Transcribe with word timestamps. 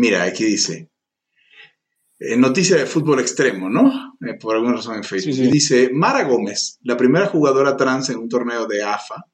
Mira, 0.00 0.22
aquí 0.24 0.44
dice. 0.44 0.90
eh, 2.20 2.36
noticia 2.36 2.76
de 2.76 2.86
fútbol 2.86 3.20
extremo, 3.20 3.68
¿no? 3.70 4.16
Eh, 4.26 4.34
por 4.40 4.54
alguna 4.56 4.74
razón 4.76 4.96
en 4.96 5.04
Facebook. 5.04 5.34
Sí, 5.34 5.42
sí. 5.42 5.48
Y 5.48 5.50
dice, 5.50 5.90
Mara 5.92 6.24
Gómez, 6.24 6.78
la 6.82 6.96
primera 6.96 7.26
jugadora 7.26 7.76
trans 7.76 8.10
en 8.10 8.18
un 8.18 8.28
torneo 8.28 8.66
de 8.66 8.82
AFA, 8.82 9.24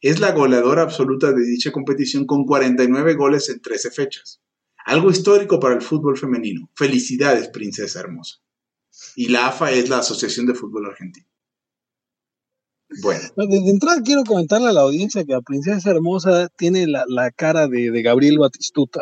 es 0.00 0.18
la 0.20 0.32
goleadora 0.32 0.82
absoluta 0.82 1.32
de 1.32 1.44
dicha 1.44 1.70
competición 1.70 2.26
con 2.26 2.44
49 2.44 3.14
goles 3.14 3.48
en 3.48 3.60
13 3.60 3.90
fechas. 3.92 4.40
Algo 4.84 5.10
histórico 5.10 5.60
para 5.60 5.74
el 5.76 5.82
fútbol 5.82 6.18
femenino. 6.18 6.68
Felicidades, 6.74 7.48
princesa 7.48 8.00
hermosa. 8.00 8.38
Y 9.14 9.28
la 9.28 9.46
AFA 9.48 9.70
es 9.70 9.88
la 9.88 9.98
Asociación 9.98 10.46
de 10.46 10.54
Fútbol 10.54 10.86
Argentino. 10.86 11.26
Bueno, 13.02 13.22
De, 13.36 13.46
de 13.46 13.70
entrada 13.70 14.02
quiero 14.04 14.22
comentarle 14.24 14.68
a 14.68 14.72
la 14.72 14.82
audiencia 14.82 15.24
que 15.24 15.32
la 15.32 15.40
princesa 15.40 15.90
hermosa 15.90 16.48
tiene 16.56 16.86
la, 16.86 17.04
la 17.08 17.30
cara 17.30 17.66
de, 17.68 17.90
de 17.90 18.02
Gabriel 18.02 18.38
Batistuta, 18.38 19.00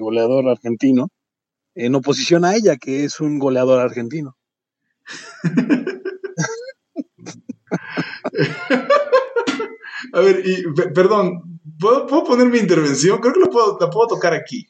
goleador 0.00 0.48
argentino, 0.48 1.08
en 1.74 1.94
oposición 1.94 2.44
a 2.44 2.54
ella, 2.54 2.76
que 2.76 3.04
es 3.04 3.20
un 3.20 3.38
goleador 3.38 3.80
argentino. 3.80 4.36
a 10.12 10.20
ver, 10.20 10.42
y, 10.44 10.62
pe- 10.74 10.88
perdón, 10.90 11.60
¿puedo, 11.78 12.06
puedo 12.06 12.24
poner 12.24 12.48
mi 12.48 12.58
intervención? 12.58 13.18
Creo 13.20 13.32
que 13.34 13.40
lo 13.40 13.50
puedo, 13.50 13.78
la 13.80 13.90
puedo 13.90 14.08
tocar 14.08 14.34
aquí. 14.34 14.66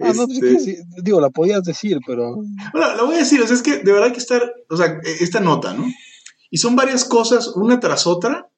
Ah, 0.00 0.12
no, 0.14 0.24
Este, 0.28 0.82
digo, 1.02 1.20
la 1.20 1.30
podías 1.30 1.62
decir, 1.62 1.98
pero 2.06 2.34
Bueno, 2.36 2.94
la 2.96 3.02
voy 3.02 3.16
a 3.16 3.18
decir, 3.18 3.40
o 3.42 3.46
sea, 3.46 3.56
es 3.56 3.62
que 3.62 3.78
de 3.78 3.92
verdad 3.92 4.04
hay 4.06 4.12
que 4.12 4.18
estar, 4.20 4.52
o 4.68 4.76
sea, 4.76 4.86
e- 5.04 5.22
esta 5.24 5.40
nota, 5.40 5.74
¿no? 5.74 5.84
Y 6.50 6.58
son 6.58 6.74
varias 6.74 7.04
cosas, 7.04 7.48
una 7.48 7.80
tras 7.80 8.06
otra, 8.06 8.48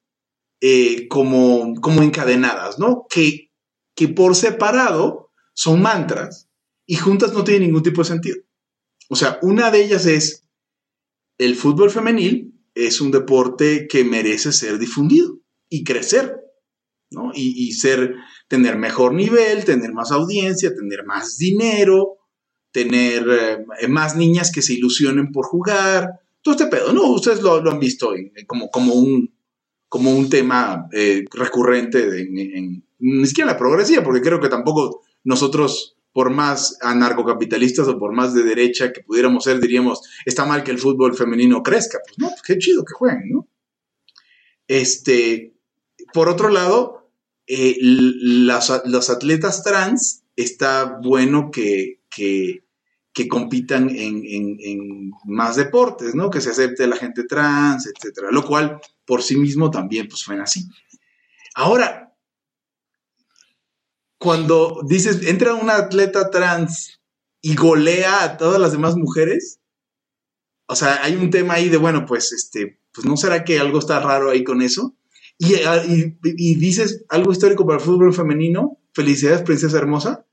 eh, 0.60 1.08
como, 1.08 1.74
como 1.80 2.02
encadenadas, 2.02 2.78
¿no? 2.78 3.06
Que, 3.10 3.50
que 3.96 4.08
por 4.08 4.36
separado 4.36 5.30
son 5.54 5.82
mantras 5.82 6.48
y 6.86 6.96
juntas 6.96 7.32
no 7.32 7.44
tienen 7.44 7.64
ningún 7.68 7.82
tipo 7.82 8.02
de 8.02 8.08
sentido. 8.08 8.38
O 9.08 9.16
sea, 9.16 9.38
una 9.42 9.70
de 9.70 9.84
ellas 9.84 10.06
es, 10.06 10.48
el 11.38 11.56
fútbol 11.56 11.90
femenil 11.90 12.54
es 12.74 13.00
un 13.00 13.10
deporte 13.10 13.86
que 13.88 14.04
merece 14.04 14.52
ser 14.52 14.78
difundido 14.78 15.38
y 15.68 15.84
crecer, 15.84 16.36
¿no? 17.10 17.32
Y, 17.34 17.68
y 17.68 17.72
ser, 17.72 18.14
tener 18.48 18.78
mejor 18.78 19.14
nivel, 19.14 19.64
tener 19.64 19.92
más 19.92 20.10
audiencia, 20.12 20.74
tener 20.74 21.04
más 21.04 21.36
dinero, 21.36 22.18
tener 22.72 23.26
eh, 23.80 23.88
más 23.88 24.16
niñas 24.16 24.50
que 24.50 24.62
se 24.62 24.74
ilusionen 24.74 25.30
por 25.30 25.44
jugar, 25.46 26.08
todo 26.42 26.54
este 26.54 26.66
pedo, 26.66 26.92
¿no? 26.92 27.10
Ustedes 27.10 27.42
lo, 27.42 27.56
han 27.70 27.78
visto 27.78 28.14
como, 28.46 28.70
como, 28.70 28.94
un, 28.94 29.34
como 29.88 30.10
un 30.16 30.28
tema 30.30 30.88
eh, 30.92 31.24
recurrente 31.32 32.08
de- 32.10 32.22
en, 32.22 32.38
en- 32.38 32.84
ni 32.98 33.26
siquiera 33.26 33.52
la 33.52 33.58
progresía, 33.58 34.02
porque 34.02 34.22
creo 34.22 34.40
que 34.40 34.48
tampoco 34.48 35.02
nosotros, 35.24 35.96
por 36.12 36.30
más 36.30 36.78
anarcocapitalistas 36.82 37.88
o 37.88 37.98
por 37.98 38.12
más 38.12 38.34
de 38.34 38.42
derecha 38.42 38.92
que 38.92 39.02
pudiéramos 39.02 39.44
ser, 39.44 39.60
diríamos, 39.60 40.00
está 40.26 40.44
mal 40.44 40.62
que 40.62 40.70
el 40.70 40.78
fútbol 40.78 41.14
femenino 41.16 41.62
crezca. 41.62 41.98
Pues 42.06 42.18
no, 42.18 42.28
pues 42.28 42.42
qué 42.42 42.58
chido 42.58 42.84
que 42.84 42.92
jueguen, 42.94 43.30
¿no? 43.30 43.48
Este, 44.68 45.54
por 46.12 46.28
otro 46.28 46.48
lado, 46.48 47.10
eh, 47.46 47.76
las- 47.80 48.82
los 48.86 49.10
atletas 49.10 49.62
trans 49.62 50.22
está 50.36 50.98
bueno 51.02 51.50
que, 51.50 52.00
que, 52.10 52.60
compitan 53.28 53.88
en, 53.90 54.22
en- 54.26 55.10
más 55.26 55.56
deportes, 55.56 56.14
¿no? 56.14 56.28
Que 56.30 56.40
se 56.40 56.50
acepte 56.50 56.86
la 56.86 56.96
gente 56.96 57.24
trans, 57.24 57.86
etcétera. 57.86 58.28
Lo 58.30 58.44
cual 58.44 58.80
por 59.04 59.22
sí 59.22 59.36
mismo 59.36 59.70
también 59.70 60.08
pues 60.08 60.20
suena 60.20 60.42
así. 60.44 60.66
Ahora, 61.54 62.01
cuando 64.22 64.80
dices, 64.86 65.26
entra 65.26 65.54
una 65.54 65.74
atleta 65.76 66.30
trans 66.30 67.00
y 67.40 67.56
golea 67.56 68.22
a 68.22 68.36
todas 68.36 68.60
las 68.60 68.70
demás 68.72 68.94
mujeres, 68.96 69.58
o 70.68 70.76
sea, 70.76 71.02
hay 71.02 71.16
un 71.16 71.30
tema 71.30 71.54
ahí 71.54 71.68
de, 71.68 71.76
bueno, 71.76 72.06
pues, 72.06 72.30
este, 72.32 72.78
pues 72.94 73.04
no 73.04 73.16
será 73.16 73.42
que 73.44 73.58
algo 73.58 73.80
está 73.80 73.98
raro 73.98 74.30
ahí 74.30 74.44
con 74.44 74.62
eso. 74.62 74.94
Y, 75.38 75.54
ah, 75.66 75.82
y- 75.84 76.16
y 76.22 76.54
dices 76.54 77.04
algo 77.08 77.32
histórico 77.32 77.66
para 77.66 77.78
el 77.80 77.84
fútbol 77.84 78.14
femenino, 78.14 78.78
felicidades, 78.94 79.42
princesa 79.42 79.76
hermosa. 79.78 80.24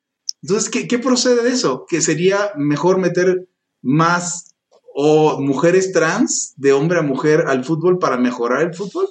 Entonces, 0.44 0.70
¿qué, 0.70 0.88
qué 0.88 1.00
procede 1.00 1.42
de 1.44 1.50
eso? 1.50 1.86
¿Que 1.90 2.00
sería 2.02 2.52
mejor 2.56 3.00
meter 3.00 3.50
más 3.82 4.56
o 4.94 5.42
mujeres 5.42 5.92
trans 5.94 6.54
de 6.58 6.74
hombre 6.74 7.00
a 7.00 7.02
mujer 7.02 7.46
al 7.48 7.66
fútbol 7.66 7.98
para 7.98 8.18
mejorar 8.18 8.62
el 8.62 8.76
fútbol? 8.76 9.08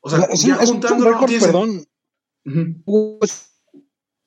O 0.00 0.10
sea, 0.10 0.20
es, 0.30 0.42
ya 0.42 0.56
un- 0.58 0.62
es 0.62 0.70
un 0.70 0.80
récord, 1.14 1.30
perdón, 1.46 1.86
Ujú. 2.46 3.18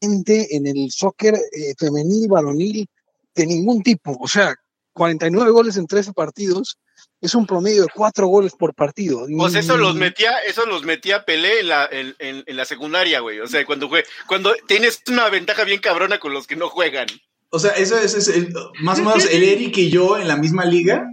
gente 0.02 0.56
en 0.56 0.68
el 0.68 0.92
soccer 0.92 1.36
eh, 1.36 1.74
femenil, 1.78 2.28
varonil, 2.30 2.88
de 3.36 3.46
ningún 3.46 3.82
tipo. 3.84 4.18
O 4.20 4.28
sea, 4.28 4.56
49 4.94 5.52
goles 5.52 5.78
en 5.78 5.88
13 5.88 6.14
partidos 6.14 6.78
es 7.22 7.36
un 7.36 7.46
promedio 7.46 7.84
de 7.84 7.90
4 7.94 8.28
goles 8.28 8.54
por 8.58 8.74
partido. 8.74 9.26
Pues 9.38 9.56
eso 9.56 9.78
los 9.78 9.96
metía, 9.96 10.38
eso 10.40 10.66
los 10.66 10.84
metía 10.84 11.26
Pelé 11.26 11.62
en 11.62 11.68
la, 11.70 11.86
en, 11.92 12.16
en- 12.20 12.44
en 12.46 12.58
la 12.58 12.66
secundaria, 12.66 13.20
güey. 13.20 13.40
O 13.40 13.48
sea, 13.48 13.66
cuando 13.66 13.90
jue- 13.90 14.06
cuando 14.28 14.54
tienes 14.68 15.02
una 15.10 15.30
ventaja 15.30 15.64
bien 15.64 15.80
cabrona 15.82 16.20
con 16.20 16.34
los 16.34 16.48
que 16.48 16.56
no 16.56 16.70
juegan. 16.70 17.08
O 17.52 17.60
sea, 17.60 17.72
eso 17.72 17.98
es, 17.98 18.14
es 18.16 18.28
el- 18.30 18.54
más 18.82 19.00
o 19.00 19.04
menos 19.04 19.26
el 19.26 19.44
Eric 19.44 19.78
y 19.78 19.90
yo 19.90 20.18
en 20.18 20.28
la 20.28 20.38
misma 20.38 20.66
liga. 20.66 21.06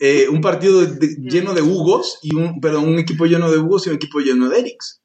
eh, 0.00 0.28
un 0.28 0.40
partido 0.40 0.86
de- 0.86 1.16
lleno 1.20 1.54
de 1.54 1.62
Hugos 1.62 2.20
y 2.22 2.32
un, 2.36 2.60
perdón, 2.60 2.86
un 2.86 3.00
equipo 3.00 3.26
lleno 3.26 3.50
de 3.50 3.58
Hugos 3.58 3.84
y 3.84 3.90
un 3.90 3.96
equipo 3.96 4.20
lleno 4.20 4.48
de 4.48 4.60
Erics. 4.60 5.00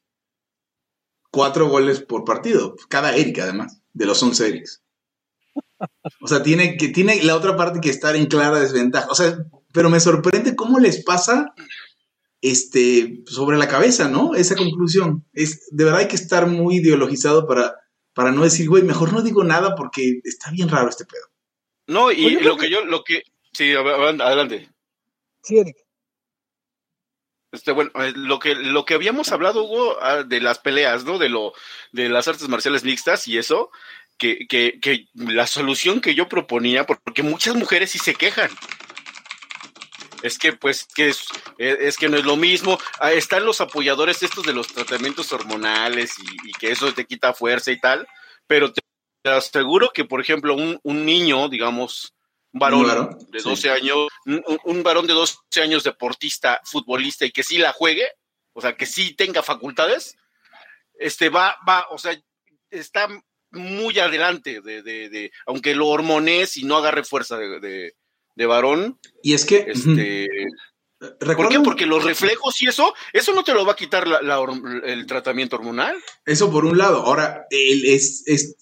Cuatro 1.34 1.68
goles 1.68 1.98
por 2.00 2.24
partido, 2.24 2.76
cada 2.88 3.16
Eric 3.16 3.40
además, 3.40 3.80
de 3.92 4.06
los 4.06 4.22
11 4.22 4.48
Erics. 4.48 4.84
O 6.20 6.28
sea, 6.28 6.44
tiene 6.44 6.76
que 6.76 6.88
tiene 6.90 7.20
la 7.24 7.34
otra 7.34 7.56
parte 7.56 7.80
que 7.80 7.90
estar 7.90 8.14
en 8.14 8.26
clara 8.26 8.60
desventaja. 8.60 9.08
O 9.10 9.16
sea, 9.16 9.36
pero 9.72 9.90
me 9.90 9.98
sorprende 9.98 10.54
cómo 10.54 10.78
les 10.78 11.02
pasa 11.02 11.52
este 12.40 13.24
sobre 13.26 13.58
la 13.58 13.66
cabeza, 13.66 14.08
¿no? 14.08 14.36
Esa 14.36 14.54
conclusión. 14.54 15.24
Es 15.32 15.66
de 15.72 15.82
verdad 15.82 16.02
hay 16.02 16.08
que 16.08 16.14
estar 16.14 16.46
muy 16.46 16.76
ideologizado 16.76 17.48
para 17.48 17.74
para 18.12 18.30
no 18.30 18.44
decir, 18.44 18.68
güey, 18.68 18.84
mejor 18.84 19.12
no 19.12 19.22
digo 19.22 19.42
nada 19.42 19.74
porque 19.74 20.20
está 20.22 20.52
bien 20.52 20.68
raro 20.68 20.88
este 20.88 21.04
pedo. 21.04 21.26
No, 21.88 22.12
y 22.12 22.38
lo 22.40 22.56
que 22.56 22.70
yo, 22.70 22.84
lo 22.84 23.02
que, 23.02 23.24
sí, 23.52 23.72
adelante. 23.74 24.70
Sí, 25.42 25.58
Eric. 25.58 25.83
Este, 27.54 27.70
bueno, 27.70 27.92
eh, 28.02 28.12
lo 28.16 28.40
que, 28.40 28.56
lo 28.56 28.84
que 28.84 28.94
habíamos 28.94 29.30
hablado, 29.30 29.62
Hugo, 29.62 29.96
ah, 30.02 30.24
de 30.24 30.40
las 30.40 30.58
peleas, 30.58 31.04
¿no? 31.04 31.18
De 31.18 31.28
lo, 31.28 31.52
de 31.92 32.08
las 32.08 32.26
artes 32.26 32.48
marciales 32.48 32.82
mixtas 32.82 33.28
y 33.28 33.38
eso, 33.38 33.70
que, 34.18 34.48
que, 34.48 34.80
que 34.80 35.06
la 35.14 35.46
solución 35.46 36.00
que 36.00 36.16
yo 36.16 36.28
proponía, 36.28 36.84
porque 36.84 37.22
muchas 37.22 37.54
mujeres 37.54 37.92
sí 37.92 37.98
se 37.98 38.14
quejan. 38.14 38.50
Es 40.22 40.36
que, 40.36 40.52
pues, 40.52 40.88
que 40.96 41.10
es, 41.10 41.26
es 41.58 41.78
es 41.78 41.96
que 41.96 42.08
no 42.08 42.16
es 42.16 42.24
lo 42.24 42.36
mismo. 42.36 42.76
Ah, 42.98 43.12
están 43.12 43.46
los 43.46 43.60
apoyadores 43.60 44.24
estos 44.24 44.44
de 44.44 44.52
los 44.52 44.66
tratamientos 44.66 45.32
hormonales 45.32 46.14
y, 46.18 46.52
que 46.54 46.72
eso 46.72 46.92
te 46.92 47.04
quita 47.04 47.34
fuerza 47.34 47.70
y 47.70 47.78
tal, 47.78 48.08
pero 48.48 48.72
te, 48.72 48.80
aseguro 49.30 49.90
que, 49.94 50.04
por 50.04 50.20
ejemplo, 50.20 50.56
un 50.56 51.06
niño, 51.06 51.48
digamos, 51.48 52.13
un 52.54 52.60
varón 52.60 53.18
de 53.30 53.40
sí. 53.40 53.48
12 53.48 53.70
años, 53.70 54.08
un, 54.64 54.82
varón 54.82 55.06
de 55.06 55.12
12 55.12 55.36
años 55.60 55.84
deportista, 55.84 56.60
futbolista 56.64 57.26
y 57.26 57.30
que 57.32 57.42
sí 57.42 57.58
la 57.58 57.72
juegue, 57.72 58.06
o 58.52 58.60
sea, 58.60 58.76
que 58.76 58.86
sí 58.86 59.14
tenga 59.14 59.42
facultades, 59.42 60.16
este 60.98 61.28
va, 61.28 61.56
va, 61.68 61.86
o 61.90 61.98
sea, 61.98 62.16
está 62.70 63.08
muy 63.50 63.98
adelante 63.98 64.60
de, 64.60 64.82
de, 64.82 65.08
de 65.08 65.32
aunque 65.46 65.74
lo 65.74 65.88
hormones 65.88 66.56
y 66.56 66.64
no 66.64 66.76
agarre 66.76 67.04
fuerza 67.04 67.36
de, 67.36 67.60
de, 67.60 67.94
de 68.36 68.46
varón, 68.46 68.98
Y 69.22 69.34
es 69.34 69.44
que, 69.44 69.64
este, 69.68 70.28
ujú, 71.00 71.36
¿por 71.36 71.48
qué? 71.48 71.60
Porque 71.60 71.86
los 71.86 72.04
reflejos 72.04 72.60
y 72.62 72.68
eso, 72.68 72.94
eso 73.12 73.34
no 73.34 73.42
te 73.44 73.52
lo 73.54 73.64
va 73.66 73.72
a 73.72 73.76
quitar 73.76 74.06
la- 74.06 74.20
el 74.84 75.06
tratamiento 75.06 75.56
hormonal. 75.56 75.96
Eso 76.24 76.50
por 76.50 76.64
un 76.64 76.78
lado. 76.78 77.02
Ahora, 77.04 77.46
el- 77.50 77.84
es, 77.86 78.22
es, 78.26 78.56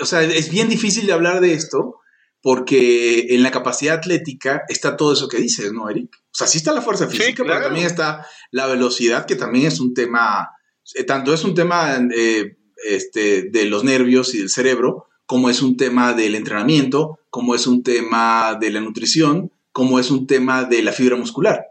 o 0.00 0.06
sea, 0.06 0.22
es 0.22 0.50
bien 0.50 0.68
difícil 0.68 1.06
de 1.06 1.12
hablar 1.12 1.40
de 1.40 1.52
esto 1.54 2.00
porque 2.44 3.28
en 3.30 3.42
la 3.42 3.50
capacidad 3.50 3.94
atlética 3.94 4.64
está 4.68 4.98
todo 4.98 5.14
eso 5.14 5.28
que 5.28 5.38
dices, 5.38 5.72
¿no, 5.72 5.88
Eric? 5.88 6.14
O 6.24 6.28
sea, 6.30 6.46
sí 6.46 6.58
está 6.58 6.74
la 6.74 6.82
fuerza 6.82 7.08
Sí, 7.08 7.16
física, 7.16 7.42
pero 7.42 7.58
también 7.58 7.86
está 7.86 8.26
la 8.50 8.66
velocidad, 8.66 9.24
que 9.24 9.34
también 9.34 9.66
es 9.66 9.80
un 9.80 9.94
tema, 9.94 10.50
eh, 10.94 11.04
tanto 11.04 11.32
es 11.32 11.42
un 11.42 11.54
tema 11.54 11.96
eh, 12.14 12.58
este, 12.86 13.44
de 13.44 13.64
los 13.64 13.82
nervios 13.82 14.34
y 14.34 14.40
del 14.40 14.50
cerebro, 14.50 15.06
como 15.24 15.48
es 15.48 15.62
un 15.62 15.78
tema 15.78 16.12
del 16.12 16.34
entrenamiento, 16.34 17.18
como 17.30 17.54
es 17.54 17.66
un 17.66 17.82
tema 17.82 18.58
de 18.60 18.68
la 18.68 18.82
nutrición, 18.82 19.50
como 19.72 19.98
es 19.98 20.10
un 20.10 20.26
tema 20.26 20.64
de 20.64 20.82
la 20.82 20.92
fibra 20.92 21.16
muscular. 21.16 21.64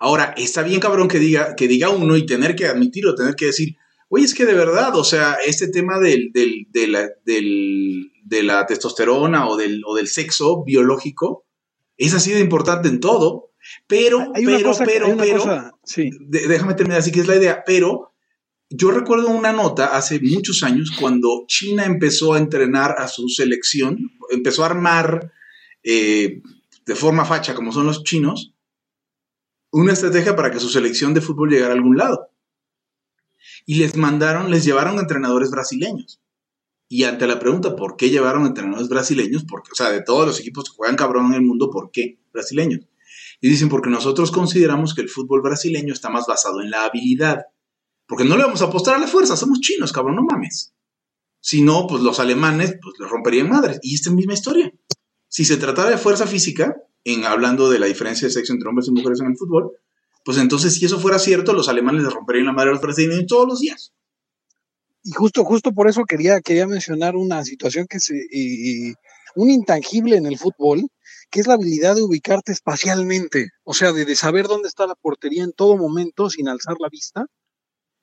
Ahora, 0.00 0.34
está 0.36 0.64
bien 0.64 0.80
cabrón 0.80 1.06
que 1.06 1.20
diga, 1.20 1.54
que 1.54 1.68
diga 1.68 1.90
uno 1.90 2.16
y 2.16 2.26
tener 2.26 2.56
que 2.56 2.66
admitirlo, 2.66 3.14
tener 3.14 3.36
que 3.36 3.46
decir, 3.46 3.76
oye, 4.14 4.24
es 4.26 4.34
que 4.34 4.44
de 4.44 4.52
verdad, 4.54 4.94
o 4.96 5.04
sea, 5.04 5.38
este 5.46 5.68
tema 5.68 5.98
del, 5.98 6.30
del- 6.32 6.66
de, 6.70 6.86
la, 6.86 7.08
del- 7.24 8.12
de 8.24 8.42
la 8.42 8.66
testosterona 8.66 9.48
o 9.48 9.56
del, 9.56 9.82
o 9.86 9.94
del 9.94 10.06
sexo 10.08 10.64
biológico 10.64 11.46
es 11.96 12.12
así 12.14 12.30
de 12.32 12.40
importante 12.40 12.88
en 12.88 13.00
todo, 13.00 13.50
pero, 13.86 14.32
Hay 14.34 14.44
pero, 14.44 14.68
cosa, 14.68 14.84
pero, 14.84 15.16
pero, 15.16 15.38
cosa, 15.38 15.72
sí. 15.84 16.10
déjame 16.28 16.74
terminar 16.74 16.98
así 17.00 17.10
que 17.12 17.20
es 17.20 17.26
la 17.26 17.36
idea, 17.36 17.62
pero 17.64 18.12
yo 18.68 18.90
recuerdo 18.90 19.28
una 19.28 19.52
nota 19.52 19.96
hace 19.96 20.20
muchos 20.20 20.62
años 20.62 20.90
cuando 20.98 21.44
China 21.46 21.84
empezó 21.84 22.34
a 22.34 22.38
entrenar 22.38 22.96
a 22.98 23.08
su 23.08 23.28
selección, 23.28 24.10
empezó 24.30 24.62
a 24.62 24.66
armar 24.66 25.32
eh, 25.84 26.42
de 26.86 26.94
forma 26.94 27.24
facha, 27.24 27.54
como 27.54 27.72
son 27.72 27.86
los 27.86 28.02
chinos, 28.04 28.54
una 29.70 29.92
estrategia 29.92 30.34
para 30.36 30.50
que 30.50 30.60
su 30.60 30.68
selección 30.68 31.14
de 31.14 31.20
fútbol 31.22 31.50
llegara 31.50 31.72
a 31.72 31.76
algún 31.76 31.96
lado. 31.96 32.28
Y 33.66 33.76
les 33.76 33.96
mandaron, 33.96 34.50
les 34.50 34.64
llevaron 34.64 34.98
entrenadores 34.98 35.50
brasileños. 35.50 36.20
Y 36.88 37.04
ante 37.04 37.26
la 37.26 37.38
pregunta, 37.38 37.74
¿por 37.74 37.96
qué 37.96 38.10
llevaron 38.10 38.46
entrenadores 38.46 38.88
brasileños? 38.88 39.44
Porque, 39.48 39.70
o 39.72 39.74
sea, 39.74 39.90
de 39.90 40.02
todos 40.02 40.26
los 40.26 40.40
equipos 40.40 40.64
que 40.64 40.76
juegan 40.76 40.96
cabrón 40.96 41.26
en 41.26 41.34
el 41.34 41.42
mundo, 41.42 41.70
¿por 41.70 41.90
qué 41.90 42.20
brasileños? 42.32 42.86
Y 43.40 43.48
dicen, 43.48 43.68
porque 43.68 43.90
nosotros 43.90 44.30
consideramos 44.30 44.94
que 44.94 45.02
el 45.02 45.08
fútbol 45.08 45.42
brasileño 45.42 45.92
está 45.92 46.10
más 46.10 46.26
basado 46.26 46.60
en 46.60 46.70
la 46.70 46.84
habilidad. 46.84 47.46
Porque 48.06 48.24
no 48.24 48.36
le 48.36 48.44
vamos 48.44 48.62
a 48.62 48.66
apostar 48.66 48.96
a 48.96 48.98
la 48.98 49.06
fuerza, 49.06 49.36
somos 49.36 49.60
chinos, 49.60 49.92
cabrón, 49.92 50.16
no 50.16 50.22
mames. 50.22 50.74
Si 51.40 51.62
no, 51.62 51.86
pues 51.86 52.02
los 52.02 52.20
alemanes, 52.20 52.76
pues 52.82 52.94
les 53.00 53.08
romperían 53.08 53.48
madres. 53.48 53.78
Y 53.82 53.94
esta 53.94 54.10
misma 54.10 54.34
historia. 54.34 54.72
Si 55.28 55.44
se 55.44 55.56
tratara 55.56 55.90
de 55.90 55.98
fuerza 55.98 56.26
física, 56.26 56.76
en 57.04 57.24
hablando 57.24 57.70
de 57.70 57.78
la 57.78 57.86
diferencia 57.86 58.28
de 58.28 58.34
sexo 58.34 58.52
entre 58.52 58.68
hombres 58.68 58.88
y 58.88 58.92
mujeres 58.92 59.20
en 59.20 59.28
el 59.28 59.36
fútbol, 59.36 59.72
pues 60.24 60.38
entonces 60.38 60.74
si 60.74 60.84
eso 60.84 60.98
fuera 60.98 61.18
cierto, 61.18 61.52
los 61.52 61.68
alemanes 61.68 62.02
les 62.02 62.12
romperían 62.12 62.46
la 62.46 62.52
madre 62.52 62.70
a 62.70 62.72
los 62.74 63.26
todos 63.26 63.48
los 63.48 63.60
días. 63.60 63.92
Y 65.04 65.12
justo, 65.12 65.44
justo 65.44 65.72
por 65.72 65.88
eso 65.88 66.04
quería, 66.04 66.40
quería 66.40 66.66
mencionar 66.66 67.16
una 67.16 67.44
situación 67.44 67.86
que 67.88 67.96
es 67.96 68.10
un 69.34 69.50
intangible 69.50 70.16
en 70.16 70.26
el 70.26 70.38
fútbol, 70.38 70.88
que 71.30 71.40
es 71.40 71.46
la 71.46 71.54
habilidad 71.54 71.96
de 71.96 72.02
ubicarte 72.02 72.52
espacialmente, 72.52 73.50
o 73.64 73.74
sea, 73.74 73.92
de, 73.92 74.14
saber 74.14 74.46
dónde 74.46 74.68
está 74.68 74.86
la 74.86 74.94
portería 74.94 75.42
en 75.42 75.52
todo 75.52 75.76
momento 75.76 76.30
sin 76.30 76.48
alzar 76.48 76.76
la 76.78 76.88
vista. 76.88 77.26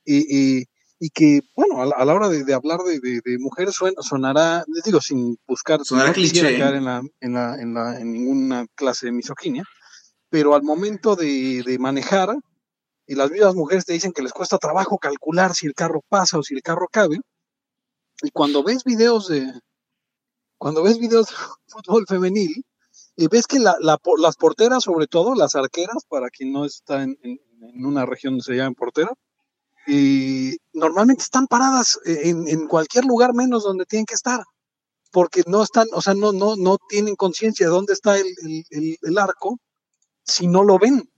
y 0.06 0.66
y 1.00 1.10
que, 1.12 1.42
bueno, 1.56 1.82
a 1.82 2.06
la, 2.06 2.14
hora 2.14 2.28
de, 2.28 2.54
hablar 2.54 2.80
de, 2.82 3.38
mujeres 3.40 3.76
sonará, 4.02 4.66
les 4.68 4.84
digo, 4.84 5.00
sin 5.00 5.38
buscar, 5.48 5.80
sonará 5.86 6.12
cliché. 6.12 6.56
en, 6.56 6.84
la, 6.84 7.02
en, 7.22 7.34
la, 7.34 7.56
en, 7.56 7.74
la, 7.74 8.00
en 8.00 8.12
ninguna 8.12 8.68
clase 8.76 9.06
de 9.06 9.14
misoginia, 9.14 9.64
pero 10.30 10.56
al 10.56 10.64
momento 10.64 11.16
de, 11.16 11.78
manejar, 11.80 12.36
y 13.08 13.16
las 13.16 13.32
mismas 13.32 13.56
mujeres 13.56 13.86
te 13.86 13.94
dicen 13.94 14.14
que 14.14 14.22
les 14.22 14.34
cuesta 14.34 14.58
trabajo 14.58 14.98
calcular 14.98 15.54
si 15.54 15.68
el 15.68 15.74
carro 15.74 16.02
pasa 16.08 16.38
o 16.38 16.44
si 16.44 16.56
el 16.56 16.62
carro 16.62 16.88
cabe, 16.92 17.20
y 18.22 18.32
cuando 18.32 18.64
ves 18.64 18.84
videos 18.84 19.28
de, 19.28 19.52
cuando 20.58 20.84
ves 20.84 21.00
videos 21.00 21.28
de 21.28 21.36
fútbol 21.68 22.06
femenil, 22.08 22.64
y 23.16 23.28
ves 23.28 23.48
que 23.48 23.60
la, 23.60 23.76
las 23.82 24.36
porteras, 24.38 24.84
sobre 24.84 25.08
todo 25.08 25.36
las 25.36 25.56
arqueras, 25.56 26.06
para 26.08 26.30
quien 26.30 26.54
no 26.54 26.66
está 26.66 27.04
en, 27.04 27.18
en 27.22 27.86
una 27.86 28.06
región 28.06 28.34
donde 28.34 28.44
se 28.44 28.56
llaman 28.56 28.76
porteras, 28.76 29.14
y 29.88 30.58
normalmente 30.74 31.24
están 31.24 31.48
paradas 31.48 32.00
en, 32.06 32.48
en, 32.48 32.68
cualquier 32.68 33.06
lugar 33.06 33.34
menos 33.34 33.64
donde 33.64 33.86
tienen 33.86 34.06
que 34.06 34.14
estar, 34.14 34.44
porque 35.12 35.44
no 35.48 35.64
están, 35.64 35.88
o 35.94 36.02
sea, 36.02 36.14
no, 36.14 36.32
no, 36.32 36.56
no 36.56 36.78
tienen 36.90 37.16
conciencia 37.16 37.66
de 37.66 37.72
dónde 37.72 37.94
está 37.94 38.18
el, 38.18 38.28
el, 38.70 38.98
el, 39.02 39.18
arco 39.18 39.58
si 40.30 40.48
no 40.48 40.64
lo 40.64 40.80
ven. 40.80 41.10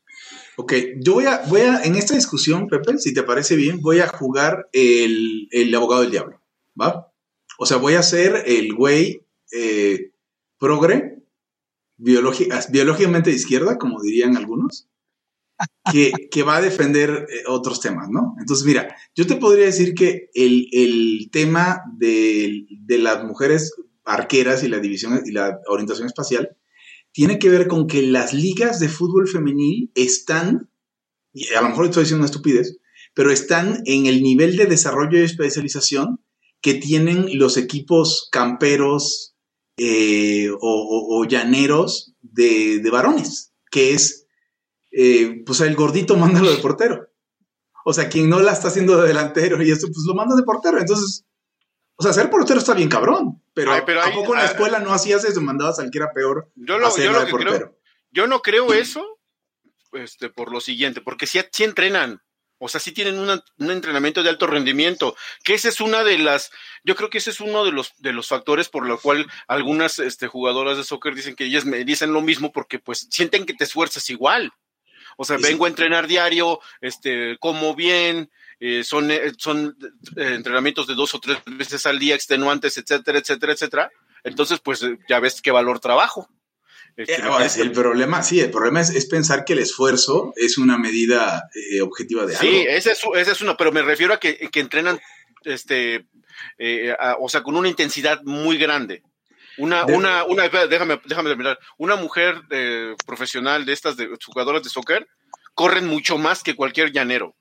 Ok, 0.57 0.73
yo 0.99 1.13
voy 1.13 1.25
a, 1.25 1.41
voy 1.47 1.61
a, 1.61 1.83
en 1.83 1.95
esta 1.95 2.15
discusión, 2.15 2.67
Pepe, 2.67 2.97
si 2.97 3.13
te 3.13 3.23
parece 3.23 3.55
bien, 3.55 3.81
voy 3.81 3.99
a 3.99 4.07
jugar 4.07 4.69
el, 4.73 5.47
el 5.51 5.73
abogado 5.73 6.01
del 6.01 6.11
diablo, 6.11 6.41
¿va? 6.79 7.11
O 7.57 7.65
sea, 7.65 7.77
voy 7.77 7.93
a 7.93 8.03
ser 8.03 8.43
el 8.45 8.73
güey 8.73 9.25
eh, 9.51 10.11
progre, 10.57 11.23
biológicamente 11.97 13.29
de 13.29 13.35
izquierda, 13.35 13.77
como 13.77 14.01
dirían 14.01 14.35
algunos, 14.35 14.87
que, 15.91 16.43
va 16.43 16.57
a 16.57 16.61
defender 16.61 17.27
eh, 17.29 17.43
otros 17.47 17.79
temas, 17.79 18.09
¿no? 18.09 18.35
Entonces, 18.39 18.65
mira, 18.65 18.95
yo 19.15 19.27
te 19.27 19.35
podría 19.35 19.65
decir 19.65 19.93
que 19.93 20.29
el, 20.33 21.29
tema 21.31 21.83
de, 21.97 22.65
las 22.87 23.23
mujeres 23.23 23.73
arqueras 24.03 24.63
y 24.63 24.67
la 24.67 24.79
división 24.79 25.21
y 25.25 25.31
la 25.31 25.59
orientación 25.67 26.07
espacial 26.07 26.57
tiene 27.11 27.39
que 27.39 27.49
ver 27.49 27.67
con 27.67 27.87
que 27.87 28.01
las 28.01 28.33
ligas 28.33 28.79
de 28.79 28.89
fútbol 28.89 29.27
femenil 29.27 29.91
están, 29.95 30.71
y 31.33 31.53
a 31.53 31.61
lo 31.61 31.69
mejor 31.69 31.85
estoy 31.85 32.03
diciendo 32.03 32.23
una 32.23 32.31
estupidez, 32.31 32.77
pero 33.13 33.31
están 33.31 33.81
en 33.85 34.05
el 34.05 34.21
nivel 34.21 34.55
de 34.55 34.65
desarrollo 34.65 35.19
y 35.19 35.23
especialización 35.23 36.23
que 36.61 36.75
tienen 36.75 37.37
los 37.37 37.57
equipos 37.57 38.29
camperos 38.31 39.35
eh, 39.77 40.49
o, 40.59 41.25
llaneros 41.27 42.13
de, 42.21 42.87
varones, 42.91 43.53
que 43.71 43.93
es 43.93 44.27
eh, 44.91 45.43
pues 45.45 45.61
el 45.61 45.75
gordito 45.75 46.15
mándalo 46.17 46.51
de 46.51 46.57
portero. 46.57 47.07
O 47.83 47.93
sea, 47.93 48.09
quien 48.09 48.29
no 48.29 48.39
la 48.39 48.51
está 48.51 48.67
haciendo 48.67 49.01
de 49.01 49.07
delantero 49.07 49.61
y 49.61 49.71
eso, 49.71 49.87
pues 49.87 50.05
lo 50.05 50.13
manda 50.13 50.35
de 50.35 50.43
portero. 50.43 50.79
Entonces, 50.79 51.25
o 51.95 52.03
sea, 52.03 52.13
ser 52.13 52.29
portero 52.29 52.59
está 52.59 52.73
bien 52.73 52.89
cabrón. 52.89 53.30
Pero, 53.53 53.73
¿a 53.73 54.11
poco 54.13 54.33
en 54.33 54.39
la 54.39 54.45
escuela 54.45 54.79
no 54.79 54.93
hacías 54.93 55.25
eso? 55.25 55.41
Mandabas 55.41 55.79
al 55.79 55.91
que 55.91 55.97
era 55.97 56.13
peor 56.13 56.49
yo 56.55 56.77
lo, 56.77 56.89
yo 58.11 58.27
no 58.27 58.41
creo 58.41 58.73
eso 58.73 59.19
este, 59.93 60.29
por 60.29 60.51
lo 60.51 60.61
siguiente, 60.61 61.01
porque 61.01 61.27
si, 61.27 61.39
si 61.51 61.63
entrenan. 61.63 62.21
O 62.63 62.69
sea, 62.69 62.79
sí 62.79 62.91
tienen 62.91 63.17
un 63.17 63.71
entrenamiento 63.71 64.21
de 64.21 64.29
alto 64.29 64.45
rendimiento, 64.45 65.15
que 65.43 65.55
esa 65.55 65.67
es 65.67 65.81
una 65.81 66.03
de 66.03 66.19
las, 66.19 66.51
yo 66.83 66.95
creo 66.95 67.09
que 67.09 67.17
ese 67.17 67.31
es 67.31 67.41
uno 67.41 67.65
de 67.65 67.71
los, 67.71 67.91
de 67.97 68.13
los 68.13 68.27
factores 68.27 68.69
por 68.69 68.85
lo 68.85 68.99
cual 68.99 69.25
algunas 69.47 69.97
este, 69.97 70.27
jugadoras 70.27 70.77
de 70.77 70.83
soccer 70.83 71.15
dicen 71.15 71.35
que 71.35 71.45
ellas 71.45 71.65
me 71.65 71.83
dicen 71.83 72.13
lo 72.13 72.21
mismo 72.21 72.51
porque 72.51 72.77
pues 72.77 73.07
sienten 73.09 73.47
que 73.47 73.55
te 73.55 73.63
esfuerzas 73.63 74.07
igual. 74.11 74.51
O 75.17 75.25
sea, 75.25 75.37
vengo 75.37 75.65
a 75.65 75.69
entrenar 75.69 76.05
diario, 76.05 76.59
este, 76.81 77.35
como 77.39 77.73
bien, 77.73 78.29
eh, 78.63 78.83
son, 78.83 79.09
eh, 79.09 79.31
son 79.37 79.75
eh, 80.15 80.33
entrenamientos 80.35 80.87
de 80.87 80.93
dos 80.93 81.13
o 81.15 81.19
tres 81.19 81.39
veces 81.45 81.85
al 81.85 81.99
día, 81.99 82.15
extenuantes, 82.15 82.77
etcétera, 82.77 83.19
etcétera, 83.19 83.53
etcétera. 83.53 83.91
Entonces, 84.23 84.59
pues 84.59 84.85
ya 85.09 85.19
ves 85.19 85.41
qué 85.41 85.51
valor 85.51 85.79
trabajo. 85.79 86.29
Este, 86.95 87.15
el 87.61 87.71
problema, 87.71 88.21
sí, 88.21 88.39
el 88.39 88.51
problema 88.51 88.81
es, 88.81 89.05
pensar 89.07 89.45
que 89.45 89.53
el 89.53 89.59
esfuerzo 89.59 90.33
es 90.35 90.57
una 90.57 90.77
medida 90.77 91.49
objetiva 91.81 92.25
de 92.25 92.35
algo. 92.35 92.41
Sí, 92.41 92.65
ese 92.67 92.91
es, 92.91 93.01
ese 93.15 93.31
es 93.31 93.41
uno, 93.41 93.57
pero 93.57 93.71
me 93.71 93.81
refiero 93.81 94.13
a 94.13 94.19
que, 94.19 94.37
que 94.51 94.59
entrenan, 94.59 94.99
este, 95.43 96.05
o 97.19 97.29
sea, 97.29 97.41
con 97.41 97.55
una 97.55 97.69
intensidad 97.69 98.21
muy 98.23 98.57
grande. 98.57 99.03
Una, 99.57 99.85
una, 99.85 100.23
una, 100.25 100.47
déjame, 100.49 101.01
déjame 101.05 101.29
terminar. 101.29 101.59
Una 101.77 101.95
mujer 101.95 102.41
eh, 102.49 102.95
profesional 103.05 103.65
de 103.65 103.73
estas 103.73 103.97
de 103.97 104.09
jugadoras 104.25 104.63
de 104.63 104.69
soccer 104.69 105.07
corren 105.53 105.87
mucho 105.87 106.17
más 106.17 106.43
que 106.43 106.55
cualquier 106.55 106.91
llanero. 106.91 107.35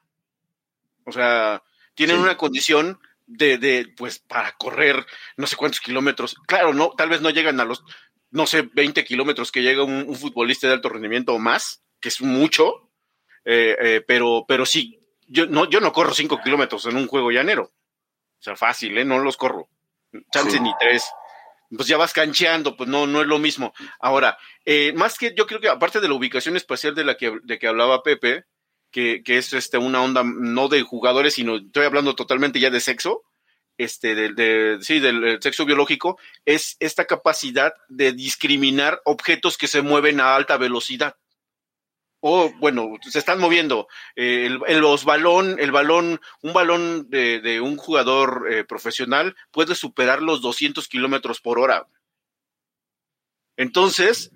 O 1.11 1.13
sea, 1.13 1.63
tienen 1.95 2.19
una 2.19 2.37
condición 2.37 2.99
de, 3.27 3.59
de, 3.59 3.93
pues, 3.97 4.19
para 4.19 4.53
correr 4.53 5.05
no 5.37 5.47
sé 5.47 5.57
cuántos 5.57 5.81
kilómetros. 5.81 6.37
Claro, 6.47 6.73
no, 6.73 6.91
tal 6.97 7.09
vez 7.09 7.21
no 7.21 7.31
llegan 7.31 7.61
a 7.61 7.65
los, 7.65 7.85
no 8.31 8.47
sé, 8.47 8.63
20 8.63 9.05
kilómetros 9.05 9.53
que 9.53 9.63
llega 9.63 9.85
un, 9.85 10.15
futbolista 10.17 10.67
de 10.67 10.75
alto 10.75 10.89
rendimiento 10.89 11.35
o 11.35 11.39
más, 11.39 11.83
que 12.01 12.09
es 12.09 12.21
mucho, 12.23 12.91
eh, 13.45 13.77
eh, 13.81 14.05
pero, 14.07 14.45
pero 14.49 14.67
sí, 14.67 14.99
yo 15.27 15.47
no, 15.47 15.69
yo 15.69 15.81
no 15.81 15.93
corro 15.93 16.15
5 16.15 16.41
kilómetros 16.43 16.87
en 16.87 16.97
un 16.97 17.07
juego 17.07 17.31
llanero. 17.31 17.65
O 17.65 18.43
sea, 18.43 18.57
fácil, 18.57 18.97
¿eh? 18.97 19.05
No 19.05 19.19
los 19.19 19.37
corro. 19.37 19.69
Chance 20.33 20.59
ni 20.59 20.73
tres 20.81 21.05
pues 21.77 21.87
ya 21.87 21.97
vas 21.97 22.13
cancheando, 22.13 22.77
pues 22.77 22.89
no, 22.89 23.07
no 23.07 23.21
es 23.21 23.27
lo 23.27 23.39
mismo. 23.39 23.73
Ahora, 24.01 24.37
eh, 24.65 24.93
más 24.95 25.17
que 25.17 25.35
yo 25.37 25.47
creo 25.47 25.61
que 25.61 25.69
aparte 25.69 26.01
de 26.01 26.09
la 26.09 26.15
ubicación 26.15 26.57
espacial 26.57 26.95
de 26.95 27.05
la 27.05 27.17
que, 27.17 27.39
de 27.43 27.59
que 27.59 27.69
hablaba 27.69 28.03
Pepe, 28.03 28.45
que, 28.91 29.23
que 29.23 29.39
es 29.39 29.53
este, 29.53 29.79
una 29.79 30.03
onda 30.03 30.23
no 30.25 30.69
de 30.69 30.83
jugadores, 30.83 31.35
sino 31.35 31.57
estoy 31.57 31.85
hablando 31.85 32.15
totalmente 32.15 32.61
ya 32.61 32.71
de 32.71 32.81
sexo, 32.81 33.23
este, 33.79 34.15
de, 34.15 34.33
de, 34.35 34.79
sí, 34.83 35.01
del 35.01 35.41
sexo 35.43 35.65
biológico, 35.65 36.19
es 36.45 36.77
esta 36.81 37.07
capacidad 37.07 37.73
de 37.89 38.13
discriminar 38.13 39.01
objetos 39.05 39.57
que 39.57 39.69
se 39.69 39.83
mueven 39.83 40.21
a 40.21 40.35
alta 40.37 40.57
velocidad 40.57 41.17
o 42.21 42.53
bueno, 42.59 42.93
se 43.01 43.19
están 43.19 43.41
moviendo. 43.41 43.89
Eh, 44.15 44.47
el, 44.67 44.79
los 44.79 45.05
balón, 45.05 45.57
el 45.59 45.73
balón, 45.73 46.21
un 46.43 46.53
balón 46.53 47.09
de, 47.09 47.61
un 47.61 47.77
jugador 47.77 48.47
eh, 48.51 48.65
profesional 48.65 49.35
puede 49.51 49.75
superar 49.75 50.23
los 50.23 50.43
200 50.43 50.87
kilómetros 50.87 51.41
por 51.41 51.59
hora. 51.59 51.87
Entonces, 53.57 54.31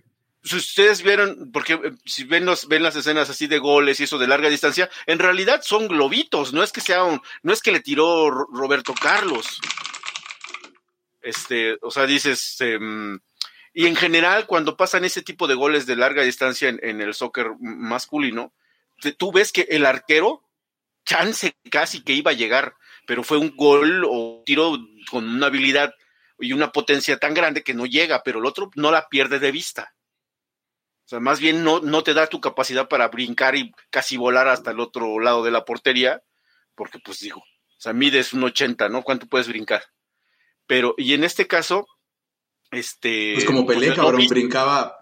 si 0.44 0.56
ustedes 0.56 1.02
vieron, 1.02 1.50
porque 1.52 1.72
eh, 1.72 1.92
si 2.04 2.24
ven, 2.24 2.44
los, 2.44 2.68
ven 2.68 2.82
las 2.82 2.94
escenas 2.96 3.30
así 3.30 3.46
de 3.46 3.58
goles 3.58 3.98
y 3.98 4.04
eso 4.04 4.18
de 4.18 4.28
larga 4.28 4.50
distancia, 4.50 4.90
en 5.06 5.18
realidad 5.18 5.62
son 5.64 5.88
globitos, 5.88 6.52
no 6.52 6.62
es 6.62 6.70
que 6.70 6.82
sea 6.82 7.04
un, 7.04 7.20
no 7.42 7.52
es 7.52 7.62
que 7.62 7.72
le 7.72 7.80
tiró 7.80 8.30
Roberto 8.30 8.94
Carlos. 8.94 9.58
Este, 11.22 11.78
o 11.80 11.90
sea, 11.90 12.04
dices, 12.04 12.56
em, 12.60 13.18
y 13.72 13.86
en 13.86 13.96
general, 13.96 14.46
cuando 14.46 14.76
pasan 14.76 15.06
ese 15.06 15.22
tipo 15.22 15.48
de 15.48 15.54
goles 15.54 15.86
de 15.86 15.96
larga 15.96 16.22
distancia 16.22 16.68
en, 16.68 17.00
el 17.00 17.14
soccer 17.14 17.52
masculino, 17.58 18.52
tú 19.16 19.32
ves 19.32 19.50
que 19.50 19.62
el 19.70 19.86
arquero, 19.86 20.42
chance 21.06 21.56
casi 21.70 22.02
que 22.02 22.12
iba 22.12 22.32
a 22.32 22.34
llegar, 22.34 22.76
pero 23.06 23.24
fue 23.24 23.38
un 23.38 23.56
gol 23.56 24.04
o 24.08 24.42
tiro 24.44 24.78
con 25.10 25.26
una 25.26 25.46
habilidad 25.46 25.94
y 26.38 26.52
una 26.52 26.72
potencia 26.72 27.18
tan 27.18 27.32
grande 27.32 27.62
que 27.62 27.74
no 27.74 27.86
llega, 27.86 28.22
pero 28.22 28.40
el 28.40 28.46
otro 28.46 28.70
no 28.74 28.90
la 28.90 29.08
pierde 29.08 29.38
de 29.38 29.50
vista. 29.50 29.94
O 31.04 31.08
sea, 31.08 31.20
más 31.20 31.38
bien 31.38 31.64
no, 31.64 31.80
no 31.80 32.02
te 32.02 32.14
da 32.14 32.26
tu 32.26 32.40
capacidad 32.40 32.88
para 32.88 33.08
brincar 33.08 33.56
y 33.56 33.72
casi 33.90 34.16
volar 34.16 34.48
hasta 34.48 34.70
el 34.70 34.80
otro 34.80 35.20
lado 35.20 35.44
de 35.44 35.50
la 35.50 35.64
portería, 35.64 36.22
porque 36.74 36.98
pues 36.98 37.20
digo, 37.20 37.44
sea, 37.84 37.92
mides 37.92 38.32
un 38.32 38.44
80, 38.44 38.88
¿no? 38.88 39.02
¿Cuánto 39.02 39.26
puedes 39.26 39.46
brincar? 39.46 39.84
Pero, 40.66 40.94
y 40.96 41.12
en 41.12 41.22
este 41.22 41.46
caso, 41.46 41.86
este... 42.70 43.32
Pues 43.34 43.44
como 43.44 43.66
pues, 43.66 43.78
Pelé, 43.78 43.90
no 43.90 43.96
cabrón, 43.96 44.26
brincaba. 44.26 44.98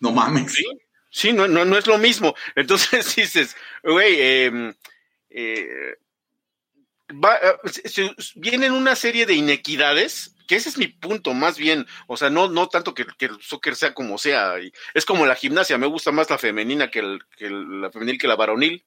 No 0.00 0.10
mames. 0.10 0.52
Sí, 0.52 0.64
sí, 1.10 1.32
no, 1.32 1.46
no, 1.46 1.64
no 1.64 1.78
es 1.78 1.86
lo 1.86 1.96
mismo. 1.98 2.34
Entonces 2.56 3.14
dices, 3.16 3.56
güey, 3.84 4.16
eh, 4.18 4.74
eh, 5.30 5.96
va, 7.22 7.36
eh, 7.36 7.68
se- 7.70 7.88
se- 7.88 8.14
vienen 8.36 8.72
una 8.72 8.94
serie 8.96 9.26
de 9.26 9.34
inequidades, 9.34 10.34
que 10.46 10.56
ese 10.56 10.68
es 10.68 10.78
mi 10.78 10.88
punto, 10.88 11.32
más 11.34 11.56
bien. 11.58 11.86
O 12.06 12.16
sea, 12.16 12.30
no, 12.30 12.48
no 12.48 12.68
tanto 12.68 12.94
que, 12.94 13.06
que 13.18 13.26
el 13.26 13.40
soccer 13.40 13.76
sea 13.76 13.94
como 13.94 14.18
sea. 14.18 14.60
y 14.60 14.72
es 14.94 15.04
como 15.04 15.26
la 15.26 15.34
gimnasia, 15.34 15.78
me 15.78 15.86
gusta 15.86 16.12
más 16.12 16.28
la 16.30 16.38
femenina 16.38 16.90
que, 16.90 16.98
el, 17.00 17.20
que 17.36 17.46
el- 17.46 17.80
la 17.80 17.90
femenil 17.90 18.18
que 18.18 18.28
la 18.28 18.36
varonil. 18.36 18.84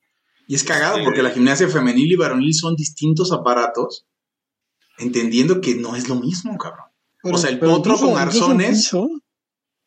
Y 0.47 0.55
es 0.55 0.63
cagado 0.63 0.97
Sí. 0.97 1.03
porque 1.03 1.23
la 1.23 1.31
gimnasia 1.31 1.67
femenil 1.67 2.11
y 2.11 2.15
varonil 2.15 2.53
son 2.53 2.75
distintos 2.75 3.31
aparatos, 3.33 4.05
entendiendo 4.97 5.61
que 5.61 5.75
no 5.75 5.95
es 5.95 6.07
lo 6.09 6.15
mismo, 6.15 6.57
cabrón. 6.57 6.87
O 7.23 7.37
sea, 7.37 7.49
el 7.49 7.59
potro 7.59 7.93
incluso- 7.93 8.13
con 8.13 8.21
incluso 8.21 8.51
en 8.51 8.57
arzones- 8.61 8.69
piso, 8.77 9.09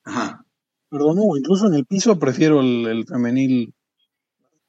Ajá. 0.04 0.44
perdón, 0.90 1.16
no, 1.16 1.37
incluso 1.37 1.66
en 1.66 1.75
el 1.75 1.87
piso 1.87 2.18
prefiero 2.18 2.61
el, 2.61 2.87
el 2.87 3.06
femenil. 3.06 3.73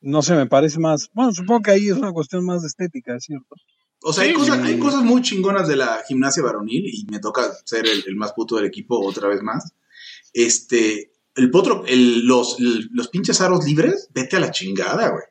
No 0.02 0.22
sé, 0.22 0.36
me 0.36 0.48
parece 0.48 0.80
más. 0.80 1.10
Bueno, 1.14 1.32
supongo 1.32 1.62
que 1.62 1.72
ahí 1.72 1.88
es 1.88 1.96
una 1.96 2.12
cuestión 2.12 2.44
más 2.46 2.62
de 2.62 2.68
estética, 2.68 3.16
es 3.16 3.24
cierto. 3.26 3.56
O 4.04 4.12
sea, 4.12 4.24
hay, 4.24 4.34
cosas, 4.34 4.60
sí. 4.62 4.68
hay 4.68 4.80
cosas 4.80 5.04
muy 5.04 5.22
chingonas 5.22 5.68
de 5.68 5.76
la 5.76 6.02
gimnasia 6.08 6.42
varonil 6.42 6.86
y 6.88 7.06
me 7.12 7.20
toca 7.20 7.52
ser 7.66 7.86
el, 7.88 8.04
el 8.08 8.16
más 8.16 8.34
puto 8.34 8.56
del 8.56 8.66
equipo 8.66 9.00
otra 9.06 9.28
vez 9.28 9.44
más. 9.44 9.74
Este, 10.34 11.12
el 11.36 11.52
potro, 11.52 11.84
el- 11.86 12.26
los, 12.26 12.60
el- 12.60 12.90
los 12.92 13.10
pinches 13.10 13.42
aros 13.42 13.64
libres, 13.66 14.10
vete 14.14 14.38
a 14.38 14.40
la 14.40 14.52
chingada, 14.52 15.10
güey. 15.10 15.24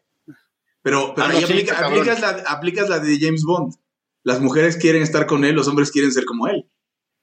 Pero, 0.83 1.13
pero 1.15 1.27
Ah, 1.27 1.31
ahí 1.31 1.43
aplica- 1.45 1.87
aplicas, 1.87 2.21
la, 2.21 2.29
aplicas 2.47 2.89
la 2.89 3.01
de 3.01 3.19
James 3.21 3.43
Bond. 3.45 3.75
Las 4.23 4.41
mujeres 4.41 4.77
quieren 4.77 5.03
estar 5.03 5.27
con 5.27 5.45
él, 5.45 5.55
los 5.57 5.67
hombres 5.67 5.91
quieren 5.91 6.13
ser 6.13 6.25
como 6.25 6.47
él. 6.47 6.70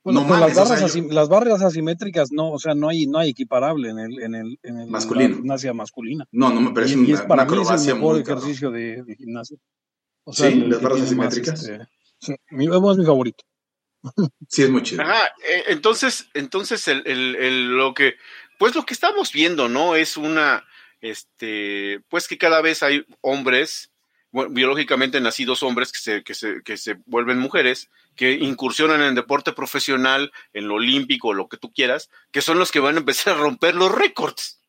Bueno, 0.08 0.22
No 0.22 0.28
mames, 0.28 0.56
las, 0.56 0.58
o 0.58 0.70
barras 0.70 0.92
sea, 0.94 1.04
las 1.10 1.28
barras 1.28 1.62
asimétricas 1.62 2.32
no, 2.32 2.52
o 2.52 2.60
sea, 2.60 2.74
no 2.76 2.88
hay, 2.88 3.08
no 3.08 3.20
hay 3.20 3.32
equiparable 3.32 3.90
en 3.90 4.00
el, 4.00 4.22
en 4.22 4.36
el, 4.36 4.60
en 4.64 4.80
el 4.80 4.90
Masculino. 4.90 5.30
la 5.30 5.36
gimnasia 5.36 5.74
masculina. 5.74 6.26
No, 6.32 6.50
no 6.50 6.62
me 6.62 6.72
parece 6.72 6.98
y, 6.98 7.12
es 7.12 7.22
para 7.24 7.44
una 7.44 7.52
mí 7.52 7.62
es 7.62 7.88
el 7.88 7.96
mejor 7.96 8.20
ejercicio 8.22 8.72
de, 8.72 9.04
de 9.04 9.16
gimnasia. 9.18 9.58
O 10.24 10.32
¿Sí? 10.32 10.56
¿Las 10.56 10.82
barras 10.82 11.00
más, 11.00 11.08
asimétricas? 11.08 11.62
este, 11.62 11.88
sí, 12.20 12.36
mi, 12.52 12.66
es 12.68 12.98
mi 12.98 13.06
favorito. 13.06 13.44
Sí, 14.48 14.64
es 14.64 14.70
muy 14.70 14.82
chido. 14.84 15.02
Ajá, 15.02 15.26
eh, 15.46 15.64
entonces, 15.68 16.30
entonces 16.34 16.88
el, 16.88 17.04
el- 17.06 17.36
el- 17.36 17.76
lo 17.78 17.94
que, 17.94 18.14
pues 18.60 18.76
lo 18.76 18.84
que 18.86 18.94
estamos 18.94 19.34
viendo, 19.34 19.68
¿no? 19.68 19.96
Es 19.96 20.16
una, 20.16 20.64
este, 21.02 22.00
pues 22.10 22.28
que 22.30 22.38
cada 22.38 22.62
vez 22.62 22.82
hay 22.84 23.06
hombres, 23.22 23.92
bueno, 24.32 24.52
biológicamente 24.54 25.20
nacidos 25.20 25.64
hombres 25.64 25.92
que 25.92 26.00
se, 26.00 26.24
que 26.24 26.34
se, 26.34 26.62
que 26.64 26.78
se 26.78 26.96
vuelven 27.06 27.40
mujeres, 27.40 27.90
que 28.18 28.34
incursionan 28.34 29.02
en 29.02 29.16
deporte 29.16 29.54
profesional, 29.54 30.34
en 30.52 30.68
lo 30.68 30.76
olímpico, 30.76 31.34
lo 31.34 31.48
que 31.48 31.58
tú 31.58 31.72
quieras, 31.72 32.10
que 32.32 32.42
son 32.42 32.60
los 32.60 32.72
que 32.72 32.82
van 32.82 32.96
a 32.96 33.00
empezar 33.00 33.36
a 33.36 33.40
romper 33.40 33.76
los 33.76 33.92
récords. 33.92 34.60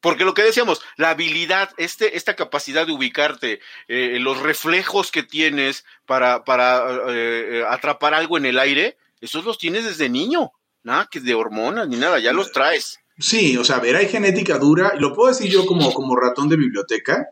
Porque 0.00 0.24
lo 0.24 0.34
que 0.34 0.42
decíamos, 0.42 0.82
la 0.96 1.10
habilidad, 1.10 1.70
este, 1.78 2.16
esta 2.16 2.34
capacidad 2.36 2.86
de 2.86 2.92
ubicarte, 2.92 3.60
eh, 3.88 4.18
los 4.20 4.40
reflejos 4.40 5.10
que 5.10 5.22
tienes 5.22 5.84
para, 6.04 6.44
para 6.44 6.84
eh, 7.08 7.64
atrapar 7.68 8.14
algo 8.14 8.36
en 8.36 8.46
el 8.46 8.58
aire, 8.58 8.98
esos 9.20 9.44
los 9.44 9.58
tienes 9.58 9.84
desde 9.84 10.08
niño. 10.08 10.52
Nada 10.82 11.08
que 11.10 11.20
de 11.20 11.34
hormonas 11.34 11.88
ni 11.88 11.96
nada, 11.96 12.20
ya 12.20 12.32
los 12.32 12.52
traes. 12.52 13.00
Sí, 13.18 13.56
o 13.56 13.64
sea, 13.64 13.76
a 13.76 13.80
ver, 13.80 13.96
hay 13.96 14.08
genética 14.08 14.58
dura, 14.58 14.92
lo 14.98 15.14
puedo 15.14 15.30
decir 15.30 15.50
yo 15.50 15.66
como, 15.66 15.92
como 15.92 16.14
ratón 16.14 16.48
de 16.48 16.56
biblioteca, 16.56 17.30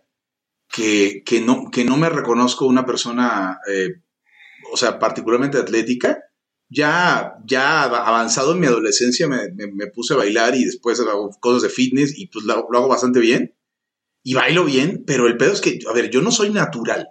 que, 0.69 1.23
que, 1.25 1.41
no, 1.41 1.71
que 1.71 1.85
no 1.85 1.97
me 1.97 2.09
reconozco 2.09 2.67
una 2.67 2.85
persona, 2.87 3.61
eh, 3.71 4.01
o 4.75 4.77
sea, 4.77 4.99
particularmente 4.99 5.57
atlética. 5.57 6.19
Ya, 6.69 7.35
ya 7.47 7.85
avanzado 7.85 8.53
en 8.53 8.59
mi 8.61 8.67
adolescencia 8.67 9.29
me, 9.29 9.53
me- 9.53 9.71
me 9.73 9.87
puse 9.87 10.15
a 10.15 10.17
bailar 10.17 10.57
y 10.57 10.65
después 10.65 10.99
hago 10.99 11.31
cosas 11.41 11.63
de 11.63 11.69
fitness 11.69 12.19
y 12.19 12.27
pues 12.27 12.45
lo, 12.45 12.67
lo 12.71 12.79
hago 12.79 12.89
bastante 12.89 13.21
bien. 13.21 13.55
Y 14.25 14.35
bailo 14.35 14.65
bien, 14.65 15.05
pero 15.07 15.29
el 15.29 15.37
pedo 15.37 15.53
es 15.53 15.61
que, 15.61 15.79
a 15.89 15.93
ver, 15.93 16.11
yo 16.11 16.21
no 16.23 16.31
soy 16.33 16.51
natural. 16.51 17.09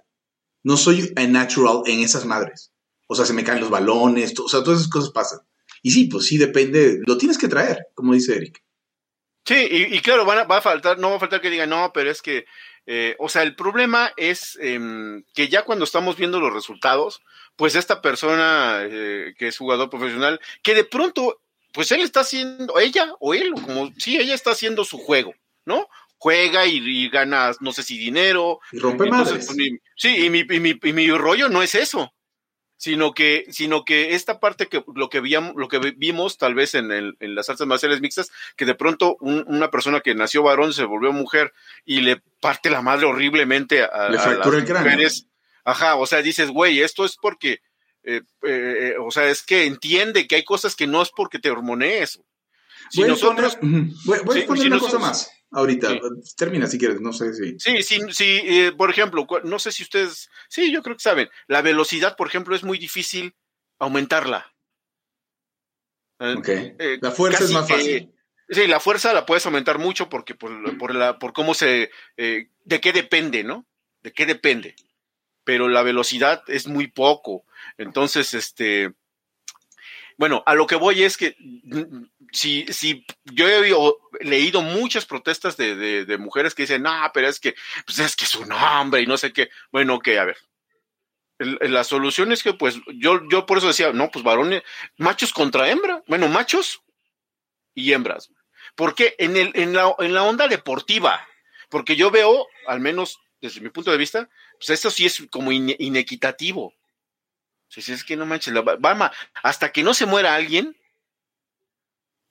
No 0.63 0.75
soy 0.75 1.13
a 1.15 1.25
natural 1.27 1.83
en 1.85 2.01
esas 2.01 2.25
madres. 2.25 2.73
O 3.07 3.15
sea, 3.15 3.25
se 3.25 3.33
me 3.33 3.43
caen 3.43 3.61
los 3.61 3.69
balones, 3.69 4.33
o 4.39 4.49
sea, 4.49 4.63
todas 4.63 4.79
esas 4.81 4.91
cosas 4.91 5.11
pasan. 5.11 5.39
Y 5.81 5.91
sí, 5.91 6.05
pues 6.05 6.25
sí, 6.25 6.37
depende, 6.37 6.99
lo 7.05 7.17
tienes 7.17 7.37
que 7.37 7.47
traer, 7.47 7.87
como 7.95 8.13
dice 8.13 8.35
Eric. 8.35 8.61
Sí, 9.45 9.55
y, 9.69 9.95
y 9.95 9.99
claro, 9.99 10.25
van 10.25 10.39
a- 10.39 10.43
va 10.45 10.57
a 10.57 10.61
faltar, 10.61 10.97
no 10.99 11.09
va 11.11 11.17
a 11.17 11.19
faltar 11.19 11.41
que 11.41 11.49
digan, 11.49 11.69
no, 11.69 11.91
pero 11.93 12.09
es 12.09 12.21
que, 12.21 12.45
eh, 12.85 13.15
o 13.19 13.27
sea, 13.29 13.43
el 13.43 13.55
problema 13.55 14.11
es 14.17 14.57
em, 14.61 15.23
que 15.33 15.49
ya 15.49 15.63
cuando 15.63 15.83
estamos 15.85 16.15
viendo 16.17 16.39
los 16.39 16.53
resultados, 16.53 17.21
pues 17.55 17.75
esta 17.75 18.01
persona 18.01 18.79
eh, 18.83 19.33
que 19.37 19.47
es 19.47 19.57
jugador 19.57 19.89
profesional, 19.89 20.39
que 20.61 20.73
de 20.73 20.83
pronto, 20.83 21.39
pues 21.71 21.91
él 21.91 22.01
está 22.01 22.21
haciendo, 22.21 22.79
ella 22.79 23.13
o 23.19 23.33
él, 23.33 23.51
como, 23.53 23.91
sí, 23.97 24.17
ella 24.17 24.33
está 24.35 24.51
haciendo 24.51 24.83
su 24.85 24.97
juego, 24.97 25.33
¿no? 25.65 25.87
Juega 26.17 26.65
y, 26.65 26.77
y 26.77 27.09
gana, 27.09 27.51
no 27.59 27.73
sé 27.73 27.83
si 27.83 27.97
dinero. 27.97 28.59
Y 28.71 28.79
rompe 28.79 29.03
Entonces, 29.05 29.31
madres. 29.33 29.45
pues, 29.47 29.57
mi- 29.57 29.77
sí, 29.95 30.25
y 30.25 30.29
mi, 30.29 30.39
y, 30.49 30.59
mi, 30.59 30.79
y 30.81 30.93
mi 30.93 31.11
rollo 31.11 31.49
no 31.49 31.61
es 31.61 31.75
eso. 31.75 32.13
Sino 32.77 33.13
que, 33.13 33.45
sino 33.49 33.85
que 33.85 34.13
esta 34.13 34.39
parte 34.41 34.67
que 34.67 34.83
lo 34.95 35.09
que 35.09 35.21
vimos, 35.21 35.53
lo 35.55 35.69
que 35.69 35.79
vimos 35.95 36.37
tal 36.37 36.53
vez 36.53 36.75
en, 36.75 36.91
el- 36.91 37.15
en 37.21 37.33
las 37.35 37.49
artes 37.49 37.65
marciales 37.65 38.01
mixtas, 38.01 38.29
que 38.57 38.65
de 38.65 38.75
pronto 38.75 39.15
un- 39.21 39.45
una 39.47 39.69
persona 39.71 40.01
que 40.01 40.15
nació 40.15 40.43
varón 40.43 40.73
se 40.73 40.83
volvió 40.83 41.11
mujer 41.13 41.53
y 41.85 42.01
le 42.01 42.21
parte 42.41 42.69
la 42.69 42.81
madre 42.81 43.05
horriblemente 43.05 43.83
a, 43.83 44.09
Le 44.09 44.17
a 44.17 44.21
fractura 44.21 44.55
las 44.57 44.63
el 44.63 44.65
cráneo. 44.65 44.91
mujeres. 44.91 45.27
Ajá, 45.65 45.95
o 45.95 46.05
sea, 46.05 46.21
dices, 46.21 46.49
güey, 46.49 46.81
esto 46.81 47.05
es 47.05 47.15
porque, 47.21 47.59
eh, 48.03 48.21
eh, 48.43 48.95
o 48.99 49.11
sea, 49.11 49.29
es 49.29 49.43
que 49.43 49.65
entiende 49.65 50.27
que 50.27 50.35
hay 50.35 50.43
cosas 50.43 50.75
que 50.75 50.87
no 50.87 51.01
es 51.01 51.09
porque 51.15 51.39
te 51.39 51.49
hormonees. 51.49 52.19
Si 52.89 52.99
voy 52.99 53.09
nosotros, 53.09 53.55
a 53.55 53.59
poner, 53.59 53.83
voy, 54.05 54.19
voy 54.25 54.37
Sí, 54.37 54.43
a 54.43 54.47
poner 54.47 54.61
si 54.61 54.67
una 54.67 54.75
nosotros- 54.75 54.93
cosa 54.93 54.99
más 54.99 55.31
ahorita. 55.51 55.89
Sí. 55.91 55.99
Termina 56.35 56.67
si 56.67 56.77
quieres, 56.77 56.99
no 56.99 57.13
sé 57.13 57.33
si. 57.33 57.57
Sí, 57.59 57.81
sí, 57.83 58.01
sí, 58.11 58.41
eh, 58.43 58.71
por 58.77 58.89
ejemplo, 58.89 59.25
no 59.45 59.57
sé 59.59 59.71
si 59.71 59.83
ustedes, 59.83 60.29
sí, 60.49 60.71
yo 60.71 60.83
creo 60.83 60.95
que 60.97 61.01
saben, 61.03 61.29
la 61.47 61.61
velocidad, 61.61 62.17
por 62.17 62.27
ejemplo, 62.27 62.55
es 62.55 62.63
muy 62.63 62.77
difícil 62.77 63.35
aumentarla. 63.79 64.53
Eh, 66.19 66.35
Ok. 66.37 66.47
eh, 66.49 66.97
La 67.01 67.11
fuerza 67.11 67.43
es 67.43 67.51
más 67.51 67.67
fácil. 67.69 68.11
sí, 68.49 68.67
la 68.67 68.79
fuerza 68.79 69.13
la 69.13 69.25
puedes 69.25 69.45
aumentar 69.45 69.79
mucho 69.79 70.09
porque 70.09 70.35
por, 70.35 70.77
por 70.77 70.93
la, 70.93 71.17
por 71.19 71.33
cómo 71.33 71.53
se, 71.53 71.89
eh, 72.17 72.49
de 72.65 72.81
qué 72.81 72.91
depende, 72.93 73.43
¿no? 73.43 73.65
De 74.01 74.11
qué 74.11 74.25
depende. 74.25 74.75
Pero 75.43 75.67
la 75.67 75.83
velocidad 75.83 76.43
es 76.47 76.67
muy 76.67 76.87
poco. 76.87 77.45
Entonces, 77.77 78.33
este, 78.33 78.93
bueno, 80.17 80.43
a 80.45 80.53
lo 80.55 80.67
que 80.67 80.75
voy 80.75 81.03
es 81.03 81.17
que 81.17 81.35
mm, 81.39 82.05
si, 82.31 82.65
si 82.71 83.05
yo 83.25 83.47
he 83.47 83.73
leído 84.21 84.61
muchas 84.61 85.05
protestas 85.05 85.57
de, 85.57 85.75
de- 86.05 86.17
mujeres 86.17 86.53
que 86.55 86.63
dicen, 86.63 86.83
no, 86.83 87.11
pero 87.13 87.27
es 87.27 87.39
que, 87.39 87.55
pues 87.85 87.99
es 87.99 88.15
que 88.15 88.25
es 88.25 88.35
un 88.35 88.51
hombre 88.51 89.01
y 89.01 89.07
no 89.07 89.17
sé 89.17 89.33
qué. 89.33 89.49
Bueno, 89.71 89.99
que 89.99 90.19
a 90.19 90.25
ver. 90.25 90.37
La 91.39 91.83
solución 91.83 92.31
es 92.31 92.41
que, 92.43 92.53
pues, 92.53 92.77
yo, 92.95 93.27
yo 93.29 93.45
por 93.45 93.57
eso 93.57 93.67
decía, 93.67 93.91
no, 93.91 94.09
pues 94.11 94.23
varones, 94.23 94.63
machos 94.97 95.33
contra 95.33 95.69
hembra. 95.69 96.01
Bueno, 96.07 96.27
machos 96.29 96.81
y 97.73 97.91
hembras. 97.91 98.29
Porque 98.75 99.15
en, 99.17 99.35
el, 99.35 99.51
en, 99.55 99.73
la, 99.73 99.93
en 99.99 100.13
la 100.13 100.23
onda 100.23 100.47
deportiva, 100.47 101.27
porque 101.69 101.95
yo 101.95 102.11
veo, 102.11 102.47
al 102.67 102.79
menos 102.79 103.19
desde 103.41 103.61
mi 103.61 103.69
punto 103.69 103.91
de 103.91 103.97
vista, 103.97 104.29
pues 104.65 104.79
eso 104.79 104.89
sí 104.89 105.05
es 105.05 105.23
como 105.31 105.51
ine- 105.51 105.75
inequitativo. 105.79 106.73
Si 107.67 107.81
si 107.81 107.91
es 107.93 108.03
que 108.03 108.15
no 108.15 108.25
manches, 108.25 108.53
la, 108.53 109.11
hasta 109.41 109.71
que 109.71 109.83
no 109.83 109.93
se 109.93 110.05
muera 110.05 110.35
alguien, 110.35 110.77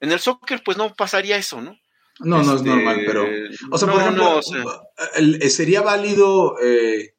en 0.01 0.13
el 0.13 0.21
soccer 0.21 0.63
pues 0.65 0.77
no 0.77 0.95
pasaría 0.95 1.37
eso, 1.37 1.61
¿no? 1.61 1.77
No, 2.21 2.43
no 2.43 2.53
es 2.55 2.59
Este, 2.61 2.69
normal, 2.69 3.03
pero. 3.07 3.27
O 3.71 3.79
sea, 3.79 3.87
no, 3.89 3.95
por 3.95 4.03
ejemplo, 4.03 4.25
no, 4.25 4.37
o 4.37 4.43
sea, 4.43 4.63
el- 5.17 5.51
sería 5.51 5.81
válido. 5.83 6.57
eh, 6.63 7.15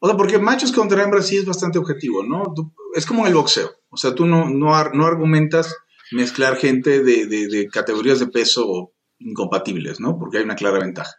o 0.00 0.06
sea, 0.08 0.16
porque 0.16 0.38
machos 0.38 0.72
contra 0.72 1.02
hembras 1.02 1.26
sí 1.28 1.36
es 1.36 1.44
bastante 1.46 1.78
objetivo, 1.78 2.22
¿no? 2.24 2.52
Tú- 2.54 2.74
es 2.94 3.06
como 3.06 3.26
el 3.26 3.34
boxeo. 3.34 3.70
O 3.88 3.96
sea, 3.96 4.14
tú 4.14 4.26
no, 4.26 4.48
no, 4.50 4.74
ar- 4.74 4.94
no 4.94 5.06
argumentas 5.06 5.74
mezclar 6.10 6.56
gente 6.56 7.02
de, 7.02 7.26
de- 7.26 7.48
de 7.48 7.68
categorías 7.68 8.18
de 8.18 8.26
peso 8.26 8.92
incompatibles, 9.18 10.00
¿no? 10.00 10.18
Porque 10.18 10.38
hay 10.38 10.44
una 10.44 10.56
clara 10.56 10.78
ventaja. 10.80 11.14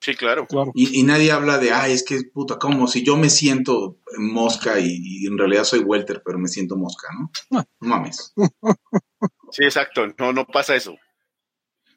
Sí, 0.00 0.14
claro. 0.14 0.46
Claro. 0.46 0.72
Y, 0.74 0.98
y 1.00 1.02
nadie 1.02 1.30
habla 1.32 1.58
de, 1.58 1.72
ay, 1.72 1.92
es 1.92 2.04
que 2.04 2.20
puta, 2.32 2.58
como 2.58 2.86
si 2.86 3.02
yo 3.04 3.16
me 3.16 3.30
siento 3.30 3.98
mosca 4.18 4.78
y, 4.80 4.98
y 5.02 5.26
en 5.26 5.36
realidad 5.38 5.64
soy 5.64 5.80
welter, 5.80 6.22
pero 6.24 6.38
me 6.38 6.48
siento 6.48 6.76
mosca, 6.76 7.08
¿no? 7.18 7.30
Ah. 7.58 7.64
No 7.80 7.88
mames. 7.88 8.32
Sí, 9.50 9.64
exacto. 9.64 10.06
No, 10.18 10.32
no 10.34 10.46
pasa 10.46 10.76
eso. 10.76 10.94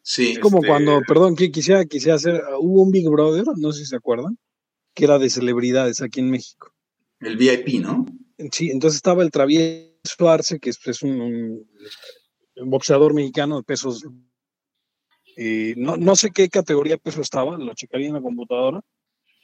Sí. 0.04 0.32
Es 0.32 0.40
como 0.40 0.60
Este- 0.60 0.68
cuando, 0.70 1.02
perdón, 1.06 1.36
que 1.36 1.52
quisiera, 1.52 1.84
quisiera 1.86 2.16
hacer, 2.16 2.42
hubo 2.60 2.82
un 2.82 2.92
Big 2.92 3.08
Brother, 3.10 3.44
no 3.58 3.74
sé 3.74 3.80
si 3.80 3.88
se 3.88 3.98
acuerdan, 3.98 4.38
que 4.96 5.04
era 5.04 5.20
de 5.20 5.30
celebridades 5.30 6.02
aquí 6.02 6.22
en 6.22 6.30
México. 6.32 6.74
El 7.20 7.36
VIP, 7.36 7.82
¿no? 7.82 8.06
Sí, 8.54 8.70
entonces 8.72 8.96
estaba 8.96 9.22
el 9.22 9.32
Travieso 9.32 10.30
Arce, 10.30 10.60
que 10.62 10.70
es, 10.70 10.80
es 10.88 11.02
un, 11.04 11.20
un- 11.22 11.70
un 12.56 12.70
boxeador 12.70 13.14
mexicano 13.14 13.58
de 13.58 13.64
pesos. 13.64 14.06
Eh, 15.38 15.74
no, 15.78 15.98
no 15.98 16.16
sé 16.16 16.32
qué 16.32 16.50
categoría 16.50 16.94
de 16.94 17.00
peso 17.00 17.22
estaba, 17.22 17.58
lo 17.58 17.74
checaría 17.74 18.08
en 18.08 18.16
la 18.16 18.22
computadora. 18.22 18.82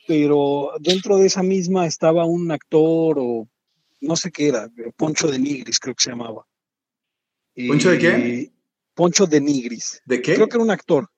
pero 0.08 0.72
dentro 0.80 1.18
de 1.18 1.28
esa 1.28 1.44
misma 1.44 1.86
estaba 1.86 2.26
un 2.26 2.52
actor 2.52 3.18
o 3.20 3.48
no 4.02 4.16
sé 4.16 4.32
qué 4.32 4.50
era, 4.50 4.70
Poncho 4.96 5.28
de 5.28 5.40
Nigris 5.40 5.80
creo 5.80 5.96
que 5.96 6.04
se 6.04 6.12
llamaba. 6.12 6.46
¿Poncho 7.68 7.90
de 7.90 7.98
qué? 7.98 8.52
Poncho 8.94 9.26
de 9.26 9.42
Nigris. 9.42 10.02
¿De 10.06 10.22
qué? 10.22 10.36
Creo 10.36 10.48
que 10.48 10.58
era 10.58 10.64
un 10.64 10.72
actor. 10.72 11.10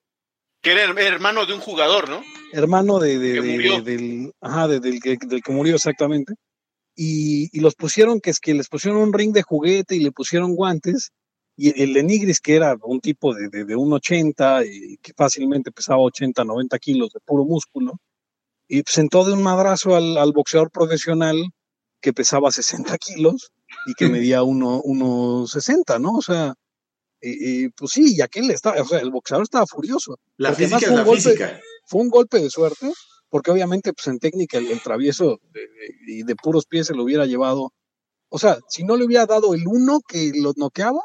Que 0.60 0.72
era 0.72 0.82
hermano 0.82 1.46
de 1.46 1.54
un 1.54 1.60
jugador, 1.60 2.08
¿no? 2.08 2.22
Hermano 2.52 2.98
de, 2.98 3.18
del, 3.18 4.32
ajá, 4.40 4.68
del, 4.68 5.00
que, 5.00 5.16
del 5.16 5.42
que 5.42 5.52
murió 5.52 5.76
exactamente. 5.76 6.34
Y, 6.94 7.48
y, 7.56 7.60
los 7.60 7.74
pusieron, 7.74 8.20
que 8.20 8.30
es 8.30 8.40
que 8.40 8.52
les 8.52 8.68
pusieron 8.68 9.00
un 9.00 9.12
ring 9.14 9.32
de 9.32 9.42
juguete 9.42 9.96
y 9.96 10.00
le 10.00 10.12
pusieron 10.12 10.54
guantes. 10.54 11.12
Y 11.56 11.82
el 11.82 11.92
de 11.92 12.02
Nigris, 12.02 12.40
que 12.40 12.56
era 12.56 12.76
un 12.82 13.00
tipo 13.00 13.34
de, 13.34 13.48
de, 13.48 13.64
de 13.64 13.76
1,80 13.76 14.66
y 14.66 14.96
que 14.98 15.12
fácilmente 15.14 15.70
pesaba 15.72 16.00
80, 16.00 16.44
90 16.44 16.78
kilos 16.78 17.10
de 17.12 17.20
puro 17.20 17.44
músculo, 17.44 18.00
y 18.66 18.82
sentó 18.86 19.24
de 19.24 19.32
un 19.32 19.42
madrazo 19.42 19.96
al, 19.96 20.16
al 20.16 20.32
boxeador 20.32 20.70
profesional 20.70 21.36
que 22.00 22.12
pesaba 22.12 22.50
60 22.50 22.96
kilos 22.98 23.50
y 23.86 23.94
que 23.94 24.08
medía 24.10 24.42
1,60, 24.42 26.00
¿no? 26.00 26.12
O 26.12 26.22
sea, 26.22 26.54
y, 27.22 27.68
pues 27.70 27.92
sí, 27.92 28.14
y 28.16 28.22
aquel 28.22 28.50
estaba, 28.50 28.80
o 28.80 28.84
sea, 28.86 29.00
el 29.00 29.10
boxeador 29.10 29.42
estaba 29.42 29.66
furioso. 29.66 30.18
La 30.36 30.54
física 30.54 30.78
es 30.78 30.92
la 30.92 31.04
física. 31.04 31.60
Fue 31.84 32.00
un 32.00 32.08
golpe 32.08 32.38
de 32.38 32.48
suerte, 32.48 32.92
porque 33.28 33.50
obviamente, 33.50 33.92
pues 33.92 34.06
en 34.06 34.18
técnica, 34.18 34.58
el, 34.58 34.80
travieso 34.80 35.40
y 36.06 36.22
de, 36.22 36.36
puros 36.36 36.66
pies 36.66 36.86
se 36.86 36.94
lo 36.94 37.04
hubiera 37.04 37.26
llevado. 37.26 37.72
O 38.30 38.38
sea, 38.38 38.58
si 38.68 38.84
no 38.84 38.96
le 38.96 39.04
hubiera 39.04 39.26
dado 39.26 39.54
el 39.54 39.66
uno 39.66 40.00
que 40.06 40.32
lo 40.34 40.52
noqueaba, 40.56 41.00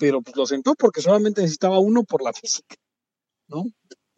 pero 0.00 0.22
pues 0.22 0.34
lo 0.34 0.46
sentó 0.46 0.74
porque 0.74 1.02
solamente 1.02 1.42
necesitaba 1.42 1.78
uno 1.78 2.02
por 2.02 2.22
la 2.22 2.32
física, 2.40 2.74
¿no? 3.46 3.64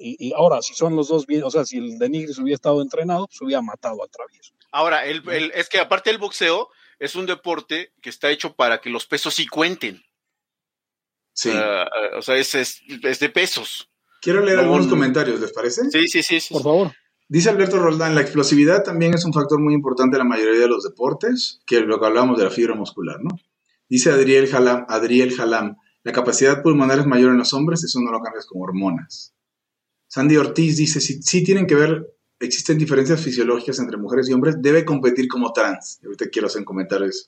Y, 0.05 0.33
ahora, 0.35 0.63
si 0.63 0.75
son 0.75 0.97
los 0.97 1.09
dos 1.09 1.27
bien, 1.27 1.45
o 1.45 1.51
sea, 1.51 1.65
si 1.65 1.79
el 1.79 1.97
de 1.97 2.09
Nigris 2.09 2.39
hubiera 2.39 2.57
estado 2.57 2.83
entrenado, 2.83 3.29
pues 3.29 3.41
hubiera 3.41 3.63
matado 3.63 4.03
al 4.03 4.11
travieso. 4.11 4.53
Ahora, 4.73 5.07
el, 5.07 5.23
es 5.55 5.69
que 5.69 5.79
aparte 5.79 6.11
del 6.11 6.19
boxeo, 6.19 6.71
es 6.99 7.15
un 7.15 7.27
deporte 7.27 7.93
que 8.01 8.11
está 8.11 8.29
hecho 8.31 8.55
para 8.55 8.81
que 8.81 8.91
los 8.91 9.07
pesos 9.07 9.35
sí 9.35 9.47
cuenten. 9.47 10.03
Sí. 11.35 11.51
Uh, 11.51 12.19
o 12.19 12.23
sea, 12.23 12.37
es, 12.37 12.53
es, 12.57 12.81
es, 13.03 13.21
de 13.21 13.29
pesos. 13.29 13.91
Quiero 14.21 14.41
leer 14.41 14.57
no, 14.57 14.63
algunos 14.65 14.89
comentarios, 14.89 15.41
¿les 15.41 15.53
parece? 15.53 15.83
Sí, 15.91 16.09
sí, 16.09 16.23
sí, 16.25 16.41
sí. 16.41 16.55
Por 16.55 16.65
favor. 16.65 16.93
Dice 17.29 17.51
Alberto 17.51 17.79
Roldán, 17.79 18.17
la 18.17 18.23
explosividad 18.23 18.83
también 18.83 19.15
es 19.15 19.25
un 19.25 19.33
factor 19.33 19.61
muy 19.61 19.73
importante 19.73 20.17
en 20.17 20.19
la 20.19 20.29
mayoría 20.29 20.59
de 20.59 20.69
los 20.69 20.83
deportes, 20.83 21.61
que 21.65 21.81
lo 21.81 22.01
que 22.01 22.07
hablamos 22.07 22.39
de 22.39 22.45
la 22.45 22.51
fibra 22.51 22.75
muscular, 22.75 23.19
¿no? 23.23 23.37
Dice 23.93 24.11
Adriel 24.11 24.49
Jalam, 24.49 24.87
Adriel 24.89 25.37
la 25.37 26.13
capacidad 26.13 26.63
pulmonar 26.63 27.01
es 27.01 27.05
mayor 27.05 27.33
en 27.33 27.37
los 27.37 27.53
hombres, 27.53 27.85
eso 27.85 28.01
no 28.01 28.11
lo 28.11 28.23
cambias 28.23 28.47
con 28.47 28.63
hormonas. 28.63 29.35
Sandy 30.09 30.39
Ortiz 30.39 30.79
dice, 30.79 30.99
si, 30.99 31.23
si 31.23 31.45
tienen 31.45 31.67
que 31.67 31.75
ver, 31.75 32.17
existen 32.41 32.79
diferencias 32.79 33.21
fisiológicas 33.21 33.79
entre 33.81 33.99
mujeres 33.99 34.31
y 34.31 34.33
hombres, 34.33 34.57
debe 34.63 34.87
competir 34.87 35.29
como 35.29 35.53
trans. 35.53 36.01
Ahorita 36.03 36.31
quiero 36.31 36.47
hacer 36.47 36.61
un 36.61 36.65
comentario 36.65 37.07
eso. 37.07 37.27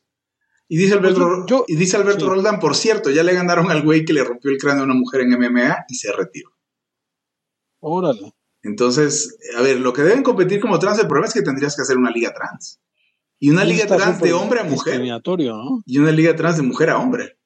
Y 0.66 0.78
dice 0.78 0.94
Alberto, 0.94 1.44
yo, 1.46 1.66
y 1.68 1.76
dice 1.76 1.98
Alberto 1.98 2.24
sí. 2.24 2.30
Roldán, 2.30 2.58
por 2.60 2.74
cierto, 2.74 3.10
ya 3.10 3.22
le 3.24 3.34
ganaron 3.34 3.70
al 3.70 3.82
güey 3.82 4.06
que 4.06 4.14
le 4.14 4.24
rompió 4.24 4.50
el 4.50 4.56
cráneo 4.56 4.84
a 4.84 4.86
una 4.86 4.94
mujer 4.94 5.20
en 5.20 5.38
MMA 5.38 5.84
y 5.90 5.96
se 5.96 6.12
retiró. 6.12 6.48
Órale. 7.80 8.32
Entonces, 8.62 9.36
a 9.58 9.60
ver, 9.60 9.80
lo 9.80 9.92
que 9.92 10.00
deben 10.00 10.22
competir 10.22 10.60
como 10.60 10.78
trans, 10.78 10.98
el 10.98 11.08
problema 11.08 11.26
es 11.26 11.34
que 11.34 11.42
tendrías 11.42 11.76
que 11.76 11.82
hacer 11.82 11.98
una 11.98 12.10
liga 12.10 12.32
trans. 12.32 12.80
Y 13.44 13.50
una 13.50 13.62
liga 13.62 13.86
trans 13.86 14.22
de 14.22 14.32
hombre 14.32 14.60
a 14.60 14.64
mujer. 14.64 15.02
¿no? 15.04 15.82
Y 15.84 15.98
una 15.98 16.12
liga 16.12 16.34
trans 16.34 16.56
de 16.56 16.62
mujer 16.62 16.88
a 16.88 16.98
hombre. 16.98 17.36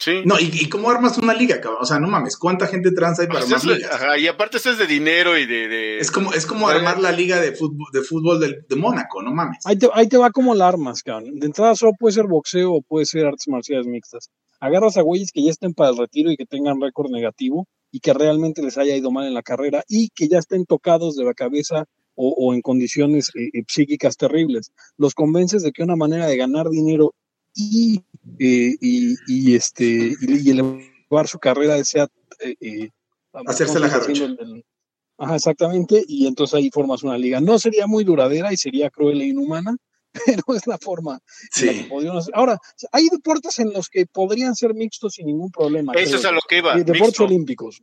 Sí. 0.00 0.22
No, 0.24 0.36
¿y, 0.40 0.50
¿y, 0.52 0.68
cómo 0.68 0.90
armas 0.90 1.16
una 1.16 1.32
liga, 1.32 1.60
cabrón? 1.60 1.82
O 1.82 1.86
sea, 1.86 2.00
no 2.00 2.08
mames, 2.08 2.36
¿cuánta 2.36 2.66
gente 2.66 2.90
trans 2.90 3.20
hay 3.20 3.28
para 3.28 3.38
pues 3.38 3.52
armar 3.52 3.76
ligas? 3.76 3.92
Ajá, 3.92 4.18
y 4.18 4.26
aparte 4.26 4.56
eso 4.56 4.72
es 4.72 4.78
de 4.78 4.88
dinero 4.88 5.38
y 5.38 5.46
de... 5.46 5.68
de... 5.68 5.98
Es 5.98 6.10
como, 6.10 6.32
es 6.32 6.44
como 6.44 6.68
armar 6.68 6.98
la 6.98 7.12
liga 7.12 7.40
de 7.40 7.52
fútbol, 7.52 7.86
de, 7.92 8.02
fútbol 8.02 8.40
de, 8.40 8.64
de 8.68 8.74
Mónaco, 8.74 9.22
no 9.22 9.32
mames. 9.32 9.64
Ahí 9.64 9.78
te, 9.78 9.88
ahí 9.94 10.08
te 10.08 10.18
va 10.18 10.32
como 10.32 10.56
la 10.56 10.66
armas, 10.66 11.04
cabrón. 11.04 11.38
De 11.38 11.46
entrada 11.46 11.76
solo 11.76 11.92
puede 11.96 12.14
ser 12.14 12.26
boxeo 12.26 12.72
o 12.72 12.82
puede 12.82 13.06
ser 13.06 13.26
artes 13.26 13.46
marciales 13.46 13.86
mixtas. 13.86 14.28
Agarras 14.58 14.96
a 14.96 15.02
güeyes 15.02 15.30
que 15.30 15.44
ya 15.44 15.52
estén 15.52 15.72
para 15.72 15.90
el 15.90 15.98
retiro 15.98 16.32
y 16.32 16.36
que 16.36 16.46
tengan 16.46 16.80
récord 16.80 17.12
negativo 17.12 17.68
y 17.92 18.00
que 18.00 18.12
realmente 18.12 18.60
les 18.60 18.76
haya 18.76 18.96
ido 18.96 19.12
mal 19.12 19.24
en 19.28 19.34
la 19.34 19.42
carrera 19.42 19.84
y 19.86 20.08
que 20.16 20.26
ya 20.26 20.38
estén 20.38 20.64
tocados 20.66 21.14
de 21.14 21.22
la 21.22 21.34
cabeza 21.34 21.84
o, 22.20 22.34
o 22.36 22.52
en 22.52 22.60
condiciones 22.60 23.30
eh, 23.36 23.62
psíquicas 23.68 24.16
terribles. 24.16 24.72
Los 24.96 25.14
convences 25.14 25.62
de 25.62 25.70
que 25.70 25.84
una 25.84 25.94
manera 25.94 26.26
de 26.26 26.36
ganar 26.36 26.68
dinero 26.68 27.14
y, 27.54 28.02
eh, 28.40 28.74
y, 28.80 29.14
y, 29.28 29.54
este, 29.54 29.84
y, 29.84 30.48
y, 30.48 30.50
elevar 30.50 31.28
su 31.28 31.38
carrera 31.38 31.82
sea 31.84 32.08
eh, 32.40 32.90
hacerse 33.46 33.78
la 33.78 33.88
jarocha. 33.88 34.34
Ajá, 35.16 35.36
exactamente, 35.36 36.04
y 36.06 36.26
entonces 36.26 36.54
ahí 36.54 36.70
formas 36.70 37.02
una 37.02 37.16
liga. 37.16 37.40
No 37.40 37.58
sería 37.58 37.86
muy 37.86 38.04
duradera 38.04 38.52
y 38.52 38.56
sería 38.56 38.90
cruel 38.90 39.20
e 39.20 39.26
inhumana, 39.26 39.76
pero 40.26 40.42
es 40.56 40.66
la 40.66 40.78
forma 40.78 41.20
sí. 41.52 41.68
en 41.68 41.76
la 41.76 41.82
que 41.82 41.88
podríamos 41.88 42.22
hacer. 42.24 42.34
Ahora, 42.36 42.58
hay 42.92 43.08
deportes 43.10 43.58
en 43.60 43.72
los 43.72 43.88
que 43.88 44.06
podrían 44.06 44.56
ser 44.56 44.74
mixtos 44.74 45.14
sin 45.14 45.26
ningún 45.26 45.50
problema. 45.50 45.92
Eso 45.94 46.16
es 46.16 46.24
a 46.24 46.32
lo 46.32 46.40
que 46.48 46.58
iba. 46.58 46.74
Deportes 46.76 47.00
mixto. 47.00 47.24
olímpicos. 47.24 47.82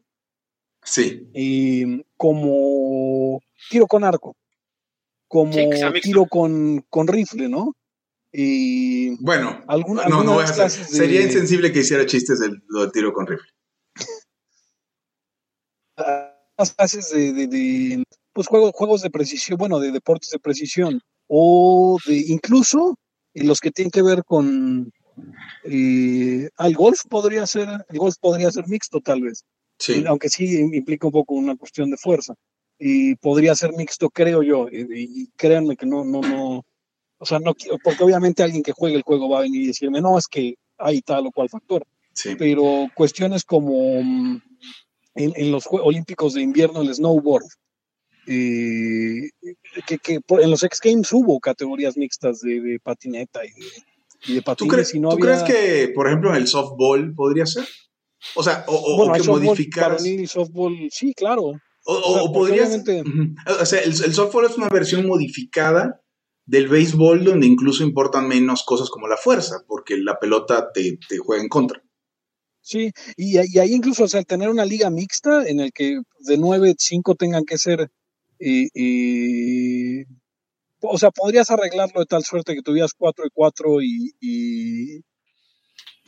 Sí. 0.85 1.27
Eh, 1.33 2.05
como 2.15 3.41
tiro 3.69 3.87
con 3.87 4.03
arco, 4.03 4.35
como 5.27 5.51
sí, 5.51 5.67
tiro 6.01 6.25
con, 6.27 6.85
con 6.89 7.07
rifle, 7.07 7.49
¿no? 7.49 7.75
Y 8.31 9.15
bueno, 9.23 9.63
alguna, 9.67 10.05
no, 10.05 10.23
no 10.23 10.33
voy 10.33 10.43
a 10.43 10.47
hacer. 10.47 10.69
De... 10.69 10.85
Sería 10.85 11.21
insensible 11.21 11.71
que 11.71 11.79
hiciera 11.79 12.05
chistes 12.05 12.39
del, 12.39 12.61
del 12.69 12.91
tiro 12.91 13.11
con 13.13 13.25
rifle. 13.25 13.49
Las 16.57 16.73
clases 16.73 17.09
de, 17.11 17.33
de, 17.33 17.47
de, 17.47 18.03
pues 18.31 18.47
juegos, 18.47 18.71
juegos 18.73 19.01
de 19.01 19.09
precisión, 19.09 19.57
bueno, 19.57 19.79
de 19.79 19.91
deportes 19.91 20.29
de 20.29 20.39
precisión, 20.39 21.01
o 21.27 21.97
de 22.05 22.17
incluso 22.27 22.97
los 23.33 23.59
que 23.59 23.71
tienen 23.71 23.91
que 23.91 24.01
ver 24.01 24.23
con 24.23 24.91
eh, 25.63 26.49
el 26.57 26.75
golf 26.75 27.01
podría 27.09 27.47
ser, 27.47 27.67
el 27.89 27.97
golf 27.97 28.15
podría 28.19 28.51
ser 28.51 28.67
mixto 28.67 29.01
tal 29.01 29.21
vez, 29.21 29.43
sí. 29.77 30.03
aunque 30.07 30.29
sí 30.29 30.59
implica 30.59 31.07
un 31.07 31.13
poco 31.13 31.35
una 31.35 31.55
cuestión 31.55 31.89
de 31.91 31.97
fuerza. 31.97 32.35
Y 32.77 33.15
podría 33.15 33.55
ser 33.55 33.71
mixto, 33.73 34.09
creo 34.09 34.43
yo, 34.43 34.67
y, 34.69 34.85
y 35.23 35.27
créanme 35.38 35.77
que 35.77 35.85
no, 35.85 36.03
no, 36.03 36.19
no, 36.21 36.65
o 37.17 37.25
sea, 37.25 37.39
no, 37.39 37.55
porque 37.83 38.03
obviamente 38.03 38.43
alguien 38.43 38.63
que 38.63 38.73
juegue 38.73 38.97
el 38.97 39.03
juego 39.03 39.29
va 39.29 39.39
a 39.39 39.43
venir 39.43 39.61
y 39.61 39.67
decirme, 39.67 40.01
no, 40.01 40.17
es 40.17 40.27
que 40.27 40.55
hay 40.77 41.01
tal 41.01 41.27
o 41.27 41.31
cual 41.31 41.49
factor. 41.49 41.85
Sí. 42.13 42.35
Pero 42.38 42.88
cuestiones 42.93 43.43
como 43.43 44.01
mm, 44.01 44.41
en, 45.15 45.33
en, 45.35 45.51
los 45.51 45.65
Juegos 45.65 45.88
Olímpicos 45.88 46.33
de 46.33 46.41
invierno, 46.41 46.81
el 46.81 46.93
snowboard, 46.93 47.45
eh, 48.27 49.29
que, 49.88 49.97
que, 49.99 50.19
en 50.29 50.49
los 50.49 50.63
X 50.63 50.79
Games 50.83 51.11
hubo 51.13 51.39
categorías 51.39 51.95
mixtas 51.95 52.41
de, 52.41 52.59
de 52.59 52.79
patineta 52.79 53.45
y 53.45 53.49
de, 53.49 53.65
y 54.27 54.35
de 54.35 54.41
patines. 54.41 54.57
¿Tú, 54.57 54.67
crees, 54.67 54.93
y 54.95 54.99
no 54.99 55.09
¿tú 55.09 55.15
había... 55.15 55.43
crees 55.43 55.43
que, 55.43 55.93
por 55.93 56.07
ejemplo, 56.07 56.31
en 56.31 56.38
el 56.38 56.47
softball 56.47 57.13
podría 57.13 57.45
ser? 57.45 57.65
O 58.33 58.43
sea, 58.43 58.65
o, 58.67 58.97
bueno, 58.97 59.11
o 59.11 59.15
que 59.15 59.19
softball, 59.23 59.43
modificaras. 59.43 60.03
softball, 60.27 60.89
sí, 60.91 61.13
claro. 61.13 61.43
O, 61.43 61.93
o, 61.93 62.23
sea, 62.23 62.33
podrías. 62.33 62.67
Obviamente... 62.67 63.03
O 63.61 63.65
sea, 63.65 63.79
el, 63.81 63.91
el 63.91 64.13
softball 64.13 64.45
es 64.45 64.57
una 64.57 64.69
versión 64.69 65.05
modificada 65.05 66.01
del 66.45 66.67
béisbol 66.67 67.23
donde 67.23 67.47
incluso 67.47 67.83
importan 67.83 68.27
menos 68.27 68.63
cosas 68.63 68.89
como 68.89 69.07
la 69.07 69.17
fuerza, 69.17 69.63
porque 69.67 69.97
la 69.97 70.19
pelota 70.19 70.71
te, 70.73 70.97
te 71.07 71.17
juega 71.17 71.43
en 71.43 71.49
contra. 71.49 71.81
Sí, 72.61 72.91
y, 73.15 73.38
y, 73.38 73.59
ahí 73.59 73.73
incluso, 73.73 74.05
o 74.05 74.07
sea, 74.07 74.23
tener 74.23 74.49
una 74.49 74.65
liga 74.65 74.89
mixta 74.89 75.47
en 75.47 75.59
el 75.59 75.71
que 75.71 75.99
de 76.21 76.38
nueve, 76.38 76.75
cinco 76.77 77.13
tengan 77.15 77.45
que 77.45 77.59
ser, 77.59 77.91
eh, 78.39 78.67
eh, 78.73 80.05
o 80.81 80.97
sea, 80.97 81.11
podrías 81.11 81.51
arreglarlo 81.51 81.99
de 81.99 82.07
tal 82.07 82.23
suerte 82.23 82.55
que 82.55 82.63
tuvieras 82.63 82.93
cuatro 82.97 83.25
y 83.25 83.29
cuatro 83.31 83.81
y, 83.81 84.15
y, 84.19 85.01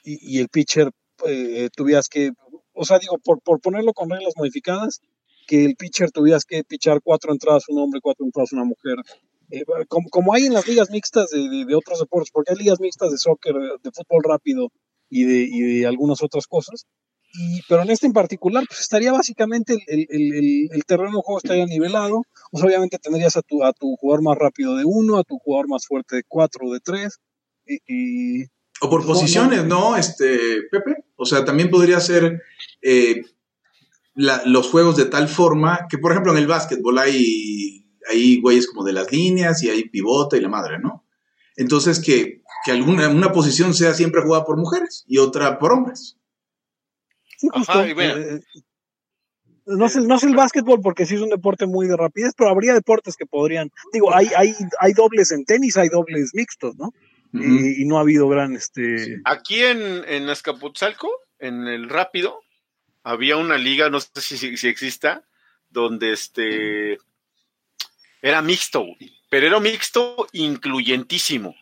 y 0.03 0.39
el 0.39 0.49
pitcher 0.49 0.89
eh, 1.25 1.69
tuvieras 1.75 2.08
que, 2.10 2.32
o 2.73 2.86
sea, 2.86 2.99
digo, 2.99 3.17
por, 3.23 3.41
por 3.41 3.60
ponerlo 3.60 3.93
con 3.93 4.10
reglas 4.10 4.34
modificadas, 4.38 5.01
que 5.47 5.65
el 5.65 5.75
pitcher 5.75 6.12
tuvieras 6.12 6.45
que 6.45 6.63
pichar 6.63 6.99
cuatro 7.03 7.32
entradas 7.32 7.69
un 7.69 7.80
hombre, 7.80 8.01
cuatro 8.01 8.25
entradas 8.25 8.51
una 8.51 8.65
mujer, 8.65 8.97
eh, 9.49 9.63
como, 9.88 10.10
como, 10.10 10.34
hay 10.34 10.45
en 10.45 10.53
las 10.53 10.67
ligas 10.67 10.89
mixtas 10.91 11.30
de, 11.30 11.49
de, 11.49 11.65
de, 11.65 11.75
otros 11.75 11.99
deportes, 11.99 12.32
porque 12.32 12.51
hay 12.51 12.58
ligas 12.58 12.80
mixtas 12.82 13.12
de 13.12 13.17
soccer, 13.17 13.56
de 13.56 13.91
fútbol 13.91 14.23
rápido 14.23 14.69
y 15.10 15.23
de, 15.23 15.47
y 15.49 15.80
de 15.80 15.88
algunas 15.88 16.21
otras 16.21 16.47
cosas. 16.47 16.86
Y, 17.34 17.62
pero 17.67 17.82
en 17.82 17.89
este 17.89 18.08
en 18.08 18.13
particular, 18.13 18.63
pues 18.67 18.82
estaría 18.82 19.12
básicamente 19.12 19.73
el, 19.88 20.06
el, 20.10 20.34
el, 20.34 20.69
el, 20.71 20.86
terreno 20.86 21.17
de 21.17 21.21
juego 21.23 21.38
estaría 21.38 21.65
nivelado. 21.65 22.23
Pues 22.51 22.63
obviamente 22.63 22.97
tendrías 22.99 23.36
a 23.38 23.41
tu, 23.41 23.63
a 23.63 23.73
tu 23.73 23.95
jugador 23.97 24.23
más 24.23 24.38
rápido 24.38 24.75
de 24.75 24.86
uno, 24.86 25.17
a 25.17 25.23
tu 25.23 25.38
jugador 25.38 25.67
más 25.69 25.86
fuerte 25.86 26.17
de 26.17 26.23
cuatro 26.27 26.67
o 26.67 26.73
de 26.73 26.80
tres. 26.80 27.19
Y, 27.65 27.77
y, 27.88 28.45
o 28.81 28.89
por 28.89 29.05
posiciones, 29.05 29.65
¿no? 29.65 29.91
¿no? 29.91 29.97
Este, 29.97 30.63
Pepe. 30.71 30.95
O 31.15 31.25
sea, 31.25 31.45
también 31.45 31.69
podría 31.69 31.99
ser 31.99 32.41
eh, 32.81 33.23
la, 34.13 34.43
los 34.45 34.67
juegos 34.69 34.97
de 34.97 35.05
tal 35.05 35.27
forma 35.27 35.87
que, 35.89 35.97
por 35.97 36.11
ejemplo, 36.11 36.31
en 36.31 36.37
el 36.39 36.47
básquetbol 36.47 36.99
hay 36.99 37.83
hay 38.09 38.39
güeyes 38.39 38.67
como 38.67 38.85
de 38.85 38.93
las 38.93 39.11
líneas 39.11 39.61
y 39.63 39.69
hay 39.69 39.89
pivota 39.89 40.37
y 40.37 40.41
la 40.41 40.49
madre, 40.49 40.79
¿no? 40.79 41.05
Entonces 41.55 41.99
que, 41.99 42.41
que 42.65 42.71
alguna 42.71 43.09
una 43.09 43.31
posición 43.31 43.73
sea 43.73 43.93
siempre 43.93 44.21
jugada 44.21 44.45
por 44.45 44.57
mujeres 44.57 45.03
y 45.07 45.17
otra 45.17 45.59
por 45.59 45.73
hombres. 45.73 46.17
Sí, 47.37 47.49
justo, 47.53 47.71
Ajá, 47.73 47.87
y 47.87 47.93
bueno. 47.93 48.15
eh, 48.17 48.39
No 49.65 49.89
sé, 49.89 50.01
no 50.01 50.17
sé 50.17 50.27
el 50.27 50.35
básquetbol 50.35 50.79
porque 50.81 51.05
sí 51.05 51.15
es 51.15 51.21
un 51.21 51.29
deporte 51.29 51.65
muy 51.65 51.87
de 51.87 51.97
rapidez, 51.97 52.33
pero 52.37 52.49
habría 52.49 52.73
deportes 52.73 53.17
que 53.17 53.25
podrían. 53.25 53.69
Digo, 53.91 54.13
hay, 54.13 54.29
hay, 54.37 54.55
hay 54.79 54.93
dobles 54.93 55.31
en 55.31 55.43
tenis, 55.43 55.75
hay 55.77 55.89
dobles 55.89 56.31
mixtos, 56.33 56.75
¿no? 56.77 56.93
Y, 57.33 57.81
y 57.81 57.85
no 57.85 57.97
ha 57.97 58.01
habido 58.01 58.27
gran 58.29 58.55
este. 58.55 59.19
Aquí 59.25 59.61
en, 59.63 60.03
en 60.07 60.29
Azcapotzalco, 60.29 61.09
en 61.39 61.67
el 61.67 61.89
rápido, 61.89 62.41
había 63.03 63.37
una 63.37 63.57
liga, 63.57 63.89
no 63.89 63.99
sé 63.99 64.09
si, 64.21 64.37
si, 64.37 64.57
si 64.57 64.67
exista, 64.67 65.23
donde 65.69 66.13
este 66.13 66.97
era 68.21 68.41
mixto, 68.41 68.85
pero 69.29 69.47
era 69.47 69.59
mixto 69.59 70.27
incluyentísimo. 70.33 71.55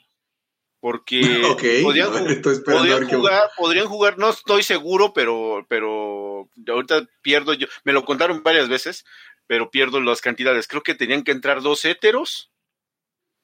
Porque 0.79 1.21
Ok, 1.51 1.63
podían, 1.83 2.07
a 2.07 2.11
ver, 2.11 2.23
ju- 2.23 2.31
estoy 2.31 2.53
esperando 2.53 2.79
a 2.79 2.83
podían 2.83 2.99
ver 2.99 3.09
qué- 3.09 3.15
jugar, 3.15 3.49
podrían 3.57 3.87
jugar, 3.87 4.17
no 4.17 4.29
estoy 4.29 4.63
seguro, 4.63 5.13
pero, 5.13 5.65
pero 5.67 6.49
ahorita 6.67 7.07
pierdo 7.21 7.53
yo, 7.53 7.67
me 7.83 7.93
lo 7.93 8.05
contaron 8.05 8.43
varias 8.43 8.69
veces, 8.69 9.03
pero 9.47 9.69
pierdo 9.71 9.99
las 10.01 10.21
cantidades. 10.21 10.67
Creo 10.67 10.83
que 10.83 10.95
tenían 10.95 11.23
que 11.23 11.31
entrar 11.31 11.61
dos 11.61 11.83
héteros, 11.85 12.51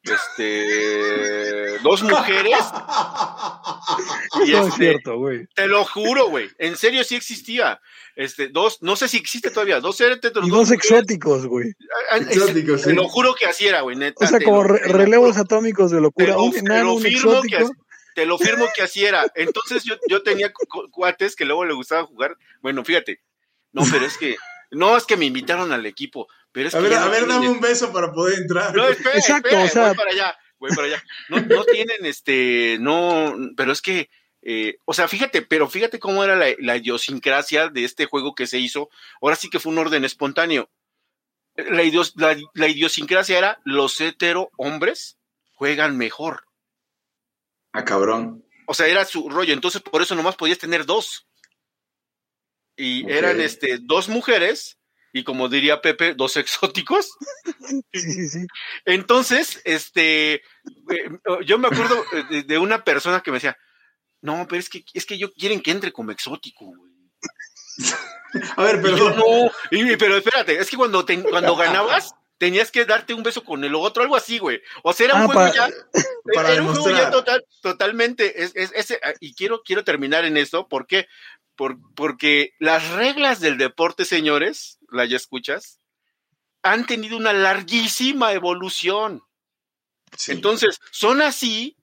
este, 0.04 1.80
dos 1.80 2.04
mujeres, 2.04 2.58
y 4.46 4.52
no 4.52 4.60
es 4.62 4.68
este, 4.68 4.78
cierto, 4.78 5.18
güey. 5.18 5.48
te 5.56 5.68
lo 5.68 5.84
juro, 5.86 6.30
güey. 6.30 6.50
En 6.58 6.76
serio 6.78 7.04
sí 7.04 7.16
existía. 7.16 7.80
Este, 8.16 8.50
dos, 8.50 8.80
no 8.82 8.96
sé 8.96 9.08
si 9.08 9.18
existe 9.18 9.52
todavía, 9.52 9.80
dos 9.80 10.00
héteros, 10.02 10.46
Y 10.46 10.50
dos 10.50 10.60
dos 10.70 10.72
exóticos, 10.72 11.46
güey. 11.48 11.74
Ah, 12.12 12.18
Exóticos, 12.18 12.82
Te 12.84 12.90
sí. 12.90 12.96
lo 12.96 13.08
juro 13.08 13.34
que 13.36 13.46
así 13.46 13.68
era, 13.68 13.82
güey. 13.82 13.96
neta, 13.96 14.26
O 14.26 14.28
sea, 14.28 14.40
como 14.42 14.64
lo- 14.64 14.70
re- 14.70 14.80
te 14.80 14.90
lo 14.90 14.98
relevos 14.98 15.38
atómicos 15.38 15.92
de 15.92 15.98
Te 15.98 16.02
locura. 16.02 16.28
lo, 16.34 16.44
Un 16.44 16.52
te 16.52 16.62
lo 16.84 16.94
un 16.96 17.02
firmo 17.02 17.42
que, 17.42 17.56
exótico. 17.56 17.86
te 18.16 18.26
lo 18.26 18.38
firmo 18.38 18.66
que 18.76 18.82
así 18.84 19.06
era. 19.06 19.26
Entonces 19.36 19.84
yo, 19.84 19.96
yo 20.10 20.24
tenía 20.24 20.52
cu- 20.52 20.90
cuates 20.92 21.36
que 21.36 21.46
luego 21.46 21.64
le 21.66 21.74
gustaba 21.74 22.04
jugar. 22.06 22.36
Bueno, 22.62 22.84
fíjate. 22.84 23.22
No, 23.72 23.84
pero 23.90 24.06
es 24.06 24.18
que, 24.18 24.36
no 24.72 24.98
es 24.98 25.06
que 25.06 25.16
me 25.16 25.26
invitaron 25.26 25.72
al 25.72 25.86
equipo, 25.86 26.28
pero 26.52 26.68
es 26.68 26.76
A 26.76 26.80
que 26.80 26.84
ver, 26.90 26.94
a 26.98 27.06
no 27.06 27.12
ver, 27.12 27.20
tienen- 27.26 27.36
dame 27.42 27.50
un 27.50 27.62
beso 27.62 27.92
para 27.94 28.12
poder 28.12 28.40
entrar. 28.40 28.76
No, 28.76 28.88
espera, 28.88 29.16
Exacto, 29.16 29.48
espera, 29.50 29.64
o 29.66 29.68
sea- 29.70 29.88
voy 29.88 29.96
para 29.98 30.12
allá, 30.12 30.38
voy 30.60 30.70
para 30.76 30.88
allá. 30.88 31.04
No, 31.30 31.40
no 31.42 31.64
tienen 31.66 32.06
este, 32.06 32.78
no, 32.80 33.36
pero 33.56 33.72
es 33.72 33.82
que, 33.82 34.10
eh, 34.42 34.78
o 34.86 34.94
sea, 34.94 35.08
fíjate, 35.08 35.42
pero 35.44 35.70
fíjate 35.70 36.00
cómo 36.00 36.24
era 36.24 36.36
la, 36.36 36.48
la 36.60 36.78
idiosincrasia 36.78 37.70
de 37.70 37.84
este 37.84 38.06
juego 38.06 38.34
que 38.36 38.48
se 38.48 38.58
hizo. 38.60 38.90
Ahora 39.22 39.36
sí 39.36 39.50
que 39.50 39.60
fue 39.60 39.72
un 39.72 39.78
orden 39.80 40.04
espontáneo. 40.06 40.70
La, 41.56 41.84
idios- 41.84 42.14
la, 42.16 42.38
la 42.54 42.68
idiosincrasia 42.68 43.38
era 43.38 43.60
los 43.66 44.00
hetero 44.02 44.50
hombres 44.58 45.18
juegan 45.54 45.98
mejor. 45.98 46.46
Ah, 47.74 47.86
cabrón. 47.86 48.44
O 48.68 48.74
sea, 48.74 48.88
era 48.88 49.06
su 49.06 49.30
rollo. 49.30 49.54
Entonces, 49.54 49.82
por 49.82 50.02
eso 50.02 50.16
nomás 50.16 50.36
podías 50.36 50.58
tener 50.60 50.86
dos. 50.86 51.28
Y 52.76 53.10
eran 53.12 53.42
este, 53.42 53.78
dos 53.82 54.08
mujeres, 54.10 54.78
y 55.14 55.24
como 55.24 55.50
diría 55.50 55.82
Pepe, 55.82 56.14
dos 56.16 56.38
exóticos. 56.38 57.12
Sí, 57.94 58.02
sí, 58.02 58.28
sí. 58.30 58.48
Entonces, 58.86 59.62
este, 59.66 60.36
eh, 60.36 60.42
yo 61.46 61.58
me 61.60 61.68
acuerdo 61.68 62.04
eh, 62.32 62.44
de, 62.46 62.58
una 62.58 62.84
persona 62.84 63.22
que 63.22 63.32
me 63.32 63.38
decía, 63.38 63.58
no, 64.22 64.46
pero 64.48 64.60
es 64.60 64.70
que, 64.70 64.84
es 64.94 65.06
que 65.06 65.18
yo 65.18 65.32
quieren 65.34 65.62
que 65.62 65.72
entre 65.72 65.92
como 65.92 66.12
exótico, 66.12 66.66
güey. 66.66 66.92
A 68.56 68.64
ver, 68.64 68.78
yo, 68.78 68.82
perdón. 68.82 69.16
no, 69.18 69.52
y- 69.72 69.96
pero 69.98 70.16
espérate, 70.18 70.58
es 70.60 70.70
que 70.70 70.78
cuando, 70.78 71.04
te- 71.04 71.22
cuando 71.24 71.56
ganabas, 71.56 72.14
tenías 72.38 72.72
que 72.72 72.86
darte 72.86 73.14
un 73.14 73.24
beso 73.24 73.44
con 73.44 73.64
el 73.64 73.76
otro, 73.76 74.04
algo 74.04 74.16
así, 74.16 74.38
güey. 74.40 74.62
O 74.84 74.94
sea, 74.94 75.08
era 75.08 75.16
un 75.16 75.22
Ah, 75.24 75.26
juego 75.26 75.40
para- 75.42 75.54
ya, 75.54 75.70
para 76.36 76.52
era 76.54 76.62
un 76.64 76.74
juego 76.76 76.98
ya 76.98 77.10
total, 77.12 77.46
totalmente, 77.62 78.44
es, 78.44 78.52
es- 78.56 78.72
ese, 78.76 79.00
y 79.20 79.34
quiero, 79.36 79.62
quiero 79.64 79.84
terminar 79.84 80.24
en 80.26 80.38
esto, 80.38 80.68
¿por 80.68 80.88
qué? 80.88 81.08
Por, 81.62 81.78
porque 81.94 82.56
las 82.58 82.90
reglas 82.90 83.40
del 83.40 83.60
deporte, 83.60 84.04
señores, 84.04 84.80
la 84.90 85.06
ya 85.06 85.16
escuchas, 85.16 85.80
han 86.64 86.88
tenido 86.88 87.16
una 87.18 87.34
larguísima 87.34 88.34
evolución. 88.34 89.22
Sí. 90.18 90.32
Entonces, 90.32 90.80
son 90.92 91.22
así, 91.22 91.78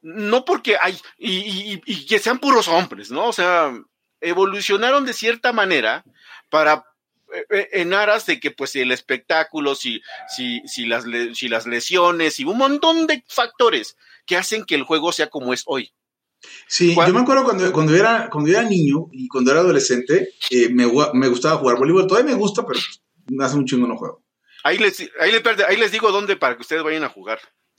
no 0.00 0.46
porque 0.46 0.78
hay, 0.80 0.98
y, 1.18 1.30
y- 1.74 1.82
y 1.84 2.06
que 2.06 2.18
sean 2.18 2.38
puros 2.38 2.68
hombres, 2.68 3.10
¿no? 3.10 3.26
O 3.26 3.34
sea, 3.34 3.70
evolucionaron 4.22 5.04
de 5.04 5.12
cierta 5.12 5.52
manera 5.52 6.02
para, 6.48 6.86
eh, 7.34 7.44
eh, 7.50 7.68
en 7.72 7.92
aras 7.92 8.24
de 8.24 8.40
que, 8.40 8.50
pues, 8.50 8.76
el 8.76 8.92
espectáculo, 8.92 9.74
si, 9.74 10.00
si, 10.34 10.62
si, 10.66 10.86
las, 10.86 11.04
si 11.34 11.48
las 11.50 11.66
lesiones 11.66 12.40
y 12.40 12.44
un 12.46 12.56
montón 12.56 13.06
de 13.06 13.22
factores 13.28 13.94
que 14.24 14.38
hacen 14.38 14.64
que 14.64 14.74
el 14.74 14.84
juego 14.84 15.12
sea 15.12 15.26
como 15.28 15.52
es 15.52 15.64
hoy. 15.66 15.92
Sí, 16.68 16.94
¿Cuál? 16.94 17.08
yo 17.08 17.14
me 17.14 17.20
acuerdo 17.20 17.44
cuando, 17.44 17.72
cuando, 17.72 17.94
era, 17.94 18.28
cuando 18.30 18.50
era 18.50 18.62
niño 18.62 19.06
y 19.12 19.28
cuando 19.28 19.50
era 19.50 19.60
adolescente, 19.60 20.30
eh, 20.50 20.68
me, 20.68 20.86
me 21.14 21.28
gustaba 21.28 21.56
jugar 21.58 21.76
voleibol. 21.78 22.06
Todavía 22.06 22.32
me 22.34 22.38
gusta, 22.38 22.64
pero 22.66 22.78
hace 23.40 23.56
un 23.56 23.64
chingo 23.66 23.86
no 23.86 23.96
juego. 23.96 24.22
Ahí 24.64 24.78
les, 24.78 25.00
ahí, 25.20 25.32
les, 25.32 25.42
ahí 25.68 25.76
les 25.76 25.92
digo 25.92 26.10
dónde 26.12 26.36
para 26.36 26.56
que 26.56 26.62
ustedes 26.62 26.82
vayan 26.82 27.04
a 27.04 27.08
jugar. 27.08 27.38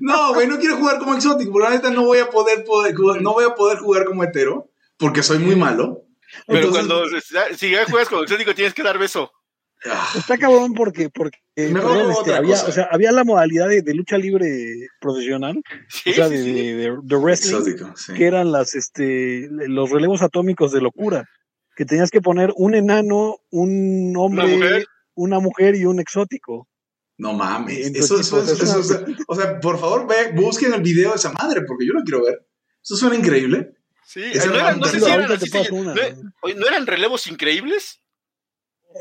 no, 0.00 0.34
güey, 0.34 0.46
no 0.46 0.58
quiero 0.58 0.76
jugar 0.76 0.98
como 0.98 1.14
exótico, 1.14 1.52
porque 1.52 1.68
la 1.68 1.74
neta 1.76 1.90
no 1.90 2.04
voy 2.04 2.18
a 2.18 2.28
poder, 2.30 2.64
poder- 2.64 3.22
no 3.22 3.32
voy 3.32 3.44
a 3.44 3.54
poder 3.54 3.78
jugar 3.78 4.04
como 4.04 4.24
hetero, 4.24 4.70
porque 4.96 5.22
soy 5.22 5.38
muy 5.38 5.56
malo. 5.56 6.02
Pero 6.46 6.66
Entonces, 6.66 6.86
cuando, 7.30 7.56
si 7.56 7.70
ya 7.70 7.86
juegas 7.86 8.08
con 8.08 8.22
exótico, 8.22 8.54
tienes 8.54 8.74
que 8.74 8.82
dar 8.82 8.98
beso. 8.98 9.32
Ah, 9.84 10.12
Está 10.16 10.38
cabrón 10.38 10.74
porque, 10.74 11.10
porque 11.10 11.38
perdón, 11.54 12.10
este, 12.12 12.34
había, 12.34 12.54
o 12.54 12.72
sea, 12.72 12.88
había 12.90 13.12
la 13.12 13.24
modalidad 13.24 13.68
de, 13.68 13.82
de 13.82 13.94
lucha 13.94 14.18
libre 14.18 14.88
profesional, 15.00 15.62
Sí, 15.88 16.10
o 16.10 16.14
sea, 16.14 16.28
sí, 16.28 16.34
de, 16.36 16.42
sí. 16.44 16.52
de- 16.52 16.74
de- 16.74 16.98
de 17.02 17.16
wrestling, 17.16 17.54
exótico, 17.56 17.96
sí. 17.96 18.14
que 18.14 18.26
eran 18.26 18.52
las, 18.52 18.74
este, 18.74 19.48
los 19.50 19.90
relevos 19.90 20.22
atómicos 20.22 20.72
de 20.72 20.80
locura, 20.80 21.28
que 21.76 21.84
tenías 21.84 22.10
que 22.10 22.20
poner 22.22 22.52
un 22.56 22.74
enano, 22.74 23.36
un 23.50 24.14
hombre, 24.16 24.46
mujer. 24.56 24.86
una 25.14 25.40
mujer 25.40 25.76
y 25.76 25.84
un 25.84 26.00
exótico. 26.00 26.68
No 27.18 27.32
mames. 27.32 27.86
Entonces, 27.86 28.04
Eso, 28.04 28.20
eso, 28.20 28.36
pues, 28.36 28.60
eso- 28.60 28.80
es 28.80 28.90
una- 28.90 29.16
o 29.28 29.34
sea, 29.36 29.58
por 29.60 29.78
favor, 29.78 30.06
ve, 30.06 30.32
busquen 30.34 30.74
el 30.74 30.82
video 30.82 31.10
de 31.10 31.16
esa 31.16 31.32
madre, 31.32 31.62
porque 31.66 31.86
yo 31.86 31.92
lo 31.94 32.02
quiero 32.02 32.24
ver. 32.24 32.46
Eso 32.82 32.96
suena 32.96 33.16
increíble. 33.16 33.72
Sí, 34.04 34.20
eran, 34.22 34.82
sé 34.84 35.00
si 35.00 35.10
eran 35.10 35.32
así, 35.32 35.50
una. 35.72 35.94
¿no 35.94 36.66
eran 36.68 36.86
relevos 36.86 37.26
increíbles? 37.26 38.00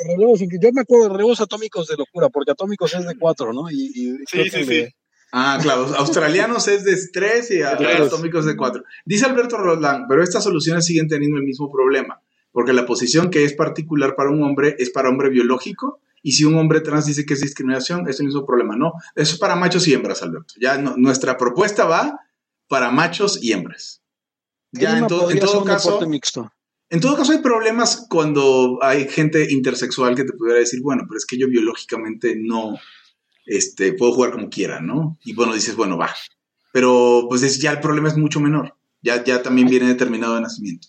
Relevos, 0.07 0.39
yo 0.39 0.71
me 0.73 0.81
acuerdo 0.81 1.03
de 1.05 1.09
relevos 1.13 1.41
atómicos 1.41 1.87
de 1.87 1.95
locura, 1.97 2.29
porque 2.29 2.51
atómicos 2.51 2.93
es 2.93 3.05
de 3.05 3.17
cuatro, 3.17 3.53
¿no? 3.53 3.69
Y, 3.69 3.91
y 3.93 4.15
creo 4.25 4.43
Sí, 4.45 4.49
que 4.51 4.63
sí, 4.65 4.65
sí. 4.85 4.95
Ah, 5.31 5.59
claro. 5.61 5.85
Australianos 5.97 6.67
es 6.67 6.83
de 6.85 6.95
3 7.11 7.51
y 7.51 7.59
Tres. 7.77 7.99
atómicos 8.01 8.45
de 8.45 8.55
4. 8.55 8.83
Dice 9.05 9.25
Alberto 9.25 9.57
Roldán, 9.57 10.05
pero 10.07 10.23
estas 10.23 10.43
soluciones 10.43 10.85
siguen 10.85 11.07
teniendo 11.09 11.37
el 11.37 11.43
mismo 11.43 11.69
problema, 11.71 12.21
porque 12.51 12.71
la 12.73 12.85
posición 12.85 13.29
que 13.29 13.43
es 13.43 13.53
particular 13.53 14.15
para 14.15 14.29
un 14.29 14.41
hombre 14.43 14.75
es 14.79 14.89
para 14.91 15.09
hombre 15.09 15.29
biológico, 15.29 15.99
y 16.21 16.31
si 16.33 16.45
un 16.45 16.55
hombre 16.57 16.79
trans 16.81 17.05
dice 17.05 17.25
que 17.25 17.33
es 17.33 17.41
discriminación, 17.41 18.07
es 18.07 18.19
el 18.19 18.27
mismo 18.27 18.45
problema. 18.45 18.75
No, 18.77 18.93
eso 19.15 19.33
es 19.33 19.39
para 19.39 19.55
machos 19.55 19.87
y 19.87 19.93
hembras, 19.93 20.23
Alberto. 20.23 20.53
Ya 20.59 20.77
no- 20.77 20.95
nuestra 20.97 21.37
propuesta 21.37 21.85
va 21.85 22.19
para 22.67 22.89
machos 22.91 23.37
y 23.43 23.51
hembras. 23.51 24.01
Ya 24.71 24.97
en, 24.97 25.07
to- 25.07 25.29
en 25.29 25.39
todo 25.39 25.59
un 25.59 25.65
caso, 25.67 25.99
mixto. 26.07 26.51
En 26.89 26.99
todo 27.01 27.15
caso 27.17 27.31
hay 27.31 27.39
problemas 27.39 28.05
cuando 28.09 28.79
hay 28.81 29.07
gente 29.07 29.51
intersexual 29.51 30.15
que 30.15 30.23
te 30.23 30.33
pudiera 30.33 30.59
decir, 30.59 30.81
bueno, 30.81 31.03
pero 31.07 31.17
es 31.17 31.25
que 31.25 31.37
yo 31.37 31.47
biológicamente 31.47 32.35
no 32.37 32.77
este, 33.45 33.93
puedo 33.93 34.13
jugar 34.13 34.31
como 34.31 34.49
quiera, 34.49 34.81
¿no? 34.81 35.17
Y 35.23 35.33
bueno, 35.33 35.53
dices, 35.53 35.75
bueno, 35.75 35.97
va. 35.97 36.09
Pero 36.71 37.25
pues 37.29 37.43
es- 37.43 37.59
ya 37.59 37.71
el 37.71 37.79
problema 37.79 38.07
es 38.07 38.17
mucho 38.17 38.39
menor. 38.39 38.75
Ya, 39.01 39.23
ya 39.23 39.41
también 39.43 39.67
viene 39.67 39.87
determinado 39.87 40.35
de 40.35 40.41
nacimiento. 40.41 40.87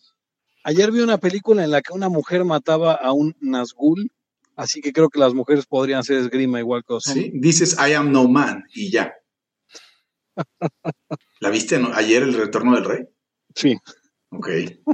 Ayer 0.65 0.91
vi 0.91 1.01
una 1.01 1.19
película 1.19 1.63
en 1.65 1.71
la 1.71 1.81
que 1.83 1.93
una 1.93 2.09
mujer 2.09 2.45
mataba 2.45 2.95
a 2.95 3.13
un 3.13 3.37
Nazgul, 3.41 4.11
así 4.57 4.81
que 4.81 4.93
creo 4.93 5.11
que 5.11 5.21
las 5.21 5.33
mujeres 5.35 5.67
podrían 5.67 6.01
hacer 6.01 6.17
esgrima 6.17 6.59
igual 6.59 6.83
que 6.87 6.95
los 6.95 7.07
hombres. 7.07 7.27
¿Sí? 7.27 7.39
Dices, 7.39 7.77
I 7.79 7.93
am 7.93 8.11
no 8.11 8.27
man, 8.27 8.65
y 8.75 8.91
ya. 8.91 9.13
¿La 11.41 11.51
viste 11.51 11.79
no? 11.79 11.91
ayer, 11.95 12.23
El 12.23 12.35
Retorno 12.35 12.75
del 12.75 12.85
Rey? 12.85 13.05
Sí. 13.55 13.77
Ok. 14.31 14.49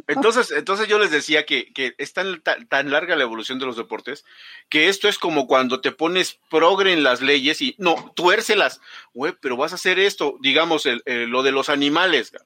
Entonces, 0.08 0.50
entonces 0.50 0.88
yo 0.88 0.98
les 0.98 1.10
decía 1.10 1.46
que, 1.46 1.72
que 1.72 1.94
es 1.98 2.12
tan, 2.12 2.42
tan, 2.42 2.68
tan 2.68 2.90
larga 2.90 3.16
la 3.16 3.24
evolución 3.24 3.58
de 3.58 3.64
los 3.66 3.76
deportes 3.76 4.24
que 4.68 4.88
esto 4.88 5.08
es 5.08 5.18
como 5.18 5.46
cuando 5.46 5.80
te 5.80 5.90
pones 5.90 6.38
progre 6.50 6.92
en 6.92 7.02
las 7.02 7.22
leyes 7.22 7.60
y 7.62 7.74
no, 7.78 8.12
tuércelas, 8.14 8.80
güey, 9.14 9.34
pero 9.40 9.56
vas 9.56 9.72
a 9.72 9.76
hacer 9.76 9.98
esto, 9.98 10.36
digamos, 10.40 10.84
el, 10.86 11.02
el- 11.06 11.30
lo 11.30 11.42
de 11.42 11.50
los 11.52 11.70
animales, 11.70 12.30
que 12.30 12.38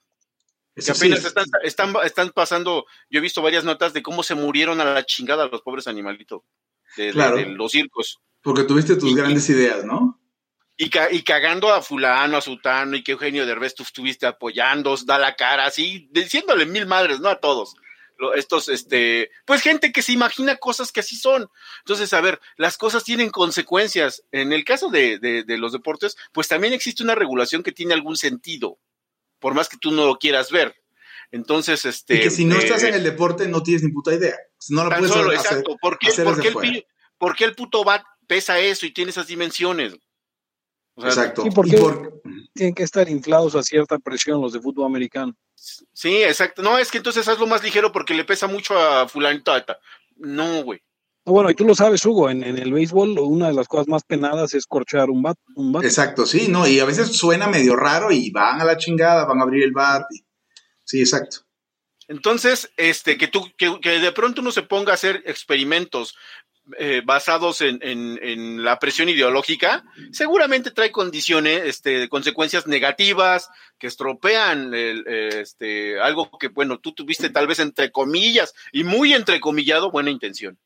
Eso 0.77 0.93
apenas 0.93 1.19
es- 1.21 1.27
están, 1.27 1.45
están, 1.65 1.95
están 2.05 2.31
pasando, 2.31 2.87
yo 3.11 3.19
he 3.19 3.23
visto 3.23 3.43
varias 3.43 3.65
notas 3.65 3.93
de 3.93 4.03
cómo 4.03 4.23
se 4.23 4.35
murieron 4.37 4.81
a 4.81 4.85
la 4.85 5.05
chingada 5.05 5.49
los 5.49 5.63
pobres 5.63 5.89
animalitos 5.89 6.43
de, 6.97 7.07
de- 7.07 7.13
Claro. 7.13 7.37
de 7.37 7.47
los 7.47 7.73
circos. 7.73 8.21
Porque 8.43 8.63
tuviste 8.63 8.95
tus 8.95 9.11
Y- 9.11 9.17
grandes 9.17 9.49
ideas, 9.51 9.85
¿no? 9.85 10.16
Y, 10.79 10.91
ca- 10.91 11.11
y 11.11 11.23
cagando 11.23 11.73
a 11.73 11.81
fulano, 11.81 12.37
a 12.37 12.41
sutano, 12.43 12.97
y 12.97 13.03
que 13.03 13.13
Eugenio 13.13 13.47
Derbez 13.47 13.75
tú 13.75 13.83
estuviste 13.83 14.27
apoyando, 14.27 14.95
da 15.07 15.19
la 15.19 15.35
cara 15.35 15.65
así, 15.65 16.09
diciéndole 16.11 16.67
mil 16.67 16.87
madres, 16.87 17.19
¿no? 17.21 17.29
A 17.31 17.41
todos. 17.41 17.75
Lo- 18.19 18.35
Estos, 18.35 18.69
este, 18.69 19.31
pues 19.47 19.63
gente 19.63 19.91
que 19.93 20.03
se 20.03 20.13
imagina 20.13 20.57
cosas 20.57 20.93
que 20.93 21.01
así 21.01 21.17
son. 21.17 21.49
Entonces, 21.81 22.13
a 22.13 22.21
ver, 22.21 22.41
las 22.57 22.77
cosas 22.77 23.05
tienen 23.05 23.31
consecuencias. 23.31 24.23
En 24.33 24.53
el 24.53 24.65
caso 24.65 24.91
de, 24.91 25.19
de- 25.19 25.45
de 25.45 25.59
los 25.59 25.73
deportes, 25.73 26.17
pues 26.33 26.47
también 26.49 26.73
existe 26.75 27.03
una 27.03 27.15
regulación 27.15 27.63
que 27.63 27.73
tiene 27.73 27.95
algún 27.95 28.17
sentido, 28.19 28.79
por 29.39 29.55
más 29.55 29.69
que 29.71 29.79
tú 29.79 29.93
no 29.93 30.05
lo 30.07 30.17
quieras 30.19 30.51
ver. 30.51 30.75
Entonces, 31.33 31.85
este. 31.87 32.17
Y 32.17 32.21
que 32.21 32.31
si 32.31 32.45
no 32.45 32.55
eh, 32.57 32.59
estás 32.59 32.83
en 32.85 32.95
el 32.95 33.03
deporte 33.03 33.49
no 33.49 33.63
tienes 33.63 33.83
ni 33.83 33.91
puta 33.93 34.15
idea. 34.15 34.37
No 34.69 34.85
lo 34.85 34.91
Tan 34.91 34.99
puedes 35.01 35.15
solo, 35.15 35.31
hacer. 35.31 35.41
exacto. 35.53 35.77
¿Por 35.81 35.99
qué, 35.99 36.09
hacer 36.09 36.25
por 36.25 36.41
qué 36.41 36.49
el, 36.49 36.87
por 37.19 37.35
qué 37.35 37.45
el 37.45 37.55
puto 37.55 37.83
bat 37.83 38.05
pesa 38.27 38.59
eso 38.59 38.87
y 38.87 38.93
tiene 38.93 39.11
esas 39.11 39.27
dimensiones? 39.27 39.95
O 40.97 41.03
sea, 41.03 41.11
Exacto. 41.11 41.45
Y 41.47 41.51
por- 41.51 41.67
Tienen 42.55 42.75
que 42.75 42.83
estar 42.83 43.09
inflados 43.09 43.55
a 43.55 43.63
cierta 43.63 43.99
presión 43.99 44.41
los 44.41 44.53
de 44.53 44.61
fútbol 44.61 44.87
americano. 44.87 45.35
Sí, 45.55 46.23
exacto. 46.23 46.63
No, 46.63 46.79
es 46.79 46.91
que 46.91 46.99
entonces 46.99 47.29
hazlo 47.29 47.47
más 47.47 47.63
ligero 47.63 47.93
porque 47.93 48.15
le 48.15 48.25
pesa 48.25 48.47
mucho 48.47 48.79
a 48.79 49.07
fulanito. 49.09 49.53
Ata. 49.53 49.79
No, 50.17 50.63
güey. 50.65 50.81
No, 51.27 51.33
Bueno, 51.33 51.51
y 51.51 51.55
tú 51.55 51.65
lo 51.67 51.75
sabes, 51.75 52.05
Hugo, 52.07 52.31
en, 52.31 52.43
en 52.43 52.57
el 52.57 52.73
béisbol 52.73 53.19
una 53.19 53.49
de 53.49 53.53
las 53.55 53.69
cosas 53.69 53.89
más 53.89 54.05
penadas 54.05 54.55
es 54.55 54.65
corchar 54.67 55.11
un 55.11 55.23
bat. 55.23 55.37
Un 55.55 55.73
bat. 55.73 55.85
Exacto, 55.85 56.25
sí, 56.25 56.47
no, 56.49 56.67
y 56.67 56.81
a 56.81 56.85
veces 56.85 57.17
suena 57.17 57.47
medio 57.47 57.77
raro 57.77 58.11
y 58.13 58.31
van 58.31 58.61
a 58.61 58.65
la 58.65 58.77
chingada, 58.77 59.25
van 59.27 59.41
a 59.41 59.43
abrir 59.43 59.65
el 59.65 59.73
bat. 59.73 60.05
y- 60.11 60.25
Sí, 60.85 61.01
exacto. 61.01 61.39
Entonces, 62.09 62.71
este, 62.77 63.19
que 63.19 63.27
tú, 63.27 63.51
que, 63.59 63.81
que 63.81 63.99
de 63.99 64.13
pronto 64.13 64.41
uno 64.41 64.53
se 64.53 64.63
ponga 64.63 64.93
a 64.93 64.95
hacer 64.95 65.23
experimentos 65.27 66.15
eh, 66.79 67.03
basados 67.05 67.61
en, 67.61 67.79
en- 67.83 68.19
en 68.23 68.65
la 68.65 68.79
presión 68.79 69.09
ideológica, 69.09 69.85
seguramente 70.11 70.71
trae 70.73 70.91
condiciones, 70.91 71.63
este, 71.65 72.09
consecuencias 72.09 72.67
negativas 72.67 73.49
que 73.79 73.87
estropean 73.87 74.75
el, 74.75 75.05
eh, 75.07 75.41
este, 75.43 76.01
algo 76.01 76.31
que, 76.39 76.49
bueno, 76.49 76.79
tú 76.81 76.93
tuviste 76.93 77.31
tal 77.31 77.47
vez 77.47 77.59
entre 77.61 77.93
comillas 77.93 78.53
y 78.73 78.83
muy 78.85 79.13
entrecomillado 79.13 79.91
buena 79.91 80.11
intención. 80.11 80.59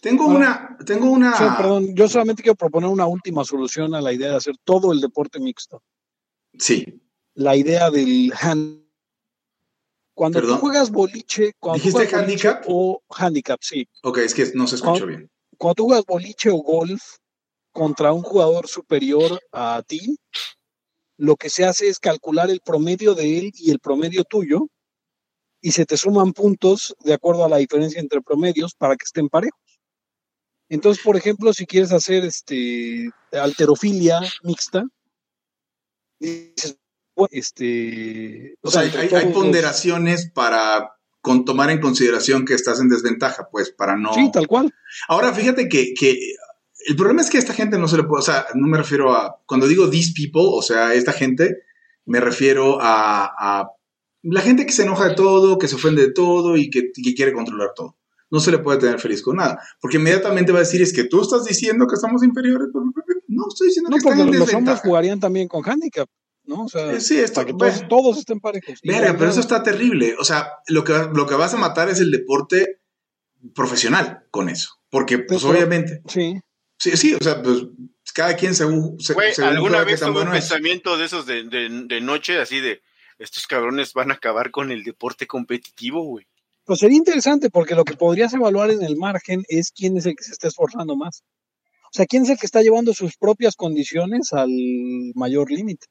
Tengo 0.00 0.26
una, 0.26 0.76
tengo 0.86 1.10
una. 1.10 1.36
Sí, 1.36 1.44
perdón, 1.56 1.94
yo 1.96 2.08
solamente 2.08 2.42
quiero 2.42 2.54
proponer 2.56 2.88
una 2.90 3.06
última 3.06 3.44
solución 3.44 3.94
a 3.94 4.00
la 4.00 4.12
idea 4.12 4.30
de 4.30 4.36
hacer 4.36 4.54
todo 4.64 4.92
el 4.92 5.00
deporte 5.00 5.40
mixto. 5.40 5.82
Sí, 6.58 7.00
La 7.34 7.56
idea 7.56 7.90
del 7.90 8.32
hand. 8.40 8.84
Cuando 10.14 10.38
Perdón. 10.38 10.56
tú 10.56 10.60
juegas 10.60 10.90
boliche, 10.92 11.54
cuando 11.58 11.82
tú 11.82 11.88
¿Dijiste 11.88 12.06
juegas 12.06 12.24
boliche 12.26 12.48
handicap? 12.48 12.64
o 12.68 13.02
handicap, 13.10 13.58
sí. 13.62 13.88
ok, 14.02 14.18
es 14.18 14.32
que 14.34 14.52
no 14.54 14.68
se 14.68 14.76
escuchó 14.76 15.06
bien. 15.06 15.28
Cuando 15.56 15.74
tú 15.74 15.84
juegas 15.86 16.04
boliche 16.06 16.50
o 16.50 16.56
golf 16.56 17.02
contra 17.72 18.12
un 18.12 18.22
jugador 18.22 18.68
superior 18.68 19.40
a 19.52 19.82
ti, 19.86 20.16
lo 21.16 21.36
que 21.36 21.50
se 21.50 21.64
hace 21.64 21.88
es 21.88 21.98
calcular 21.98 22.50
el 22.50 22.60
promedio 22.60 23.14
de 23.14 23.38
él 23.38 23.52
y 23.54 23.70
el 23.70 23.78
promedio 23.80 24.24
tuyo 24.24 24.66
y 25.60 25.72
se 25.72 25.86
te 25.86 25.96
suman 25.96 26.32
puntos 26.32 26.94
de 27.00 27.14
acuerdo 27.14 27.44
a 27.44 27.48
la 27.48 27.56
diferencia 27.58 28.00
entre 28.00 28.20
promedios 28.20 28.74
para 28.74 28.96
que 28.96 29.04
estén 29.04 29.28
parejos. 29.28 29.60
Entonces, 30.68 31.02
por 31.02 31.16
ejemplo, 31.16 31.52
si 31.52 31.66
quieres 31.66 31.92
hacer 31.92 32.24
este 32.24 33.10
alterofilia 33.32 34.20
mixta, 34.42 34.84
dices, 36.18 36.78
este, 37.30 38.56
O 38.62 38.70
sea, 38.70 38.82
hay, 38.82 38.90
los- 39.08 39.24
ponderaciones 39.34 40.30
para 40.30 40.96
con 41.24 41.46
tomar 41.46 41.70
en 41.70 41.80
consideración 41.80 42.44
que 42.44 42.52
estás 42.52 42.80
en 42.80 42.90
desventaja, 42.90 43.48
pues, 43.50 43.70
para 43.70 43.96
no. 43.96 44.12
Sí, 44.12 44.30
tal 44.30 44.46
cual. 44.46 44.74
Ahora, 45.08 45.32
fíjate 45.32 45.70
que, 45.70 45.94
que 45.94 46.18
el 46.86 46.96
problema 46.96 47.22
es 47.22 47.30
que 47.30 47.38
a 47.38 47.40
esta 47.40 47.54
gente 47.54 47.78
no 47.78 47.88
se 47.88 47.96
le 47.96 48.02
puede, 48.02 48.20
o 48.20 48.24
sea, 48.24 48.44
no 48.52 48.66
me 48.66 48.76
refiero 48.76 49.10
a, 49.14 49.40
cuando 49.46 49.66
digo 49.66 49.88
these 49.88 50.12
people, 50.14 50.42
o 50.44 50.60
sea, 50.60 50.92
esta 50.92 51.12
gente, 51.12 51.62
me 52.04 52.20
refiero 52.20 52.78
a, 52.78 53.24
a 53.38 53.70
la 54.20 54.42
gente 54.42 54.66
que 54.66 54.72
se 54.72 54.82
enoja 54.82 55.08
de 55.08 55.14
todo, 55.14 55.56
que 55.56 55.66
se 55.66 55.76
ofende 55.76 56.02
de 56.02 56.12
todo 56.12 56.58
y 56.58 56.68
que, 56.68 56.92
quiere 57.16 57.32
controlar 57.32 57.70
todo. 57.74 57.96
No 58.30 58.38
se 58.38 58.50
le 58.50 58.58
puede 58.58 58.80
tener 58.80 59.00
feliz 59.00 59.22
con 59.22 59.36
nada, 59.36 59.58
porque 59.80 59.96
inmediatamente 59.96 60.52
va 60.52 60.58
a 60.58 60.68
decir, 60.68 60.82
es 60.82 60.92
que 60.92 61.04
tú 61.04 61.22
estás 61.22 61.46
diciendo 61.46 61.86
que 61.86 61.94
estamos 61.94 62.22
inferiores. 62.22 62.68
No, 63.28 63.44
estoy 63.48 63.68
diciendo 63.68 63.88
No, 63.88 63.96
que 63.96 64.02
porque 64.02 64.18
están 64.20 64.34
en 64.34 64.40
los 64.40 64.52
hombres 64.52 64.80
jugarían 64.80 65.20
también 65.20 65.48
con 65.48 65.66
handicap, 65.66 66.06
¿no? 66.44 66.64
O 66.64 66.68
sea, 66.68 67.00
Sí, 67.00 67.22
para 67.34 67.46
que 67.46 67.52
todos, 67.52 67.74
bueno. 67.74 67.88
todos 67.88 68.18
estén 68.18 68.40
parejos. 68.40 68.80
Verga, 68.82 69.14
pero 69.18 69.30
eso 69.30 69.40
está 69.40 69.62
terrible. 69.62 70.14
O 70.18 70.24
sea, 70.24 70.52
lo 70.68 70.84
que, 70.84 70.92
lo 71.12 71.26
que 71.26 71.34
vas 71.34 71.54
a 71.54 71.58
matar 71.58 71.88
es 71.88 72.00
el 72.00 72.10
deporte 72.10 72.80
profesional 73.54 74.24
con 74.30 74.48
eso. 74.48 74.70
Porque, 74.90 75.18
pues, 75.18 75.42
Pero- 75.42 75.52
obviamente. 75.54 76.02
Sí. 76.08 76.40
Sí, 76.78 76.96
sí, 76.96 77.14
o 77.14 77.18
sea, 77.22 77.40
pues 77.42 77.62
cada 78.14 78.34
quien 78.36 78.54
según. 78.54 79.00
se- 79.00 79.14
Güey, 79.14 79.32
según 79.32 79.50
alguna 79.52 79.84
vez 79.84 80.00
tan 80.00 80.10
tuve 80.10 80.20
un 80.20 80.24
bueno 80.26 80.36
es. 80.38 80.44
pensamiento 80.44 80.96
de 80.98 81.04
esos 81.04 81.24
de, 81.26 81.44
de, 81.44 81.68
de 81.86 82.00
noche, 82.00 82.38
así 82.40 82.60
de, 82.60 82.80
estos 83.18 83.46
cabrones 83.46 83.92
van 83.92 84.10
a 84.10 84.14
acabar 84.14 84.50
con 84.50 84.70
el 84.72 84.82
deporte 84.82 85.26
competitivo, 85.26 86.02
güey. 86.04 86.26
Pues 86.64 86.80
sería 86.80 86.96
interesante 86.96 87.48
porque 87.50 87.74
lo 87.74 87.84
que 87.84 87.94
podrías 87.94 88.32
evaluar 88.34 88.70
en 88.70 88.82
el 88.82 88.96
margen 88.96 89.44
es 89.48 89.70
quién 89.70 89.96
es 89.96 90.06
el 90.06 90.16
que 90.16 90.24
se 90.24 90.32
está 90.32 90.48
esforzando 90.48 90.96
más. 90.96 91.22
O 91.84 91.90
sea, 91.96 92.06
quién 92.06 92.24
es 92.24 92.30
el 92.30 92.38
que 92.38 92.46
está 92.46 92.60
llevando 92.62 92.92
sus 92.92 93.16
propias 93.16 93.54
condiciones 93.54 94.32
al 94.32 94.50
mayor 95.14 95.50
límite, 95.50 95.86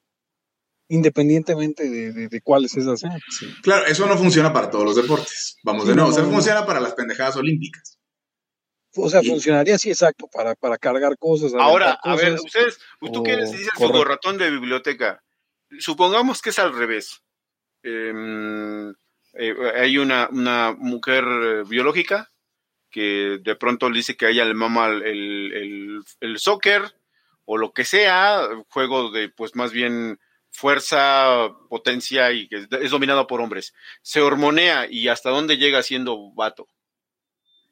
independientemente 0.89 1.89
de, 1.89 2.11
de, 2.13 2.27
de 2.27 2.41
cuáles 2.41 2.75
esas 2.77 2.99
sean. 2.99 3.19
Claro, 3.61 3.85
eso 3.85 4.05
no 4.05 4.17
funciona 4.17 4.51
para 4.53 4.69
todos 4.69 4.85
los 4.85 4.95
deportes. 4.95 5.57
Vamos 5.63 5.85
de 5.85 5.93
Sí, 5.93 5.95
nuevo, 5.95 6.11
no, 6.11 6.15
eso 6.17 6.25
no, 6.27 6.31
funciona 6.33 6.65
para 6.65 6.79
las 6.79 6.93
pendejadas 6.93 7.35
olímpicas. 7.37 7.97
O 8.95 9.09
sea, 9.09 9.21
Y- 9.23 9.29
funcionaría 9.29 9.75
así 9.75 9.89
exacto 9.89 10.27
para, 10.31 10.53
para 10.55 10.77
cargar 10.77 11.17
cosas. 11.17 11.53
Ahora, 11.55 11.97
a 12.03 12.15
ver, 12.15 12.33
ustedes, 12.35 12.77
tú 12.99 13.21
o- 13.21 13.23
que 13.23 13.31
eres 13.33 13.51
dices 13.51 13.69
correcto. 13.75 13.95
Hugo 13.97 14.03
ratón 14.05 14.37
de 14.37 14.51
biblioteca, 14.51 15.23
supongamos 15.79 16.41
que 16.41 16.51
es 16.51 16.59
al 16.59 16.75
revés. 16.77 17.21
Em, 17.81 18.91
eh, 19.33 19.55
hay 19.75 19.97
una, 19.97 20.29
una 20.31 20.75
mujer 20.77 21.23
eh, 21.25 21.63
biológica 21.67 22.29
que 22.91 23.39
de 23.41 23.55
pronto 23.55 23.89
le 23.89 23.97
dice 23.97 24.15
que 24.15 24.27
a 24.27 24.29
ella 24.29 24.45
le 24.45 24.53
mama 24.53 24.87
el, 24.87 25.01
el, 25.03 25.53
el- 25.53 25.99
el 26.19 26.37
soccer 26.37 26.83
o 27.45 27.57
lo 27.57 27.73
que 27.73 27.83
sea, 27.85 28.47
juego 28.69 29.11
de 29.11 29.29
pues 29.29 29.55
más 29.55 29.71
bien 29.71 30.19
fuerza, 30.53 31.49
potencia 31.69 32.31
y 32.31 32.47
que 32.47 32.67
es, 32.81 32.91
dominado 32.91 33.27
por 33.27 33.41
hombres. 33.41 33.73
Se 34.01 34.21
hormonea 34.21 34.87
y 34.89 35.07
hasta 35.09 35.29
dónde 35.29 35.57
llega 35.57 35.83
siendo 35.83 36.31
vato. 36.33 36.67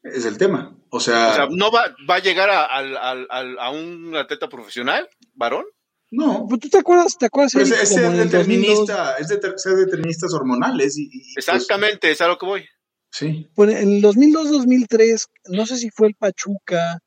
Es 0.02 0.24
el 0.26 0.36
tema. 0.36 0.76
O 0.90 0.98
sea, 0.98 1.30
O 1.30 1.34
sea, 1.34 1.46
¿no 1.50 1.70
va, 1.70 1.94
va 2.10 2.16
a 2.16 2.22
llegar 2.22 2.50
a, 2.50 3.70
un 3.70 4.14
atleta 4.16 4.48
profesional, 4.48 5.08
varón? 5.34 5.64
no. 6.10 6.44
Pero 6.48 6.58
¿Tú 6.58 6.68
te 6.68 6.78
acuerdas? 6.78 7.16
¿Te 7.16 7.26
acuerdas? 7.26 7.52
Pues 7.54 7.70
es 7.70 7.88
ser 7.88 8.04
en 8.04 8.20
el 8.20 8.30
2002? 8.30 8.32
determinista, 8.32 9.16
es 9.16 9.28
de 9.28 9.40
ser 9.56 9.76
deterministas 9.76 10.34
hormonales. 10.34 10.98
Y, 10.98 11.04
y, 11.04 11.34
pues, 11.34 11.48
Exactamente, 11.48 12.10
es 12.10 12.20
a 12.20 12.26
lo 12.26 12.36
que 12.36 12.46
voy. 12.46 12.64
sí. 13.10 13.48
Pues 13.54 13.70
en 13.70 13.94
el 13.94 14.02
2002-2003, 14.02 15.28
no 15.50 15.66
sé 15.66 15.76
si 15.78 15.90
fue 15.90 16.08
el 16.08 16.14
Pachuca 16.16 16.98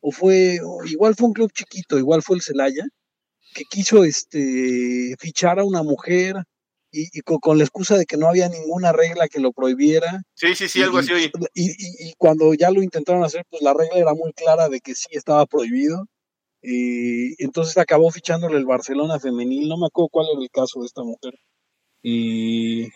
o 0.00 0.12
fue, 0.12 0.60
o 0.64 0.84
igual 0.84 1.16
fue 1.16 1.26
un 1.26 1.34
club 1.34 1.50
chiquito, 1.52 1.98
igual 1.98 2.22
fue 2.22 2.36
el 2.36 2.42
Celaya, 2.42 2.84
que 3.54 3.64
quiso 3.64 4.04
este 4.04 5.14
fichar 5.18 5.58
a 5.60 5.64
una 5.64 5.82
mujer 5.82 6.36
y, 6.90 7.08
y 7.18 7.20
con, 7.22 7.38
con 7.38 7.58
la 7.58 7.64
excusa 7.64 7.96
de 7.96 8.06
que 8.06 8.16
no 8.16 8.28
había 8.28 8.48
ninguna 8.48 8.92
regla 8.92 9.28
que 9.28 9.40
lo 9.40 9.52
prohibiera. 9.52 10.22
Sí, 10.34 10.54
sí, 10.54 10.68
sí, 10.68 10.82
algo 10.82 10.98
así 10.98 11.12
oí. 11.12 11.30
Y, 11.54 11.70
y- 12.10 12.12
cuando 12.18 12.54
ya 12.54 12.70
lo 12.70 12.82
intentaron 12.82 13.24
hacer, 13.24 13.44
pues 13.50 13.62
la 13.62 13.74
regla 13.74 13.98
era 13.98 14.14
muy 14.14 14.32
clara 14.32 14.68
de 14.68 14.80
que 14.80 14.94
sí 14.94 15.08
estaba 15.12 15.46
prohibido. 15.46 16.06
Y 16.62 17.42
entonces 17.42 17.76
acabó 17.78 18.10
fichándole 18.10 18.56
el 18.56 18.64
Barcelona 18.66 19.20
femenil, 19.20 19.68
no 19.68 19.76
me 19.78 19.86
acuerdo 19.86 20.08
cuál 20.10 20.26
era 20.32 20.40
el 20.42 20.50
caso 20.50 20.80
de 20.80 20.86
esta 20.86 21.02
mujer. 21.02 21.34
Y 22.02 22.88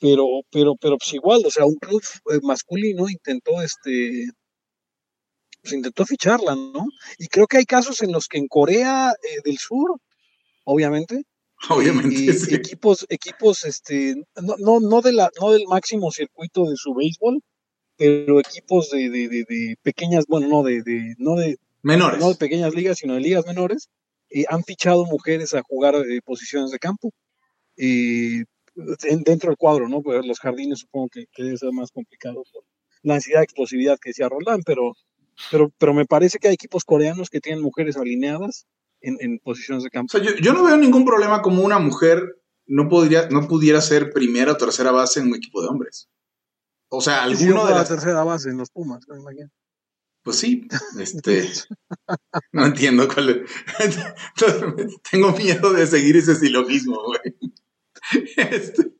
pero, 0.00 0.26
pero, 0.50 0.74
pero 0.80 0.98
pues 0.98 1.12
igual, 1.14 1.42
o 1.46 1.50
sea, 1.50 1.64
un 1.66 1.76
club 1.76 2.02
eh, 2.32 2.38
masculino 2.42 3.08
intentó 3.08 3.62
este 3.62 4.26
pues 5.64 5.72
intentó 5.74 6.04
ficharla, 6.06 6.54
¿no? 6.54 6.86
Y 7.18 7.26
creo 7.28 7.46
que 7.46 7.56
hay 7.56 7.64
casos 7.64 8.02
en 8.02 8.12
los 8.12 8.28
que 8.28 8.38
en 8.38 8.46
Corea 8.48 9.12
eh, 9.22 9.40
del 9.44 9.58
Sur, 9.58 9.96
obviamente, 10.64 11.22
Obviamente. 11.70 12.14
y 12.14 12.32
sí. 12.34 12.54
equipos, 12.54 13.06
equipos, 13.08 13.64
este, 13.64 14.14
no, 14.42 14.56
no, 14.58 14.80
no 14.80 15.00
de 15.00 15.12
la, 15.12 15.30
no 15.40 15.52
del 15.52 15.66
máximo 15.66 16.10
circuito 16.10 16.66
de 16.66 16.76
su 16.76 16.92
béisbol, 16.94 17.40
pero 17.96 18.40
equipos 18.40 18.90
de, 18.90 19.08
de, 19.08 19.28
de, 19.28 19.44
de 19.48 19.76
pequeñas, 19.82 20.26
bueno, 20.28 20.48
no 20.48 20.62
de, 20.62 20.82
de, 20.82 21.14
no 21.18 21.34
de, 21.36 21.56
Menores. 21.82 22.20
no 22.20 22.28
de 22.28 22.34
pequeñas 22.36 22.74
ligas, 22.74 22.98
sino 22.98 23.14
de 23.14 23.20
ligas 23.20 23.46
menores, 23.46 23.88
eh, 24.30 24.44
han 24.48 24.62
fichado 24.64 25.04
mujeres 25.06 25.54
a 25.54 25.62
jugar 25.62 25.94
eh, 25.96 26.20
posiciones 26.24 26.70
de 26.70 26.78
campo. 26.78 27.10
eh, 27.76 28.44
en- 29.04 29.22
dentro 29.22 29.50
del 29.50 29.56
cuadro, 29.56 29.88
¿no? 29.88 30.02
Pues 30.02 30.26
los 30.26 30.38
jardines 30.40 30.80
supongo 30.80 31.08
que, 31.08 31.26
que 31.32 31.44
debe 31.44 31.56
ser 31.56 31.72
más 31.72 31.90
complicado 31.92 32.42
por 32.52 32.64
la 33.02 33.14
necesidad 33.14 33.38
de 33.40 33.44
explosividad 33.44 33.98
que 34.00 34.10
decía 34.10 34.28
Roland, 34.28 34.62
pero, 34.66 34.94
pero, 35.50 35.70
pero 35.78 35.94
me 35.94 36.06
parece 36.06 36.38
que 36.38 36.48
hay 36.48 36.54
equipos 36.54 36.84
coreanos 36.84 37.30
que 37.30 37.40
tienen 37.40 37.62
mujeres 37.62 37.96
alineadas 37.96 38.66
en, 39.00 39.16
en 39.20 39.38
posiciones 39.38 39.82
de 39.84 39.88
O 39.88 39.90
campo. 39.90 40.10
sea, 40.10 40.22
yo, 40.22 40.34
yo 40.36 40.52
no 40.52 40.64
veo 40.64 40.76
ningún 40.76 41.04
problema 41.04 41.42
como 41.42 41.62
una 41.62 41.78
mujer 41.78 42.40
no, 42.66 42.88
podría, 42.88 43.28
no 43.28 43.46
pudiera 43.48 43.80
ser 43.80 44.10
primera 44.10 44.52
o 44.52 44.56
tercera 44.56 44.90
base 44.90 45.20
en 45.20 45.26
un 45.28 45.36
equipo 45.36 45.60
de 45.62 45.68
hombres. 45.68 46.08
O 46.88 47.00
sea, 47.00 47.28
Sí, 47.28 47.36
sí, 47.36 47.44
alguno 47.44 47.62
yo 47.62 47.68
de 47.68 47.74
las... 47.74 47.88
tercera 47.88 48.24
base 48.24 48.48
en 48.50 48.56
los 48.58 48.70
Pumas, 48.70 49.06
me 49.08 49.18
imagino. 49.18 49.50
Pues 50.22 50.36
sí, 50.38 50.66
este... 50.98 51.50
no 52.52 52.64
entiendo 52.66 53.06
cuál 53.12 53.28
es. 53.30 53.50
Tengo 55.10 55.32
miedo 55.32 55.72
de 55.74 55.86
seguir 55.86 56.16
ese 56.16 56.34
silogismo, 56.36 56.98
güey. 57.04 57.52
Este, 58.36 58.92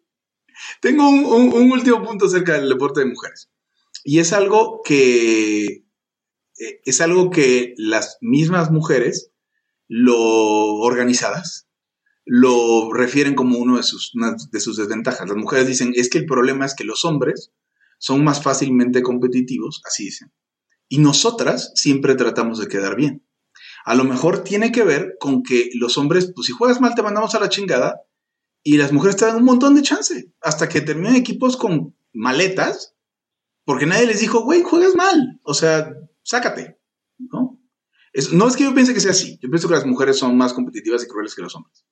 tengo 0.80 1.08
un, 1.08 1.24
un- 1.24 1.52
un 1.52 1.72
último 1.72 2.02
punto 2.02 2.26
acerca 2.26 2.54
del 2.54 2.68
deporte 2.68 3.00
de 3.00 3.06
mujeres. 3.06 3.50
Y 4.02 4.18
es 4.18 4.32
algo 4.32 4.82
que... 4.84 5.83
eh, 6.58 6.80
Es 6.84 7.00
algo 7.00 7.30
que 7.30 7.74
las 7.76 8.18
mismas 8.20 8.70
mujeres, 8.70 9.30
lo 9.88 10.16
organizadas, 10.16 11.68
lo 12.24 12.92
refieren 12.92 13.34
como 13.34 13.58
uno 13.58 13.76
de 13.76 13.82
sus, 13.82 14.14
una 14.14 14.34
de 14.50 14.60
sus 14.60 14.76
desventajas. 14.76 15.28
Las 15.28 15.36
mujeres 15.36 15.66
dicen, 15.66 15.92
es 15.94 16.08
que 16.08 16.18
el 16.18 16.26
problema 16.26 16.64
es 16.64 16.74
que 16.74 16.84
los 16.84 17.04
hombres 17.04 17.52
son 17.98 18.24
más 18.24 18.42
fácilmente 18.42 19.02
competitivos, 19.02 19.82
así 19.84 20.04
dicen. 20.04 20.32
Y 20.88 20.98
nosotras 20.98 21.72
siempre 21.74 22.14
tratamos 22.14 22.58
de 22.58 22.68
quedar 22.68 22.96
bien. 22.96 23.26
A 23.84 23.94
lo 23.94 24.04
mejor 24.04 24.44
tiene 24.44 24.72
que 24.72 24.82
ver 24.82 25.16
con 25.20 25.42
que 25.42 25.70
los 25.74 25.98
hombres, 25.98 26.32
pues 26.34 26.46
si 26.46 26.52
juegas 26.52 26.80
mal 26.80 26.94
te 26.94 27.02
mandamos 27.02 27.34
a 27.34 27.40
la 27.40 27.50
chingada 27.50 28.00
y 28.62 28.78
las 28.78 28.92
mujeres 28.92 29.16
te 29.16 29.26
dan 29.26 29.36
un 29.36 29.44
montón 29.44 29.74
de 29.74 29.82
chance 29.82 30.32
hasta 30.40 30.68
que 30.68 30.80
terminan 30.80 31.16
equipos 31.16 31.56
con 31.56 31.94
maletas 32.12 32.94
porque 33.64 33.86
nadie 33.86 34.06
les 34.06 34.20
dijo, 34.20 34.42
güey, 34.42 34.62
juegas 34.62 34.94
mal, 34.94 35.40
o 35.42 35.54
sea, 35.54 35.94
sácate, 36.24 36.80
¿no? 37.18 37.60
no 38.32 38.48
es 38.48 38.56
que 38.56 38.64
yo 38.64 38.74
piense 38.74 38.94
que 38.94 39.00
sea 39.00 39.10
así, 39.10 39.38
yo 39.42 39.48
pienso 39.48 39.68
que 39.68 39.74
las 39.74 39.86
mujeres 39.86 40.18
son 40.18 40.36
más 40.36 40.52
competitivas 40.52 41.02
y 41.04 41.08
crueles 41.08 41.34
que 41.34 41.42
los 41.42 41.54
hombres, 41.54 41.84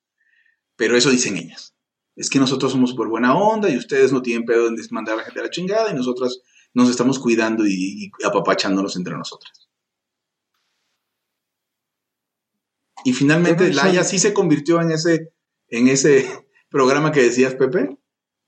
pero 0.77 0.97
eso 0.97 1.11
dicen 1.11 1.37
ellas. 1.37 1.77
Es 2.15 2.29
que 2.29 2.39
nosotros 2.39 2.73
somos 2.73 2.93
por 2.93 3.09
buena 3.09 3.35
onda 3.35 3.71
y 3.71 3.77
ustedes 3.77 4.13
no 4.13 4.21
tienen 4.21 4.45
pedo 4.45 4.69
en 4.69 4.77
mandar 4.91 5.15
a 5.15 5.19
la 5.19 5.25
gente 5.25 5.41
a 5.41 5.45
la 5.45 5.51
chingada 5.51 5.91
y 5.91 5.95
nosotras 5.95 6.43
nos 6.75 6.91
estamos 6.91 7.19
cuidando 7.19 7.67
y, 7.67 8.11
apapachándonos 8.25 8.97
entre 8.97 9.17
nosotras. 9.17 9.71
Y 13.05 13.15
finalmente 13.15 13.73
Laia 13.73 14.05
sí 14.05 14.19
se 14.19 14.35
convirtió 14.35 14.81
en 14.81 14.93
ese, 14.93 15.33
en 15.69 15.89
ese 15.89 16.29
programa 16.71 17.13
que 17.13 17.23
decías, 17.23 17.55
Pepe, 17.55 17.97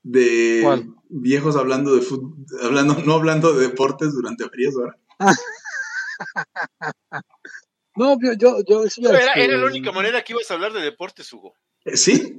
de 0.03 0.87
viejos 1.09 1.55
hablando 1.55 1.95
de 1.95 2.01
fútbol, 2.01 2.45
hablando, 2.61 2.95
no 3.03 3.13
hablando 3.13 3.53
de 3.53 3.67
deportes 3.67 4.13
durante 4.13 4.45
varias 4.45 4.75
horas. 4.75 4.95
no, 7.95 8.17
yo, 8.37 8.63
yo, 8.67 8.83
era, 9.09 9.33
era, 9.33 9.57
la 9.57 9.65
única 9.65 9.91
manera 9.91 10.23
que 10.23 10.33
ibas 10.33 10.49
a 10.51 10.55
hablar 10.55 10.73
de 10.73 10.81
deportes, 10.81 11.31
Hugo. 11.31 11.55
Eh, 11.85 11.97
sí, 11.97 12.37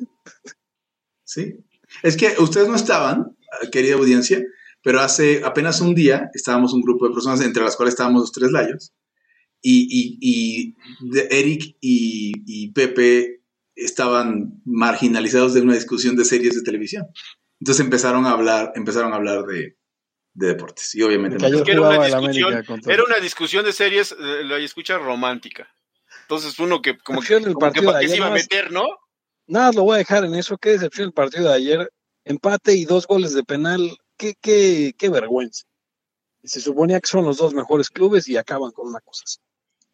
sí. 1.24 1.64
Es 2.02 2.16
que 2.16 2.34
ustedes 2.38 2.68
no 2.68 2.76
estaban, 2.76 3.36
querida 3.70 3.94
audiencia, 3.94 4.42
pero 4.82 5.00
hace 5.00 5.42
apenas 5.44 5.80
un 5.80 5.94
día 5.94 6.30
estábamos 6.34 6.72
un 6.72 6.82
grupo 6.82 7.06
de 7.06 7.14
personas, 7.14 7.40
entre 7.40 7.64
las 7.64 7.76
cuales 7.76 7.94
estábamos 7.94 8.22
los 8.22 8.32
tres 8.32 8.50
layos, 8.50 8.92
y, 9.62 10.18
y, 10.20 10.76
Eric 11.30 11.76
y, 11.80 12.70
Pepe 12.72 13.42
estaban 13.74 14.60
marginalizados 14.64 15.54
de 15.54 15.62
una 15.62 15.74
discusión 15.74 16.14
de 16.14 16.24
series 16.24 16.54
de 16.54 16.62
televisión. 16.62 17.06
Entonces 17.60 17.84
empezaron 17.84 18.26
a 18.26 18.30
hablar, 18.30 18.72
empezaron 18.76 19.12
a 19.12 19.16
hablar 19.16 19.44
de, 19.44 19.76
deportes. 20.36 20.94
Y 20.94 21.02
obviamente 21.02 21.36
era, 21.36 21.48
una 23.04 23.18
discusión, 23.20 23.64
de 23.64 23.72
series, 23.72 24.12
eh, 24.12 24.44
la 24.44 24.58
escucha 24.58 24.98
romántica. 24.98 25.68
Entonces 26.22 26.58
uno 26.58 26.82
que 26.82 26.98
como 26.98 27.20
que, 27.20 27.40
como 27.40 27.72
que, 27.72 28.08
se 28.08 28.16
iba 28.16 28.26
a 28.26 28.30
meter, 28.30 28.70
¿no? 28.70 28.84
Nada, 29.46 29.72
lo 29.72 29.84
voy 29.84 29.94
a 29.94 29.98
dejar 29.98 30.24
en 30.24 30.34
eso. 30.34 30.58
Qué 30.58 30.70
decepción 30.70 31.06
el 31.08 31.12
partido 31.12 31.48
de 31.48 31.54
ayer. 31.54 31.92
Empate 32.24 32.74
y 32.74 32.84
dos 32.84 33.06
goles 33.06 33.32
de 33.32 33.44
penal 33.44 33.96
qué, 34.16 34.34
qué, 34.40 34.94
qué 34.98 35.08
vergüenza. 35.08 35.64
Se 36.42 36.60
suponía 36.60 37.00
que 37.00 37.08
son 37.08 37.24
los 37.24 37.38
dos 37.38 37.54
mejores 37.54 37.90
clubes 37.90 38.28
y 38.28 38.36
acaban 38.36 38.72
con 38.72 38.88
una 38.88 39.00
cosa 39.00 39.22
así. 39.24 39.38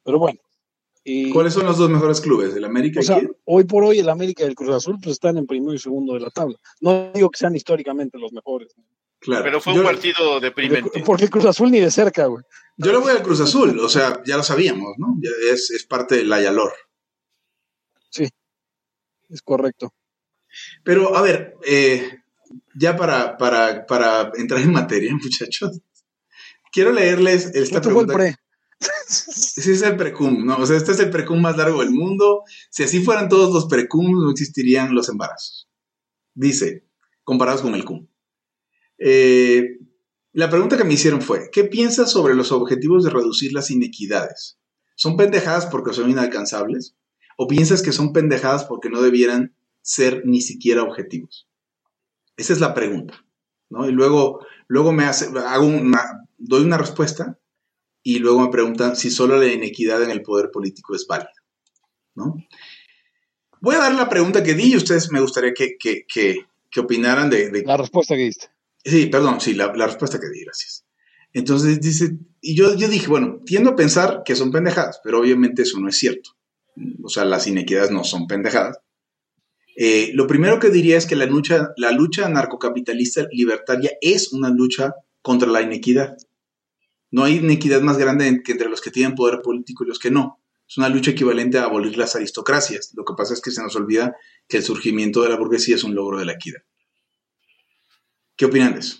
Pero 0.04 0.18
bueno. 0.18 0.40
¿Cuáles 1.32 1.54
son 1.54 1.66
los 1.66 1.78
dos 1.78 1.90
mejores 1.90 2.20
clubes? 2.20 2.54
¿El 2.54 2.64
América 2.64 3.00
o 3.00 3.02
sea, 3.02 3.20
Hoy 3.44 3.64
por 3.64 3.82
hoy 3.84 3.98
el 3.98 4.08
América 4.08 4.44
y 4.44 4.46
el 4.46 4.54
Cruz 4.54 4.70
Azul 4.70 4.98
pues 5.02 5.14
están 5.14 5.36
en 5.36 5.46
primero 5.46 5.74
y 5.74 5.78
segundo 5.78 6.14
de 6.14 6.20
la 6.20 6.30
tabla. 6.30 6.56
No 6.80 7.10
digo 7.12 7.28
que 7.28 7.38
sean 7.38 7.56
históricamente 7.56 8.18
los 8.18 8.32
mejores. 8.32 8.72
Claro. 9.22 9.44
Pero 9.44 9.60
fue 9.60 9.74
un 9.74 9.84
partido 9.84 10.40
deprimente. 10.40 11.02
Porque 11.06 11.24
el 11.24 11.30
Cruz 11.30 11.44
Azul 11.44 11.70
ni 11.70 11.78
de 11.78 11.92
cerca, 11.92 12.26
güey. 12.26 12.42
Yo 12.76 12.90
le 12.90 12.98
voy 12.98 13.12
al 13.12 13.22
Cruz 13.22 13.40
Azul, 13.40 13.78
o 13.78 13.88
sea, 13.88 14.20
ya 14.26 14.36
lo 14.36 14.42
sabíamos, 14.42 14.94
¿no? 14.98 15.16
es, 15.52 15.70
es 15.70 15.84
parte 15.84 16.16
del 16.16 16.32
Ayalor. 16.32 16.72
Sí, 18.10 18.28
es 19.28 19.42
correcto. 19.42 19.94
Pero, 20.82 21.16
a 21.16 21.22
ver, 21.22 21.54
eh, 21.64 22.22
ya 22.74 22.96
para, 22.96 23.36
para, 23.36 23.86
para 23.86 24.32
entrar 24.34 24.60
en 24.60 24.72
materia, 24.72 25.12
muchachos, 25.22 25.80
quiero 26.72 26.92
leerles 26.92 27.54
esta 27.54 27.80
pregunta. 27.80 28.14
Fue 28.14 28.28
el 28.28 28.34
pre? 28.34 28.42
Ese 29.08 29.72
es 29.72 29.82
el 29.82 29.96
precum, 29.96 30.44
¿no? 30.44 30.56
O 30.56 30.66
sea, 30.66 30.76
este 30.76 30.90
es 30.90 30.98
el 30.98 31.10
precum 31.10 31.40
más 31.40 31.56
largo 31.56 31.80
del 31.80 31.92
mundo. 31.92 32.42
Si 32.70 32.82
así 32.82 33.04
fueran 33.04 33.28
todos 33.28 33.54
los 33.54 33.66
precum, 33.66 34.20
no 34.20 34.30
existirían 34.30 34.92
los 34.92 35.08
embarazos. 35.08 35.68
Dice, 36.34 36.88
comparados 37.22 37.62
con 37.62 37.76
el 37.76 37.84
cum. 37.84 38.08
Eh, 39.04 39.78
la 40.32 40.48
pregunta 40.48 40.76
que 40.76 40.84
me 40.84 40.94
hicieron 40.94 41.20
fue, 41.20 41.50
¿qué 41.50 41.64
piensas 41.64 42.10
sobre 42.10 42.34
los 42.34 42.52
objetivos 42.52 43.02
de 43.02 43.10
reducir 43.10 43.52
las 43.52 43.70
inequidades? 43.70 44.58
¿Son 44.94 45.16
pendejadas 45.16 45.66
porque 45.66 45.92
son 45.92 46.10
inalcanzables? 46.10 46.94
¿O 47.36 47.48
piensas 47.48 47.82
que 47.82 47.92
son 47.92 48.12
pendejadas 48.12 48.64
porque 48.64 48.90
no 48.90 49.02
debieran 49.02 49.56
ser 49.80 50.22
ni 50.24 50.40
siquiera 50.40 50.84
objetivos? 50.84 51.48
Esa 52.36 52.52
es 52.52 52.60
la 52.60 52.74
pregunta, 52.74 53.26
¿no? 53.68 53.88
Y 53.88 53.92
luego, 53.92 54.46
luego 54.68 54.92
me 54.92 55.04
hace, 55.04 55.26
hago 55.36 55.66
una, 55.66 56.28
doy 56.38 56.62
una 56.62 56.78
respuesta 56.78 57.38
y 58.02 58.20
luego 58.20 58.40
me 58.40 58.50
preguntan 58.50 58.94
si 58.94 59.10
solo 59.10 59.36
la 59.36 59.52
inequidad 59.52 60.02
en 60.02 60.10
el 60.10 60.22
poder 60.22 60.50
político 60.50 60.94
es 60.94 61.06
válida, 61.06 61.32
¿no? 62.14 62.36
Voy 63.60 63.74
a 63.74 63.80
dar 63.80 63.94
la 63.94 64.08
pregunta 64.08 64.42
que 64.42 64.54
di 64.54 64.72
y 64.72 64.76
ustedes 64.76 65.10
me 65.12 65.20
gustaría 65.20 65.52
que, 65.54 65.76
que, 65.78 66.46
opinaran 66.80 67.30
de, 67.30 67.62
La 67.64 67.76
respuesta 67.76 68.16
que 68.16 68.22
diste. 68.22 68.52
Sí, 68.84 69.06
perdón, 69.06 69.40
sí, 69.40 69.54
la, 69.54 69.72
respuesta 69.72 70.18
que 70.18 70.28
di, 70.28 70.44
gracias. 70.44 70.84
Entonces 71.32 71.80
dice, 71.80 72.18
y 72.40 72.56
yo, 72.56 72.74
yo 72.76 72.88
dije, 72.88 73.06
bueno, 73.06 73.40
tiendo 73.46 73.70
a 73.70 73.76
pensar 73.76 74.22
que 74.24 74.36
son 74.36 74.50
pendejadas, 74.50 75.00
pero 75.02 75.20
obviamente 75.20 75.62
eso 75.62 75.78
no 75.80 75.88
es 75.88 75.96
cierto. 75.96 76.30
O 77.02 77.08
sea, 77.08 77.24
las 77.24 77.46
inequidades 77.46 77.90
no 77.90 78.04
son 78.04 78.26
pendejadas. 78.26 78.78
Eh, 79.76 80.10
lo 80.14 80.26
primero 80.26 80.58
que 80.58 80.68
diría 80.68 80.98
es 80.98 81.06
que 81.06 81.16
la 81.16 81.26
lucha, 81.26 81.72
la 81.76 81.92
lucha 81.92 82.28
narcocapitalista 82.28 83.26
libertaria 83.30 83.92
es 84.00 84.32
una 84.32 84.50
lucha 84.50 84.94
contra 85.22 85.48
la 85.48 85.62
inequidad. 85.62 86.16
No 87.10 87.24
hay 87.24 87.36
inequidad 87.36 87.80
más 87.80 87.98
grande 87.98 88.42
que 88.44 88.52
entre 88.52 88.68
los 88.68 88.80
que 88.80 88.90
tienen 88.90 89.14
poder 89.14 89.40
político 89.42 89.84
y 89.84 89.88
los 89.88 89.98
que 89.98 90.10
no. 90.10 90.40
Es 90.68 90.78
una 90.78 90.88
lucha 90.88 91.10
equivalente 91.10 91.58
a 91.58 91.64
abolir 91.64 91.96
las 91.96 92.16
aristocracias. 92.16 92.92
Lo 92.94 93.04
que 93.04 93.14
pasa 93.16 93.34
es 93.34 93.40
que 93.40 93.50
se 93.50 93.62
nos 93.62 93.76
olvida 93.76 94.16
que 94.48 94.58
el 94.58 94.62
surgimiento 94.62 95.22
de 95.22 95.28
la 95.28 95.36
burguesía 95.36 95.76
es 95.76 95.84
un 95.84 95.94
logro 95.94 96.18
de 96.18 96.24
la 96.24 96.32
equidad. 96.32 96.62
¿Qué 98.42 98.46
opinan 98.46 98.74
de 98.74 98.80
eso? 98.80 98.96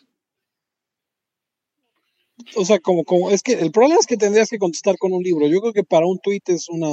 O 2.54 2.64
sea, 2.64 2.78
como, 2.78 3.02
como, 3.02 3.28
es 3.32 3.42
que 3.42 3.54
el 3.54 3.72
problema 3.72 3.98
es 3.98 4.06
que 4.06 4.16
tendrías 4.16 4.48
que 4.48 4.58
contestar 4.58 4.96
con 4.98 5.12
un 5.12 5.20
libro. 5.20 5.48
Yo 5.48 5.60
creo 5.60 5.72
que 5.72 5.82
para 5.82 6.06
un 6.06 6.20
tuit 6.20 6.48
es 6.50 6.68
una, 6.68 6.86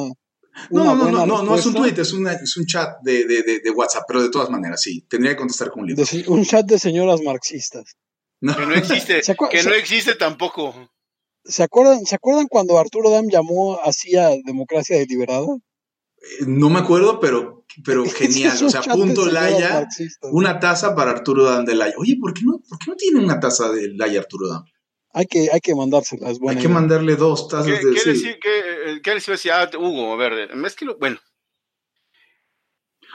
no, 0.71 0.95
no, 0.95 1.11
no, 1.11 1.27
no, 1.27 1.43
no, 1.43 1.55
es 1.55 1.67
un 1.67 1.75
tweet, 1.75 1.91
es, 1.91 2.11
es 2.11 2.57
un 2.57 2.65
chat 2.65 2.97
de, 3.03 3.25
de, 3.25 3.59
de, 3.63 3.69
WhatsApp, 3.69 4.05
pero 4.07 4.23
de 4.23 4.31
todas 4.31 4.49
maneras, 4.49 4.81
sí, 4.81 5.05
tendría 5.07 5.33
que 5.33 5.37
contestar 5.37 5.69
con 5.69 5.81
un 5.81 5.89
libro. 5.89 6.03
un 6.25 6.43
chat 6.43 6.65
de 6.65 6.79
señoras 6.79 7.21
marxistas. 7.21 7.95
No. 8.41 8.57
Que 8.57 8.65
no 8.65 8.73
existe, 8.73 9.21
que 9.51 9.63
no 9.63 9.73
existe 9.75 10.15
tampoco. 10.15 10.73
¿Se 11.45 11.61
acuerdan, 11.61 12.03
¿Se 12.07 12.15
acuerdan 12.15 12.47
cuando 12.47 12.79
Arturo 12.79 13.11
Dam 13.11 13.27
llamó 13.29 13.79
así 13.83 14.15
a 14.15 14.29
democracia 14.43 14.97
deliberada? 14.97 15.45
Eh, 16.21 16.45
no 16.47 16.69
me 16.69 16.79
acuerdo, 16.79 17.19
pero, 17.19 17.65
pero 17.83 18.03
genial. 18.09 18.57
o 18.63 18.69
sea, 18.69 18.81
punto 18.81 19.25
Laya, 19.25 19.87
una 20.23 20.59
taza 20.59 20.95
para 20.95 21.11
Arturo 21.11 21.43
Dam 21.45 21.65
de 21.65 21.75
Laya. 21.75 21.95
Oye, 21.97 22.17
¿por 22.19 22.33
qué 22.33 22.41
no, 22.43 22.59
por 22.67 22.79
qué 22.79 22.91
no 22.91 22.95
tiene 22.95 23.19
una 23.19 23.39
taza 23.39 23.71
de 23.71 23.93
Laya 23.95 24.19
Arturo 24.19 24.47
Dam? 24.47 24.65
Hay 25.11 25.25
que, 25.25 25.49
hay 25.51 25.59
que 25.59 25.73
mandárselas. 25.73 26.37
hay 26.47 26.57
que 26.57 26.67
mandarle 26.67 27.15
dos 27.15 27.47
tazas 27.47 27.65
¿Qué, 27.65 27.85
de... 27.85 27.93
¿qué, 27.95 28.09
decir, 28.11 28.37
qué, 28.39 29.01
qué 29.01 29.15
les 29.15 29.45
iba 29.45 29.61
Ah, 29.61 29.69
Hugo, 29.75 30.13
a 30.13 30.17
ver, 30.17 30.51
es 30.51 30.75
que 30.75 30.85
lo, 30.85 30.97
bueno. 30.99 31.17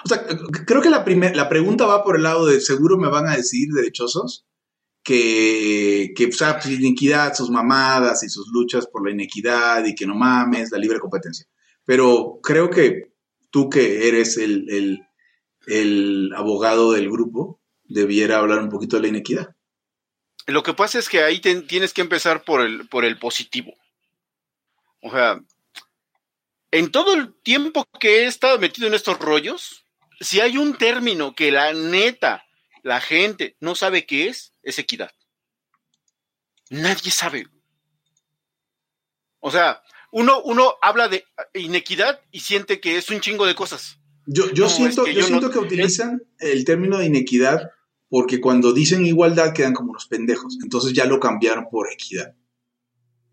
O 0.04 0.08
sea, 0.08 0.26
creo 0.66 0.82
que 0.82 0.90
la, 0.90 1.04
la 1.34 1.48
pregunta 1.48 1.86
va 1.86 2.02
por 2.02 2.16
el 2.16 2.24
lado 2.24 2.46
de 2.46 2.60
seguro 2.60 2.98
me 2.98 3.08
van 3.08 3.28
a 3.28 3.36
decir, 3.36 3.68
derechosos, 3.72 4.44
que, 5.04 6.12
que 6.16 6.26
o 6.26 6.32
sea, 6.32 6.58
pues, 6.58 6.78
inequidad, 6.80 7.34
sus 7.34 7.48
mamadas 7.48 8.22
y 8.24 8.28
sus 8.28 8.48
luchas 8.52 8.86
por 8.86 9.06
la 9.06 9.12
inequidad 9.12 9.84
y 9.84 9.94
que 9.94 10.06
no 10.06 10.14
mames, 10.14 10.72
la 10.72 10.78
libre 10.78 10.98
competencia. 10.98 11.46
Pero 11.84 12.40
creo 12.42 12.70
que 12.70 13.12
tú 13.50 13.68
que 13.70 14.08
eres 14.08 14.36
el, 14.36 15.06
el, 15.66 16.32
abogado 16.34 16.92
del 16.92 17.10
grupo, 17.10 17.60
debiera 17.84 18.38
hablar 18.38 18.58
un 18.60 18.70
poquito 18.70 18.96
de 18.96 19.02
la 19.02 19.08
inequidad. 19.08 19.54
Lo 20.46 20.62
que 20.62 20.74
pasa 20.74 20.98
es 20.98 21.08
que 21.08 21.22
ahí 21.22 21.40
tienes 21.40 21.92
que 21.92 22.00
empezar 22.00 22.44
por 22.44 22.60
el, 22.60 22.88
por 22.88 23.04
el 23.04 23.18
positivo. 23.18 23.74
O 25.00 25.10
sea, 25.10 25.40
en 26.70 26.90
todo 26.90 27.14
el 27.14 27.34
tiempo 27.42 27.86
que 28.00 28.22
he 28.22 28.26
estado 28.26 28.58
metido 28.58 28.88
en 28.88 28.94
estos 28.94 29.18
rollos, 29.18 29.84
si 30.20 30.40
hay 30.40 30.56
un 30.56 30.76
término 30.76 31.34
que 31.34 31.52
la 31.52 31.72
neta, 31.72 32.44
la 32.82 33.00
gente 33.00 33.56
no 33.60 33.74
sabe 33.74 34.06
qué 34.06 34.28
es, 34.28 34.52
es 34.62 34.78
equidad. 34.78 35.12
Nadie 36.70 37.10
sabe. 37.10 37.46
O 39.38 39.50
sea, 39.50 39.82
uno, 40.14 40.40
uno 40.44 40.74
habla 40.80 41.08
de 41.08 41.24
inequidad 41.54 42.20
y 42.30 42.40
siente 42.40 42.78
que 42.78 42.96
es 42.96 43.10
un 43.10 43.20
chingo 43.20 43.46
de 43.46 43.56
cosas. 43.56 43.98
Yo, 44.26 44.48
yo 44.52 44.68
siento, 44.68 45.06
yo, 45.08 45.24
siento 45.24 45.50
que 45.50 45.58
utilizan 45.58 46.22
el 46.38 46.64
término 46.64 46.98
de 46.98 47.06
inequidad 47.06 47.72
porque 48.08 48.40
cuando 48.40 48.72
dicen 48.72 49.04
igualdad 49.04 49.52
quedan 49.52 49.74
como 49.74 49.92
los 49.92 50.06
pendejos. 50.06 50.58
Entonces 50.62 50.92
ya 50.92 51.04
lo 51.04 51.18
cambiaron 51.18 51.66
por 51.68 51.92
equidad. 51.92 52.36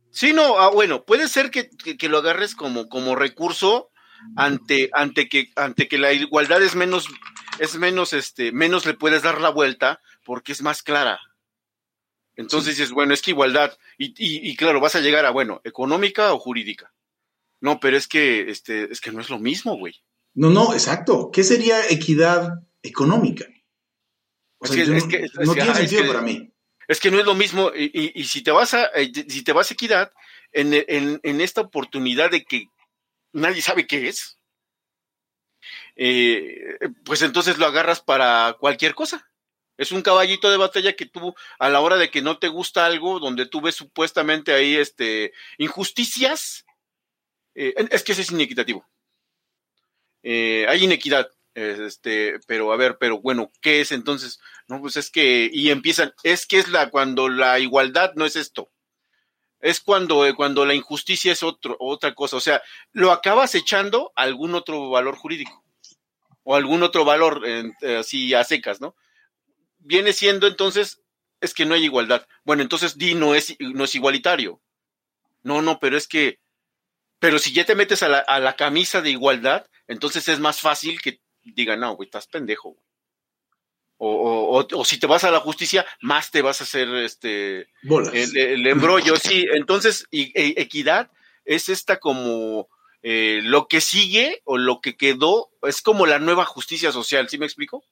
Sí, 0.09 0.33
no, 0.33 0.57
ah, 0.57 0.71
bueno, 0.71 1.05
puede 1.05 1.27
ser 1.27 1.51
que, 1.51 1.69
lo 2.09 2.17
agarres 2.17 2.55
como, 2.55 2.89
como 2.89 3.15
recurso 3.15 3.91
ante, 4.35 4.89
ante, 4.93 5.29
que, 5.29 5.49
ante 5.55 5.87
que 5.87 5.99
la 5.99 6.13
igualdad 6.13 6.63
es 6.63 6.75
menos, 6.75 7.07
es 7.59 7.77
menos, 7.77 8.11
este, 8.13 8.51
menos 8.51 8.87
le 8.87 8.95
puedes 8.95 9.21
dar 9.21 9.39
la 9.39 9.49
vuelta 9.49 10.01
porque 10.25 10.51
es 10.51 10.63
más 10.63 10.81
clara. 10.81 11.19
Entonces 12.41 12.77
dices, 12.77 12.91
bueno, 12.91 13.13
es 13.13 13.21
que 13.21 13.31
igualdad, 13.31 13.77
y, 13.97 14.13
y, 14.17 14.55
claro, 14.55 14.79
vas 14.79 14.95
a 14.95 14.99
llegar 14.99 15.25
a, 15.25 15.31
bueno, 15.31 15.61
económica 15.63 16.33
o 16.33 16.39
jurídica. 16.39 16.93
No, 17.59 17.79
pero 17.79 17.95
es 17.95 18.07
que, 18.07 18.49
este, 18.49 18.91
es 18.91 18.99
que 18.99 19.11
no 19.11 19.21
es 19.21 19.29
lo 19.29 19.39
mismo, 19.39 19.77
güey. 19.77 19.95
No, 20.33 20.49
no, 20.49 20.73
exacto. 20.73 21.29
¿Qué 21.31 21.43
sería 21.43 21.87
equidad 21.89 22.63
económica? 22.81 23.45
es 24.61 24.71
que, 24.71 24.85
no, 25.43 25.53
tiene 25.53 25.73
sentido 25.73 26.07
para 26.07 26.21
mí. 26.21 26.51
Es 26.87 26.99
que 26.99 27.11
no 27.11 27.19
es 27.19 27.25
lo 27.25 27.35
mismo, 27.35 27.71
y, 27.75 28.11
y, 28.13 28.23
si 28.25 28.41
te 28.41 28.51
vas 28.51 28.73
a, 28.73 28.85
eh, 28.95 29.11
si 29.27 29.43
te 29.43 29.53
vas 29.53 29.71
a 29.71 29.73
equidad, 29.73 30.11
en, 30.51 30.73
en, 30.73 31.19
en 31.23 31.41
esta 31.41 31.61
oportunidad 31.61 32.29
de 32.31 32.43
que 32.43 32.65
nadie 33.31 33.61
sabe 33.61 33.87
qué 33.87 34.09
es, 34.09 34.39
eh, 35.95 36.77
pues 37.05 37.21
entonces 37.21 37.57
lo 37.57 37.65
agarras 37.65 38.01
para 38.01 38.57
cualquier 38.59 38.95
cosa. 38.95 39.30
Es 39.81 39.91
un 39.91 40.03
caballito 40.03 40.51
de 40.51 40.57
batalla 40.57 40.93
que 40.93 41.07
tú, 41.07 41.33
a 41.57 41.67
la 41.67 41.79
hora 41.79 41.97
de 41.97 42.11
que 42.11 42.21
no 42.21 42.37
te 42.37 42.49
gusta 42.49 42.85
algo, 42.85 43.19
donde 43.19 43.47
tú 43.47 43.61
ves 43.61 43.73
supuestamente 43.73 44.53
ahí 44.53 44.75
este, 44.75 45.33
injusticias, 45.57 46.67
eh, 47.55 47.73
es 47.89 48.03
que 48.03 48.11
ese 48.11 48.21
es 48.21 48.29
inequitativo. 48.29 48.87
Eh, 50.21 50.67
hay 50.69 50.83
inequidad, 50.83 51.31
este, 51.55 52.39
pero 52.45 52.71
a 52.71 52.77
ver, 52.77 52.99
pero 52.99 53.21
bueno, 53.21 53.51
¿qué 53.59 53.81
es 53.81 53.91
entonces? 53.91 54.39
No, 54.67 54.79
pues 54.81 54.97
es 54.97 55.09
que, 55.09 55.49
y 55.51 55.71
empiezan, 55.71 56.13
es 56.21 56.45
que 56.45 56.59
es 56.59 56.67
la, 56.67 56.91
cuando 56.91 57.27
la 57.27 57.57
igualdad 57.57 58.13
no 58.13 58.27
es 58.27 58.35
esto. 58.35 58.69
Es 59.61 59.79
cuando, 59.79 60.31
cuando 60.35 60.63
la 60.63 60.75
injusticia 60.75 61.31
es 61.31 61.41
otro, 61.41 61.75
otra 61.79 62.13
cosa. 62.13 62.37
O 62.37 62.39
sea, 62.39 62.61
lo 62.91 63.11
acabas 63.11 63.55
echando 63.55 64.13
a 64.15 64.21
algún 64.21 64.53
otro 64.53 64.91
valor 64.91 65.15
jurídico. 65.15 65.63
O 66.43 66.55
algún 66.55 66.83
otro 66.83 67.03
valor, 67.03 67.41
así 67.97 68.31
a 68.35 68.43
secas, 68.43 68.79
¿no? 68.79 68.95
Viene 69.81 70.13
siendo 70.13 70.47
entonces, 70.47 71.01
es 71.41 71.53
que 71.53 71.65
no 71.65 71.75
hay 71.75 71.83
igualdad. 71.83 72.27
Bueno, 72.43 72.61
entonces 72.61 72.97
di 72.97 73.15
no 73.15 73.35
es, 73.35 73.55
no 73.59 73.83
es 73.83 73.95
igualitario. 73.95 74.61
No, 75.43 75.61
no, 75.61 75.79
pero 75.79 75.97
es 75.97 76.07
que, 76.07 76.39
pero 77.19 77.39
si 77.39 77.53
ya 77.53 77.65
te 77.65 77.75
metes 77.75 78.03
a 78.03 78.09
la, 78.09 78.19
a 78.19 78.39
la 78.39 78.55
camisa 78.55 79.01
de 79.01 79.11
igualdad, 79.11 79.65
entonces 79.87 80.27
es 80.27 80.39
más 80.39 80.61
fácil 80.61 81.01
que 81.01 81.19
digan, 81.43 81.79
no, 81.79 81.95
güey, 81.95 82.07
estás 82.07 82.27
pendejo. 82.27 82.77
O, 84.03 84.57
o, 84.57 84.79
o, 84.79 84.85
si 84.85 84.97
te 84.97 85.05
vas 85.05 85.23
a 85.23 85.31
la 85.31 85.41
justicia, 85.41 85.85
más 86.01 86.31
te 86.31 86.41
vas 86.41 86.59
a 86.59 86.63
hacer 86.63 86.89
este 86.95 87.67
El, 87.83 88.65
embrollo. 88.65 89.15
Sí, 89.17 89.45
entonces, 89.53 90.07
y, 90.09 90.31
e, 90.33 90.59
equidad 90.59 91.11
es 91.45 91.69
esta 91.69 91.99
como 91.99 92.67
eh, 93.03 93.41
lo 93.43 93.67
que 93.67 93.79
sigue 93.79 94.41
o 94.43 94.57
lo 94.57 94.81
que 94.81 94.97
quedó, 94.97 95.51
es 95.61 95.83
como 95.83 96.07
la 96.07 96.17
nueva 96.17 96.45
justicia 96.45 96.91
social, 96.91 97.29
¿sí 97.29 97.37
me 97.37 97.45
explico? 97.45 97.83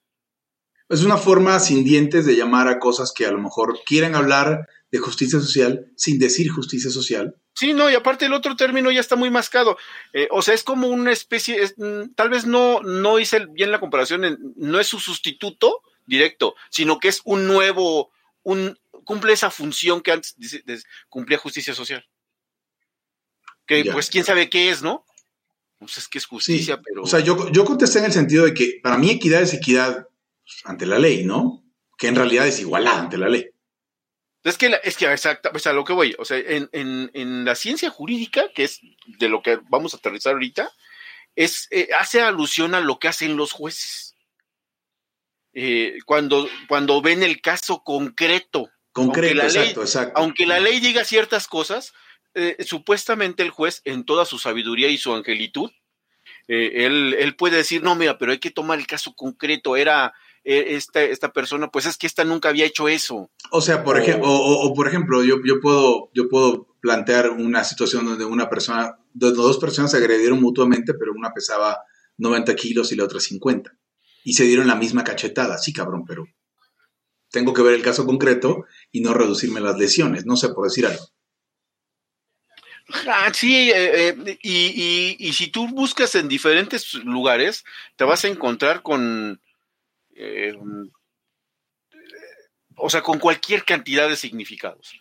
Es 0.89 1.03
una 1.03 1.17
forma 1.17 1.59
sin 1.59 1.83
dientes 1.83 2.25
de 2.25 2.35
llamar 2.35 2.67
a 2.67 2.79
cosas 2.79 3.13
que 3.15 3.27
a 3.27 3.31
lo 3.31 3.39
mejor 3.39 3.79
quieren 3.85 4.15
hablar 4.15 4.67
de 4.91 4.97
justicia 4.97 5.39
social 5.39 5.91
sin 5.95 6.17
decir 6.17 6.49
justicia 6.49 6.89
social. 6.89 7.35
Sí, 7.53 7.73
no, 7.73 7.91
y 7.91 7.93
aparte 7.93 8.25
el 8.25 8.33
otro 8.33 8.55
término 8.55 8.89
ya 8.89 8.99
está 8.99 9.15
muy 9.15 9.29
mascado. 9.29 9.77
Eh, 10.13 10.27
o 10.31 10.41
sea, 10.41 10.55
es 10.55 10.63
como 10.63 10.87
una 10.87 11.11
especie, 11.11 11.61
mm, 11.77 12.13
tal 12.15 12.29
vez 12.29 12.45
no, 12.45 12.81
no 12.81 13.19
hice 13.19 13.45
bien 13.51 13.71
la 13.71 13.79
comparación, 13.79 14.39
no 14.55 14.79
es 14.79 14.87
su 14.87 14.99
sustituto 14.99 15.83
directo, 16.07 16.55
sino 16.71 16.99
que 16.99 17.09
es 17.09 17.21
un 17.23 17.45
nuevo, 17.45 18.11
un, 18.41 18.79
cumple 19.03 19.33
esa 19.33 19.51
función 19.51 20.01
que 20.01 20.11
antes 20.11 20.35
cumplía 21.07 21.37
justicia 21.37 21.75
social. 21.75 22.03
Que 23.67 23.85
pues 23.91 24.09
quién 24.09 24.23
sabe 24.23 24.49
qué 24.49 24.71
es, 24.71 24.81
¿no? 24.81 25.05
Pues 25.77 25.99
es 25.99 26.07
que 26.07 26.17
es 26.17 26.25
justicia, 26.25 26.81
pero... 26.81 27.03
O 27.03 27.07
sea, 27.07 27.19
yo, 27.19 27.51
yo 27.51 27.63
contesté 27.63 27.99
en 27.99 28.05
el 28.05 28.11
sentido 28.11 28.45
de 28.45 28.55
que 28.55 28.79
para 28.81 28.97
mí 28.97 29.11
equidad 29.11 29.43
es 29.43 29.53
equidad 29.53 30.08
ante 30.65 30.85
la 30.85 30.99
ley, 30.99 31.23
¿no? 31.23 31.63
Que 31.97 32.07
en 32.07 32.15
realidad 32.15 32.47
es 32.47 32.59
igualdad 32.59 32.99
ante 32.99 33.17
la 33.17 33.29
ley. 33.29 33.49
Es 34.43 34.57
que, 34.57 34.79
es 34.83 34.95
que 34.95 35.05
exacto, 35.11 35.51
pues 35.51 35.67
a 35.67 35.73
lo 35.73 35.83
que 35.83 35.93
voy, 35.93 36.15
o 36.17 36.23
sea, 36.23 36.37
en, 36.37 36.69
en, 36.71 37.11
en, 37.13 37.43
la 37.43 37.55
ciencia 37.55 37.89
jurídica, 37.89 38.49
que 38.53 38.63
es 38.63 38.79
de 39.05 39.27
lo 39.27 39.41
que 39.41 39.59
vamos 39.69 39.93
a 39.93 39.97
aterrizar 39.97 40.33
ahorita, 40.33 40.71
es, 41.35 41.67
eh, 41.71 41.89
hace 41.97 42.21
alusión 42.21 42.73
a 42.73 42.79
lo 42.79 42.99
que 42.99 43.09
hacen 43.09 43.35
los 43.35 43.51
jueces. 43.51 44.15
Eh, 45.53 45.97
cuando, 46.05 46.47
cuando 46.69 47.01
ven 47.01 47.21
el 47.21 47.41
caso 47.41 47.83
concreto. 47.83 48.69
Concreto, 48.93 49.41
exacto, 49.41 49.81
exacto. 49.81 50.13
Aunque 50.19 50.45
la 50.45 50.59
ley 50.59 50.79
diga 50.79 51.03
ciertas 51.03 51.47
cosas, 51.47 51.93
eh, 52.33 52.55
supuestamente 52.65 53.43
el 53.43 53.49
juez, 53.49 53.81
en 53.83 54.05
toda 54.05 54.25
su 54.25 54.39
sabiduría 54.39 54.87
y 54.87 54.97
su 54.97 55.13
angelitud, 55.13 55.71
él, 56.47 57.15
él 57.19 57.35
puede 57.35 57.57
decir, 57.57 57.83
no, 57.83 57.93
mira, 57.93 58.17
pero 58.17 58.31
hay 58.31 58.39
que 58.39 58.49
tomar 58.49 58.79
el 58.79 58.87
caso 58.87 59.13
concreto, 59.13 59.77
era 59.77 60.15
e, 60.43 60.75
esta, 60.75 61.01
esta 61.03 61.31
persona, 61.31 61.69
pues 61.69 61.85
es 61.85 61.97
que 61.97 62.07
esta 62.07 62.23
nunca 62.23 62.49
había 62.49 62.65
hecho 62.65 62.87
eso. 62.87 63.29
O 63.51 63.61
sea, 63.61 63.83
por 63.83 63.99
ejemplo, 63.99 64.27
o, 64.29 64.73
por 64.73 64.87
ejemplo, 64.87 65.23
yo, 65.23 65.37
yo, 65.45 65.59
puedo, 65.61 66.09
yo 66.13 66.29
puedo 66.29 66.67
plantear 66.81 67.31
una 67.31 67.63
situación 67.63 68.05
donde 68.05 68.25
una 68.25 68.49
persona, 68.49 68.97
donde 69.13 69.37
dos 69.37 69.57
personas 69.57 69.91
se 69.91 69.97
agredieron 69.97 70.41
mutuamente, 70.41 70.93
pero 70.93 71.13
una 71.13 71.31
pesaba 71.31 71.79
90 72.17 72.55
kilos 72.55 72.91
y 72.91 72.95
la 72.95 73.05
otra 73.05 73.19
50. 73.19 73.75
Y 74.23 74.33
se 74.33 74.43
dieron 74.43 74.67
la 74.67 74.75
misma 74.75 75.03
cachetada. 75.03 75.57
Sí, 75.57 75.73
cabrón, 75.73 76.05
pero 76.05 76.25
tengo 77.31 77.53
que 77.53 77.61
ver 77.61 77.73
el 77.73 77.81
caso 77.81 78.05
concreto 78.05 78.65
y 78.91 79.01
no 79.01 79.13
reducirme 79.13 79.61
las 79.61 79.77
lesiones. 79.77 80.25
No 80.25 80.35
sé, 80.35 80.49
por 80.49 80.65
decir 80.65 80.85
algo. 80.85 81.03
Ah, 83.07 83.31
sí, 83.33 83.69
eh, 83.69 84.09
eh, 84.09 84.39
y, 84.41 85.15
y, 85.19 85.33
si 85.33 85.47
tú 85.47 85.67
buscas 85.67 86.15
en 86.15 86.27
diferentes 86.27 86.95
lugares, 86.95 87.63
te 87.95 88.03
vas 88.03 88.25
a 88.25 88.29
encontrar 88.29 88.81
con, 88.81 89.39
eh, 90.19 90.53
o 92.75 92.89
sea, 92.89 93.01
con 93.01 93.19
cualquier 93.19 93.63
cantidad 93.63 94.09
de 94.09 94.17
significados. 94.17 94.91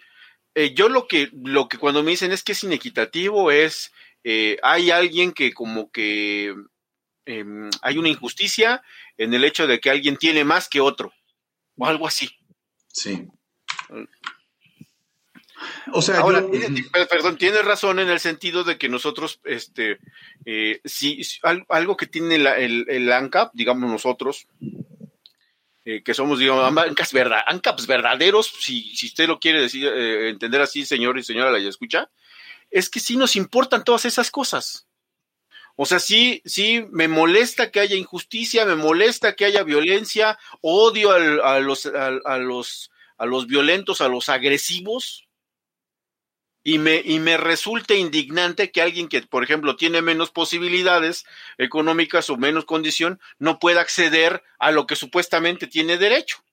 Eh, 0.54 0.74
yo 0.74 0.88
lo 0.88 1.08
que, 1.08 1.28
lo 1.32 1.68
que 1.68 1.76
cuando 1.76 2.04
me 2.04 2.12
dicen 2.12 2.30
es 2.30 2.44
que 2.44 2.52
es 2.52 2.62
inequitativo 2.62 3.50
es, 3.50 3.92
eh, 4.22 4.58
hay 4.62 4.90
alguien 4.92 5.32
que 5.32 5.52
como 5.52 5.90
que 5.90 6.54
em, 7.26 7.68
hay 7.82 7.98
una 7.98 8.08
injusticia 8.08 8.82
en 9.16 9.34
el 9.34 9.44
hecho 9.44 9.66
de 9.66 9.80
que 9.80 9.90
alguien 9.90 10.16
tiene 10.16 10.44
más 10.44 10.68
que 10.68 10.80
otro, 10.80 11.12
o 11.76 11.86
algo 11.86 12.06
así. 12.06 12.30
Sí. 12.86 13.26
O 15.92 16.00
sea, 16.00 16.20
Ahora, 16.20 16.44
perdón, 17.10 17.38
tienes 17.38 17.64
razón 17.64 17.98
en 17.98 18.08
el 18.08 18.20
sentido 18.20 18.62
de 18.62 18.78
que 18.78 18.88
nosotros, 18.88 19.40
este, 19.44 19.98
si, 20.84 21.20
algo 21.68 21.96
que 21.96 22.06
tiene 22.06 22.36
el, 22.36 22.86
el 22.88 23.12
ANCAP, 23.12 23.52
digamos 23.54 23.90
nosotros, 23.90 24.46
eh, 25.90 26.02
que 26.02 26.12
somos, 26.12 26.38
digamos, 26.38 26.66
ANCAPs, 26.66 27.14
verdad, 27.14 27.40
verdaderos, 27.88 28.52
si, 28.60 28.94
si 28.94 29.06
usted 29.06 29.26
lo 29.26 29.40
quiere 29.40 29.62
decir, 29.62 29.86
eh, 29.86 30.28
entender 30.28 30.60
así, 30.60 30.84
señor 30.84 31.18
y 31.18 31.24
señora 31.24 31.50
la 31.50 31.56
escucha, 31.66 32.10
es 32.70 32.90
que 32.90 33.00
sí 33.00 33.16
nos 33.16 33.36
importan 33.36 33.84
todas 33.84 34.04
esas 34.04 34.30
cosas. 34.30 34.86
O 35.76 35.86
sea, 35.86 35.98
sí, 35.98 36.42
sí, 36.44 36.84
me 36.90 37.08
molesta 37.08 37.70
que 37.70 37.80
haya 37.80 37.96
injusticia, 37.96 38.66
me 38.66 38.74
molesta 38.74 39.34
que 39.34 39.46
haya 39.46 39.62
violencia, 39.62 40.38
odio 40.60 41.10
a, 41.10 41.58
los, 41.60 41.86
a, 41.86 42.36
los, 42.36 42.90
a 43.16 43.24
los 43.24 43.46
violentos, 43.46 44.02
a 44.02 44.08
los 44.08 44.28
agresivos, 44.28 45.27
y 46.68 46.78
me, 46.78 47.00
y 47.02 47.18
me 47.18 47.38
resulta 47.38 47.94
indignante 47.94 48.70
que 48.70 48.82
alguien 48.82 49.08
que, 49.08 49.22
por 49.22 49.42
ejemplo, 49.42 49.76
tiene 49.76 50.02
menos 50.02 50.30
posibilidades 50.30 51.24
económicas 51.56 52.28
o 52.28 52.36
menos 52.36 52.66
condición, 52.66 53.20
no 53.38 53.58
pueda 53.58 53.80
acceder 53.80 54.42
a 54.58 54.70
lo 54.70 54.86
que 54.86 54.94
supuestamente 54.94 55.66
tiene 55.66 55.96
derecho. 55.96 56.44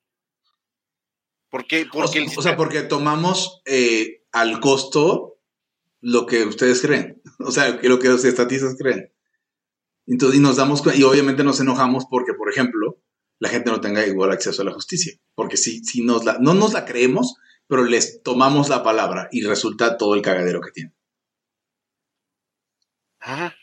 Porque, 1.50 1.86
porque 1.92 2.26
o, 2.34 2.42
sea, 2.42 2.56
porque 2.56 2.84
tomamos 2.84 3.62
eh, 3.66 4.24
al 4.32 4.62
costo 4.62 5.42
lo 6.00 6.26
que 6.26 6.46
ustedes 6.46 6.80
creen, 6.80 7.22
o 7.40 7.52
sea, 7.52 7.78
lo 7.84 8.00
que 8.00 8.08
los 8.08 8.24
estatistas 8.24 8.78
creen. 8.80 9.12
Entonces, 10.08 10.40
y 10.40 10.42
nos 10.42 10.56
damos 10.56 10.82
y 10.96 11.04
obviamente 11.04 11.44
nos 11.44 11.60
enojamos 11.60 12.06
porque, 12.10 12.34
por 12.34 12.50
ejemplo, 12.50 13.02
la 13.40 13.50
gente 13.50 13.70
no 13.70 13.82
tenga 13.82 14.08
igual 14.08 14.32
acceso 14.32 14.62
a 14.62 14.66
la 14.66 14.72
justicia. 14.72 15.12
Porque 15.34 15.58
si, 15.58 15.84
si 15.84 16.06
nos 16.06 16.24
la, 16.24 16.38
no 16.40 16.54
nos 16.54 16.72
la 16.72 16.86
creemos, 16.86 17.36
pero 17.68 17.84
les 17.86 18.22
tomamos 18.22 18.70
la 18.70 18.84
palabra 18.84 19.28
y 19.32 19.44
resulta 19.44 19.98
todo 19.98 20.16
el 20.16 20.22
cagadero 20.22 20.62
que 20.62 20.72
tiene. 20.72 20.94
Ajá. 23.20 23.56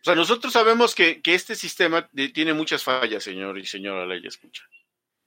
O 0.00 0.04
sea, 0.04 0.14
nosotros 0.14 0.52
sabemos 0.52 0.94
que, 0.94 1.20
este 1.24 1.54
sistema 1.54 2.08
tiene 2.34 2.52
muchas 2.52 2.82
fallas, 2.82 3.24
señor 3.24 3.58
y 3.58 3.66
señora 3.66 4.06
ley 4.06 4.20
escucha. 4.26 4.64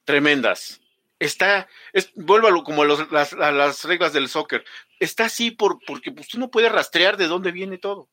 Tremendas. 0.04 0.82
Está, 1.20 1.68
es, 1.94 2.12
vuélvalo 2.16 2.64
como 2.64 2.84
a, 2.84 2.86
las, 2.86 3.84
reglas 3.84 4.14
del 4.14 4.30
soccer. 4.30 4.64
Está 5.00 5.26
así 5.26 5.50
por, 5.50 5.80
porque 5.86 6.12
pues, 6.12 6.28
tú 6.28 6.40
no 6.40 6.52
puedes 6.52 6.72
rastrear 6.72 7.18
de 7.18 7.28
dónde 7.28 7.52
viene 7.52 7.80
todo. 7.80 8.08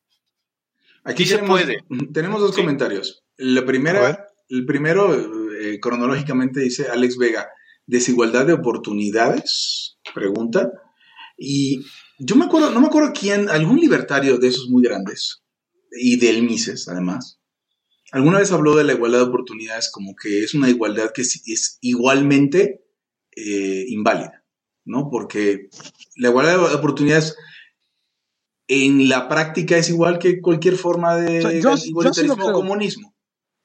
Aquí 1.03 1.25
tenemos, 1.25 1.59
se 1.61 1.65
puede. 1.65 2.11
tenemos 2.11 2.41
dos 2.41 2.55
comentarios. 2.55 3.23
La 3.37 3.63
primera, 3.63 4.27
el 4.49 4.65
primero, 4.65 5.13
eh, 5.53 5.79
cronológicamente, 5.79 6.61
dice 6.61 6.87
Alex 6.89 7.17
Vega 7.17 7.47
desigualdad 7.87 8.45
de 8.47 8.53
oportunidades, 8.53 9.97
pregunta. 10.13 10.71
Y 11.37 11.81
yo 12.19 12.35
me 12.35 12.45
acuerdo, 12.45 12.71
no 12.71 12.81
me 12.81 12.87
acuerdo 12.87 13.11
quién, 13.17 13.49
algún 13.49 13.79
libertario 13.79 14.37
de 14.37 14.47
esos 14.47 14.69
muy 14.69 14.83
grandes, 14.83 15.43
y 15.91 16.17
del 16.17 16.43
Mises 16.43 16.87
además, 16.87 17.39
alguna 18.11 18.39
vez 18.39 18.51
habló 18.51 18.75
de 18.75 18.83
la 18.83 18.93
igualdad 18.93 19.19
de 19.19 19.25
oportunidades 19.25 19.89
como 19.91 20.15
que 20.15 20.43
es 20.43 20.53
una 20.53 20.69
igualdad 20.69 21.11
que 21.13 21.21
es, 21.21 21.77
igualmente 21.81 22.85
eh, 23.35 23.85
inválida. 23.87 24.43
¿no? 24.87 25.09
Porque 25.09 25.69
la 26.17 26.29
igualdad 26.29 26.69
de 26.69 26.75
oportunidades 26.75 27.35
en 28.67 29.09
la 29.09 29.27
práctica 29.27 29.77
es 29.77 29.89
igual 29.89 30.19
que 30.19 30.41
cualquier 30.41 30.75
forma 30.75 31.15
de 31.17 31.39
O 31.39 31.41
sea, 31.41 31.51
yo- 31.51 31.75
yo 31.75 31.85
igualitarismo 31.85 32.21
sí 32.21 32.27
lo 32.27 32.33
o 32.33 32.37
creo. 32.49 32.53
comunismo. 32.53 33.14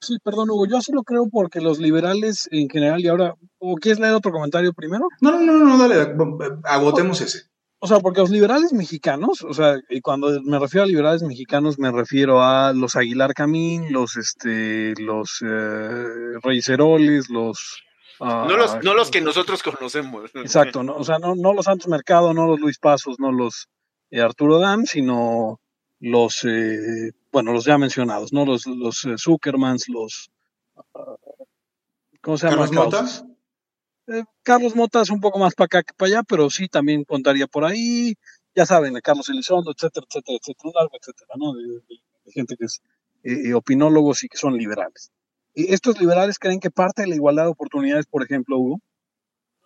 Sí, 0.01 0.17
perdón, 0.23 0.49
Hugo, 0.49 0.65
yo 0.65 0.77
así 0.77 0.91
lo 0.91 1.03
creo 1.03 1.27
porque 1.31 1.61
los 1.61 1.77
liberales 1.77 2.49
en 2.51 2.67
general, 2.67 3.01
y 3.01 3.07
ahora, 3.07 3.35
¿o 3.59 3.75
quieres 3.75 3.99
leer 3.99 4.15
otro 4.15 4.31
comentario 4.31 4.73
primero? 4.73 5.07
No, 5.21 5.31
no, 5.31 5.39
no, 5.39 5.65
no, 5.65 5.77
dale, 5.77 6.15
agotemos 6.63 7.21
ese. 7.21 7.51
O 7.83 7.87
sea, 7.87 7.99
porque 7.99 8.21
los 8.21 8.29
liberales 8.29 8.73
mexicanos, 8.73 9.43
o 9.43 9.53
sea, 9.53 9.75
y 9.89 10.01
cuando 10.01 10.39
me 10.43 10.59
refiero 10.59 10.83
a 10.83 10.87
liberales 10.87 11.23
mexicanos 11.23 11.79
me 11.79 11.91
refiero 11.91 12.43
a 12.43 12.73
los 12.73 12.95
Aguilar 12.95 13.33
Camín, 13.33 13.91
los 13.91 14.17
este, 14.17 14.93
los 14.99 15.41
eh, 15.41 16.37
Reyes 16.43 16.69
Heroles, 16.69 17.29
los 17.29 17.83
ah, 18.19 18.45
No 18.47 18.55
los, 18.55 18.83
no 18.83 18.93
los 18.93 19.09
que 19.09 19.21
nosotros 19.21 19.63
conocemos. 19.63 20.29
Exacto, 20.35 20.83
no, 20.83 20.95
o 20.95 21.03
sea, 21.03 21.17
no, 21.17 21.33
no 21.35 21.53
los 21.53 21.65
Santos 21.65 21.87
Mercado, 21.87 22.35
no 22.35 22.45
los 22.45 22.59
Luis 22.59 22.77
Pasos, 22.77 23.19
no 23.19 23.31
los 23.31 23.67
eh, 24.11 24.21
Arturo 24.21 24.59
Dam, 24.59 24.85
sino 24.85 25.59
los, 25.99 26.43
eh, 26.43 27.11
bueno, 27.31 27.53
los 27.53 27.65
ya 27.65 27.77
mencionados, 27.77 28.33
¿no? 28.33 28.45
Los, 28.45 28.65
los 28.67 29.05
eh, 29.05 29.15
Zuckermans, 29.17 29.87
los, 29.89 30.31
ah, 30.95 31.15
¿cómo 32.21 32.37
se 32.37 32.47
llama? 32.49 32.67
Carlos 32.67 32.71
Mota. 32.85 32.99
Eh, 34.07 34.23
Carlos 34.43 34.75
Mota 34.75 35.01
es 35.01 35.09
un 35.09 35.21
poco 35.21 35.39
más 35.39 35.55
para 35.55 35.65
acá 35.65 35.83
que 35.83 35.93
para 35.95 36.09
allá, 36.11 36.23
pero 36.23 36.49
sí 36.49 36.67
también 36.67 37.03
contaría 37.05 37.47
por 37.47 37.65
ahí, 37.65 38.15
ya 38.55 38.65
saben, 38.65 38.97
a 38.97 39.01
Carlos 39.01 39.29
Elizondo, 39.29 39.71
etcétera, 39.71 40.05
etcétera, 40.09 40.37
etcétera, 40.41 40.69
un 40.69 40.73
largo 40.75 40.97
etcétera, 40.99 41.33
¿no? 41.37 41.53
De, 41.53 41.63
de- 41.63 42.01
de 42.25 42.31
gente 42.33 42.55
que 42.55 42.65
es 42.65 42.81
eh, 43.23 43.49
eh, 43.49 43.53
opinólogos 43.55 44.23
y 44.23 44.27
que 44.27 44.37
son 44.37 44.55
liberales. 44.57 45.11
Y 45.55 45.73
estos 45.73 45.99
liberales 45.99 46.37
creen 46.39 46.59
que 46.59 46.69
parte 46.71 47.01
de 47.01 47.07
la 47.09 47.15
igualdad 47.15 47.43
de 47.45 47.49
oportunidades, 47.49 48.05
por 48.05 48.23
ejemplo, 48.23 48.57
Hugo, 48.59 48.79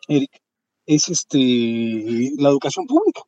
Eric, 0.08 0.32
es 0.86 1.10
este 1.10 2.32
la 2.38 2.50
educación 2.50 2.86
pública, 2.88 3.22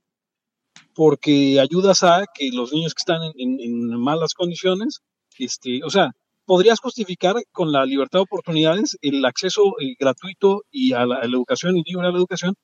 porque 0.98 1.60
ayudas 1.62 2.04
a 2.04 2.26
que 2.36 2.50
los 2.54 2.74
niños 2.74 2.94
que 2.96 3.02
están 3.06 3.22
en, 3.24 3.34
en- 3.38 3.62
en 3.62 4.00
malas 4.10 4.34
condiciones, 4.36 5.02
este, 5.40 5.84
o 5.86 5.92
sea, 5.92 6.12
podrías 6.46 6.80
justificar 6.82 7.36
con 7.54 7.72
la 7.72 7.86
libertad 7.86 8.20
de 8.20 8.24
oportunidades 8.24 8.98
el 9.04 9.24
acceso 9.26 9.64
eh, 9.82 9.96
gratuito 10.00 10.64
y 10.72 10.94
a 10.94 11.06
la, 11.06 11.18
a 11.18 11.28
la 11.28 11.38
educación 11.38 11.78
y 11.78 11.84
libre 11.86 12.08
a 12.08 12.12
la 12.12 12.18
educación 12.18 12.56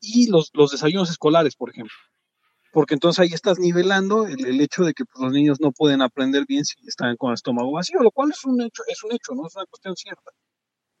y 0.00 0.28
los, 0.30 0.50
los 0.54 0.72
desayunos 0.72 1.10
escolares, 1.10 1.56
por 1.56 1.70
ejemplo. 1.70 1.94
Porque 2.72 2.94
entonces 2.94 3.20
ahí 3.20 3.30
estás 3.34 3.58
nivelando 3.60 4.26
el, 4.26 4.44
el 4.46 4.60
hecho 4.60 4.84
de 4.84 4.94
que 4.94 5.04
pues, 5.06 5.22
los 5.24 5.32
niños 5.32 5.58
no 5.60 5.72
pueden 5.72 6.02
aprender 6.02 6.44
bien 6.48 6.64
si 6.66 6.76
están 6.86 7.16
con 7.16 7.30
el 7.30 7.34
estómago 7.36 7.72
vacío, 7.72 8.00
lo 8.02 8.10
cual 8.12 8.30
es 8.32 8.44
un 8.44 8.60
hecho, 8.62 8.82
es 8.88 9.02
un 9.04 9.12
hecho, 9.12 9.34
no 9.34 9.46
es 9.48 9.56
una 9.56 9.66
cuestión 9.66 9.96
cierta. 9.96 10.30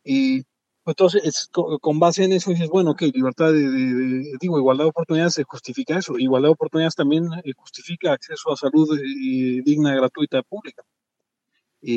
Y 0.04 0.42
entonces, 0.90 1.22
es 1.24 1.48
co- 1.52 1.78
con 1.78 1.98
base 1.98 2.24
en 2.24 2.32
eso 2.32 2.50
dices, 2.50 2.68
bueno, 2.68 2.92
ok, 2.92 3.02
libertad 3.14 3.52
de, 3.52 3.60
de- 3.68 3.94
de- 3.94 4.36
digo, 4.40 4.58
igualdad 4.58 4.84
de 4.84 4.90
oportunidades 4.90 5.34
se 5.34 5.44
justifica 5.44 5.98
eso. 5.98 6.18
Igualdad 6.18 6.48
de 6.48 6.52
oportunidades 6.54 6.94
también 6.94 7.28
eh, 7.44 7.52
justifica 7.56 8.12
acceso 8.12 8.52
a 8.52 8.56
salud 8.56 8.88
eh, 8.98 9.62
digna, 9.64 9.94
gratuita, 9.94 10.42
pública. 10.42 10.82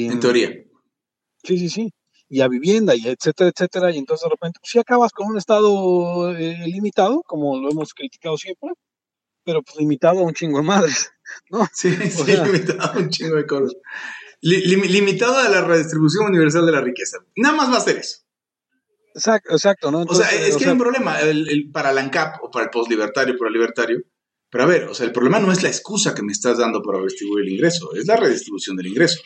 En 0.06 0.20
teoría. 0.20 0.50
Sí, 1.44 1.58
sí, 1.58 1.70
sí. 1.70 1.92
Y 2.30 2.42
a 2.42 2.48
vivienda, 2.48 2.96
y 2.96 3.08
etcétera, 3.08 3.50
etcétera. 3.54 3.92
Y 3.92 3.98
entonces 3.98 4.24
de 4.24 4.30
repente, 4.30 4.60
pues 4.62 4.72
sí 4.72 4.80
acabas 4.80 5.12
con 5.12 5.28
un 5.28 5.38
estado 5.38 6.36
eh, 6.36 6.58
limitado, 6.68 7.24
como 7.24 7.58
lo 7.60 7.70
hemos 7.72 7.94
criticado 7.94 8.38
siempre, 8.38 8.70
pero 9.44 9.62
pues 9.64 9.78
limitado 9.78 10.20
a 10.20 10.24
un 10.24 10.34
chingo 10.34 10.58
de 10.60 10.64
madres. 10.64 11.12
Sí, 11.74 11.92
sí, 11.96 12.10
sea- 12.36 12.46
limitado 12.46 12.82
a 12.92 12.98
un 12.98 13.10
chingo 13.10 13.36
de 13.38 13.46
cosas. 13.48 13.74
Li- 14.42 14.64
lim- 14.66 14.86
limitado 14.89 15.38
a 15.38 15.48
la 15.50 15.62
redistribución 15.62 16.26
universal 16.26 16.66
de 16.66 16.72
la 16.74 16.82
riqueza. 16.82 17.18
Nada 17.38 17.56
más 17.56 17.72
va 17.72 17.78
a 17.78 17.82
ser 17.82 17.98
eso. 17.98 18.18
Exacto, 19.14 19.51
exacto, 19.53 19.91
¿no? 19.91 20.01
O 20.07 20.16
sea, 20.16 20.30
es 20.30 20.55
o 20.55 20.57
que 20.57 20.64
sea, 20.64 20.68
hay 20.68 20.74
un 20.74 20.80
problema 20.80 21.20
el, 21.22 21.49
el- 21.49 21.72
para 21.72 21.91
la 21.91 22.01
ANCAP 22.01 22.43
o 22.43 22.51
para 22.51 22.66
el 22.66 22.72
postlibertario, 22.72 23.38
para 23.38 23.49
el 23.49 23.53
libertario. 23.53 23.99
Pero 24.49 24.64
a 24.66 24.68
ver, 24.68 24.84
o 24.86 24.93
sea, 24.93 25.05
el 25.05 25.12
problema 25.12 25.39
no 25.39 25.51
es 25.51 25.64
la 25.64 25.70
excusa 25.70 26.14
que 26.14 26.24
me 26.24 26.32
estás 26.34 26.57
dando 26.57 26.82
para 26.82 26.99
redistribuir 26.99 27.45
el 27.45 27.53
ingreso, 27.53 27.93
es 27.95 28.05
la 28.05 28.18
redistribución 28.18 28.76
del 28.76 28.88
ingreso. 28.88 29.22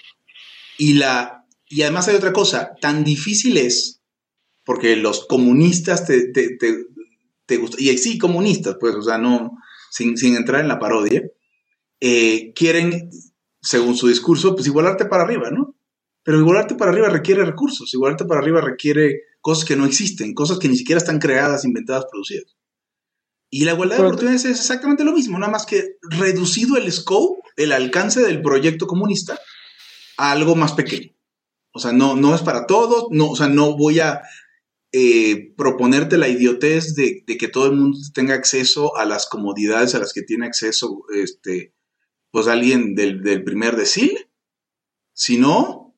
Y, 0.78 0.94
la, 0.96 1.46
y 1.68 1.82
además 1.82 2.08
hay 2.08 2.16
otra 2.16 2.34
cosa, 2.34 2.72
tan 2.80 3.04
difícil 3.04 3.58
es, 3.58 4.02
porque 4.66 4.96
los 4.96 5.26
comunistas 5.26 6.06
te, 6.06 6.32
te, 6.32 6.58
te, 6.58 6.86
te 7.46 7.58
gustan, 7.58 7.80
y 7.82 7.98
sí, 7.98 8.18
comunistas, 8.20 8.78
pues, 8.80 8.94
o 8.96 9.02
sea, 9.02 9.18
no, 9.18 9.52
sin, 9.90 10.16
sin 10.18 10.36
entrar 10.36 10.62
en 10.62 10.68
la 10.68 10.80
parodia, 10.80 11.24
eh, 12.02 12.54
quieren, 12.56 13.10
según 13.62 13.96
su 13.96 14.08
discurso, 14.08 14.54
pues 14.56 14.68
igualarte 14.68 15.06
para 15.06 15.24
arriba, 15.24 15.50
¿no? 15.50 15.76
Pero 16.24 16.40
igualarte 16.40 16.76
para 16.76 16.92
arriba 16.92 17.10
requiere 17.10 17.46
recursos, 17.46 17.92
igualarte 17.94 18.26
para 18.26 18.42
arriba 18.42 18.62
requiere 18.62 19.22
cosas 19.46 19.64
que 19.66 19.76
no 19.76 19.86
existen, 19.86 20.34
cosas 20.34 20.58
que 20.58 20.68
ni 20.68 20.76
siquiera 20.76 20.98
están 20.98 21.20
creadas, 21.20 21.66
inventadas, 21.66 22.06
producidas. 22.10 22.58
Y 23.52 23.64
la 23.64 23.74
igualdad 23.74 23.98
de 23.98 24.00
Pero- 24.00 24.08
oportunidades 24.10 24.46
es 24.46 24.60
exactamente 24.60 25.04
lo 25.04 25.14
mismo, 25.14 25.38
nada 25.38 25.52
más 25.52 25.68
que 25.68 25.98
reducido 26.02 26.78
el 26.78 26.92
scope, 26.92 27.42
el 27.56 27.72
alcance 27.72 28.22
del 28.24 28.42
proyecto 28.42 28.88
comunista 28.88 29.40
a 30.18 30.32
algo 30.32 30.56
más 30.56 30.74
pequeño. 30.74 31.12
O 31.76 31.80
sea, 31.80 31.92
no, 31.92 32.16
no 32.16 32.34
es 32.34 32.42
para 32.42 32.66
todos, 32.66 33.06
no, 33.12 33.30
o 33.30 33.36
sea, 33.36 33.48
no 33.48 33.78
voy 33.78 34.00
a 34.00 34.24
eh, 34.92 35.54
proponerte 35.56 36.18
la 36.18 36.28
idiotez 36.28 36.96
de, 36.96 37.24
de 37.28 37.38
que 37.38 37.48
todo 37.48 37.68
el 37.68 37.74
mundo 37.74 38.00
tenga 38.16 38.34
acceso 38.34 38.98
a 38.98 39.06
las 39.06 39.28
comodidades 39.28 39.94
a 39.94 40.00
las 40.00 40.12
que 40.12 40.24
tiene 40.24 40.48
acceso 40.48 41.04
este, 41.14 41.76
pues 42.32 42.48
alguien 42.48 42.96
del, 42.96 43.22
del 43.22 43.44
primer 43.44 43.76
decil, 43.76 44.28
sino 45.14 45.96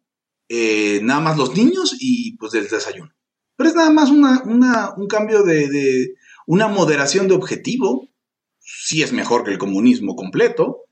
eh, 0.50 1.00
nada 1.02 1.22
más 1.22 1.38
los 1.38 1.56
niños 1.56 1.96
y 1.98 2.36
pues 2.36 2.52
del 2.52 2.68
desayuno. 2.68 3.14
Pero 3.58 3.70
es 3.70 3.76
nada 3.76 3.90
más 3.90 4.10
una, 4.10 4.42
una- 4.46 4.94
un 4.96 5.08
cambio 5.08 5.44
de, 5.44 5.68
de 5.68 6.14
una 6.46 6.68
moderación 6.70 7.28
de 7.28 7.34
objetivo. 7.36 8.08
Sí 8.60 9.02
es 9.02 9.12
mejor 9.12 9.44
que 9.44 9.52
el 9.52 9.58
comunismo 9.58 10.16
completo, 10.16 10.86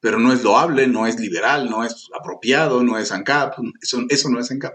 pero 0.00 0.18
no 0.18 0.32
es 0.32 0.42
loable, 0.42 0.86
no 0.88 1.06
es 1.06 1.18
liberal, 1.20 1.68
no 1.70 1.84
es 1.84 2.08
apropiado, 2.18 2.82
no 2.82 2.98
es 2.98 3.12
ANCAP, 3.12 3.54
eso, 3.82 4.02
eso 4.08 4.28
no 4.30 4.40
es 4.40 4.50
ANCAP. 4.50 4.74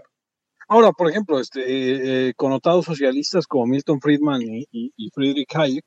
Ahora, 0.68 0.92
por 0.92 1.10
ejemplo, 1.10 1.38
este, 1.40 1.60
eh, 1.60 2.28
eh, 2.28 2.32
connotados 2.36 2.84
socialistas 2.86 3.46
como 3.46 3.66
Milton 3.66 4.00
Friedman 4.00 4.40
y, 4.42 4.66
y- 4.70 4.92
y 4.96 5.10
Friedrich 5.14 5.54
Hayek 5.54 5.84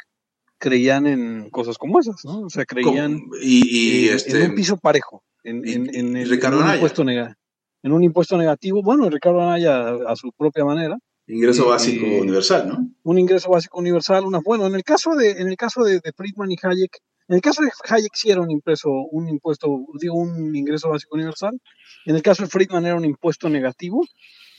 creían 0.58 1.08
en 1.08 1.50
cosas 1.50 1.78
como 1.78 2.00
esas, 2.00 2.24
¿no? 2.24 2.42
O 2.42 2.50
sea, 2.50 2.66
creían 2.66 3.20
Como- 3.20 3.36
y, 3.42 3.68
y, 4.06 4.10
eh, 4.10 4.14
este, 4.14 4.44
en 4.44 4.50
un 4.52 4.56
piso 4.56 4.78
parejo, 4.78 5.24
en, 5.44 5.68
en, 5.68 5.96
en 5.96 6.18
el- 6.18 6.28
en 6.58 6.64
un 6.64 6.74
impuesto 6.76 7.04
nega- 7.04 7.36
en 7.84 7.92
un 7.92 8.04
impuesto 8.04 8.38
negativo. 8.38 8.82
Bueno, 8.84 9.10
Ricardo 9.10 9.42
Anaya 9.42 9.90
a 10.08 10.16
su 10.16 10.32
propia 10.32 10.66
manera, 10.66 10.98
ingreso 11.28 11.66
y- 11.66 11.70
básico 11.70 12.06
y- 12.06 12.20
universal, 12.20 12.68
¿no? 12.68 12.90
un 13.04 13.20
ingreso 13.20 13.50
básico 13.50 13.80
universal, 13.80 14.26
una 14.26 14.40
bueno, 14.44 14.66
en 14.68 14.76
el 14.76 14.84
caso 14.84 15.16
de, 15.16 15.32
en 15.32 15.48
el 15.48 15.58
caso 15.58 15.84
de, 15.84 16.00
de 16.00 16.12
Friedman 16.14 16.52
y 16.52 16.58
Hayek, 16.62 17.00
en 17.28 17.36
el 17.36 17.42
caso 17.42 17.62
de 17.64 17.70
Hayek 17.90 18.14
sí 18.14 18.30
era 18.30 18.42
un 18.42 18.52
impreso, 18.52 18.90
un 18.90 19.28
impuesto, 19.30 19.68
digo, 20.00 20.16
un 20.16 20.56
ingreso 20.56 20.90
básico 20.90 21.16
universal. 21.16 21.60
En 22.06 22.16
el 22.16 22.22
caso 22.22 22.44
de 22.44 22.50
Friedman 22.50 22.86
era 22.86 22.96
un 22.96 23.06
impuesto 23.06 23.50
negativo, 23.50 24.06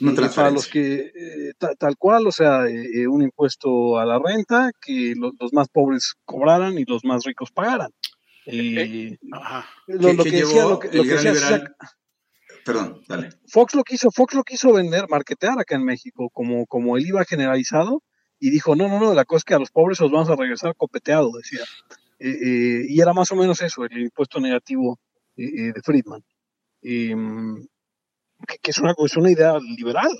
Una 0.00 0.12
y 0.12 0.28
para 0.34 0.50
los 0.50 0.66
que, 0.66 1.12
eh, 1.14 1.52
ta- 1.58 1.74
tal 1.76 1.96
cual, 1.96 2.26
o 2.26 2.32
sea, 2.32 2.66
eh, 2.66 2.86
eh, 3.02 3.06
un 3.06 3.22
impuesto 3.22 3.98
a 3.98 4.04
la 4.04 4.18
renta 4.18 4.72
que 4.84 5.14
lo- 5.16 5.32
los 5.38 5.52
más 5.52 5.68
pobres 5.68 6.14
cobraran 6.24 6.76
y 6.78 6.84
los 6.84 7.04
más 7.04 7.22
ricos 7.24 7.50
pagaran. 7.52 7.90
Eh, 8.46 9.16
Ajá. 9.32 9.66
lo, 9.86 9.98
¿Qué- 10.08 10.14
lo 10.14 10.24
qué 10.24 10.30
que 10.30 10.36
decía, 10.38 10.54
llevó 10.56 10.70
lo 10.70 10.78
que, 10.80 10.88
el 10.88 10.96
lo 10.98 11.02
que 11.04 11.08
gran 11.10 11.24
decía 11.24 11.32
liberal? 11.50 11.76
Perdón, 12.66 13.00
dale. 13.06 13.28
Fox 13.46 13.76
lo 13.76 13.84
quiso, 13.84 14.10
Fox 14.10 14.34
lo 14.34 14.42
quiso 14.42 14.72
vender, 14.72 15.06
marketear 15.08 15.56
acá 15.60 15.76
en 15.76 15.84
México, 15.84 16.30
como, 16.32 16.66
como 16.66 16.96
el 16.96 17.06
IVA 17.06 17.24
generalizado, 17.24 18.02
y 18.40 18.50
dijo, 18.50 18.74
no, 18.74 18.88
no, 18.88 18.98
no, 18.98 19.14
la 19.14 19.24
cosa 19.24 19.38
es 19.38 19.44
que 19.44 19.54
a 19.54 19.60
los 19.60 19.70
pobres 19.70 20.00
los 20.00 20.10
vamos 20.10 20.28
a 20.30 20.34
regresar 20.34 20.74
copeteado, 20.74 21.30
decía. 21.36 21.60
Eh, 22.18 22.28
eh, 22.28 22.86
y 22.88 23.00
era 23.00 23.12
más 23.12 23.30
o 23.30 23.36
menos 23.36 23.62
eso, 23.62 23.84
el 23.84 24.02
impuesto 24.02 24.40
negativo 24.40 24.98
eh, 25.36 25.44
eh, 25.44 25.72
de 25.74 25.80
Friedman. 25.80 26.24
Em, 26.82 27.64
que, 28.48 28.58
que 28.60 28.70
es, 28.72 28.78
una, 28.78 28.94
es 28.98 29.16
una 29.16 29.30
idea 29.30 29.56
liberal. 29.60 30.10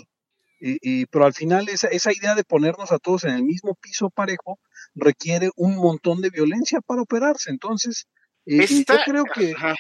Eh, 0.61 0.79
eh, 0.83 1.07
pero 1.11 1.27
al 1.27 1.35
final 1.35 1.69
esa, 1.69 1.89
esa 1.89 2.13
idea 2.13 2.37
de 2.37 2.45
ponernos 2.45 2.93
a 2.93 2.99
todos 2.99 3.25
en 3.25 3.33
el 3.33 3.43
mismo 3.43 3.75
piso 3.75 4.09
parejo 4.09 4.61
requiere 4.95 5.51
un 5.57 5.77
montón 5.77 6.21
de 6.21 6.31
violencia 6.31 6.81
para 6.81 7.03
operarse. 7.03 7.51
Entonces, 7.51 8.07
yo 8.47 8.97
creo 9.05 9.25
que, 9.35 9.53
Ajá. 9.53 9.75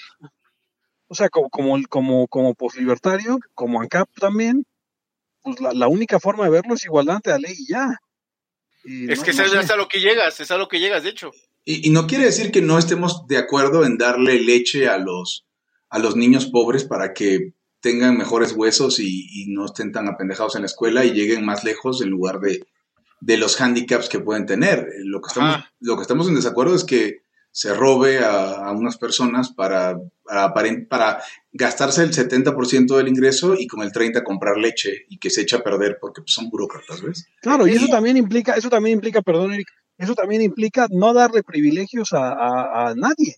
O 1.08 1.14
sea, 1.14 1.28
como, 1.28 1.48
como, 1.50 1.78
como, 1.88 2.26
como 2.28 2.54
poslibertario, 2.54 3.38
como 3.54 3.80
ANCAP 3.80 4.08
también, 4.20 4.64
pues 5.42 5.60
la, 5.60 5.72
la 5.72 5.88
única 5.88 6.18
forma 6.20 6.44
de 6.44 6.50
verlo 6.50 6.74
es 6.74 6.84
igualdad 6.84 7.16
ante 7.16 7.30
la 7.30 7.38
ley 7.38 7.54
y 7.56 7.68
ya. 7.72 7.98
Y 8.84 9.10
Es 9.10 9.18
no- 9.20 9.24
que 9.24 9.32
no 9.32 9.60
es, 9.60 9.70
a 9.70 9.76
lo 9.76 9.88
que 9.88 10.00
llegas, 10.00 10.40
es 10.40 10.50
a 10.50 10.58
lo 10.58 10.68
que 10.68 10.78
llegas, 10.80 11.02
de 11.02 11.10
hecho. 11.10 11.30
Y, 11.64 11.86
y 11.88 11.90
no 11.90 12.06
quiere 12.06 12.24
decir 12.24 12.50
que 12.52 12.62
no 12.62 12.78
estemos 12.78 13.26
de 13.26 13.38
acuerdo 13.38 13.84
en 13.84 13.98
darle 13.98 14.40
leche 14.40 14.88
a 14.88 14.98
los, 14.98 15.46
a 15.88 15.98
los 15.98 16.14
niños 16.16 16.46
pobres 16.46 16.84
para 16.84 17.12
que 17.12 17.52
tengan 17.80 18.16
mejores 18.16 18.52
huesos 18.52 18.98
y, 19.00 19.26
y 19.42 19.46
no 19.52 19.66
estén 19.66 19.92
tan 19.92 20.08
apendejados 20.08 20.54
en 20.56 20.62
la 20.62 20.66
escuela 20.66 21.04
y 21.04 21.12
lleguen 21.12 21.44
más 21.44 21.62
lejos 21.64 22.00
en 22.02 22.10
lugar 22.10 22.40
de, 22.40 22.64
de 23.20 23.36
los 23.36 23.60
handicaps 23.60 24.08
que 24.08 24.20
pueden 24.20 24.46
tener. 24.46 24.86
Lo 25.04 25.20
que 25.20 25.28
estamos, 25.28 25.54
Ajá. 25.56 25.72
lo 25.80 25.96
que 25.96 26.02
estamos 26.02 26.28
en 26.28 26.34
desacuerdo 26.36 26.74
es 26.74 26.84
que 26.84 27.22
se 27.56 27.72
robe 27.72 28.18
a, 28.18 28.66
a 28.66 28.72
unas 28.72 28.98
personas 28.98 29.50
para, 29.50 29.98
para, 30.24 30.52
para 30.90 31.22
gastarse 31.52 32.02
el 32.02 32.12
70% 32.12 32.94
del 32.98 33.08
ingreso 33.08 33.54
y 33.58 33.66
con 33.66 33.82
el 33.82 33.92
30% 33.92 34.22
comprar 34.24 34.58
leche 34.58 35.06
y 35.08 35.16
que 35.16 35.30
se 35.30 35.40
echa 35.40 35.56
a 35.56 35.62
perder 35.62 35.96
porque 35.98 36.20
pues, 36.20 36.34
son 36.34 36.50
burócratas, 36.50 37.00
¿ves? 37.00 37.26
Claro, 37.40 37.66
y 37.66 37.72
eso 37.72 37.86
también 37.86 38.18
implica, 38.18 38.52
eso 38.52 38.68
también 38.68 38.96
implica, 38.96 39.22
perdón, 39.22 39.54
Eric, 39.54 39.68
eso 39.96 40.14
también 40.14 40.42
implica 40.42 40.86
no 40.90 41.14
darle 41.14 41.42
privilegios 41.42 42.10
a, 42.12 42.92
nadie. 42.94 43.36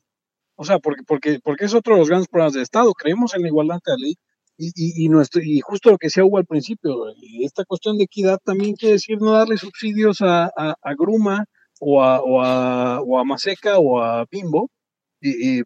O 0.56 0.64
sea, 0.64 0.80
porque, 0.80 1.04
porque, 1.06 1.38
porque 1.38 1.66
es 1.66 1.74
otro 1.74 1.94
de 1.94 2.00
los 2.00 2.08
grandes 2.08 2.26
problemas 2.26 2.54
del 2.54 2.64
Estado. 2.64 2.92
Creemos 2.94 3.36
en 3.36 3.42
la 3.42 3.48
igualdad 3.48 3.78
de 3.86 3.92
la 3.92 3.96
ley 3.98 4.14
y, 4.56 5.04
y, 5.04 5.08
nuestro, 5.08 5.40
y 5.40 5.60
justo 5.60 5.92
lo 5.92 5.96
que 5.96 6.08
decía 6.08 6.24
Hugo 6.24 6.38
al 6.38 6.44
principio, 6.44 7.04
esta 7.40 7.64
cuestión 7.64 7.96
de 7.96 8.04
equidad 8.04 8.40
también 8.44 8.74
quiere 8.74 8.94
decir 8.94 9.18
no 9.20 9.30
darle 9.30 9.58
subsidios 9.58 10.22
a, 10.22 10.46
a, 10.56 10.94
Gruma 10.98 11.44
o 11.80 12.02
a, 12.02 12.20
o, 12.20 12.42
a, 12.42 13.00
o 13.00 13.18
a 13.18 13.24
Maseca 13.24 13.78
o 13.78 14.00
a 14.00 14.26
Bimbo, 14.30 14.70
y, 15.20 15.62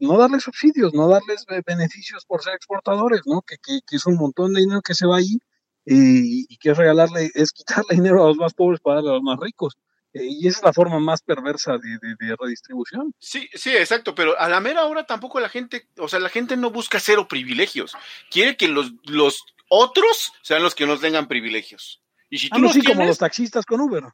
no 0.00 0.18
darles 0.18 0.44
subsidios, 0.44 0.94
no 0.94 1.08
darles 1.08 1.44
beneficios 1.66 2.24
por 2.24 2.42
ser 2.42 2.54
exportadores, 2.54 3.22
¿no? 3.26 3.42
Que, 3.42 3.56
que, 3.58 3.80
que 3.86 3.96
es 3.96 4.06
un 4.06 4.16
montón 4.16 4.54
de 4.54 4.60
dinero 4.60 4.80
que 4.82 4.94
se 4.94 5.06
va 5.06 5.18
ahí 5.18 5.38
y, 5.84 6.56
que 6.58 6.70
es 6.70 6.76
regalarle, 6.76 7.30
es 7.34 7.52
quitarle 7.52 7.88
dinero 8.02 8.24
a 8.24 8.28
los 8.28 8.36
más 8.36 8.54
pobres 8.54 8.80
para 8.80 8.96
darle 8.96 9.10
a 9.10 9.14
los 9.14 9.22
más 9.22 9.38
ricos. 9.40 9.74
Eh, 10.12 10.24
y 10.24 10.48
esa 10.48 10.58
es 10.58 10.64
la 10.64 10.72
forma 10.72 10.98
más 10.98 11.22
perversa 11.22 11.78
de, 11.78 12.36
redistribución. 12.38 13.14
Sí, 13.18 13.48
sí, 13.54 13.70
exacto, 13.76 14.14
pero 14.14 14.38
a 14.38 14.48
la 14.48 14.60
mera 14.60 14.86
hora 14.86 15.04
tampoco 15.04 15.40
la 15.40 15.48
gente, 15.48 15.88
o 15.98 16.08
sea, 16.08 16.20
la 16.20 16.28
gente 16.28 16.56
no 16.56 16.70
busca 16.70 17.00
cero 17.00 17.28
privilegios, 17.28 17.96
quiere 18.30 18.56
que 18.56 18.68
los, 18.68 18.92
los 19.04 19.44
otros 19.68 20.32
sean 20.42 20.62
los 20.62 20.74
que 20.74 20.86
nos 20.86 21.00
tengan 21.00 21.28
privilegios. 21.28 22.02
Y 22.30 22.38
si 22.38 22.48
tú 22.48 22.56
ah, 22.56 22.60
los 22.60 22.72
tienes, 22.72 22.92
como 22.92 23.06
los 23.06 23.18
taxistas 23.18 23.64
con 23.66 23.80
Uber. 23.80 24.04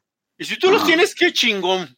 Y 0.43 0.45
si 0.45 0.59
tú 0.59 0.69
los 0.69 0.85
tienes, 0.85 1.15
qué 1.15 1.31
chingón. 1.31 1.97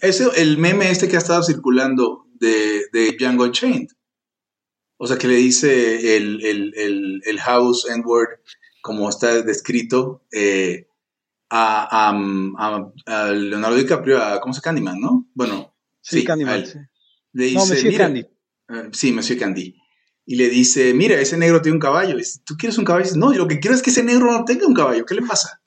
Ese, 0.00 0.28
el 0.36 0.58
meme 0.58 0.92
este 0.92 1.08
que 1.08 1.16
ha 1.16 1.18
estado 1.18 1.42
circulando 1.42 2.28
de, 2.34 2.84
de 2.92 3.16
Django 3.18 3.50
Chained. 3.50 3.88
O 4.96 5.08
sea, 5.08 5.18
que 5.18 5.26
le 5.26 5.34
dice 5.34 6.16
el, 6.16 6.40
el, 6.46 6.72
el, 6.76 7.22
el 7.24 7.40
House 7.40 7.88
N-word 7.90 8.28
como 8.80 9.08
está 9.08 9.42
descrito, 9.42 10.22
eh, 10.30 10.86
a, 11.50 12.10
a, 12.10 13.32
Leonardo 13.32 13.76
DiCaprio, 13.76 14.22
a, 14.22 14.40
¿cómo 14.40 14.54
se 14.54 14.58
llama? 14.58 14.62
Candyman, 14.62 15.00
¿no? 15.00 15.28
Bueno, 15.34 15.74
sí, 16.00 16.22
Candyman, 16.22 16.64
sí. 16.64 16.78
Le 17.32 17.44
dice, 17.46 17.56
no, 17.56 17.66
Monsieur 17.66 17.96
Candy. 17.96 18.20
Eh, 18.20 18.88
sí, 18.92 19.10
Monsieur 19.10 19.40
Candy. 19.40 19.74
Y 20.26 20.36
le 20.36 20.48
dice, 20.48 20.94
mira, 20.94 21.20
ese 21.20 21.36
negro 21.36 21.60
tiene 21.60 21.74
un 21.74 21.80
caballo. 21.80 22.16
dice, 22.16 22.38
¿tú 22.44 22.54
quieres 22.56 22.78
un 22.78 22.84
caballo? 22.84 23.06
dice, 23.06 23.18
no, 23.18 23.32
lo 23.32 23.48
que 23.48 23.58
quiero 23.58 23.74
es 23.74 23.82
que 23.82 23.90
ese 23.90 24.04
negro 24.04 24.30
no 24.30 24.44
tenga 24.44 24.64
un 24.64 24.74
caballo. 24.74 25.04
¿Qué 25.04 25.16
le 25.16 25.22
pasa? 25.22 25.63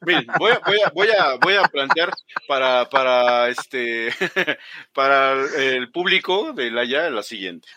Bien, 0.00 0.26
voy 0.38 0.52
a, 0.52 0.58
voy 0.58 0.80
a, 0.84 0.90
voy 0.90 1.08
a, 1.08 1.34
voy 1.36 1.54
a 1.54 1.62
plantear 1.64 2.12
para, 2.48 2.88
para 2.88 3.48
este 3.48 4.10
para 4.92 5.34
el 5.56 5.90
público 5.90 6.52
de 6.52 6.70
la 6.70 6.84
ya 6.84 7.08
la 7.10 7.22
siguiente 7.22 7.68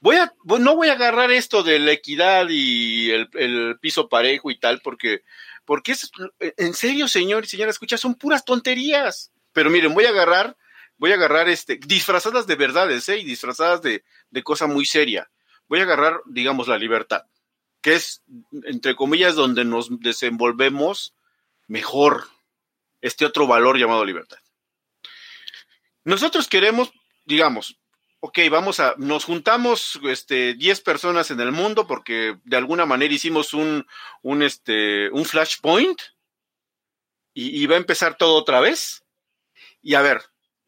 voy 0.00 0.16
a, 0.16 0.32
no 0.44 0.76
voy 0.76 0.88
a 0.88 0.92
agarrar 0.92 1.30
esto 1.30 1.62
de 1.62 1.78
la 1.78 1.92
equidad 1.92 2.46
y 2.48 3.10
el, 3.10 3.78
piso 3.80 4.08
parejo 4.08 4.50
y 4.50 4.58
tal, 4.58 4.80
porque, 4.80 5.22
porque 5.64 5.92
es, 5.92 6.10
en 6.38 6.74
serio, 6.74 7.08
señor 7.08 7.44
y 7.44 7.48
señora, 7.48 7.70
escucha, 7.70 7.96
son 7.96 8.14
puras 8.14 8.44
tonterías. 8.44 9.32
Pero 9.52 9.70
miren, 9.70 9.94
voy 9.94 10.04
a 10.04 10.10
agarrar, 10.10 10.56
voy 10.96 11.12
a 11.12 11.14
agarrar 11.14 11.48
este, 11.48 11.78
disfrazadas 11.86 12.46
de 12.46 12.56
verdades, 12.56 13.08
¿eh? 13.08 13.18
Y 13.18 13.24
disfrazadas 13.24 13.82
de, 13.82 14.04
de 14.30 14.42
cosa 14.42 14.66
muy 14.66 14.86
seria. 14.86 15.30
Voy 15.68 15.80
a 15.80 15.82
agarrar, 15.82 16.20
digamos, 16.26 16.68
la 16.68 16.78
libertad, 16.78 17.24
que 17.80 17.94
es, 17.94 18.22
entre 18.64 18.94
comillas, 18.94 19.34
donde 19.34 19.64
nos 19.64 19.88
desenvolvemos 20.00 21.14
mejor 21.68 22.28
este 23.00 23.24
otro 23.24 23.46
valor 23.46 23.78
llamado 23.78 24.04
libertad. 24.04 24.38
Nosotros 26.04 26.48
queremos, 26.48 26.90
digamos, 27.24 27.78
ok, 28.20 28.38
vamos 28.50 28.80
a, 28.80 28.94
nos 28.98 29.24
juntamos 29.24 30.00
este, 30.04 30.54
10 30.54 30.80
personas 30.80 31.30
en 31.30 31.40
el 31.40 31.52
mundo 31.52 31.86
porque 31.86 32.38
de 32.44 32.56
alguna 32.56 32.86
manera 32.86 33.14
hicimos 33.14 33.52
un, 33.54 33.86
un, 34.22 34.42
este, 34.42 35.10
un 35.10 35.24
flashpoint 35.24 36.00
y, 37.34 37.62
y 37.62 37.66
va 37.66 37.76
a 37.76 37.78
empezar 37.78 38.16
todo 38.16 38.34
otra 38.34 38.60
vez. 38.60 39.04
Y 39.80 39.94
a 39.94 40.02
ver, 40.02 40.22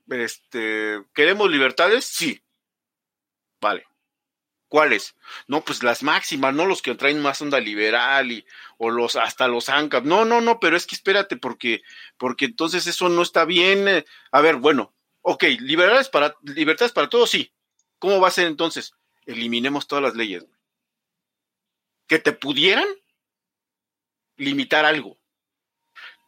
este, 0.08 1.02
¿queremos 1.14 1.50
libertades? 1.50 2.04
Sí. 2.04 2.42
Vale. 3.60 3.89
¿Cuáles? 4.70 5.16
No, 5.48 5.64
pues 5.64 5.82
las 5.82 6.04
máximas, 6.04 6.54
no 6.54 6.64
los 6.64 6.80
que 6.80 6.94
traen 6.94 7.20
más 7.20 7.42
onda 7.42 7.58
liberal 7.58 8.30
y, 8.30 8.46
o 8.78 8.88
los, 8.88 9.16
hasta 9.16 9.48
los 9.48 9.68
ANCAP. 9.68 10.04
No, 10.04 10.24
no, 10.24 10.40
no, 10.40 10.60
pero 10.60 10.76
es 10.76 10.86
que 10.86 10.94
espérate, 10.94 11.36
porque, 11.36 11.82
porque 12.16 12.44
entonces 12.44 12.86
eso 12.86 13.08
no 13.08 13.22
está 13.22 13.44
bien. 13.44 14.04
A 14.30 14.40
ver, 14.40 14.56
bueno, 14.56 14.94
ok, 15.22 15.42
libertades 15.58 16.08
para, 16.08 16.36
libertades 16.42 16.92
para 16.92 17.08
todos, 17.08 17.30
sí. 17.30 17.52
¿Cómo 17.98 18.20
va 18.20 18.28
a 18.28 18.30
ser 18.30 18.46
entonces? 18.46 18.94
Eliminemos 19.26 19.88
todas 19.88 20.04
las 20.04 20.14
leyes. 20.14 20.46
Que 22.06 22.20
te 22.20 22.30
pudieran 22.30 22.86
limitar 24.36 24.84
algo. 24.84 25.18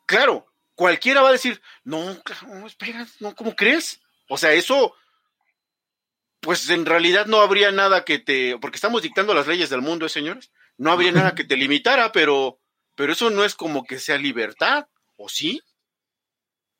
Claro, 0.04 0.52
cualquiera 0.74 1.22
va 1.22 1.28
a 1.28 1.32
decir, 1.32 1.62
no, 1.84 2.20
no, 2.48 2.66
espera, 2.66 3.06
no, 3.20 3.36
¿cómo 3.36 3.54
crees? 3.54 4.00
O 4.28 4.36
sea, 4.36 4.52
eso, 4.52 4.96
pues 6.42 6.68
en 6.68 6.84
realidad 6.84 7.26
no 7.26 7.40
habría 7.40 7.70
nada 7.72 8.04
que 8.04 8.18
te, 8.18 8.58
porque 8.58 8.76
estamos 8.76 9.00
dictando 9.00 9.32
las 9.32 9.46
leyes 9.46 9.70
del 9.70 9.80
mundo, 9.80 10.06
¿eh, 10.06 10.10
señores? 10.10 10.52
No 10.76 10.90
habría 10.90 11.12
nada 11.12 11.34
que 11.34 11.44
te 11.44 11.56
limitara, 11.56 12.12
pero, 12.12 12.60
pero 12.96 13.12
eso 13.12 13.30
no 13.30 13.44
es 13.44 13.54
como 13.54 13.84
que 13.84 13.98
sea 13.98 14.18
libertad, 14.18 14.88
¿o 15.16 15.28
sí? 15.28 15.62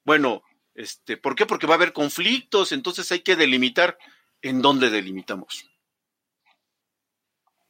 Bueno, 0.04 0.42
este, 0.74 1.16
¿Por 1.16 1.34
qué? 1.34 1.46
Porque 1.46 1.66
va 1.66 1.74
a 1.74 1.76
haber 1.76 1.92
conflictos, 1.92 2.72
entonces 2.72 3.10
hay 3.12 3.20
que 3.20 3.36
delimitar. 3.36 3.98
¿En 4.40 4.60
dónde 4.60 4.90
delimitamos? 4.90 5.68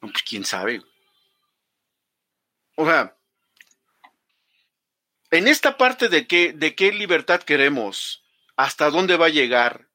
pues 0.00 0.22
quién 0.26 0.44
sabe. 0.44 0.82
O 2.76 2.86
sea, 2.86 3.16
en 5.30 5.46
esta 5.46 5.76
parte 5.76 6.08
de 6.08 6.26
qué, 6.26 6.52
de 6.54 6.74
qué 6.74 6.92
libertad 6.92 7.42
queremos, 7.42 8.24
hasta 8.56 8.90
dónde 8.90 9.16
va 9.16 9.26
a 9.26 9.30
llegar 9.30 9.91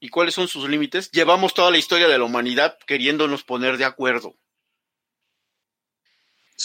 y 0.00 0.08
cuáles 0.08 0.34
son 0.34 0.48
sus 0.48 0.68
límites, 0.68 1.10
llevamos 1.10 1.54
toda 1.54 1.70
la 1.70 1.78
historia 1.78 2.08
de 2.08 2.18
la 2.18 2.24
humanidad 2.24 2.78
queriéndonos 2.86 3.44
poner 3.44 3.78
de 3.78 3.84
acuerdo. 3.84 4.36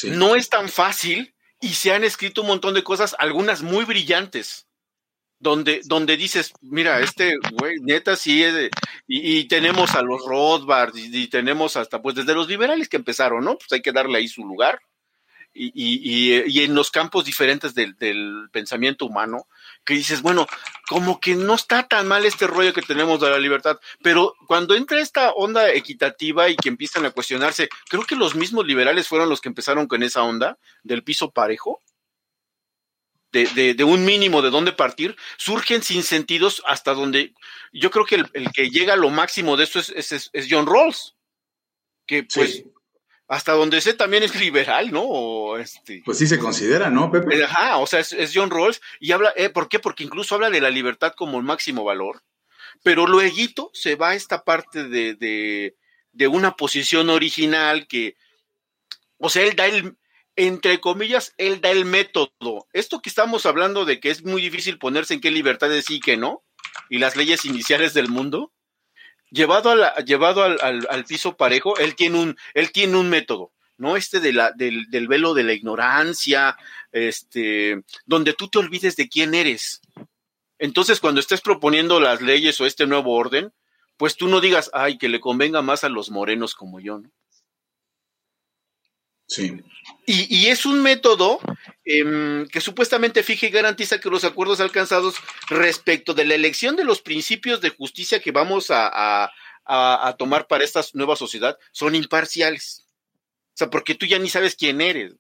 No 0.04 0.36
es 0.36 0.50
tan 0.50 0.70
fácil 0.70 1.36
y 1.60 1.70
se 1.70 1.94
han 1.94 2.04
escrito 2.04 2.42
un 2.42 2.48
montón 2.48 2.74
de 2.74 2.84
cosas, 2.84 3.16
algunas 3.20 3.62
muy 3.62 3.86
brillantes, 3.86 4.68
donde, 5.40 5.82
donde 5.86 6.18
dices, 6.18 6.54
mira, 6.62 7.00
este 7.02 7.36
güey, 7.54 7.78
neta, 7.82 8.16
sí, 8.16 8.44
es 8.44 8.70
y, 9.08 9.46
tenemos 9.46 9.96
a 9.96 10.02
los 10.02 10.24
Rothbard, 10.26 10.96
y, 10.96 11.28
tenemos 11.28 11.76
hasta, 11.78 12.02
pues, 12.02 12.16
desde 12.16 12.36
los 12.36 12.48
liberales 12.48 12.88
que 12.88 12.98
empezaron, 12.98 13.44
¿no? 13.44 13.58
Pues 13.58 13.72
hay 13.72 13.82
que 13.82 13.92
darle 13.92 14.20
ahí 14.20 14.28
su 14.28 14.46
lugar. 14.46 14.82
Y, 15.54 15.72
y 15.76 16.64
en 16.64 16.74
los 16.76 16.92
campos 16.92 17.26
diferentes 17.26 17.76
del, 17.76 17.96
del, 17.98 18.48
pensamiento 18.54 19.06
humano, 19.06 19.48
que 19.86 19.94
dices, 19.94 20.22
bueno, 20.22 20.48
como 20.88 21.20
que 21.20 21.36
no 21.36 21.56
está 21.56 21.88
tan 21.88 22.08
mal 22.08 22.26
este 22.26 22.48
rollo 22.48 22.74
que 22.74 22.82
tenemos 22.82 23.20
de 23.20 23.30
la 23.30 23.40
libertad, 23.40 23.80
pero 24.04 24.36
cuando 24.48 24.76
entra 24.76 25.02
esta 25.02 25.32
onda 25.32 25.72
equitativa 25.72 26.50
y 26.50 26.56
que 26.56 26.70
empiezan 26.70 27.06
a 27.06 27.12
cuestionarse, 27.12 27.70
creo 27.90 28.04
que 28.04 28.16
los 28.16 28.36
mismos 28.36 28.66
liberales 28.66 29.08
fueron 29.08 29.30
los 29.30 29.42
que 29.42 29.50
empezaron 29.50 29.88
con 29.88 30.04
esa 30.04 30.24
onda 30.24 30.58
del 30.84 31.04
piso 31.04 31.32
parejo, 31.32 31.80
de, 33.32 33.74
de, 33.74 33.84
un 33.86 34.04
mínimo 34.04 34.42
de 34.42 34.50
dónde 34.50 34.74
partir, 34.74 35.16
surgen 35.38 35.82
sin 35.82 36.04
sentidos 36.04 36.62
hasta 36.68 36.94
donde 36.94 37.34
yo 37.72 37.90
creo 37.90 38.06
que 38.06 38.16
el, 38.34 38.52
que 38.52 38.70
llega 38.70 38.94
a 38.94 38.98
lo 38.98 39.10
máximo 39.10 39.56
de 39.56 39.64
esto 39.64 39.80
es, 39.80 40.12
es, 40.12 40.48
John 40.50 40.68
Rawls, 40.68 41.16
que 42.06 42.24
pues 42.24 42.66
hasta 43.32 43.54
donde 43.54 43.80
sé 43.80 43.94
también 43.94 44.24
es 44.24 44.38
liberal, 44.38 44.92
¿no? 44.92 45.56
este, 45.56 46.02
pues 46.04 46.18
sí 46.18 46.28
se 46.28 46.38
considera, 46.38 46.90
¿no, 46.90 47.10
Pepe? 47.10 47.38
Eh, 47.38 47.46
ajá, 47.46 47.78
o 47.78 47.88
sea, 47.88 48.02
es, 48.02 48.32
John 48.34 48.52
Rawls 48.52 48.82
y 49.00 49.14
habla, 49.14 49.32
eh, 49.38 49.48
¿por 49.50 49.70
qué? 49.70 49.80
Porque 49.80 50.04
incluso 50.04 50.36
habla 50.36 50.50
de 50.50 50.60
la 50.60 50.70
libertad 50.70 51.14
como 51.16 51.38
el 51.38 51.46
máximo 51.46 51.86
valor, 51.86 52.24
pero 52.84 53.08
luego 53.08 53.72
se 53.72 53.96
va 53.96 54.10
a 54.10 54.16
esta 54.16 54.44
parte 54.44 54.84
de, 54.84 55.16
de, 55.16 55.78
de 56.12 56.28
una 56.28 56.58
posición 56.58 57.10
original 57.10 57.88
que, 57.88 58.18
o 59.18 59.30
sea, 59.30 59.44
él 59.44 59.56
da 59.56 59.66
el, 59.66 59.96
entre 60.36 60.82
comillas, 60.82 61.34
él 61.38 61.62
da 61.62 61.72
el 61.72 61.86
método. 61.86 62.68
Esto 62.74 63.02
que 63.02 63.10
estamos 63.10 63.46
hablando 63.46 63.86
de 63.86 64.02
que 64.02 64.10
es 64.10 64.26
muy 64.26 64.42
difícil 64.42 64.78
ponerse 64.78 65.14
en 65.14 65.22
qué 65.22 65.32
libertades 65.32 65.86
sí 65.86 65.96
y 65.96 66.00
qué 66.02 66.18
no, 66.18 66.44
y 66.90 66.98
las 66.98 67.16
leyes 67.16 67.46
iniciales 67.46 67.94
del 67.94 68.10
mundo, 68.10 68.52
llevado, 69.32 69.72
a 69.72 69.96
llevado 70.02 70.44
al, 70.44 71.06
piso 71.06 71.36
parejo, 71.36 71.78
él 71.78 71.96
tiene 71.96 72.20
un, 72.20 72.38
él 72.54 72.72
tiene 72.72 72.98
un 72.98 73.10
método. 73.10 73.52
¿no? 73.78 73.98
Este 73.98 74.20
de 74.20 74.32
la, 74.32 74.52
del, 74.52 74.86
del 74.92 75.08
velo 75.08 75.34
de 75.34 75.44
la 75.44 75.54
ignorancia, 75.54 76.56
este, 76.92 77.82
donde 78.06 78.34
tú 78.34 78.48
te 78.48 78.60
olvides 78.60 78.96
de 78.96 79.10
quién 79.10 79.34
eres. 79.34 79.82
Entonces, 80.60 81.00
cuando 81.00 81.20
estés 81.20 81.42
proponiendo 81.42 82.00
las 82.00 82.22
leyes 82.22 82.62
o 82.62 82.68
este 82.68 82.86
nuevo 82.86 83.16
orden, 83.16 83.52
pues 83.98 84.18
tú 84.18 84.28
no 84.28 84.40
digas, 84.40 84.70
ay, 84.74 85.00
que 85.00 85.10
le 85.10 85.20
convenga 85.20 85.64
más 85.64 85.84
a 85.84 85.90
los 85.90 86.12
morenos 86.12 86.54
como 86.54 86.80
yo, 86.80 87.00
¿no? 87.00 87.10
Sí. 89.32 89.64
Y, 90.06 90.48
es 90.48 90.66
un 90.66 90.84
método 90.84 91.40
em, 91.86 92.46
que 92.48 92.60
supuestamente 92.60 93.24
fija 93.24 93.48
y 93.48 93.50
garantiza 93.50 94.02
que 94.02 94.10
los 94.10 94.26
acuerdos 94.26 94.60
alcanzados 94.60 95.16
respecto 95.48 96.14
de 96.14 96.26
la 96.26 96.36
elección 96.36 96.76
de 96.76 96.84
los 96.84 97.02
principios 97.02 97.62
de 97.62 97.70
justicia 97.70 98.20
que 98.20 98.32
vamos 98.32 98.68
a, 98.72 99.32
tomar 100.18 100.48
para 100.48 100.66
esta 100.66 100.82
nueva 100.96 101.16
sociedad 101.16 101.58
son 101.72 101.96
imparciales. 101.96 102.86
O 103.54 103.56
sea, 103.56 103.70
porque 103.70 103.96
tú 103.96 104.06
ya 104.06 104.20
ni 104.20 104.28
sabes 104.28 104.58
quién 104.58 104.82
eres. 104.82 105.14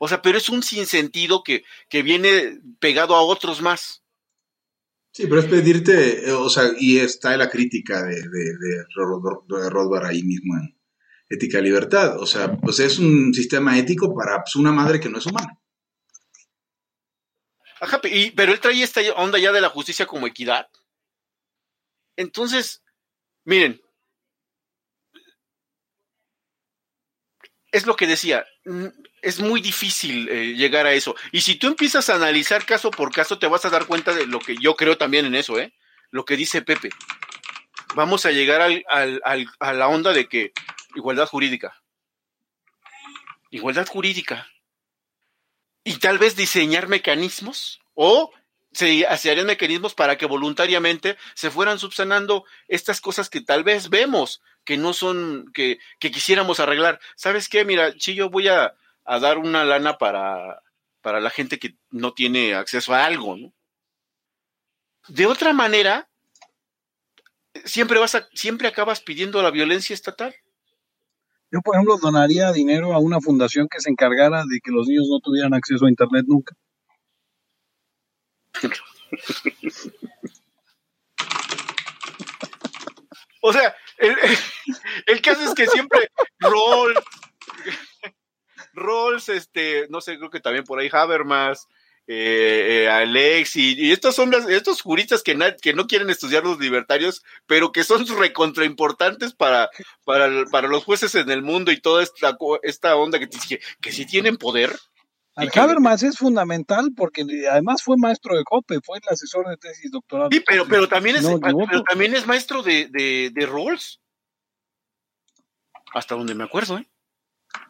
O 0.00 0.06
sea, 0.06 0.20
pero 0.20 0.36
es 0.36 0.50
un 0.50 0.62
sinsentido 0.62 1.42
que, 1.42 1.64
que 1.88 2.02
viene 2.02 2.60
pegado 2.78 3.16
a 3.16 3.22
otros 3.22 3.62
más. 3.62 4.02
Sí, 5.12 5.26
pero 5.26 5.40
es 5.40 5.46
pedirte, 5.46 6.28
eh, 6.28 6.32
o 6.32 6.50
sea, 6.50 6.70
y 6.78 6.98
está 6.98 7.34
la 7.38 7.48
crítica 7.48 8.02
de, 8.02 8.16
de, 8.16 8.54
de, 8.58 9.70
Rothbard 9.70 10.04
ahí 10.04 10.22
mismo 10.22 10.58
en 10.58 10.79
Ética 11.30 11.60
Libertad. 11.60 12.18
O 12.20 12.26
sea, 12.26 12.56
pues 12.56 12.80
es 12.80 12.98
un 12.98 13.32
sistema 13.32 13.78
ético 13.78 14.14
para 14.14 14.42
pues, 14.42 14.56
una 14.56 14.72
madre 14.72 15.00
que 15.00 15.08
no 15.08 15.18
es 15.18 15.26
humana. 15.26 15.56
Ajá, 17.80 18.00
pero 18.02 18.52
él 18.52 18.60
trae 18.60 18.82
esta 18.82 19.00
onda 19.16 19.38
ya 19.38 19.52
de 19.52 19.60
la 19.62 19.70
justicia 19.70 20.04
como 20.04 20.26
equidad. 20.26 20.68
Entonces, 22.16 22.82
miren, 23.44 23.80
es 27.72 27.86
lo 27.86 27.96
que 27.96 28.06
decía, 28.06 28.44
es 29.22 29.40
muy 29.40 29.62
difícil 29.62 30.28
eh, 30.28 30.54
llegar 30.54 30.86
a 30.86 30.92
eso. 30.92 31.14
Y 31.32 31.40
si 31.40 31.54
tú 31.54 31.68
empiezas 31.68 32.10
a 32.10 32.16
analizar 32.16 32.66
caso 32.66 32.90
por 32.90 33.12
caso, 33.12 33.38
te 33.38 33.46
vas 33.46 33.64
a 33.64 33.70
dar 33.70 33.86
cuenta 33.86 34.12
de 34.12 34.26
lo 34.26 34.40
que 34.40 34.56
yo 34.56 34.74
creo 34.76 34.98
también 34.98 35.24
en 35.24 35.34
eso, 35.34 35.58
¿eh? 35.58 35.72
Lo 36.10 36.24
que 36.26 36.36
dice 36.36 36.60
Pepe. 36.60 36.90
Vamos 37.94 38.26
a 38.26 38.32
llegar 38.32 38.60
al, 38.60 38.84
a 39.58 39.72
la 39.72 39.88
onda 39.88 40.12
de 40.12 40.28
que 40.28 40.52
igualdad 40.94 41.26
jurídica. 41.26 41.82
Igualdad 43.50 43.86
jurídica. 43.86 44.46
Y 45.84 45.98
tal 45.98 46.18
vez 46.18 46.36
diseñar 46.36 46.88
mecanismos 46.88 47.80
o 47.94 48.32
se 48.72 49.04
harían 49.06 49.46
mecanismos 49.46 49.94
para 49.94 50.16
que 50.16 50.26
voluntariamente 50.26 51.16
se 51.34 51.50
fueran 51.50 51.78
subsanando 51.78 52.44
estas 52.68 53.00
cosas 53.00 53.28
que 53.28 53.40
tal 53.40 53.64
vez 53.64 53.88
vemos 53.88 54.42
que 54.64 54.76
no 54.76 54.92
son, 54.92 55.50
que, 55.52 55.78
que 55.98 56.10
quisiéramos 56.10 56.60
arreglar. 56.60 57.00
¿Sabes 57.16 57.48
qué? 57.48 57.64
Mira, 57.64 57.92
si 57.98 58.14
yo 58.14 58.30
voy 58.30 58.48
a, 58.48 58.74
a 59.04 59.18
dar 59.18 59.38
una 59.38 59.64
lana 59.64 59.98
para, 59.98 60.62
para 61.00 61.20
la 61.20 61.30
gente 61.30 61.58
que 61.58 61.76
no 61.90 62.12
tiene 62.12 62.54
acceso 62.54 62.94
a 62.94 63.04
algo, 63.04 63.36
¿no? 63.36 63.52
De 65.08 65.26
otra 65.26 65.52
manera, 65.52 66.08
siempre 67.64 67.98
vas 67.98 68.14
a, 68.14 68.28
siempre 68.34 68.68
acabas 68.68 69.00
pidiendo 69.00 69.42
la 69.42 69.50
violencia 69.50 69.94
estatal. 69.94 70.36
Yo, 71.52 71.60
por 71.62 71.74
ejemplo, 71.74 71.98
donaría 71.98 72.52
dinero 72.52 72.92
a 72.92 72.98
una 72.98 73.20
fundación 73.20 73.66
que 73.68 73.80
se 73.80 73.90
encargara 73.90 74.44
de 74.44 74.60
que 74.62 74.70
los 74.70 74.86
niños 74.86 75.08
no 75.10 75.18
tuvieran 75.18 75.52
acceso 75.52 75.86
a 75.86 75.90
internet 75.90 76.24
nunca. 76.28 76.54
o 83.42 83.52
sea, 83.52 83.74
el, 83.98 84.16
el, 85.06 85.20
caso 85.22 85.42
es 85.42 85.54
que 85.54 85.66
siempre 85.66 86.08
Roll, 86.38 86.94
Rolls, 88.74 89.28
este, 89.28 89.88
no 89.88 90.00
sé, 90.00 90.18
creo 90.18 90.30
que 90.30 90.40
también 90.40 90.64
por 90.64 90.78
ahí 90.78 90.88
Habermas, 90.92 91.66
eh, 92.06 92.84
eh, 92.84 92.88
Alex 92.88 93.56
y, 93.56 93.92
estos 93.92 94.16
son 94.16 94.32
estos 94.50 94.82
juristas 94.82 95.22
que, 95.22 95.38
que 95.62 95.74
no 95.74 95.86
quieren 95.86 96.10
estudiar 96.10 96.44
los 96.44 96.58
libertarios, 96.58 97.22
pero 97.46 97.72
que 97.72 97.84
son 97.84 98.06
recontraimportantes 98.06 99.32
para, 99.34 99.70
para, 100.04 100.44
para 100.46 100.68
los 100.68 100.84
jueces 100.84 101.14
en 101.14 101.30
el 101.30 101.42
mundo 101.42 101.70
y 101.70 101.80
toda 101.80 102.02
esta, 102.02 102.36
esta 102.62 102.96
onda 102.96 103.18
que, 103.18 103.28
que, 103.28 103.60
que 103.80 103.92
sí 103.92 104.06
tienen 104.06 104.36
poder. 104.36 104.76
Al 105.36 105.50
Habermas 105.54 106.02
es 106.02 106.18
fundamental 106.18 106.90
porque 106.96 107.24
además 107.50 107.82
fue 107.82 107.96
maestro 107.96 108.36
de 108.36 108.44
COPE, 108.44 108.80
fue 108.84 108.98
el 108.98 109.08
asesor 109.08 109.48
de 109.48 109.56
tesis 109.56 109.90
doctoral. 109.90 110.28
Sí, 110.30 110.42
pero, 110.44 110.66
pero, 110.68 110.88
también, 110.88 111.16
es, 111.16 111.26
pero 111.40 111.82
también 111.84 112.14
es 112.14 112.26
maestro 112.26 112.62
de, 112.62 112.88
de, 112.90 113.30
de 113.32 113.46
Rolls. 113.46 114.00
Hasta 115.94 116.14
donde 116.14 116.34
me 116.34 116.44
acuerdo, 116.44 116.78
¿eh? 116.78 116.86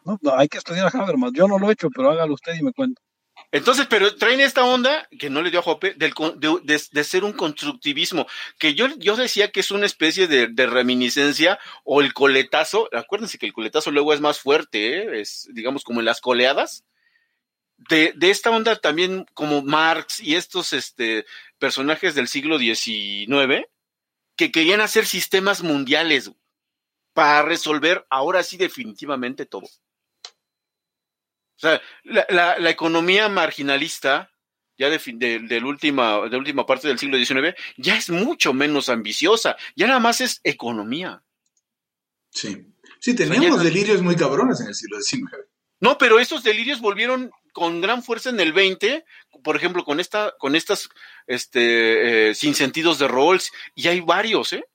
No, 0.05 0.17
hay 0.35 0.47
que 0.47 0.57
estudiar 0.57 0.87
a 0.93 0.99
Habermas. 0.99 1.31
Yo 1.33 1.47
no 1.47 1.59
lo 1.59 1.69
he 1.69 1.73
hecho, 1.73 1.89
pero 1.89 2.11
hágalo 2.11 2.33
usted 2.33 2.53
y 2.59 2.63
me 2.63 2.73
cuenta. 2.73 3.01
Entonces, 3.51 3.87
pero 3.89 4.15
traen 4.15 4.39
esta 4.39 4.63
onda 4.65 5.07
que 5.19 5.29
no 5.29 5.41
le 5.41 5.51
dio 5.51 5.59
a 5.59 5.63
Jope 5.63 5.93
de, 5.95 6.13
de, 6.91 7.03
ser 7.03 7.23
un 7.23 7.33
constructivismo, 7.33 8.25
que 8.57 8.75
yo, 8.75 8.87
yo 8.97 9.17
decía 9.17 9.51
que 9.51 9.59
es 9.59 9.71
una 9.71 9.85
especie 9.85 10.27
de, 10.27 10.67
reminiscencia 10.67 11.59
o 11.83 12.01
el 12.01 12.13
coletazo. 12.13 12.87
Acuérdense 12.93 13.37
que 13.37 13.47
el 13.47 13.53
coletazo 13.53 13.91
luego 13.91 14.13
es 14.13 14.21
más 14.21 14.39
fuerte, 14.39 14.99
¿eh? 14.99 15.21
es 15.21 15.49
digamos 15.51 15.83
como 15.83 15.99
en 15.99 16.05
las 16.05 16.21
coleadas. 16.21 16.85
De, 17.89 18.13
de, 18.15 18.29
esta 18.29 18.51
onda 18.51 18.75
también 18.75 19.25
como 19.33 19.63
Marx 19.63 20.19
y 20.19 20.35
estos 20.35 20.71
este, 20.71 21.25
personajes 21.57 22.15
del 22.15 22.27
siglo 22.27 22.59
XIX 22.59 23.65
que 24.35 24.51
querían 24.51 24.81
hacer 24.81 25.05
sistemas 25.05 25.63
mundiales 25.63 26.31
para 27.13 27.41
resolver 27.41 28.05
ahora 28.09 28.43
sí 28.43 28.57
definitivamente 28.57 29.45
todo. 29.45 29.67
O 31.61 31.67
sea, 31.67 31.79
la, 32.03 32.57
la, 32.57 32.69
economía 32.71 33.29
marginalista, 33.29 34.31
ya 34.79 34.89
de, 34.89 34.99
de, 35.13 35.39
de, 35.39 35.61
la 35.61 35.67
última, 35.67 36.27
de 36.27 36.37
última 36.37 36.65
parte 36.65 36.87
del 36.87 36.97
siglo 36.97 37.23
XIX, 37.23 37.55
ya 37.77 37.95
es 37.95 38.09
mucho 38.09 38.51
menos 38.51 38.89
ambiciosa, 38.89 39.55
ya 39.75 39.85
nada 39.85 39.99
más 39.99 40.21
es 40.21 40.41
economía. 40.43 41.23
Sí, 42.31 42.65
sí, 42.99 43.15
teníamos 43.15 43.63
delirios 43.63 44.01
muy 44.01 44.15
cabrones 44.15 44.59
en 44.61 44.69
el 44.69 44.73
siglo 44.73 44.99
XIX. 44.99 45.35
No, 45.79 45.99
pero 45.99 46.19
esos 46.19 46.41
delirios 46.41 46.81
volvieron 46.81 47.29
con 47.53 47.79
gran 47.79 48.01
fuerza 48.01 48.31
en 48.31 48.39
el 48.39 48.53
20, 48.53 49.05
por 49.43 49.55
ejemplo, 49.55 49.83
con 49.83 49.99
esta, 49.99 50.33
con 50.39 50.55
estas, 50.55 50.89
este, 51.27 52.29
eh, 52.29 52.33
sin 52.33 52.55
sentidos 52.55 52.97
de 52.97 53.07
Rawls, 53.07 53.51
y 53.75 53.87
hay 53.87 53.99
varios, 53.99 54.53
¿eh? 54.53 54.65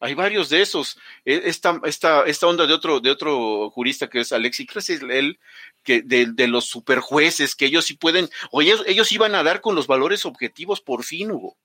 Hay 0.00 0.14
varios 0.14 0.48
de 0.50 0.62
esos. 0.62 0.98
E, 1.24 1.42
esta, 1.44 1.80
esta, 1.84 2.22
esta 2.24 2.46
onda 2.46 2.66
de 2.66 2.74
otro, 2.74 3.00
de 3.00 3.10
otro 3.10 3.70
jurista 3.70 4.08
que 4.08 4.20
es 4.20 4.32
Alexis 4.32 4.68
es 4.76 5.02
él, 5.02 5.38
que 5.82 6.02
de, 6.02 6.26
de, 6.26 6.48
los 6.48 6.66
superjueces, 6.66 7.54
que 7.54 7.66
ellos 7.66 7.86
sí 7.86 7.94
pueden, 7.94 8.28
o 8.50 8.62
ellos, 8.62 8.82
ellos 8.86 9.10
iban 9.12 9.34
a 9.34 9.42
dar 9.42 9.60
con 9.60 9.74
los 9.74 9.86
valores 9.86 10.26
objetivos 10.26 10.80
por 10.80 11.04
fin, 11.04 11.30
Hugo. 11.30 11.56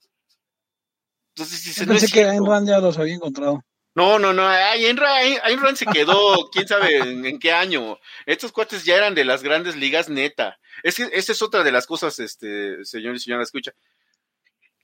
Entonces, 1.34 1.60
si 1.60 1.86
pensé 1.86 2.08
que 2.08 2.24
Ayn 2.24 2.44
Rand 2.44 2.68
ya 2.68 2.78
los 2.78 2.98
había 2.98 3.14
encontrado. 3.14 3.64
No, 3.94 4.18
no, 4.18 4.32
no, 4.32 4.48
Ayn 4.48 4.96
Rand, 4.96 5.76
se 5.76 5.86
quedó, 5.86 6.48
quién 6.50 6.66
sabe 6.66 6.98
en, 6.98 7.38
qué 7.38 7.52
año. 7.52 7.98
Estos 8.24 8.52
cuates 8.52 8.84
ya 8.84 8.96
eran 8.96 9.14
de 9.14 9.24
las 9.24 9.42
grandes 9.42 9.76
ligas 9.76 10.08
neta. 10.08 10.58
Es 10.82 10.96
que 10.96 11.10
esa 11.12 11.32
es 11.32 11.42
otra 11.42 11.62
de 11.62 11.72
las 11.72 11.86
cosas, 11.86 12.18
este, 12.18 12.84
señor 12.84 13.14
y 13.14 13.20
señora, 13.20 13.42
escucha. 13.42 13.72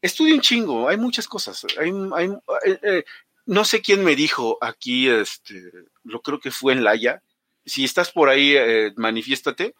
Estudia 0.01 0.35
un 0.35 0.41
chingo, 0.41 0.89
hay 0.89 0.97
muchas 0.97 1.27
cosas. 1.27 1.67
Hay, 1.79 1.91
hay, 2.15 2.29
eh, 2.67 2.79
eh, 2.83 3.05
no 3.49 3.65
sé 3.65 3.81
quién 3.81 4.05
me 4.05 4.15
dijo 4.15 4.59
aquí, 4.61 5.09
este, 5.09 5.73
lo 6.05 6.21
creo 6.21 6.39
que 6.39 6.51
fue 6.51 6.75
en 6.75 6.85
Laia. 6.85 7.23
Si 7.65 7.83
estás 7.83 8.13
por 8.13 8.29
ahí, 8.29 8.55
eh, 8.55 8.93
manifiéstate, 8.97 9.75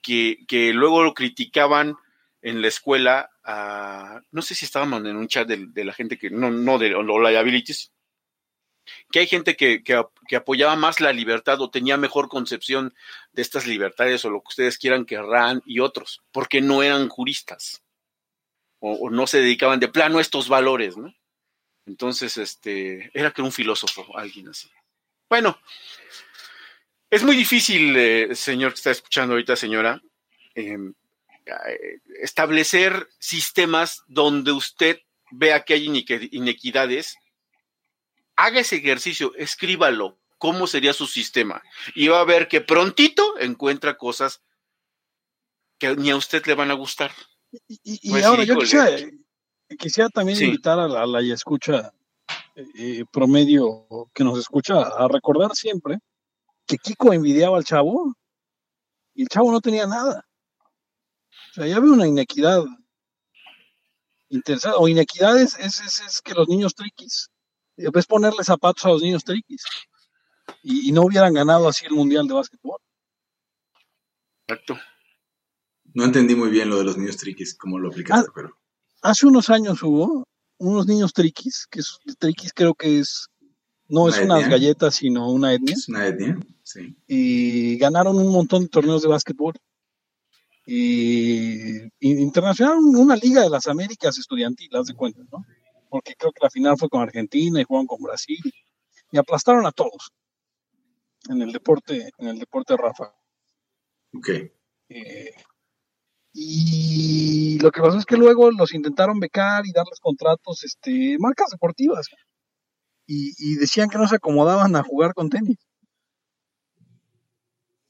que, 0.00 0.38
que 0.48 0.72
luego 0.72 1.04
lo 1.04 1.14
criticaban 1.14 1.94
en 2.42 2.60
la 2.60 2.66
escuela, 2.66 3.30
no 4.32 4.42
sé 4.42 4.56
si 4.56 4.64
estábamos 4.64 5.04
en 5.04 5.14
un 5.14 5.28
chat 5.28 5.46
de, 5.46 5.84
la 5.84 5.92
gente 5.92 6.18
que, 6.18 6.30
no, 6.30 6.50
no 6.50 6.78
de 6.78 6.88
los 6.90 7.22
liabilities, 7.22 7.92
que 9.12 9.20
hay 9.20 9.28
gente 9.28 9.54
que, 9.54 9.84
que, 9.84 10.36
apoyaba 10.36 10.74
más 10.74 11.00
la 11.00 11.12
libertad 11.12 11.60
o 11.60 11.70
tenía 11.70 11.96
mejor 11.96 12.28
concepción 12.28 12.92
de 13.32 13.42
estas 13.42 13.68
libertades 13.68 14.24
o 14.24 14.30
lo 14.30 14.40
que 14.40 14.48
ustedes 14.48 14.78
quieran 14.78 15.04
que 15.04 15.22
RAN 15.22 15.62
y 15.64 15.78
otros, 15.78 16.24
porque 16.32 16.60
no 16.60 16.82
eran 16.82 17.08
juristas 17.08 17.84
o, 18.80 18.94
o 18.94 19.10
no 19.10 19.28
se 19.28 19.38
dedicaban 19.38 19.78
de 19.78 19.86
plano 19.86 20.18
a 20.18 20.22
estos 20.22 20.48
valores, 20.48 20.96
¿no? 20.96 21.14
Entonces, 21.86 22.36
este, 22.36 23.10
era 23.14 23.32
que 23.32 23.42
un 23.42 23.52
filósofo, 23.52 24.16
alguien 24.16 24.48
así. 24.48 24.70
Bueno, 25.28 25.58
es 27.10 27.22
muy 27.22 27.36
difícil, 27.36 27.94
eh, 27.96 28.34
señor 28.34 28.72
que 28.72 28.76
está 28.76 28.90
escuchando 28.90 29.34
ahorita, 29.34 29.56
señora, 29.56 30.00
em, 30.54 30.94
eh, 31.46 31.98
establecer 32.22 33.08
sistemas 33.18 34.02
donde 34.06 34.52
usted 34.52 35.00
vea 35.30 35.64
que 35.64 35.74
hay 35.74 35.86
inequidades. 36.30 37.16
Haga 38.36 38.60
ese 38.60 38.76
ejercicio, 38.76 39.34
escríbalo, 39.36 40.18
cómo 40.38 40.66
sería 40.66 40.92
su 40.92 41.06
sistema. 41.06 41.62
Y 41.94 42.08
va 42.08 42.20
a 42.20 42.24
ver 42.24 42.48
que 42.48 42.60
prontito 42.60 43.38
encuentra 43.38 43.96
cosas 43.96 44.42
que 45.78 45.96
ni 45.96 46.10
a 46.10 46.16
usted 46.16 46.44
le 46.46 46.54
van 46.54 46.70
a 46.70 46.74
gustar. 46.74 47.12
Y, 47.68 48.10
pues 48.10 48.24
ahora 48.24 48.44
yo 48.44 48.56
quisiera, 48.56 48.96
quisiera 49.78 50.08
también 50.08 50.42
invitar 50.42 50.78
a 50.78 51.06
la, 51.06 51.20
escucha 51.20 51.92
eh, 52.54 53.04
promedio 53.12 53.86
que 54.14 54.24
nos 54.24 54.38
escucha 54.38 54.82
a 54.82 55.08
recordar 55.08 55.54
siempre 55.54 55.98
que 56.66 56.78
Kiko 56.78 57.12
envidiaba 57.12 57.56
al 57.56 57.64
chavo 57.64 58.14
y 59.14 59.22
el 59.22 59.28
chavo 59.28 59.50
no 59.50 59.60
tenía 59.60 59.86
nada. 59.86 60.26
O 61.50 61.54
sea, 61.54 61.66
ya 61.66 61.80
veo 61.80 61.92
una 61.92 62.06
inequidad 62.06 62.64
interesante. 64.28 64.76
O 64.78 64.88
inequidad 64.88 65.38
es, 65.38 65.58
es, 65.58 66.20
que 66.22 66.34
los 66.34 66.48
niños 66.48 66.74
triquis, 66.74 67.30
ves 67.76 68.06
ponerle 68.06 68.44
zapatos 68.44 68.84
a 68.84 68.88
los 68.88 69.02
niños 69.02 69.24
triquis 69.24 69.62
y, 70.62 70.92
no 70.92 71.02
hubieran 71.02 71.34
ganado 71.34 71.68
así 71.68 71.86
el 71.86 71.92
mundial 71.92 72.26
de 72.26 72.34
básquetbol. 72.34 72.78
Exacto. 74.46 74.78
No 75.94 76.04
entendí 76.04 76.34
muy 76.34 76.48
bien 76.48 76.70
lo 76.70 76.78
de 76.78 76.84
los 76.84 76.96
niños 76.96 77.18
triquis, 77.18 77.54
cómo 77.54 77.78
lo 77.78 77.88
aplicaste, 77.88 78.28
ah, 78.30 78.32
pero 78.34 78.58
hace 79.02 79.26
unos 79.26 79.50
años 79.50 79.82
hubo 79.82 80.24
unos 80.58 80.86
niños 80.86 81.12
triquis, 81.12 81.66
que 81.70 81.80
triquis 82.18 82.52
creo 82.52 82.74
que 82.74 83.00
es 83.00 83.28
No 83.88 84.04
¿Una 84.04 84.16
es 84.16 84.22
unas 84.22 84.38
etnia? 84.42 84.50
galletas, 84.50 84.94
sino 84.94 85.30
una 85.30 85.52
etnia. 85.52 85.74
Es 85.74 85.88
una 85.88 86.06
etnia, 86.06 86.38
sí. 86.62 86.96
y 87.06 87.76
ganaron 87.78 88.16
un 88.16 88.32
montón 88.32 88.62
de 88.62 88.68
torneos 88.68 89.02
de 89.02 89.08
básquetbol. 89.08 89.54
Y, 90.64 91.82
y 91.98 92.22
internacional, 92.22 92.78
una 92.78 93.16
liga 93.16 93.42
de 93.42 93.50
las 93.50 93.66
Américas 93.66 94.16
estudiantil, 94.16 94.74
haz 94.76 94.86
de 94.86 94.94
cuenta, 94.94 95.20
¿no? 95.32 95.44
Porque 95.88 96.14
creo 96.16 96.30
que 96.30 96.44
la 96.44 96.50
final 96.50 96.78
fue 96.78 96.88
con 96.88 97.02
Argentina 97.02 97.60
y 97.60 97.64
jugaron 97.64 97.88
con 97.88 98.00
Brasil 98.00 98.40
y 99.10 99.18
aplastaron 99.18 99.66
a 99.66 99.72
todos 99.72 100.12
en 101.28 101.42
el 101.42 101.52
deporte, 101.52 102.10
en 102.16 102.28
el 102.28 102.38
deporte 102.38 102.76
Rafa. 102.76 103.12
Ok. 104.14 104.28
Eh, 104.88 105.34
y 106.32 107.58
lo 107.60 107.70
que 107.70 107.80
pasó 107.80 107.98
es 107.98 108.06
que 108.06 108.16
luego 108.16 108.50
los 108.50 108.72
intentaron 108.74 109.20
becar 109.20 109.66
y 109.66 109.72
darles 109.72 110.00
contratos, 110.00 110.64
este, 110.64 111.16
marcas 111.18 111.50
deportivas. 111.50 112.06
Y, 113.06 113.56
decían 113.56 113.90
que 113.90 113.98
no 113.98 114.08
se 114.08 114.16
acomodaban 114.16 114.74
a 114.76 114.82
jugar 114.82 115.12
con 115.12 115.28
tenis. 115.28 115.58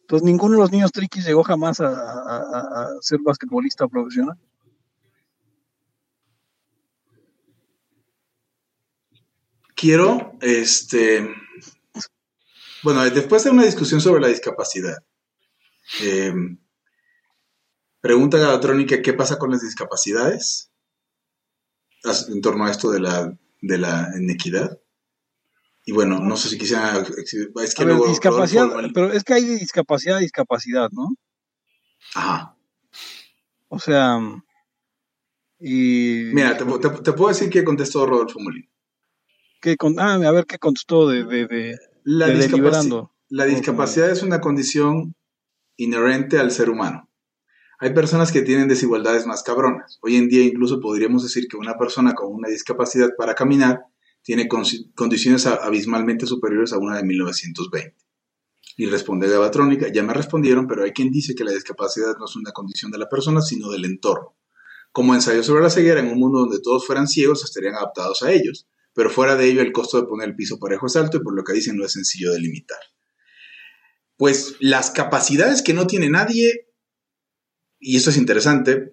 Entonces 0.00 0.26
ninguno 0.26 0.56
de 0.56 0.60
los 0.62 0.72
niños 0.72 0.90
triquis 0.90 1.24
llegó 1.24 1.44
jamás 1.44 1.80
a 1.80 2.88
ser 3.00 3.20
basquetbolista 3.22 3.86
profesional. 3.86 4.36
Quiero, 9.82 10.32
este, 10.40 11.28
bueno, 12.84 13.02
después 13.10 13.42
de 13.42 13.50
una 13.50 13.64
discusión 13.64 14.00
sobre 14.00 14.20
la 14.20 14.28
discapacidad, 14.28 14.98
eh, 16.02 16.32
pregunta 18.02 18.36
Galatrónica, 18.36 19.00
¿qué 19.00 19.14
pasa 19.14 19.38
con 19.38 19.50
las 19.50 19.62
discapacidades? 19.62 20.70
En 22.28 22.40
torno 22.42 22.66
a 22.66 22.70
esto 22.70 22.90
de 22.90 23.00
la, 23.00 23.32
de 23.62 23.78
la 23.78 24.10
inequidad. 24.18 24.78
Y 25.84 25.92
bueno, 25.92 26.18
no 26.20 26.36
sé 26.36 26.48
si 26.48 26.58
quisiera, 26.58 26.98
es 26.98 27.74
que 27.74 27.82
A 27.82 27.86
ver, 27.86 27.96
discapacidad, 28.08 28.66
Rodolfo 28.66 28.90
pero 28.92 29.12
es 29.12 29.24
que 29.24 29.34
hay 29.34 29.44
de 29.44 29.56
discapacidad 29.56 30.16
a 30.18 30.20
discapacidad, 30.20 30.90
¿no? 30.92 31.08
Ajá. 32.14 32.56
O 33.68 33.78
sea, 33.78 34.18
y 35.58 36.24
Mira, 36.34 36.56
te, 36.56 36.64
te- 36.64 37.02
te 37.02 37.12
puedo 37.12 37.28
decir 37.28 37.48
que 37.50 37.64
contestó 37.64 38.04
Rodolfo 38.06 38.38
Molina. 38.40 38.68
¿qué 39.60 39.76
con- 39.76 39.98
ah, 40.00 40.14
a 40.14 40.30
ver 40.32 40.44
qué 40.46 40.58
contestó 40.58 41.08
de, 41.08 41.24
de, 41.24 41.46
de, 41.46 41.78
La, 42.02 42.26
de 42.26 42.34
discapaci- 42.48 43.10
la 43.28 43.44
discapacidad 43.44 44.10
es 44.10 44.22
una 44.24 44.40
condición 44.40 45.14
inherente 45.76 46.38
al 46.40 46.50
ser 46.50 46.68
humano. 46.68 47.08
Hay 47.82 47.92
personas 47.92 48.30
que 48.30 48.42
tienen 48.42 48.68
desigualdades 48.68 49.26
más 49.26 49.42
cabronas. 49.42 49.98
Hoy 50.02 50.14
en 50.14 50.28
día 50.28 50.44
incluso 50.44 50.78
podríamos 50.78 51.24
decir 51.24 51.48
que 51.48 51.56
una 51.56 51.76
persona 51.76 52.14
con 52.14 52.32
una 52.32 52.48
discapacidad 52.48 53.10
para 53.18 53.34
caminar 53.34 53.80
tiene 54.22 54.46
condiciones 54.46 55.46
abismalmente 55.46 56.24
superiores 56.24 56.72
a 56.72 56.78
una 56.78 56.96
de 56.96 57.02
1920. 57.02 57.96
Y 58.76 58.86
responde 58.86 59.28
Gabatrónica, 59.28 59.88
ya 59.92 60.04
me 60.04 60.14
respondieron, 60.14 60.68
pero 60.68 60.84
hay 60.84 60.92
quien 60.92 61.10
dice 61.10 61.34
que 61.34 61.42
la 61.42 61.50
discapacidad 61.50 62.16
no 62.20 62.26
es 62.26 62.36
una 62.36 62.52
condición 62.52 62.92
de 62.92 62.98
la 62.98 63.08
persona, 63.08 63.42
sino 63.42 63.68
del 63.68 63.84
entorno. 63.84 64.36
Como 64.92 65.16
ensayo 65.16 65.42
sobre 65.42 65.64
la 65.64 65.70
ceguera, 65.70 65.98
en 65.98 66.06
un 66.06 66.20
mundo 66.20 66.38
donde 66.38 66.60
todos 66.60 66.86
fueran 66.86 67.08
ciegos, 67.08 67.42
estarían 67.42 67.74
adaptados 67.74 68.22
a 68.22 68.30
ellos. 68.30 68.68
Pero 68.94 69.10
fuera 69.10 69.34
de 69.34 69.46
ello, 69.46 69.60
el 69.60 69.72
costo 69.72 70.00
de 70.00 70.06
poner 70.06 70.28
el 70.28 70.36
piso 70.36 70.60
parejo 70.60 70.86
es 70.86 70.94
alto 70.94 71.16
y 71.16 71.20
por 71.20 71.34
lo 71.34 71.42
que 71.42 71.52
dicen 71.52 71.76
no 71.76 71.84
es 71.84 71.94
sencillo 71.94 72.30
de 72.30 72.38
limitar. 72.38 72.78
Pues 74.16 74.54
las 74.60 74.92
capacidades 74.92 75.62
que 75.62 75.74
no 75.74 75.88
tiene 75.88 76.10
nadie, 76.10 76.68
y 77.84 77.96
esto 77.96 78.10
es 78.10 78.16
interesante, 78.16 78.92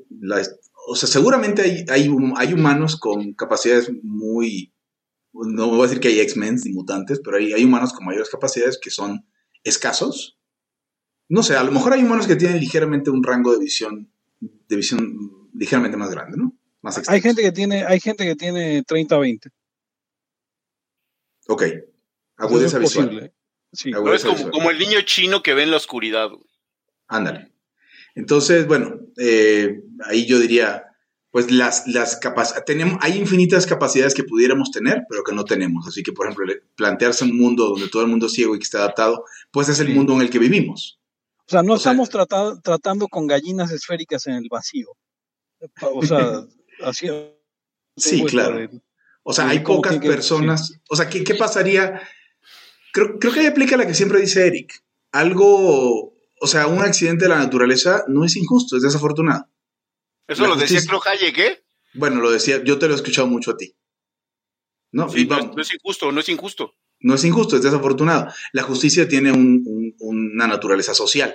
o 0.88 0.96
sea, 0.96 1.08
seguramente 1.08 1.62
hay, 1.62 1.86
hay, 1.90 2.10
hay 2.38 2.54
humanos 2.54 2.98
con 3.00 3.34
capacidades 3.34 3.92
muy, 4.02 4.74
no 5.32 5.68
voy 5.68 5.80
a 5.82 5.84
decir 5.84 6.00
que 6.00 6.08
hay 6.08 6.20
X-Men 6.22 6.56
ni 6.66 6.74
mutantes, 6.74 7.22
pero 7.24 7.38
hay, 7.38 7.54
hay 7.54 7.64
humanos 7.64 7.94
con 7.94 8.06
mayores 8.06 8.30
capacidades 8.30 8.80
que 8.82 8.90
son 8.90 9.26
escasos. 9.64 10.38
No 11.28 11.44
sé, 11.44 11.56
a 11.56 11.64
lo 11.64 11.72
mejor 11.72 11.94
hay 11.94 12.02
humanos 12.04 12.26
que 12.26 12.36
tienen 12.36 12.60
ligeramente 12.60 13.12
un 13.12 13.24
rango 13.24 13.54
de 13.54 13.60
visión, 13.60 14.12
de 14.40 14.76
visión 14.76 15.50
ligeramente 15.54 15.96
más 15.98 16.10
grande, 16.10 16.38
¿no? 16.38 16.58
Más 16.82 16.98
Hay 16.98 17.02
extenso. 17.20 17.28
gente 17.28 17.42
que 17.44 17.52
tiene, 17.52 17.84
hay 17.86 18.00
gente 18.00 18.26
que 18.26 18.36
tiene 18.36 18.84
30-20. 18.84 19.52
Ok. 21.48 21.64
Agudeza 22.38 22.78
es 22.78 22.84
visual. 22.84 23.08
posible. 23.10 23.34
Sí. 23.72 23.92
Agudeza 23.94 24.10
No 24.10 24.16
es 24.16 24.24
como, 24.24 24.36
visual. 24.36 24.52
como 24.52 24.72
el 24.72 24.80
niño 24.80 25.02
chino 25.02 25.44
que 25.44 25.54
ve 25.54 25.64
en 25.64 25.72
la 25.72 25.78
oscuridad. 25.78 26.30
güey. 26.30 26.50
Ándale. 27.08 27.52
Entonces, 28.20 28.68
bueno, 28.68 29.00
eh, 29.18 29.82
ahí 30.06 30.26
yo 30.26 30.40
diría, 30.40 30.86
pues 31.32 31.52
las, 31.52 31.88
las 31.88 32.18
capacidades, 32.18 32.66
tenemos, 32.66 32.98
hay 33.02 33.18
infinitas 33.18 33.66
capacidades 33.66 34.14
que 34.14 34.24
pudiéramos 34.24 34.72
tener, 34.72 35.04
pero 35.10 35.24
que 35.24 35.34
no 35.34 35.46
tenemos. 35.46 35.88
Así 35.88 36.04
que, 36.04 36.12
por 36.12 36.26
ejemplo, 36.28 36.54
plantearse 36.76 37.24
un 37.24 37.38
mundo 37.38 37.70
donde 37.70 37.88
todo 37.88 38.02
el 38.04 38.10
mundo 38.10 38.26
es 38.28 38.34
ciego 38.34 38.56
y 38.56 38.60
que 38.60 38.64
esté 38.64 38.78
adaptado, 38.78 39.24
pues 39.52 39.70
es 39.70 39.80
el 39.80 39.88
Sí. 39.88 39.94
mundo 39.94 40.14
en 40.16 40.22
el 40.22 40.30
que 40.30 40.40
vivimos. 40.40 41.00
O 41.48 41.50
sea, 41.52 41.64
no 41.64 41.74
O 41.74 41.78
sea- 41.78 41.92
estamos 41.94 42.10
trata- 42.10 42.60
tratando 42.62 43.08
con 43.08 43.26
gallinas 43.26 43.72
esféricas 43.72 44.28
en 44.28 44.34
el 44.34 44.48
vacío. 44.52 44.90
O 45.94 46.06
sea, 46.06 46.46
así. 46.84 47.08
Sí, 47.96 48.24
claro. 48.26 48.70
O 49.24 49.32
sea, 49.34 49.46
Sí, 49.46 49.52
hay 49.52 49.60
pocas 49.60 49.98
que- 50.00 50.08
personas. 50.10 50.74
O 50.90 50.96
sea, 50.96 51.10
¿qué, 51.10 51.24
qué 51.24 51.36
pasaría? 51.36 52.02
Creo, 52.92 53.18
creo 53.20 53.32
que 53.34 53.40
ahí 53.42 53.46
aplica 53.48 53.78
la 53.78 53.88
que 53.88 53.94
siempre 53.94 54.20
dice 54.20 54.46
Eric. 54.48 54.74
Algo, 55.12 56.14
o 56.40 56.48
sea, 56.48 56.68
un 56.68 56.82
accidente 56.82 57.26
de 57.26 57.30
la 57.30 57.40
naturaleza 57.40 58.04
no 58.08 58.24
es 58.26 58.36
injusto, 58.36 58.76
es 58.78 58.84
desafortunado. 58.84 59.46
Eso 60.28 60.44
La 60.44 60.50
lo 60.50 60.56
decía 60.56 60.80
justicia- 60.80 61.00
Claude 61.02 61.10
Hayek, 61.26 61.38
¿eh? 61.40 61.64
Bueno, 61.96 62.22
lo 62.22 62.30
decía, 62.32 62.64
yo 62.64 62.78
te 62.78 62.88
lo 62.88 62.94
he 62.94 62.96
escuchado 62.98 63.28
mucho 63.28 63.52
a 63.52 63.58
ti. 63.58 63.76
¿No? 64.92 65.10
Sí, 65.10 65.26
no, 65.26 65.36
es- 65.36 65.42
vamos, 65.42 65.56
no 65.56 65.62
es 65.62 65.74
injusto, 65.74 66.12
no 66.12 66.20
es 66.20 66.30
injusto. 66.30 66.76
no 67.02 67.16
es 67.16 67.24
injusto, 67.24 67.56
es 67.56 67.62
desafortunado. 67.64 68.28
La 68.52 68.64
justicia 68.64 69.08
tiene 69.08 69.32
un- 69.32 69.64
un- 69.66 69.96
una 70.00 70.48
naturaleza 70.48 70.94
social. 70.94 71.34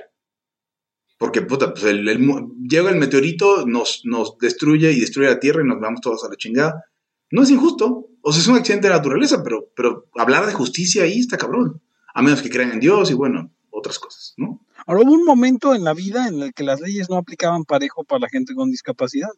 Porque, 1.18 1.42
puta, 1.42 1.72
pues 1.72 1.84
el- 1.84 2.06
el 2.08 2.18
mu- 2.18 2.54
llega 2.68 2.90
el 2.90 2.96
meteorito, 2.96 3.64
nos, 3.66 4.02
nos 4.04 4.36
destruye 4.38 4.92
y 4.92 5.00
destruye 5.00 5.28
la 5.28 5.40
Tierra 5.40 5.62
y 5.62 5.66
nos 5.66 5.80
vamos 5.80 6.00
todos 6.00 6.22
a 6.24 6.28
la 6.28 6.36
chingada. 6.36 6.84
No 7.30 7.42
es 7.42 7.50
injusto. 7.50 8.08
O 8.20 8.32
sea, 8.32 8.42
es 8.42 8.48
un 8.48 8.56
accidente 8.56 8.88
de 8.88 8.94
naturaleza, 8.94 9.42
pero, 9.42 9.70
pero 9.76 10.06
hablar 10.16 10.46
de 10.46 10.52
justicia 10.52 11.04
ahí 11.04 11.20
está 11.20 11.38
cabrón. 11.38 11.82
A 12.14 12.20
menos 12.22 12.42
que 12.42 12.50
crean 12.50 12.72
en 12.72 12.80
Dios 12.80 13.10
y, 13.10 13.14
bueno, 13.14 13.52
otras 13.70 13.98
cosas, 13.98 14.34
¿no? 14.36 14.63
Ahora 14.86 15.02
hubo 15.02 15.12
un 15.12 15.24
momento 15.24 15.74
en 15.74 15.84
la 15.84 15.94
vida 15.94 16.28
en 16.28 16.42
el 16.42 16.52
que 16.54 16.64
las 16.64 16.80
leyes 16.80 17.08
no 17.10 17.16
aplicaban 17.16 17.64
parejo 17.64 18.04
para 18.04 18.20
la 18.20 18.28
gente 18.28 18.54
con 18.54 18.70
discapacidad, 18.70 19.30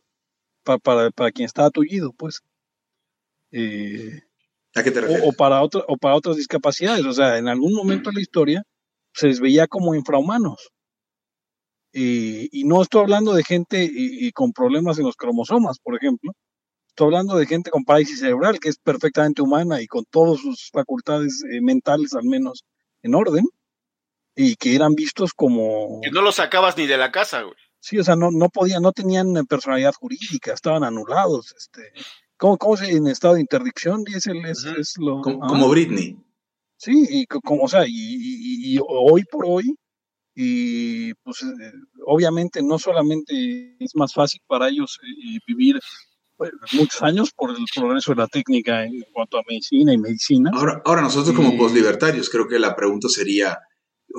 para, 0.64 0.78
para, 0.78 1.10
para 1.10 1.30
quien 1.32 1.46
estaba 1.46 1.70
tullido, 1.70 2.12
pues. 2.12 2.40
Eh, 3.52 4.20
¿A 4.74 4.82
qué 4.82 4.90
te 4.90 5.00
refieres? 5.00 5.24
o, 5.24 5.28
o 5.30 5.32
para 5.32 5.62
otra- 5.62 5.84
o 5.88 5.96
para 5.96 6.14
otras 6.16 6.36
discapacidades. 6.36 7.04
O 7.06 7.12
sea, 7.12 7.38
en 7.38 7.48
algún 7.48 7.72
momento 7.74 8.10
de 8.10 8.16
la 8.16 8.20
historia 8.22 8.62
se 9.14 9.28
les 9.28 9.40
veía 9.40 9.66
como 9.66 9.94
infrahumanos. 9.94 10.70
Y, 11.92 12.48
y 12.52 12.64
no 12.64 12.82
estoy 12.82 13.02
hablando 13.02 13.32
de 13.32 13.42
gente 13.44 13.84
y, 13.84 14.26
y 14.26 14.32
con 14.32 14.52
problemas 14.52 14.98
en 14.98 15.04
los 15.06 15.16
cromosomas, 15.16 15.78
por 15.78 15.96
ejemplo. 15.96 16.32
Estoy 16.88 17.06
hablando 17.06 17.36
de 17.36 17.46
gente 17.46 17.70
con 17.70 17.84
parálisis 17.84 18.20
cerebral, 18.20 18.58
que 18.58 18.68
es 18.70 18.78
perfectamente 18.78 19.42
humana 19.42 19.80
y 19.80 19.86
con 19.86 20.04
todas 20.10 20.40
sus 20.40 20.70
facultades 20.72 21.42
eh, 21.50 21.60
mentales 21.60 22.14
al 22.14 22.24
menos 22.24 22.64
en 23.02 23.14
orden, 23.14 23.44
y 24.36 24.54
que 24.56 24.74
eran 24.76 24.94
vistos 24.94 25.32
como... 25.34 26.00
Que 26.02 26.10
no 26.10 26.20
lo 26.22 26.30
sacabas 26.30 26.76
ni 26.76 26.86
de 26.86 26.98
la 26.98 27.10
casa, 27.10 27.42
güey. 27.42 27.56
Sí, 27.80 27.98
o 27.98 28.04
sea, 28.04 28.14
no, 28.16 28.30
no 28.30 28.48
podían, 28.50 28.82
no 28.82 28.92
tenían 28.92 29.36
eh, 29.36 29.44
personalidad 29.48 29.94
jurídica, 29.94 30.52
estaban 30.52 30.84
anulados. 30.84 31.54
Este, 31.56 31.92
¿Cómo, 32.36 32.58
cómo 32.58 32.76
se 32.76 32.90
en 32.90 33.06
estado 33.06 33.34
de 33.34 33.40
interdicción? 33.40 34.04
Es, 34.14 34.26
el, 34.26 34.44
es, 34.44 34.64
Ujú. 34.64 34.80
es 34.80 34.94
lo, 34.98 35.20
como, 35.22 35.42
ah. 35.44 35.46
como 35.48 35.68
Britney. 35.68 36.18
Sí, 36.76 37.06
y 37.08 37.26
co- 37.26 37.40
como, 37.40 37.62
o 37.64 37.68
sea, 37.68 37.84
y, 37.86 37.90
y- 37.90 38.74
y 38.74 38.78
hoy 38.86 39.24
por 39.24 39.46
hoy, 39.46 39.74
y 40.34 41.14
pues 41.14 41.42
eh, 41.42 41.72
obviamente 42.04 42.62
no 42.62 42.78
solamente 42.78 43.76
es 43.80 43.94
más 43.96 44.12
fácil 44.12 44.40
para 44.46 44.68
ellos 44.68 44.98
eh, 45.02 45.38
vivir 45.46 45.80
pues, 46.36 46.50
muchos 46.72 47.02
años 47.02 47.30
por 47.34 47.50
el 47.50 47.64
progreso 47.74 48.10
de 48.12 48.16
la 48.18 48.26
técnica 48.26 48.84
en 48.84 49.02
cuanto 49.12 49.38
a 49.38 49.42
medicina 49.48 49.94
y 49.94 49.98
medicina. 49.98 50.50
Ahora, 50.52 50.82
ahora 50.84 51.00
nosotros 51.02 51.34
como 51.34 51.54
Y- 51.54 51.56
postlibertarios, 51.58 52.28
creo 52.28 52.46
que 52.46 52.58
la 52.58 52.76
pregunta 52.76 53.08
sería, 53.08 53.58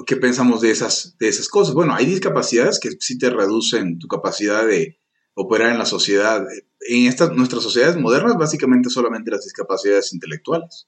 ¿qué 0.06 0.16
pensamos 0.18 0.62
de 0.62 0.72
esas, 0.72 1.16
de 1.20 1.28
esas 1.28 1.48
cosas? 1.50 1.74
Bueno, 1.74 1.93
hay 1.95 2.06
discapacidades 2.06 2.80
que 2.80 2.91
sí 3.00 3.18
te 3.18 3.30
reducen 3.30 3.98
tu 4.00 4.08
capacidad 4.08 4.66
de 4.66 5.00
operar 5.34 5.72
en 5.72 5.78
la 5.80 5.86
sociedad. 5.86 6.45
En 6.88 7.06
estas, 7.06 7.32
nuestras 7.34 7.64
sociedades 7.64 7.98
modernas, 7.98 8.36
básicamente 8.38 8.89
solamente 8.89 9.32
las 9.32 9.43
discapacidades 9.43 10.14
intelectuales. 10.14 10.88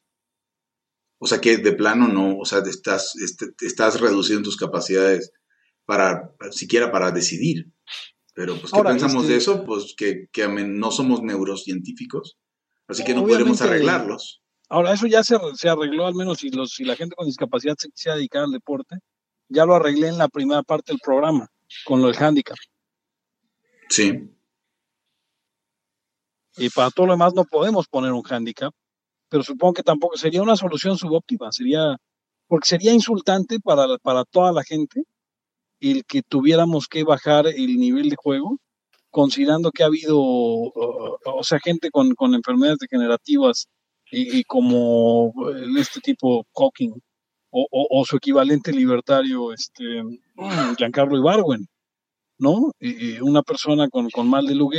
O 1.21 1.27
sea 1.27 1.41
que 1.41 1.57
de 1.57 1.73
plano 1.73 2.07
no, 2.07 2.37
o 2.37 2.45
sea, 2.45 2.63
te 2.63 2.69
estás, 2.69 3.15
este- 3.17 3.51
te 3.51 3.65
estás 3.65 3.99
reduciendo 3.99 4.43
tus 4.43 4.57
capacidades 4.57 5.31
para, 5.85 6.31
siquiera 6.51 6.91
para 6.91 7.11
decidir. 7.11 7.71
Pero, 8.35 8.57
pues, 8.59 8.71
¿qué 8.71 8.77
Ahora, 8.77 8.91
pensamos 8.91 9.23
este- 9.23 9.33
de 9.33 9.37
eso? 9.39 9.65
Pues 9.65 9.95
que, 9.97 10.27
que 10.31 10.47
no 10.47 10.91
somos 10.91 11.21
neurocientíficos, 11.23 12.37
así 12.87 13.03
que 13.03 13.13
no 13.13 13.21
podremos 13.25 13.59
Obviamente- 13.59 13.63
arreglarlos. 13.63 14.41
Ahora, 14.69 14.93
eso 14.93 15.07
ya 15.07 15.23
se, 15.23 15.35
se 15.55 15.67
arregló, 15.67 16.05
al 16.05 16.13
menos 16.13 16.37
si, 16.37 16.51
los, 16.51 16.71
si 16.71 16.83
la 16.83 16.95
gente 16.95 17.15
con 17.15 17.25
discapacidad 17.25 17.75
se 17.77 17.89
quisiera 17.89 18.15
dedicar 18.15 18.43
al 18.43 18.51
deporte, 18.51 18.99
ya 19.47 19.65
lo 19.65 19.75
arreglé 19.75 20.09
en 20.09 20.19
la 20.19 20.27
primera 20.27 20.61
parte 20.61 20.93
del 20.93 20.99
programa, 21.03 21.49
con 21.85 22.01
lo 22.01 22.07
del 22.07 22.23
handicap. 22.23 22.57
Sí. 23.89 24.29
Y 26.57 26.69
para 26.69 26.91
todo 26.91 27.07
lo 27.07 27.13
demás 27.13 27.33
no 27.33 27.45
podemos 27.45 27.87
poner 27.87 28.11
un 28.11 28.23
handicap, 28.29 28.71
pero 29.27 29.41
supongo 29.41 29.73
que 29.73 29.83
tampoco 29.83 30.17
sería 30.17 30.43
una 30.43 30.55
solución 30.55 30.97
subóptima, 30.97 31.51
sería, 31.51 31.97
porque 32.47 32.67
sería 32.67 32.93
insultante 32.93 33.59
para, 33.59 33.97
para 33.97 34.23
toda 34.25 34.51
la 34.51 34.63
gente 34.63 35.03
el 35.79 36.05
que 36.05 36.21
tuviéramos 36.21 36.87
que 36.87 37.03
bajar 37.03 37.47
el 37.47 37.77
nivel 37.77 38.09
de 38.09 38.17
juego, 38.17 38.59
considerando 39.09 39.71
que 39.71 39.81
ha 39.81 39.87
habido, 39.87 40.19
o 40.19 41.41
sea, 41.41 41.59
gente 41.59 41.89
con, 41.89 42.13
con 42.13 42.35
enfermedades 42.35 42.79
degenerativas 42.79 43.67
y, 44.11 44.43
como 44.43 45.33
este 45.77 45.99
tipo 46.01 46.45
Cocking 46.51 46.93
o, 47.51 48.05
su 48.05 48.17
equivalente 48.17 48.71
libertario, 48.71 49.53
este 49.53 50.03
Giancarlo 50.77 51.17
Ibarwen, 51.17 51.67
¿no? 52.37 52.71
una 53.21 53.41
persona 53.43 53.89
con, 53.89 54.09
con 54.09 54.29
mal 54.29 54.45
de 54.45 54.55
Lou 54.55 54.71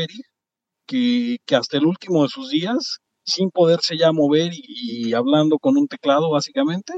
que, 0.87 1.39
que 1.45 1.57
hasta 1.57 1.77
el 1.79 1.87
último 1.87 2.23
de 2.23 2.29
sus 2.29 2.51
días 2.51 3.01
sin 3.25 3.51
poderse 3.51 3.97
ya 3.97 4.13
mover 4.13 4.53
y, 4.53 5.13
hablando 5.15 5.59
con 5.59 5.77
un 5.77 5.89
teclado 5.89 6.31
básicamente, 6.31 6.95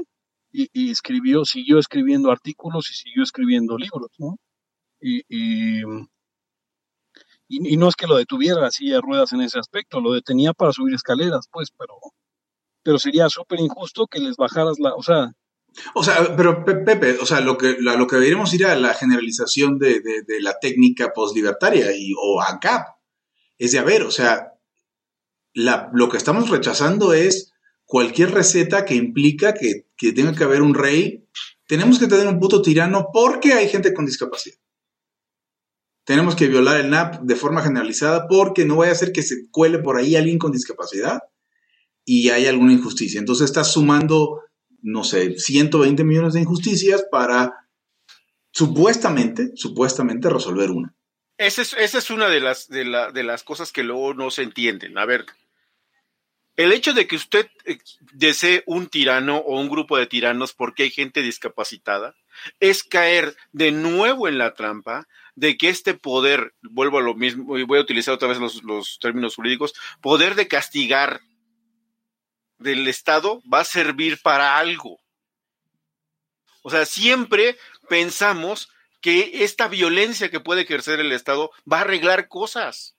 y, 0.51 0.91
escribió, 0.91 1.45
siguió 1.45 1.79
escribiendo 1.79 2.31
artículos 2.31 2.89
y 2.91 2.95
siguió 2.95 3.23
escribiendo 3.23 3.77
libros, 3.77 4.11
¿no? 4.19 4.37
Y, 5.01 5.23
y, 5.27 5.83
no 7.77 7.87
es 7.87 7.95
que 7.95 8.07
lo 8.07 8.17
detuviera 8.17 8.67
así 8.67 8.89
de 8.89 9.01
ruedas 9.01 9.33
en 9.33 9.41
ese 9.41 9.59
aspecto, 9.59 9.99
lo 9.99 10.13
detenía 10.13 10.53
para 10.53 10.71
subir 10.71 10.95
escaleras, 10.95 11.47
pues, 11.51 11.69
pero, 11.77 11.95
pero 12.83 12.99
sería 12.99 13.29
súper 13.29 13.59
injusto 13.59 14.07
que 14.07 14.19
les 14.19 14.35
bajaras 14.35 14.79
la, 14.79 14.93
o 14.93 15.03
sea... 15.03 15.31
O 15.95 16.03
sea, 16.03 16.35
pero 16.35 16.63
Pepe, 16.63 17.17
o 17.19 17.25
sea, 17.25 17.39
lo 17.39 17.57
que, 17.57 17.77
lo 17.79 18.05
que 18.05 18.17
deberíamos 18.17 18.53
ir 18.53 18.67
a 18.67 18.75
la 18.75 18.93
generalización 18.93 19.79
de, 19.79 20.01
de, 20.01 20.39
la 20.39 20.59
técnica 20.59 21.13
postlibertaria 21.13 21.97
y, 21.97 22.13
o 22.15 22.41
ACAP, 22.41 22.89
es 23.57 23.71
de, 23.71 23.79
a 23.79 23.83
ver, 23.83 24.03
o 24.03 24.11
sea, 24.11 24.53
lo 25.53 26.09
que 26.09 26.17
estamos 26.17 26.49
rechazando 26.49 27.13
es 27.13 27.53
cualquier 27.85 28.31
receta 28.31 28.85
que 28.85 28.95
implica 28.95 29.53
que, 29.53 29.85
tenga 30.13 30.35
que 30.35 30.43
haber 30.43 30.61
un 30.61 30.73
rey. 30.73 31.27
Tenemos 31.67 31.99
que 31.99 32.07
tener 32.07 32.27
un 32.27 32.39
puto 32.39 32.61
tirano 32.61 33.07
porque 33.11 33.53
hay 33.53 33.69
gente 33.69 33.93
con 33.93 34.05
discapacidad. 34.05 34.57
Tenemos 36.05 36.35
que 36.35 36.47
violar 36.47 36.81
el 36.81 36.89
NAP 36.89 37.21
de 37.21 37.35
forma 37.35 37.61
generalizada 37.61 38.27
porque 38.27 38.65
no 38.65 38.77
vaya 38.77 38.91
a 38.91 38.95
ser 38.95 39.11
que 39.13 39.23
se 39.23 39.47
cuele 39.49 39.79
por 39.79 39.97
ahí 39.97 40.15
alguien 40.15 40.37
con 40.37 40.51
discapacidad 40.51 41.21
y 42.05 42.29
hay 42.29 42.47
alguna 42.47 42.73
injusticia. 42.73 43.19
Entonces 43.19 43.45
estás 43.45 43.73
sumando, 43.73 44.41
no 44.81 45.03
sé, 45.03 45.37
120 45.37 46.03
millones 46.03 46.33
de 46.33 46.41
injusticias 46.41 47.05
para 47.11 47.67
supuestamente, 48.51 49.51
supuestamente 49.55 50.29
resolver 50.29 50.71
una. 50.71 50.93
Esa 51.37 51.63
es, 51.63 51.73
esa 51.73 51.97
es 51.97 52.09
una 52.09 52.29
de 52.29 52.39
las, 52.39 52.67
de, 52.67 52.85
de 53.13 53.23
las 53.23 53.43
cosas 53.43 53.71
que 53.71 53.83
luego 53.83 54.13
no 54.13 54.29
se 54.29 54.43
entienden. 54.43 54.97
A 54.97 55.05
ver, 55.05 55.25
el 56.55 56.71
hecho 56.71 56.93
de 56.93 57.07
que 57.07 57.15
usted 57.15 57.49
eh, 57.65 57.79
desee 58.13 58.63
un 58.67 58.87
tirano 58.87 59.37
o 59.37 59.59
un 59.59 59.69
grupo 59.69 59.97
de 59.97 60.05
tiranos 60.05 60.53
porque 60.53 60.83
hay 60.83 60.91
gente 60.91 61.21
discapacitada 61.21 62.15
es 62.59 62.83
caer 62.83 63.35
de 63.51 63.71
nuevo 63.71 64.27
en 64.27 64.37
la 64.37 64.53
trampa 64.53 65.07
de 65.35 65.57
que 65.57 65.69
este 65.69 65.95
poder, 65.95 66.53
vuelvo 66.61 66.99
a 66.99 67.01
lo 67.01 67.15
mismo, 67.15 67.57
y 67.57 67.63
voy 67.63 67.79
a 67.79 67.81
utilizar 67.81 68.13
otra 68.13 68.27
vez 68.27 68.37
los, 68.37 68.99
términos 68.99 69.35
jurídicos, 69.35 69.73
poder 69.99 70.35
de 70.35 70.47
castigar 70.47 71.21
del 72.63 72.87
Estado 72.87 73.41
va 73.51 73.59
a 73.59 73.65
servir 73.65 74.21
para 74.21 74.57
algo. 74.57 74.99
O 76.63 76.69
sea, 76.69 76.85
siempre 76.85 77.57
pensamos 77.89 78.69
que 79.01 79.43
esta 79.43 79.67
violencia 79.67 80.31
que 80.31 80.39
puede 80.39 80.61
ejercer 80.61 80.99
el 80.99 81.11
Estado 81.11 81.51
va 81.71 81.79
a 81.79 81.81
arreglar 81.81 82.29
cosas. 82.29 82.95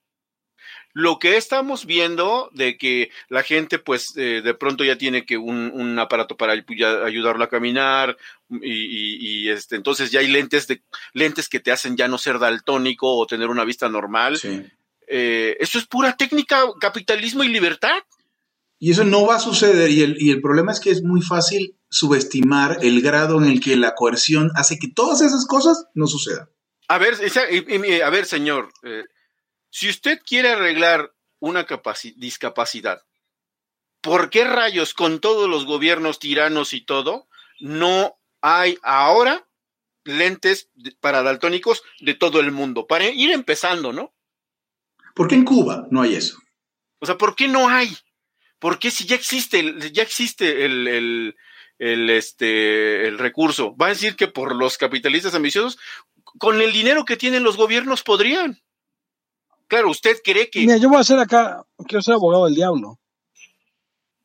Lo 0.92 1.18
que 1.18 1.36
estamos 1.36 1.86
viendo 1.86 2.50
de 2.52 2.78
que 2.78 3.10
la 3.28 3.42
gente, 3.42 3.80
pues, 3.80 4.16
eh, 4.16 4.42
de 4.44 4.54
pronto 4.54 4.84
ya 4.84 4.96
tiene 4.96 5.26
que 5.26 5.36
un, 5.36 5.98
aparato 5.98 6.36
para 6.36 6.52
ayudarlo 6.52 7.42
a 7.42 7.48
caminar 7.48 8.16
y, 8.48 9.48
este, 9.48 9.74
entonces 9.74 10.12
ya 10.12 10.20
hay 10.20 10.28
lentes 10.28 10.68
de 10.68 10.82
lentes 11.12 11.48
que 11.48 11.58
te 11.58 11.72
hacen 11.72 11.96
ya 11.96 12.06
no 12.06 12.16
ser 12.16 12.38
daltónico 12.38 13.16
o 13.16 13.26
tener 13.26 13.48
una 13.48 13.64
vista 13.64 13.88
normal. 13.88 14.38
Eh, 15.08 15.56
eso 15.58 15.78
es 15.78 15.86
pura 15.86 16.16
técnica, 16.16 16.62
capitalismo 16.80 17.42
y 17.42 17.48
libertad. 17.48 18.04
Y 18.84 18.90
eso 18.90 19.04
no 19.04 19.24
va 19.24 19.36
a 19.36 19.40
suceder 19.40 19.90
y 19.90 20.02
el, 20.02 20.20
y 20.20 20.30
el 20.30 20.42
problema 20.42 20.70
es 20.70 20.78
que 20.78 20.90
es 20.90 21.02
muy 21.02 21.22
fácil 21.22 21.78
subestimar 21.88 22.80
el 22.82 23.00
grado 23.00 23.42
en 23.42 23.48
el 23.48 23.58
que 23.58 23.76
la 23.76 23.94
coerción 23.94 24.50
hace 24.56 24.78
que 24.78 24.88
todas 24.88 25.22
esas 25.22 25.46
cosas 25.46 25.86
no 25.94 26.06
sucedan. 26.06 26.50
A 26.88 26.98
ver, 26.98 27.14
a 27.14 28.10
ver, 28.10 28.26
señor, 28.26 28.68
eh, 28.82 29.04
si 29.70 29.88
usted 29.88 30.20
quiere 30.22 30.50
arreglar 30.50 31.14
una 31.38 31.66
discapacidad, 32.16 33.00
¿por 34.02 34.28
qué 34.28 34.44
rayos 34.44 34.92
con 34.92 35.18
todos 35.18 35.48
los 35.48 35.64
gobiernos 35.64 36.18
tiranos 36.18 36.74
y 36.74 36.82
todo 36.82 37.26
no 37.60 38.18
hay 38.42 38.76
ahora 38.82 39.48
lentes 40.04 40.68
para 41.00 41.22
daltónicos 41.22 41.82
de 42.00 42.12
todo 42.12 42.38
el 42.38 42.52
mundo? 42.52 42.86
Para 42.86 43.06
ir 43.06 43.30
empezando, 43.30 43.94
¿no? 43.94 44.12
¿Por 45.14 45.28
qué 45.28 45.36
en 45.36 45.46
Cuba 45.46 45.86
no 45.90 46.02
hay 46.02 46.16
eso? 46.16 46.36
O 46.98 47.06
sea, 47.06 47.16
¿por 47.16 47.34
qué 47.34 47.48
no 47.48 47.70
hay? 47.70 47.96
¿Por 48.58 48.78
qué 48.78 48.90
si 48.90 49.04
ya 49.04 49.16
existe, 49.16 49.92
ya 49.92 50.02
existe 50.02 50.64
el, 50.64 51.34
el, 51.78 52.10
este, 52.10 53.06
el 53.06 53.18
recurso? 53.18 53.76
Va 53.76 53.86
a 53.86 53.90
decir 53.90 54.16
que 54.16 54.28
por 54.28 54.54
los 54.54 54.78
capitalistas 54.78 55.34
ambiciosos, 55.34 55.78
con 56.38 56.60
el 56.60 56.72
dinero 56.72 57.04
que 57.04 57.16
tienen 57.16 57.42
los 57.42 57.56
gobiernos 57.56 58.02
podrían. 58.02 58.58
Claro, 59.68 59.90
usted 59.90 60.16
cree 60.22 60.50
que. 60.50 60.60
Mira, 60.60 60.76
yo 60.76 60.88
voy 60.88 61.00
a 61.00 61.04
ser 61.04 61.18
acá, 61.18 61.64
quiero 61.86 62.02
ser 62.02 62.14
abogado 62.14 62.44
del 62.46 62.54
diablo. 62.54 62.98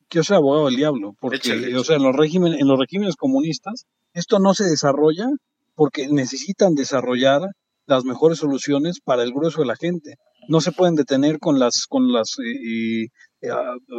Quiero 0.08 0.24
ser 0.24 0.36
abogado 0.36 0.66
del 0.66 0.76
diablo, 0.76 1.14
porque, 1.20 1.74
o 1.76 1.84
sea, 1.84 1.96
en 1.96 2.02
los, 2.02 2.16
regímenes, 2.16 2.60
en 2.60 2.66
los 2.66 2.78
regímenes 2.78 3.14
comunistas, 3.14 3.86
esto 4.12 4.40
no 4.40 4.54
se 4.54 4.64
desarrolla 4.64 5.26
porque 5.76 6.08
necesitan 6.08 6.74
desarrollar 6.74 7.42
las 7.86 8.04
mejores 8.04 8.38
soluciones 8.38 9.00
para 9.00 9.22
el 9.22 9.32
grueso 9.32 9.60
de 9.60 9.66
la 9.66 9.76
gente. 9.76 10.16
No 10.48 10.60
se 10.60 10.72
pueden 10.72 10.96
detener 10.96 11.38
con 11.38 11.58
las, 11.58 11.86
con 11.88 12.12
las, 12.12 12.36
eh, 12.40 13.06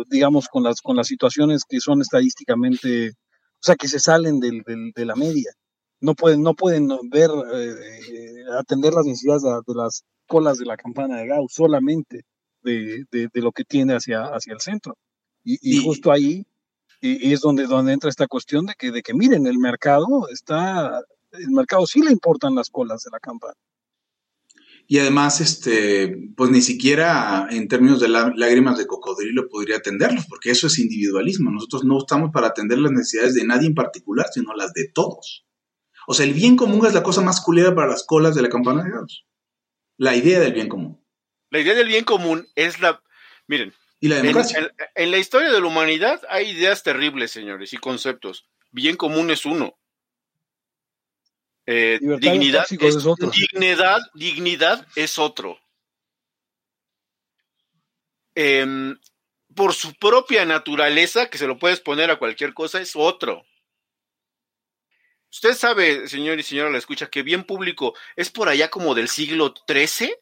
digamos, 0.10 0.48
con 0.48 0.64
las, 0.64 0.82
con 0.82 0.96
las 0.96 1.08
situaciones 1.08 1.64
que 1.68 1.80
son 1.80 2.02
estadísticamente, 2.02 3.10
o 3.10 3.64
sea, 3.64 3.76
que 3.76 3.88
se 3.88 4.00
salen 4.00 4.40
del, 4.40 4.64
de 4.96 5.06
la 5.06 5.16
media. 5.16 5.52
No 6.00 6.16
pueden, 6.16 6.42
no 6.42 6.56
pueden 6.56 6.88
ver, 7.10 7.30
eh, 7.54 8.00
eh, 8.12 8.44
atender 8.60 8.94
las 8.94 9.06
necesidades 9.06 9.44
de 9.44 9.76
las 9.76 10.04
colas 10.28 10.58
de 10.58 10.66
la 10.66 10.78
campana 10.78 11.18
de 11.18 11.28
Gauss, 11.28 11.54
solamente 11.54 12.26
de, 12.64 13.30
lo 13.34 13.52
que 13.52 13.64
tiene 13.64 13.94
hacia, 13.94 14.26
hacia 14.26 14.54
el 14.54 14.62
centro. 14.62 14.98
Y, 15.44 15.78
justo 15.78 16.12
ahí 16.12 16.46
es 17.02 17.42
donde, 17.42 17.66
donde 17.66 17.94
entra 17.94 18.10
esta 18.10 18.28
cuestión 18.28 18.68
de 18.68 18.76
que, 18.78 18.92
de 18.92 19.02
que 19.02 19.14
miren, 19.14 19.48
el 19.48 19.58
mercado 19.58 20.28
está, 20.30 21.02
el 21.32 21.50
mercado 21.50 21.88
sí 21.88 22.02
le 22.02 22.12
importan 22.12 22.54
las 22.54 22.70
colas 22.70 23.02
de 23.04 23.12
la 23.12 23.20
campana. 23.20 23.56
Y 24.92 25.00
además, 25.00 25.40
este, 25.40 26.18
pues 26.36 26.52
ni 26.52 26.62
siquiera 26.62 27.48
en 27.50 27.70
términos 27.70 28.02
de 28.02 28.10
lágrimas 28.10 28.78
de 28.78 28.88
cocodrilo 28.88 29.48
podría 29.48 29.78
atenderlos, 29.78 30.26
porque 30.28 30.52
eso 30.52 30.68
es 30.68 30.80
individualismo. 30.80 31.50
Nosotros 31.50 31.86
no 31.86 32.00
estamos 32.00 32.32
para 32.34 32.48
atender 32.48 32.78
las 32.78 32.92
necesidades 32.92 33.36
de 33.36 33.46
nadie 33.46 33.68
en 33.68 33.74
particular, 33.76 34.26
sino 34.34 34.54
las 34.54 34.74
de 34.74 34.90
todos. 34.94 35.46
O 36.08 36.14
sea, 36.14 36.26
el 36.26 36.34
bien 36.34 36.58
común 36.58 36.86
es 36.86 36.94
la 36.94 37.04
cosa 37.04 37.22
más 37.22 37.40
culera 37.40 37.74
para 37.74 37.88
las 37.88 38.04
colas 38.06 38.36
de 38.36 38.42
la 38.42 38.50
campana 38.50 38.84
de 38.84 38.92
Gauss 38.92 39.24
la 40.02 40.16
idea 40.16 40.40
del 40.40 40.54
bien 40.54 40.68
común. 40.68 41.00
La 41.52 41.60
idea 41.60 41.76
del 41.76 41.88
bien 41.88 42.06
común 42.06 42.48
es 42.56 42.80
la, 42.80 43.04
miren, 43.46 43.72
¿Y 44.00 44.08
la 44.08 44.16
democracia? 44.16 44.74
En, 44.96 45.12
la 45.12 45.20
historia 45.20 45.52
de 45.52 45.62
la 45.62 45.68
humanidad 45.68 46.20
hay 46.28 46.50
ideas 46.50 46.82
terribles, 46.82 47.30
señores, 47.30 47.72
y 47.74 47.78
conceptos. 47.78 48.50
Bien 48.72 48.98
común 48.98 49.30
es 49.30 49.46
uno. 49.46 49.78
Eh, 51.74 52.00
dignidad, 52.02 52.66
es, 52.70 53.06
otro. 53.06 53.32
dignidad, 53.32 54.02
dignidad 54.14 54.86
es 54.94 55.18
otro. 55.18 55.58
Em, 58.36 59.00
por 59.56 59.74
su 59.74 59.94
propia 59.94 60.44
naturaleza, 60.44 61.30
que 61.30 61.38
se 61.38 61.48
lo 61.48 61.58
puedes 61.58 61.80
poner 61.80 62.12
a 62.12 62.20
cualquier 62.20 62.54
cosa, 62.54 62.82
es 62.82 62.92
otro. 62.94 63.46
Usted 65.32 65.54
sabe, 65.54 66.10
señor 66.10 66.40
y 66.40 66.44
señora, 66.44 66.72
la 66.72 66.78
escucha, 66.78 67.10
que 67.10 67.24
bien 67.24 67.46
público 67.46 67.96
es 68.18 68.30
por 68.30 68.50
allá 68.50 68.70
como 68.70 68.94
del 68.94 69.08
siglo 69.08 69.54
XIII, 69.66 70.14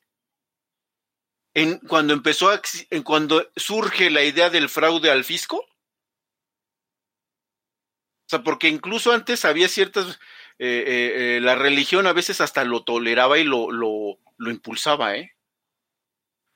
en, 1.56 1.80
cuando 1.80 2.14
empezó, 2.14 2.52
en 2.92 3.02
cuando 3.02 3.52
surge 3.56 4.12
la 4.12 4.24
idea 4.24 4.52
del 4.52 4.70
fraude 4.70 5.10
al 5.10 5.24
fisco. 5.24 5.58
O 5.58 5.68
sea, 8.28 8.44
porque 8.44 8.68
incluso 8.68 9.12
antes 9.12 9.46
había 9.46 9.68
ciertas, 9.68 10.20
eh, 10.62 11.38
eh, 11.38 11.40
la 11.42 11.56
religión 11.56 12.06
a 12.06 12.14
veces 12.14 12.42
hasta 12.42 12.66
lo 12.66 12.84
toleraba 12.84 13.40
y 13.40 13.46
lo, 13.46 13.72
lo, 13.72 14.20
lo 14.38 14.52
impulsaba, 14.52 15.16
¿eh? 15.16 15.32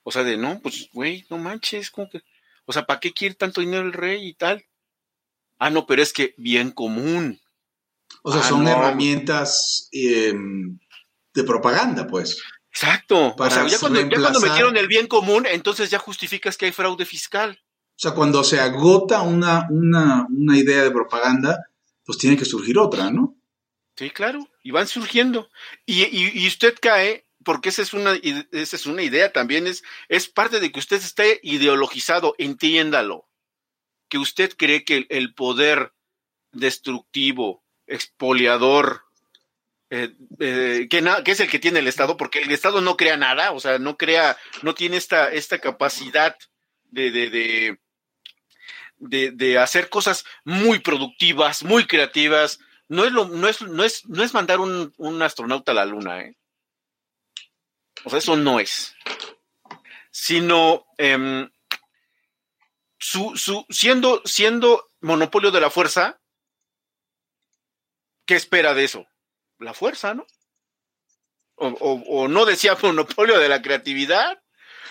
O 0.03 0.11
sea, 0.11 0.23
de 0.23 0.35
no, 0.35 0.59
pues, 0.59 0.89
güey, 0.91 1.25
no 1.29 1.37
manches, 1.37 1.89
como 1.89 2.09
que, 2.09 2.21
o 2.65 2.73
sea, 2.73 2.85
¿para 2.85 2.99
qué 2.99 3.13
quiere 3.13 3.35
tanto 3.35 3.61
dinero 3.61 3.85
el 3.85 3.93
rey 3.93 4.27
y 4.27 4.33
tal? 4.33 4.65
Ah, 5.57 5.69
no, 5.69 5.87
pero 5.87 6.03
es 6.03 6.11
que 6.11 6.35
bien 6.37 6.71
común. 6.71 7.39
O 8.23 8.31
sea, 8.33 8.41
ah, 8.41 8.43
son 8.43 8.67
herramientas 8.67 9.87
em, 9.93 10.77
de 11.33 11.43
propaganda, 11.45 12.05
pues. 12.05 12.43
Exacto. 12.71 13.33
o 13.37 13.49
sea, 13.49 13.65
ya 13.67 13.79
cuando, 13.79 14.03
metieron 14.41 14.75
el 14.75 14.87
bien 14.87 15.07
común, 15.07 15.45
entonces 15.45 15.89
ya 15.89 15.99
justificas 15.99 16.57
que 16.57 16.65
hay 16.65 16.71
fraude 16.73 17.05
fiscal. 17.05 17.61
sea, 17.95 18.11
cuando 18.11 18.43
se 18.43 18.59
agota 18.59 19.21
una, 19.21 19.67
una, 19.69 20.27
una 20.29 20.57
idea 20.57 20.83
de 20.83 20.91
propaganda, 20.91 21.67
pues 22.03 22.17
tiene 22.17 22.35
que 22.35 22.45
surgir 22.45 22.77
otra, 22.77 23.09
¿no? 23.09 23.37
Sí, 23.95 24.09
claro, 24.09 24.49
y 24.63 24.71
van 24.71 24.87
surgiendo. 24.87 25.49
Y, 25.85 26.03
y, 26.03 26.47
usted 26.47 26.75
cae, 26.81 27.25
porque 27.43 27.69
esa 27.69 27.81
es 27.81 27.93
una, 27.93 28.13
esa 28.51 28.75
es 28.75 28.85
una 28.85 29.03
idea 29.03 29.31
también, 29.31 29.67
es, 29.67 29.83
es 30.09 30.27
parte 30.27 30.59
de 30.59 30.71
que 30.71 30.79
usted 30.79 30.97
esté 30.97 31.39
ideologizado, 31.43 32.35
entiéndalo. 32.37 33.27
Que 34.09 34.17
usted 34.17 34.53
cree 34.57 34.83
que 34.83 35.05
el 35.09 35.33
poder 35.33 35.93
destructivo, 36.51 37.63
expoliador, 37.87 39.03
eh, 39.89 40.15
eh, 40.39 40.87
que, 40.89 41.03
que, 41.23 41.31
es 41.31 41.39
el 41.39 41.49
que 41.49 41.59
tiene 41.59 41.77
el 41.77 41.87
Estado, 41.87 42.17
porque 42.17 42.39
el 42.39 42.51
Estado 42.51 42.81
no 42.81 42.97
crea 42.97 43.15
nada, 43.15 43.51
o 43.51 43.59
sea, 43.59 43.77
no 43.77 43.95
crea, 43.95 44.37
no 44.63 44.73
tiene 44.73 44.97
esta, 44.97 45.31
esta 45.31 45.59
capacidad 45.59 46.35
de, 46.89 47.11
de, 47.11 47.77
de, 48.97 49.31
de, 49.31 49.57
hacer 49.59 49.89
cosas 49.89 50.25
muy 50.45 50.79
productivas, 50.79 51.63
muy 51.63 51.85
creativas. 51.85 52.59
No 52.93 53.05
es, 53.05 53.11
no 53.11 53.47
es, 53.47 53.61
no 53.63 53.83
es, 53.83 54.05
no 54.05 54.23
es 54.23 54.35
mandar 54.35 54.59
un, 54.59 54.93
un 54.97 55.21
astronauta 55.23 55.71
a 55.71 55.75
la 55.75 55.85
luna, 55.85 56.21
¿eh? 56.21 56.37
O 58.05 58.09
sea, 58.11 58.19
eso 58.19 58.37
no 58.37 58.59
es. 58.59 58.95
Sino 60.11 60.85
em, 60.99 61.49
su, 62.99 63.35
su, 63.35 63.65
siendo, 63.71 64.21
siendo 64.25 64.91
monopolio 65.01 65.49
de 65.49 65.59
la 65.59 65.71
fuerza, 65.71 66.21
¿qué 68.27 68.35
espera 68.35 68.75
de 68.75 68.83
eso? 68.83 69.07
La 69.57 69.73
fuerza, 69.73 70.13
¿no? 70.13 70.27
O, 71.55 71.69
o, 71.69 72.27
no 72.27 72.45
decía 72.45 72.77
monopolio 72.83 73.39
de 73.39 73.49
la 73.49 73.63
creatividad, 73.63 74.39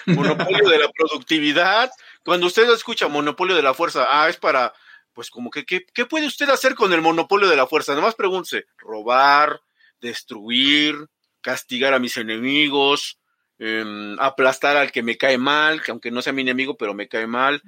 monopolio 0.07 0.68
de 0.68 0.78
la 0.78 0.90
productividad. 0.90 1.92
Cuando 2.24 2.48
usted 2.48 2.68
escucha 2.72 3.07
monopolio 3.07 3.55
de 3.55 3.62
la 3.62 3.74
fuerza, 3.74 4.09
ah, 4.11 4.28
es 4.28 4.38
para, 4.38 4.74
pues 5.12 5.30
como 5.30 5.50
que, 5.50 5.64
¿qué, 5.64 6.06
puede 6.06 6.26
usted 6.26 6.48
hacer 6.50 6.74
con 6.74 6.92
el 6.92 7.02
monopolio 7.02 7.48
de 7.48 7.56
la 7.56 7.66
fuerza? 7.66 7.92
Nada 7.92 8.06
más 8.06 8.14
pregúntese, 8.14 8.66
robar, 8.78 9.60
destruir, 10.00 10.96
castigar 11.40 11.94
a 11.94 11.98
mis 11.98 12.16
enemigos, 12.16 13.18
em, 13.58 14.18
aplastar 14.18 14.76
al 14.76 14.92
que 14.92 15.02
me 15.02 15.16
cae 15.16 15.38
mal, 15.38 15.82
que 15.82 15.90
aunque 15.90 16.10
no 16.10 16.22
sea 16.22 16.32
mi 16.32 16.42
enemigo, 16.42 16.76
pero 16.76 16.94
me 16.94 17.08
cae 17.08 17.26
mal, 17.26 17.62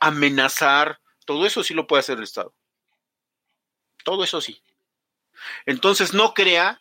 amenazar, 0.00 1.00
todo 1.24 1.46
eso 1.46 1.62
sí 1.62 1.74
lo 1.74 1.86
puede 1.86 2.00
hacer 2.00 2.18
el 2.18 2.24
Estado. 2.24 2.54
Todo 4.02 4.24
eso 4.24 4.40
sí. 4.40 4.62
Entonces 5.66 6.14
no 6.14 6.34
crea 6.34 6.80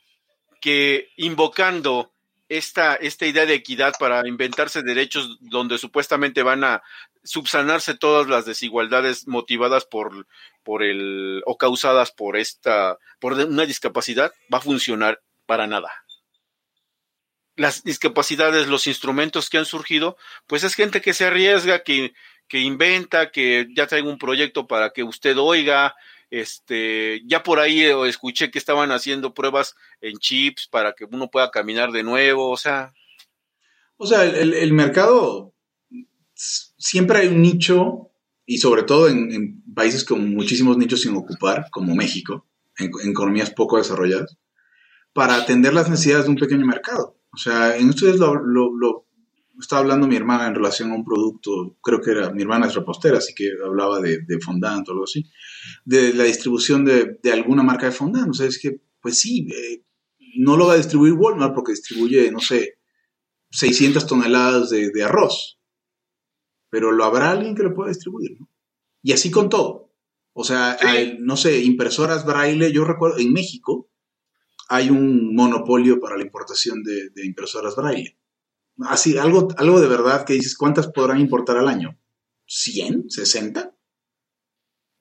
que 0.61 1.11
invocando 1.17 2.13
esta, 2.49 2.95
esta 2.95 3.25
idea 3.25 3.45
de 3.45 3.53
equidad 3.53 3.93
para 3.99 4.27
inventarse 4.27 4.81
derechos 4.81 5.37
donde 5.39 5.77
supuestamente 5.77 6.43
van 6.43 6.63
a 6.63 6.83
subsanarse 7.23 7.95
todas 7.95 8.27
las 8.27 8.45
desigualdades 8.45 9.27
motivadas 9.27 9.85
por, 9.85 10.27
por 10.63 10.83
el 10.83 11.41
o 11.45 11.57
causadas 11.57 12.11
por 12.11 12.37
esta 12.37 12.97
por 13.19 13.33
una 13.33 13.65
discapacidad 13.65 14.33
va 14.53 14.57
a 14.57 14.61
funcionar 14.61 15.21
para 15.45 15.67
nada. 15.67 15.91
Las 17.55 17.83
discapacidades, 17.83 18.67
los 18.67 18.87
instrumentos 18.87 19.49
que 19.49 19.59
han 19.59 19.65
surgido, 19.65 20.17
pues 20.47 20.63
es 20.63 20.73
gente 20.73 21.01
que 21.01 21.13
se 21.13 21.25
arriesga, 21.25 21.83
que, 21.83 22.13
que 22.47 22.59
inventa, 22.59 23.29
que 23.29 23.67
ya 23.75 23.85
trae 23.85 24.01
un 24.01 24.17
proyecto 24.17 24.65
para 24.65 24.89
que 24.89 25.03
usted 25.03 25.37
oiga, 25.37 25.95
este, 26.33 27.21
ya 27.27 27.43
por 27.43 27.59
ahí 27.59 27.83
eh, 27.83 28.07
escuché 28.07 28.49
que 28.49 28.57
estaban 28.57 28.91
haciendo 28.91 29.35
pruebas 29.35 29.75
en 30.01 30.17
chips 30.17 30.67
para 30.67 30.93
que 30.93 31.05
uno 31.05 31.29
pueda 31.29 31.51
caminar 31.51 31.91
de 31.91 32.01
nuevo, 32.01 32.49
o 32.49 32.57
sea. 32.57 32.91
O 33.97 34.07
sea, 34.07 34.23
el, 34.23 34.73
mercado 34.73 35.53
siempre 36.83 37.19
hay 37.19 37.27
un 37.29 37.41
nicho, 37.41 38.11
y 38.45 38.57
sobre 38.57 38.83
todo 38.83 39.07
en, 39.07 39.63
países 39.73 40.03
con 40.03 40.33
muchísimos 40.33 40.77
nichos 40.77 41.01
sin 41.01 41.15
ocupar, 41.15 41.67
como 41.71 41.95
México, 41.95 42.45
en, 42.77 42.91
economías 43.09 43.51
poco 43.51 43.77
desarrolladas, 43.77 44.37
para 45.13 45.35
atender 45.35 45.73
las 45.73 45.89
necesidades 45.89 46.25
de 46.25 46.31
un 46.31 46.37
pequeño 46.37 46.65
mercado. 46.65 47.17
O 47.31 47.37
sea, 47.37 47.77
en 47.77 47.87
ustedes 47.87 48.17
lo, 48.17 48.35
lo 48.35 49.07
estaba 49.57 49.81
hablando 49.81 50.07
mi 50.07 50.17
hermana 50.17 50.47
en 50.47 50.55
relación 50.55 50.91
a 50.91 50.95
un 50.95 51.05
producto, 51.05 51.77
creo 51.81 52.01
que 52.01 52.11
era, 52.11 52.31
mi 52.31 52.41
hermana 52.41 52.67
es 52.67 52.75
repostera, 52.75 53.19
así 53.19 53.33
que 53.33 53.51
hablaba 53.65 54.01
de, 54.01 54.19
de 54.19 54.39
fondant 54.39 54.87
o 54.89 54.91
algo 54.91 55.05
así, 55.05 55.25
de 55.85 56.13
la 56.13 56.25
distribución 56.25 56.83
de, 56.83 57.17
de, 57.23 57.31
alguna 57.31 57.63
marca 57.63 57.85
de 57.85 57.93
fondant. 57.93 58.29
O 58.29 58.33
sea, 58.33 58.45
es 58.45 58.59
que, 58.59 58.81
pues 58.99 59.19
sí, 59.19 59.47
eh, 59.49 59.83
no 60.37 60.57
lo 60.57 60.67
va 60.67 60.73
a 60.73 60.77
distribuir 60.77 61.13
Walmart 61.13 61.55
porque 61.55 61.71
distribuye, 61.71 62.29
no 62.29 62.41
sé, 62.41 62.77
600 63.51 64.05
toneladas 64.05 64.69
de, 64.69 64.91
de 64.91 65.03
arroz. 65.03 65.59
Pero 66.73 66.91
lo 66.91 67.03
habrá 67.03 67.29
alguien 67.29 67.53
que 67.53 67.61
lo 67.61 67.75
pueda 67.75 67.89
distribuir, 67.89 68.31
¿no? 68.39 68.49
Y 69.03 69.11
así 69.11 69.29
con 69.29 69.47
todo. 69.47 69.93
O 70.33 70.43
sea, 70.43 70.75
hay, 70.81 71.19
no 71.19 71.37
sé, 71.37 71.59
impresoras 71.59 72.25
braille, 72.25 72.71
yo 72.71 72.83
recuerdo, 72.83 73.19
en 73.19 73.31
México 73.31 73.91
hay 74.69 74.89
un 74.89 75.35
monopolio 75.35 75.99
para 75.99 76.17
la 76.17 76.23
importación 76.23 76.81
de, 76.81 77.11
de 77.11 77.27
impresoras 77.27 77.75
braille 77.75 78.17
Así, 78.87 79.15
algo, 79.19 79.49
algo 79.57 79.79
de 79.81 79.87
verdad 79.87 80.25
que 80.25 80.33
dices, 80.33 80.57
¿cuántas 80.57 80.87
podrán 80.87 81.19
importar 81.19 81.57
al 81.57 81.67
año? 81.67 81.95
¿100? 82.47 83.05
¿60? 83.05 83.75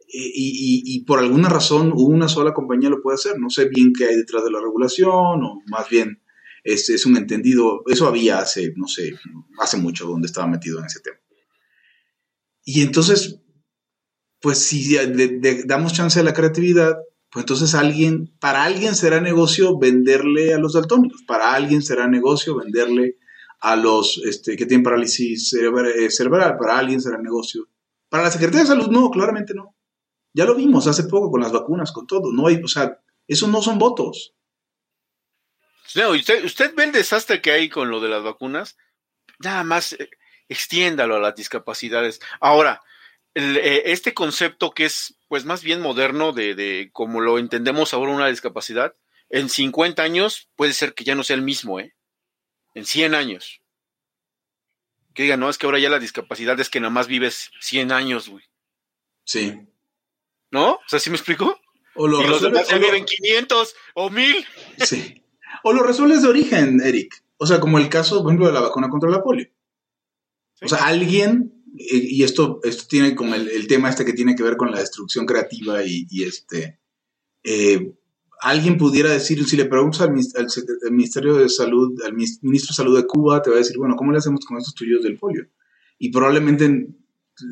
Y, 0.08 0.82
y, 0.84 1.04
por 1.06 1.20
alguna 1.20 1.48
razón 1.48 1.90
una 1.96 2.28
sola 2.28 2.52
compañía 2.52 2.90
lo 2.90 3.00
puede 3.00 3.14
hacer. 3.14 3.38
No 3.38 3.48
sé 3.48 3.70
bien 3.70 3.94
qué 3.96 4.08
hay 4.08 4.16
detrás 4.16 4.44
de 4.44 4.50
la 4.50 4.60
regulación 4.60 5.42
o 5.42 5.62
más 5.68 5.88
bien 5.88 6.20
es, 6.64 6.90
es 6.90 7.06
un 7.06 7.16
entendido. 7.16 7.82
Eso 7.86 8.06
había 8.06 8.40
hace, 8.40 8.74
no 8.76 8.88
sé, 8.88 9.14
hace 9.58 9.78
mucho 9.78 10.06
donde 10.06 10.26
estaba 10.26 10.46
metido 10.46 10.78
en 10.78 10.84
ese 10.84 11.00
tema. 11.00 11.21
Y 12.64 12.82
entonces, 12.82 13.40
pues 14.40 14.58
si 14.58 14.96
damos 15.64 15.92
chance 15.92 16.20
a 16.20 16.22
la 16.22 16.34
creatividad, 16.34 16.96
pues 17.30 17.44
entonces 17.44 17.74
alguien, 17.74 18.36
para 18.40 18.64
alguien 18.64 18.94
será 18.94 19.20
negocio 19.20 19.78
venderle 19.78 20.52
a 20.52 20.58
los 20.58 20.74
daltónicos, 20.74 21.22
para 21.26 21.54
alguien 21.54 21.82
será 21.82 22.06
negocio 22.06 22.56
venderle 22.56 23.16
a 23.60 23.76
los 23.76 24.20
este, 24.26 24.56
que 24.56 24.66
tienen 24.66 24.82
parálisis 24.82 25.52
eh, 25.54 26.10
cerebral, 26.10 26.56
para 26.58 26.78
alguien 26.78 27.00
será 27.00 27.18
negocio. 27.18 27.68
Para 28.08 28.24
la 28.24 28.30
Secretaría 28.30 28.60
de 28.60 28.66
Salud, 28.66 28.88
no, 28.90 29.10
claramente 29.10 29.54
no. 29.54 29.76
Ya 30.34 30.44
lo 30.44 30.54
vimos 30.54 30.86
hace 30.86 31.04
poco 31.04 31.30
con 31.30 31.40
las 31.40 31.52
vacunas, 31.52 31.92
con 31.92 32.06
todo. 32.06 32.32
No 32.32 32.48
hay, 32.48 32.60
o 32.62 32.68
sea, 32.68 33.00
eso 33.26 33.48
no 33.48 33.62
son 33.62 33.78
votos. 33.78 34.34
No, 35.94 36.10
usted, 36.10 36.44
usted 36.44 36.74
ve 36.74 36.84
el 36.84 36.92
desastre 36.92 37.40
que 37.40 37.52
hay 37.52 37.68
con 37.68 37.90
lo 37.90 38.00
de 38.00 38.08
las 38.08 38.22
vacunas. 38.22 38.76
Nada 39.38 39.62
más 39.64 39.94
eh, 39.94 40.10
extiéndalo 40.52 41.16
a 41.16 41.20
las 41.20 41.34
discapacidades. 41.34 42.20
Ahora, 42.40 42.82
eh, 43.34 43.82
este 43.86 44.14
concepto 44.14 44.72
que 44.72 44.84
es, 44.84 45.16
pues, 45.28 45.44
más 45.44 45.62
bien 45.62 45.80
moderno 45.80 46.32
de, 46.32 46.54
de 46.54 46.90
como 46.92 47.20
lo 47.20 47.38
entendemos 47.38 47.94
ahora 47.94 48.12
una 48.12 48.28
discapacidad, 48.28 48.94
en 49.30 49.48
50 49.48 50.02
años 50.02 50.48
puede 50.56 50.72
ser 50.74 50.94
que 50.94 51.04
ya 51.04 51.14
no 51.14 51.24
sea 51.24 51.36
el 51.36 51.42
mismo, 51.42 51.80
¿eh? 51.80 51.94
en 52.74 52.84
100 52.84 53.14
años. 53.14 53.60
Que 55.14 55.24
digan, 55.24 55.40
no, 55.40 55.50
es 55.50 55.58
que 55.58 55.66
ahora 55.66 55.78
ya 55.78 55.90
la 55.90 55.98
discapacidad 55.98 56.58
es 56.60 56.70
que 56.70 56.80
nada 56.80 56.90
más 56.90 57.06
vives 57.06 57.50
100 57.60 57.92
años, 57.92 58.28
güey. 58.28 58.44
Sí. 59.24 59.58
¿No? 60.50 60.72
O 60.72 60.82
sea, 60.86 60.98
¿sí 60.98 61.10
me 61.10 61.16
explico? 61.16 61.60
O 61.94 62.08
lo 62.08 62.22
y 62.22 62.26
los 62.26 62.40
demás 62.40 62.68
ya 62.68 62.78
viven 62.78 63.04
500 63.04 63.74
o 63.94 64.10
1000. 64.10 64.46
Sí. 64.78 65.22
O 65.64 65.72
lo 65.72 65.82
resuelves 65.82 66.22
de 66.22 66.28
origen, 66.28 66.80
Eric. 66.82 67.22
O 67.36 67.46
sea, 67.46 67.60
como 67.60 67.78
el 67.78 67.88
caso, 67.88 68.22
por 68.22 68.30
ejemplo, 68.30 68.46
de 68.46 68.54
la 68.54 68.60
vacuna 68.60 68.88
contra 68.88 69.10
la 69.10 69.22
polio. 69.22 69.48
O 70.64 70.68
sea, 70.68 70.86
alguien, 70.86 71.52
y 71.74 72.22
esto, 72.22 72.60
esto 72.62 72.84
tiene 72.88 73.14
como 73.14 73.34
el, 73.34 73.66
tema 73.66 73.88
este 73.90 74.04
que 74.04 74.12
tiene 74.12 74.34
que 74.34 74.42
ver 74.42 74.56
con 74.56 74.70
la 74.70 74.80
destrucción 74.80 75.26
creativa 75.26 75.84
y, 75.84 76.06
y 76.10 76.24
este, 76.24 76.78
eh, 77.44 77.92
alguien 78.42 78.76
pudiera 78.76 79.10
decir, 79.10 79.44
si 79.46 79.56
le 79.56 79.66
preguntas 79.66 80.00
al, 80.00 80.12
Ministerio 80.90 81.36
de 81.36 81.48
Salud, 81.48 82.00
al 82.04 82.12
Ministro 82.12 82.68
de 82.70 82.74
Salud 82.74 82.96
de 82.96 83.06
Cuba, 83.06 83.40
te 83.40 83.50
va 83.50 83.56
a 83.56 83.60
decir, 83.60 83.78
bueno, 83.78 83.94
¿cómo 83.96 84.12
le 84.12 84.18
hacemos 84.18 84.44
con 84.44 84.58
estos 84.58 84.74
tuyos 84.74 85.02
del 85.02 85.16
polio? 85.16 85.46
Y 85.98 86.10
probablemente 86.10 86.88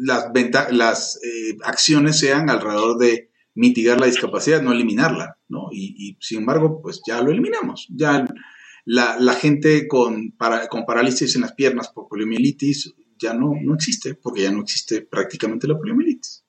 las, 0.02 0.26
las 0.72 1.20
eh, 1.22 1.56
acciones 1.64 2.18
sean 2.18 2.50
alrededor 2.50 2.98
de 2.98 3.30
mitigar 3.54 4.00
la 4.00 4.06
discapacidad, 4.06 4.62
no 4.62 4.72
eliminarla, 4.72 5.38
¿no? 5.48 5.68
Y, 5.72 6.16
sin 6.20 6.40
embargo, 6.40 6.80
pues 6.82 7.00
ya 7.06 7.22
lo 7.22 7.30
eliminamos. 7.30 7.86
Ya 7.94 8.26
la, 8.84 9.34
gente 9.34 9.86
con, 9.86 10.34
con 10.68 10.86
parálisis 10.86 11.36
en 11.36 11.42
las 11.42 11.52
piernas 11.52 11.88
por 11.88 12.08
poliomielitis 12.08 12.94
ya 13.20 13.34
no, 13.34 13.52
no 13.62 13.74
existe, 13.74 14.14
porque 14.14 14.42
ya 14.42 14.50
no 14.50 14.62
existe 14.62 15.02
prácticamente 15.02 15.68
la 15.68 15.76
poliomielitis. 15.76 16.44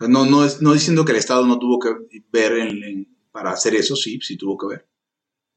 No, 0.00 0.24
no, 0.26 0.44
es, 0.44 0.62
no 0.62 0.72
diciendo 0.72 1.04
que 1.04 1.12
el 1.12 1.18
Estado 1.18 1.44
no 1.46 1.58
tuvo 1.58 1.80
que 1.80 1.90
ver 2.30 2.70
para 3.32 3.50
hacer 3.50 3.74
eso, 3.74 3.96
sí, 3.96 4.20
sí 4.22 4.36
tuvo 4.36 4.56
que 4.56 4.68
ver. 4.68 4.88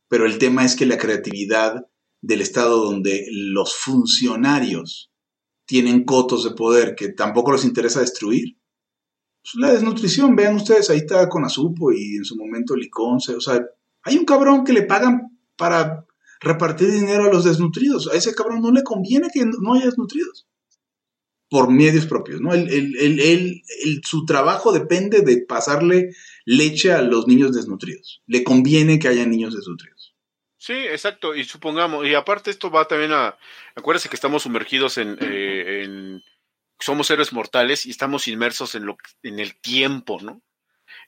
Pero 0.07 0.25
el 0.25 0.39
tema 0.39 0.65
es 0.65 0.75
que 0.75 0.85
la 0.85 0.97
creatividad 0.97 1.85
del 2.21 2.41
Estado 2.41 2.83
donde 2.83 3.27
los 3.31 3.75
funcionarios 3.75 5.11
tienen 5.65 6.03
cotos 6.03 6.43
de 6.43 6.51
poder 6.51 6.95
que 6.95 7.09
tampoco 7.09 7.51
les 7.51 7.65
interesa 7.65 8.01
destruir. 8.01 8.57
Pues 9.41 9.55
la 9.55 9.71
desnutrición, 9.71 10.35
vean 10.35 10.55
ustedes, 10.55 10.89
ahí 10.89 10.97
está 10.97 11.29
con 11.29 11.45
Azupo 11.45 11.91
y 11.91 12.17
en 12.17 12.25
su 12.25 12.35
momento 12.35 12.75
Liconce, 12.75 13.35
o 13.35 13.41
sea, 13.41 13.63
hay 14.03 14.17
un 14.17 14.25
cabrón 14.25 14.63
que 14.63 14.73
le 14.73 14.83
pagan 14.83 15.39
para 15.55 16.05
repartir 16.41 16.91
dinero 16.91 17.25
a 17.25 17.31
los 17.33 17.45
desnutridos. 17.45 18.09
A 18.11 18.15
ese 18.17 18.35
cabrón 18.35 18.61
no 18.61 18.71
le 18.71 18.83
conviene 18.83 19.29
que 19.33 19.45
no 19.45 19.73
haya 19.75 19.85
desnutridos. 19.85 20.47
por 21.53 21.69
medios 21.69 22.05
propios, 22.05 22.39
¿no? 22.39 22.53
Él- 22.53 22.69
él- 22.97 23.19
él- 23.19 23.61
su 24.05 24.23
trabajo 24.25 24.71
depende 24.71 25.19
de 25.19 25.43
pasarle 25.45 26.15
leche 26.45 26.93
a 26.93 27.01
los 27.01 27.27
niños 27.27 27.53
desnutridos. 27.53 28.21
Le 28.25 28.45
conviene 28.45 28.99
que 28.99 29.09
haya 29.09 29.25
niños 29.25 29.53
desnutridos. 29.53 30.15
Sí, 30.57 30.71
exacto. 30.71 31.35
Y 31.35 31.43
supongamos, 31.43 32.07
y 32.07 32.13
aparte 32.15 32.51
esto 32.51 32.71
va 32.71 32.87
también 32.87 33.11
a, 33.11 33.37
acuérdense 33.75 34.07
que 34.07 34.15
estamos 34.15 34.43
sumergidos 34.43 34.97
en, 34.97 35.17
eh, 35.19 36.21
somos 36.79 37.07
seres 37.07 37.33
mortales 37.33 37.85
y 37.85 37.89
estamos 37.89 38.29
inmersos 38.29 38.73
en 38.75 38.85
lo, 38.85 38.95
en 39.21 39.39
el 39.41 39.59
tiempo, 39.59 40.19
¿no? 40.21 40.41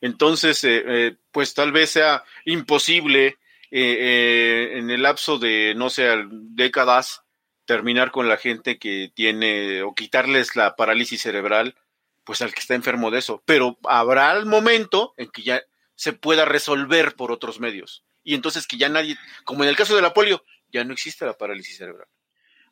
Entonces, 0.01 0.61
eh, 0.65 0.84
eh, 0.85 1.18
pues 1.31 1.53
tal 1.53 1.72
vez 1.72 1.91
sea 1.91 2.26
imposible 2.43 3.38
eh, 3.75 4.77
en 4.77 4.91
el 4.91 5.01
lapso 5.01 5.39
de, 5.39 5.73
no 5.75 5.89
sé, 5.89 6.07
décadas, 6.29 7.23
terminar 7.65 8.11
con 8.11 8.29
la 8.29 8.37
gente 8.37 8.77
que 8.77 9.11
tiene 9.15 9.81
o 9.81 9.95
quitarles 9.95 10.55
la 10.55 10.75
parálisis 10.75 11.21
cerebral, 11.21 11.75
pues 12.23 12.41
al 12.41 12.53
que 12.53 12.59
está 12.59 12.75
enfermo 12.75 13.09
de 13.09 13.19
eso. 13.19 13.41
Pero 13.45 13.79
habrá 13.83 14.31
el 14.37 14.45
momento 14.45 15.13
en 15.17 15.29
que 15.29 15.41
ya 15.41 15.63
se 15.95 16.13
pueda 16.13 16.45
resolver 16.45 17.15
por 17.15 17.31
otros 17.31 17.59
medios. 17.59 18.05
Y 18.23 18.35
entonces 18.35 18.67
que 18.67 18.77
ya 18.77 18.89
nadie, 18.89 19.17
como 19.43 19.63
en 19.63 19.69
el 19.69 19.75
caso 19.75 19.95
de 19.95 20.03
la 20.03 20.13
polio, 20.13 20.43
ya 20.71 20.83
no 20.83 20.93
existe 20.93 21.25
la 21.25 21.37
parálisis 21.37 21.77
cerebral. 21.77 22.07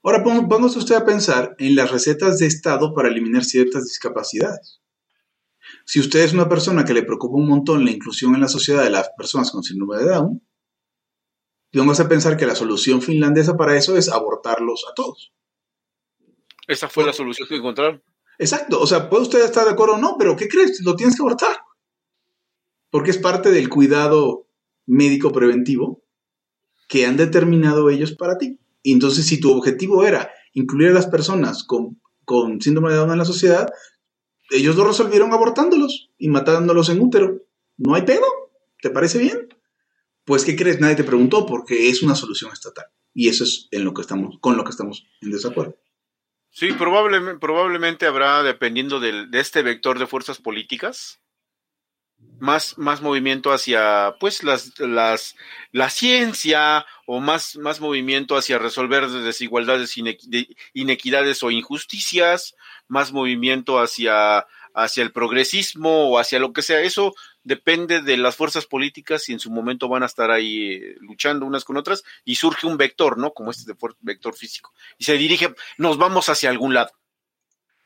Ahora, 0.04 0.24
póngase 0.24 0.80
usted 0.80 0.96
a 0.96 1.06
pensar 1.06 1.56
en 1.58 1.76
las 1.76 1.92
recetas 1.92 2.38
de 2.38 2.48
Estado 2.48 2.94
para 2.94 3.10
eliminar 3.10 3.44
ciertas 3.44 3.86
discapacidades. 3.86 4.82
Si 5.86 6.00
usted 6.00 6.20
es 6.20 6.34
una 6.34 6.50
persona 6.50 6.86
que 6.86 6.94
le 6.94 7.04
preocupa 7.04 7.38
un 7.38 7.48
montón 7.48 7.86
la 7.86 7.92
inclusión 7.92 8.36
en 8.36 8.42
la 8.42 8.48
sociedad 8.48 8.84
de 8.84 8.90
las 8.90 9.10
personas 9.18 9.52
con 9.52 9.64
síndrome 9.64 9.98
de 9.98 10.06
Down, 10.06 10.42
póngase 11.74 12.04
a 12.04 12.08
pensar 12.08 12.38
que 12.38 12.46
la 12.46 12.56
solución 12.56 13.02
finlandesa 13.02 13.58
para 13.58 13.78
eso 13.78 13.98
es 13.98 14.10
abortarlos 14.10 14.86
a 14.90 14.94
todos. 14.94 15.34
Esa 16.68 16.90
fue 16.90 17.06
la 17.06 17.14
solución 17.14 17.48
que 17.48 17.56
encontraron. 17.56 18.04
Exacto, 18.38 18.80
o 18.80 18.88
sea, 18.88 19.10
puede 19.10 19.24
usted 19.24 19.44
estar 19.44 19.66
de 19.66 19.72
acuerdo 19.72 19.96
o 19.96 19.98
no, 19.98 20.16
pero 20.18 20.36
¿qué 20.36 20.48
crees? 20.48 20.82
Lo 20.84 20.96
tienes 20.96 21.16
que 21.16 21.22
abortar. 21.22 21.60
Porque 22.90 23.12
es 23.12 23.18
parte 23.18 23.52
del 23.52 23.70
cuidado 23.70 24.48
médico 24.86 25.32
preventivo 25.32 26.04
que 26.88 27.06
han 27.06 27.18
determinado 27.18 27.90
ellos 27.90 28.14
para 28.14 28.38
ti. 28.38 28.60
Y 28.84 28.94
entonces, 28.94 29.26
si 29.28 29.40
tu 29.40 29.52
objetivo 29.52 30.06
era 30.06 30.32
incluir 30.54 30.90
a 30.90 30.94
las 30.94 31.08
personas 31.08 31.64
con, 31.64 32.02
con 32.26 32.60
síndrome 32.62 32.92
de 32.92 32.98
Down 32.98 33.12
en 33.12 33.18
la 33.18 33.26
sociedad, 33.26 33.72
ellos 34.50 34.76
lo 34.76 34.86
resolvieron 34.86 35.32
abortándolos 35.32 36.10
y 36.18 36.28
matándolos 36.28 36.90
en 36.90 37.02
útero. 37.02 37.44
¿No 37.78 37.96
hay 37.96 38.02
pedo? 38.02 38.26
¿Te 38.82 38.90
parece 38.90 39.20
bien? 39.20 39.50
Pues, 40.32 40.46
¿qué 40.46 40.56
crees? 40.56 40.80
Nadie 40.80 40.96
te 40.96 41.04
preguntó 41.04 41.46
porque 41.46 41.90
es 41.90 42.04
una 42.04 42.16
solución 42.16 42.54
estatal. 42.54 42.86
Y 43.14 43.28
eso 43.28 43.44
es 43.44 43.68
en 43.72 43.84
lo 43.84 43.94
que 43.94 44.00
estamos, 44.00 44.38
con 44.40 44.56
lo 44.56 44.64
que 44.64 44.70
estamos 44.70 45.06
en 45.20 45.30
desacuerdo. 45.30 45.76
Sí, 46.52 46.72
probablemente, 46.72 47.38
probablemente 47.38 48.06
habrá, 48.06 48.42
dependiendo 48.42 49.02
del- 49.02 49.30
de 49.30 49.42
este 49.42 49.62
vector 49.62 50.00
de 50.00 50.08
fuerzas 50.08 50.38
políticas, 50.38 51.20
más, 52.40 52.78
más 52.78 53.02
movimiento 53.02 53.52
hacia, 53.52 54.16
pues, 54.22 54.42
las, 54.44 54.80
las, 54.80 55.36
la 55.74 55.90
ciencia 55.90 56.86
o 57.06 57.20
más, 57.20 57.58
más 57.58 57.82
movimiento 57.82 58.38
hacia 58.38 58.58
resolver 58.58 59.10
desigualdades, 59.10 59.98
inequi- 59.98 60.30
de- 60.30 60.56
inequidades 60.74 61.44
o 61.44 61.52
injusticias, 61.52 62.56
más 62.88 63.12
movimiento 63.12 63.80
hacia, 63.80 64.48
hacia 64.74 65.04
el 65.04 65.12
progresismo 65.12 66.10
o 66.10 66.20
hacia 66.20 66.40
lo 66.40 66.54
que 66.54 66.62
sea. 66.62 66.80
Eso 66.80 67.14
depende 67.44 68.02
de 68.02 68.18
las 68.18 68.36
fuerzas 68.36 68.66
políticas 68.66 69.28
y 69.30 69.34
en 69.34 69.40
su 69.40 69.50
momento 69.50 69.88
van 69.88 70.04
a 70.04 70.08
estar 70.08 70.32
ahí 70.32 70.74
eh, 70.74 70.96
luchando 71.00 71.46
unas 71.46 71.64
con 71.64 71.78
otras 71.78 72.04
y 72.24 72.36
surge 72.36 72.68
un 72.68 72.78
vector, 72.78 73.18
¿no? 73.18 73.34
Como 73.34 73.52
este 73.52 73.72
de 73.72 73.78
vector 74.02 74.36
físico. 74.36 74.74
Y 74.98 75.06
se 75.06 75.14
dirige, 75.14 75.54
nos 75.78 75.98
vamos 75.98 76.30
hacia 76.30 76.50
algún 76.50 76.74
lado. 76.74 76.92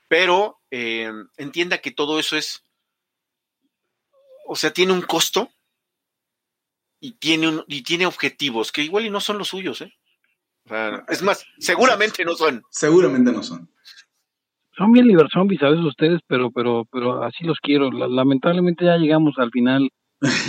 Pero 0.07 0.59
eh, 0.71 1.11
entienda 1.37 1.79
que 1.79 1.91
todo 1.91 2.19
eso 2.19 2.37
es, 2.37 2.63
o 4.47 4.55
sea, 4.55 4.71
tiene 4.71 4.93
un 4.93 5.01
costo 5.01 5.49
y 6.99 7.13
tiene, 7.13 7.47
un, 7.47 7.65
y 7.67 7.83
tiene 7.83 8.05
objetivos 8.05 8.71
que 8.71 8.83
igual 8.83 9.05
y 9.05 9.09
no 9.09 9.21
son 9.21 9.37
los 9.37 9.49
suyos, 9.49 9.81
¿eh? 9.81 9.93
O 10.65 10.69
sea, 10.69 11.05
es 11.09 11.21
más, 11.21 11.45
seguramente 11.59 12.25
no 12.25 12.35
son. 12.35 12.63
Seguramente 12.71 13.31
no 13.31 13.43
son. 13.43 13.71
Son 14.77 14.91
bien 14.91 15.07
liber 15.07 15.27
zombies 15.31 15.61
a 15.63 15.69
veces 15.69 15.85
ustedes, 15.85 16.19
pero, 16.27 16.51
pero, 16.51 16.83
pero 16.91 17.23
así 17.23 17.43
los 17.45 17.59
quiero. 17.61 17.91
La- 17.91 18.07
lamentablemente 18.07 18.85
ya 18.85 18.97
llegamos 18.97 19.35
al 19.37 19.51
final 19.51 19.89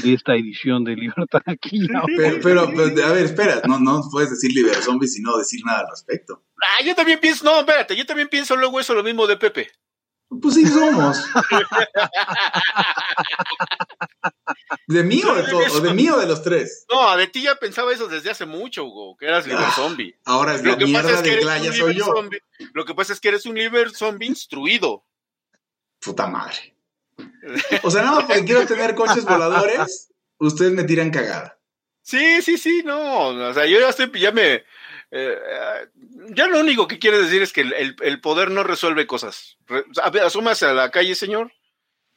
de 0.03 0.13
esta 0.13 0.35
edición 0.35 0.85
de 0.85 0.97
Libertad 0.97 1.43
aquí. 1.47 1.87
Pero, 2.17 2.39
pero, 2.43 2.71
pero, 2.75 3.07
a 3.07 3.13
ver, 3.13 3.25
espera, 3.25 3.61
no, 3.69 3.79
no 3.79 4.01
puedes 4.11 4.31
decir 4.31 4.51
Liber 4.53 4.75
Zombies 4.77 5.19
y 5.19 5.23
no 5.23 5.37
decir 5.37 5.61
nada 5.65 5.81
al 5.81 5.87
respecto. 5.91 6.43
Ah, 6.61 6.83
yo 6.85 6.95
también 6.95 7.19
pienso, 7.21 7.45
no, 7.45 7.59
espérate, 7.61 7.95
yo 7.97 8.05
también 8.07 8.29
pienso 8.29 8.57
luego 8.57 8.81
eso 8.81 8.95
lo 8.95 9.03
mismo 9.05 9.27
de 9.27 9.37
Pepe. 9.37 9.69
Pues 10.29 10.55
sí 10.55 10.67
somos. 10.67 11.23
¿De 14.89 15.03
mí 15.03 15.23
o 15.25 15.35
de, 15.35 15.43
to- 15.45 15.59
o 15.59 15.81
de 15.81 15.95
mí 15.95 16.09
o 16.11 16.19
de 16.19 16.27
los 16.27 16.43
tres? 16.43 16.85
No, 16.93 17.17
de 17.17 17.27
ti 17.27 17.43
ya 17.43 17.55
pensaba 17.57 17.93
eso 17.93 18.09
desde 18.09 18.31
hace 18.31 18.45
mucho, 18.47 18.85
Hugo, 18.85 19.17
que 19.17 19.27
eras 19.27 19.47
liber 19.47 19.65
Ah, 19.67 19.73
zombie. 19.75 20.17
Ahora 20.25 20.55
es 20.55 20.65
la 20.65 20.77
mierda 20.77 21.11
es 21.13 21.23
que 21.23 21.31
de 21.31 21.37
Glaya 21.39 21.71
un 21.71 21.77
soy 21.77 21.93
liber 21.95 21.97
yo. 22.07 22.13
zombie. 22.15 22.41
Lo 22.73 22.85
que 22.85 22.95
pasa 22.95 23.13
es 23.13 23.21
que 23.21 23.29
eres 23.29 23.47
un 23.47 23.55
liber 23.57 23.91
zombie 23.91 24.27
instruido. 24.27 25.05
Puta 26.01 26.27
madre. 26.27 26.75
O 27.83 27.91
sea, 27.91 28.03
nada 28.03 28.17
más 28.17 28.25
porque 28.27 28.45
quiero 28.45 28.67
tener 28.67 28.95
coches 28.95 29.25
voladores, 29.25 30.13
ustedes 30.39 30.73
me 30.73 30.85
tiran 30.85 31.11
cagada. 31.11 31.59
Sí, 32.03 32.41
sí, 32.43 32.57
sí, 32.59 32.83
no. 32.85 33.29
O 33.29 33.55
sea, 33.55 33.67
yo 33.67 33.81
ya 33.81 33.89
estoy, 33.89 34.11
ya 34.21 34.31
me. 34.33 34.65
Eh, 35.11 35.37
ya 36.35 36.47
lo 36.49 36.61
único 36.61 36.87
que 36.89 36.99
quiere 36.99 37.19
decir 37.19 37.43
es 37.43 37.53
que 37.53 37.61
el, 37.63 37.73
el- 37.75 37.97
el 38.03 38.21
poder 38.21 38.51
no 38.51 38.63
resuelve 38.65 39.07
cosas. 39.07 39.57
Re- 39.67 39.85
asómase 40.23 40.67
a 40.67 40.73
la 40.75 40.91
calle, 40.91 41.15
señor, 41.15 41.53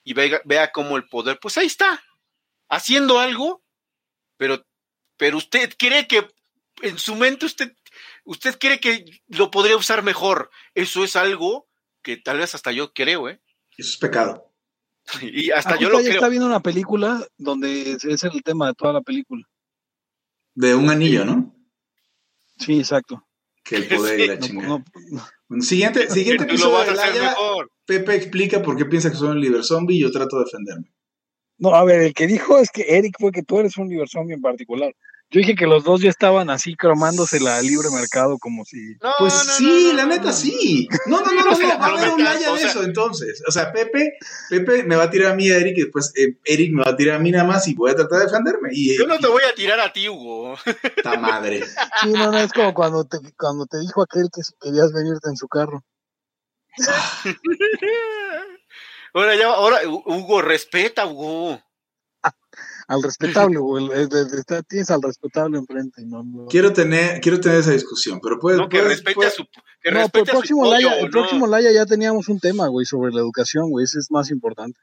y 0.03 0.13
vea, 0.13 0.41
vea 0.45 0.71
cómo 0.71 0.97
el 0.97 1.07
poder, 1.07 1.39
pues 1.39 1.57
ahí 1.57 1.67
está, 1.67 2.01
haciendo 2.69 3.19
algo, 3.19 3.63
pero, 4.37 4.65
pero 5.17 5.37
usted 5.37 5.73
cree 5.77 6.07
que 6.07 6.27
en 6.81 6.97
su 6.97 7.15
mente 7.15 7.45
usted, 7.45 7.73
usted 8.23 8.57
cree 8.57 8.79
que 8.79 9.03
lo 9.27 9.51
podría 9.51 9.75
usar 9.77 10.01
mejor. 10.03 10.49
Eso 10.73 11.03
es 11.03 11.15
algo 11.15 11.67
que 12.01 12.17
tal 12.17 12.37
vez 12.37 12.55
hasta 12.55 12.71
yo 12.71 12.93
creo, 12.93 13.27
¿eh? 13.29 13.41
Eso 13.77 13.89
es 13.91 13.97
pecado. 13.97 14.45
Y 15.21 15.51
hasta 15.51 15.75
yo 15.77 15.89
lo 15.89 15.97
creo. 15.99 16.11
está 16.13 16.29
viendo 16.29 16.45
una 16.47 16.61
película 16.61 17.25
donde 17.37 17.91
ese 17.93 18.13
es 18.13 18.23
el 18.23 18.41
tema 18.43 18.67
de 18.67 18.73
toda 18.75 18.93
la 18.93 19.01
película. 19.01 19.45
De 20.55 20.73
un 20.75 20.89
anillo, 20.89 21.25
¿no? 21.25 21.55
Sí, 22.59 22.79
exacto. 22.79 23.25
Que 23.63 23.77
el 23.77 23.87
poder 23.87 24.19
y 24.19 24.27
la 24.27 24.35
No, 24.35 24.41
chingada. 24.41 24.83
no, 25.49 25.61
siguiente, 25.61 26.09
siguiente 26.09 26.43
episodio 26.43 26.77
de 26.77 26.77
a 26.77 26.93
hacer 26.93 26.95
Laya, 27.15 27.29
mejor. 27.29 27.71
Pepe 27.85 28.15
explica 28.15 28.61
por 28.61 28.77
qué 28.77 28.85
piensa 28.85 29.09
que 29.09 29.17
soy 29.17 29.29
un 29.29 29.41
liber 29.41 29.63
zombie 29.63 29.95
y 29.97 30.01
yo 30.01 30.11
trato 30.11 30.37
de 30.37 30.45
defenderme. 30.45 30.91
no, 31.57 31.73
a 31.75 31.83
ver, 31.83 32.01
el 32.01 32.13
que 32.13 32.27
dijo 32.27 32.57
es 32.59 32.69
que 32.69 32.97
Eric 32.97 33.15
fue 33.19 33.31
que 33.31 33.43
tú 33.43 33.59
eres 33.59 33.77
un 33.77 33.89
liber 33.89 34.07
zombie 34.07 34.35
en 34.35 34.41
particular. 34.41 34.93
Yo 35.31 35.41
dije 35.41 35.53
que 35.53 35.67
los 35.67 35.83
dos 35.83 36.01
ya 36.01 36.09
estaban 36.09 36.49
así 36.49 36.75
cromándose 36.75 37.39
la 37.39 37.61
libre 37.61 37.89
mercado 37.91 38.39
como 38.39 38.65
si... 38.65 38.95
No, 38.99 39.11
Pues 39.19 39.33
no, 39.33 39.43
no, 39.43 39.51
sí, 39.51 39.87
no, 39.89 39.93
la 39.93 40.03
no, 40.03 40.09
neta 40.09 40.23
no. 40.23 40.33
sí. 40.33 40.89
No, 41.05 41.21
no, 41.21 41.31
no, 41.31 41.43
No 41.51 41.59
va 41.59 41.85
a 41.85 41.87
haber 41.89 42.09
un 42.09 42.21
o 42.25 42.55
de 42.55 42.63
eso 42.63 42.83
entonces. 42.83 43.43
O 43.47 43.51
sea, 43.51 43.71
Pepe, 43.71 44.13
Pepe 44.49 44.83
me 44.85 44.95
va 44.95 45.03
a 45.03 45.09
tirar 45.11 45.33
a 45.33 45.35
mí 45.35 45.47
a 45.51 45.57
Eric 45.57 45.77
y 45.77 45.81
después 45.81 46.11
eh, 46.15 46.35
Eric 46.45 46.73
me 46.73 46.83
va 46.83 46.89
a 46.89 46.95
tirar 46.95 47.17
a 47.17 47.19
mí 47.19 47.29
nada 47.29 47.43
más 47.43 47.67
y 47.67 47.75
voy 47.75 47.91
a 47.91 47.95
tratar 47.95 48.19
de 48.19 48.25
defenderme. 48.25 48.69
Y 48.71 48.97
Yo 48.97 49.05
no 49.05 49.19
te 49.19 49.27
voy 49.27 49.43
a 49.43 49.53
tirar 49.53 49.79
a 49.79 49.93
ti, 49.93 50.09
Hugo. 50.09 50.57
Puta 50.95 51.19
madre. 51.19 51.63
Sí, 52.01 52.09
no, 52.11 52.31
no, 52.31 52.39
es 52.39 52.51
como 52.51 52.73
cuando 52.73 53.05
te, 53.05 53.19
cuando 53.37 53.67
te 53.67 53.79
dijo 53.79 54.01
aquel 54.01 54.29
que 54.33 54.41
si 54.41 54.53
querías 54.59 54.91
venirte 54.91 55.29
en 55.29 55.37
su 55.37 55.47
carro. 55.47 55.83
Ahora 59.13 59.35
ya, 59.35 59.47
ahora, 59.47 59.79
Hugo, 59.87 60.41
respeta, 60.41 61.05
Hugo. 61.05 61.61
Al 62.89 63.03
respetable, 63.03 63.57
el- 63.77 63.91
el- 63.91 64.09
el- 64.11 64.33
está- 64.39 64.63
tienes 64.63 64.89
al 64.89 65.01
respetable 65.03 65.57
enfrente. 65.59 66.03
No, 66.05 66.23
no. 66.23 66.45
Quiero 66.47 66.73
tener, 66.73 67.21
quiero 67.21 67.39
tener 67.39 67.59
esa 67.59 67.71
discusión, 67.71 68.19
pero 68.21 68.39
puedes. 68.39 68.59
No, 68.59 68.67
que 68.67 68.77
puedes- 68.79 68.93
respete 68.93 69.11
a 69.11 69.15
puedes- 69.15 69.33
su, 69.35 69.43
que 69.45 69.51
No, 69.51 69.61
pero 69.83 69.99
respete 70.01 70.19
el 70.19 70.23
a 70.23 70.25
su 70.25 70.37
próximo, 70.39 70.59
pollo, 70.63 70.71
Laya, 70.73 70.97
el 70.99 71.05
¿no? 71.05 71.11
próximo 71.11 71.47
Laya 71.47 71.71
ya 71.71 71.85
teníamos 71.85 72.27
un 72.29 72.39
tema, 72.39 72.67
güey, 72.67 72.85
sobre 72.87 73.11
la 73.13 73.19
educación, 73.21 73.69
güey. 73.69 73.85
Ese 73.85 73.99
es 73.99 74.09
más 74.11 74.31
importante. 74.31 74.79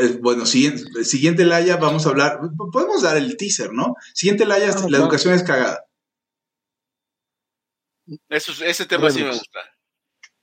eh, 0.00 0.18
bueno, 0.22 0.46
siguiente, 0.46 1.04
siguiente 1.04 1.44
Laya, 1.44 1.76
vamos 1.78 2.06
a 2.06 2.10
hablar. 2.10 2.38
Podemos 2.72 3.02
dar 3.02 3.16
el 3.16 3.36
teaser, 3.36 3.72
¿no? 3.72 3.94
Siguiente 4.12 4.44
Laya, 4.46 4.70
Ah, 4.70 4.80
la 4.82 4.86
claro. 4.86 5.04
educación 5.04 5.34
es 5.34 5.42
cagada. 5.42 5.84
Eso, 8.28 8.52
ese 8.64 8.86
tema 8.86 9.10
sí 9.10 9.18
me 9.18 9.24
Redux. 9.26 9.38
gusta. 9.38 9.60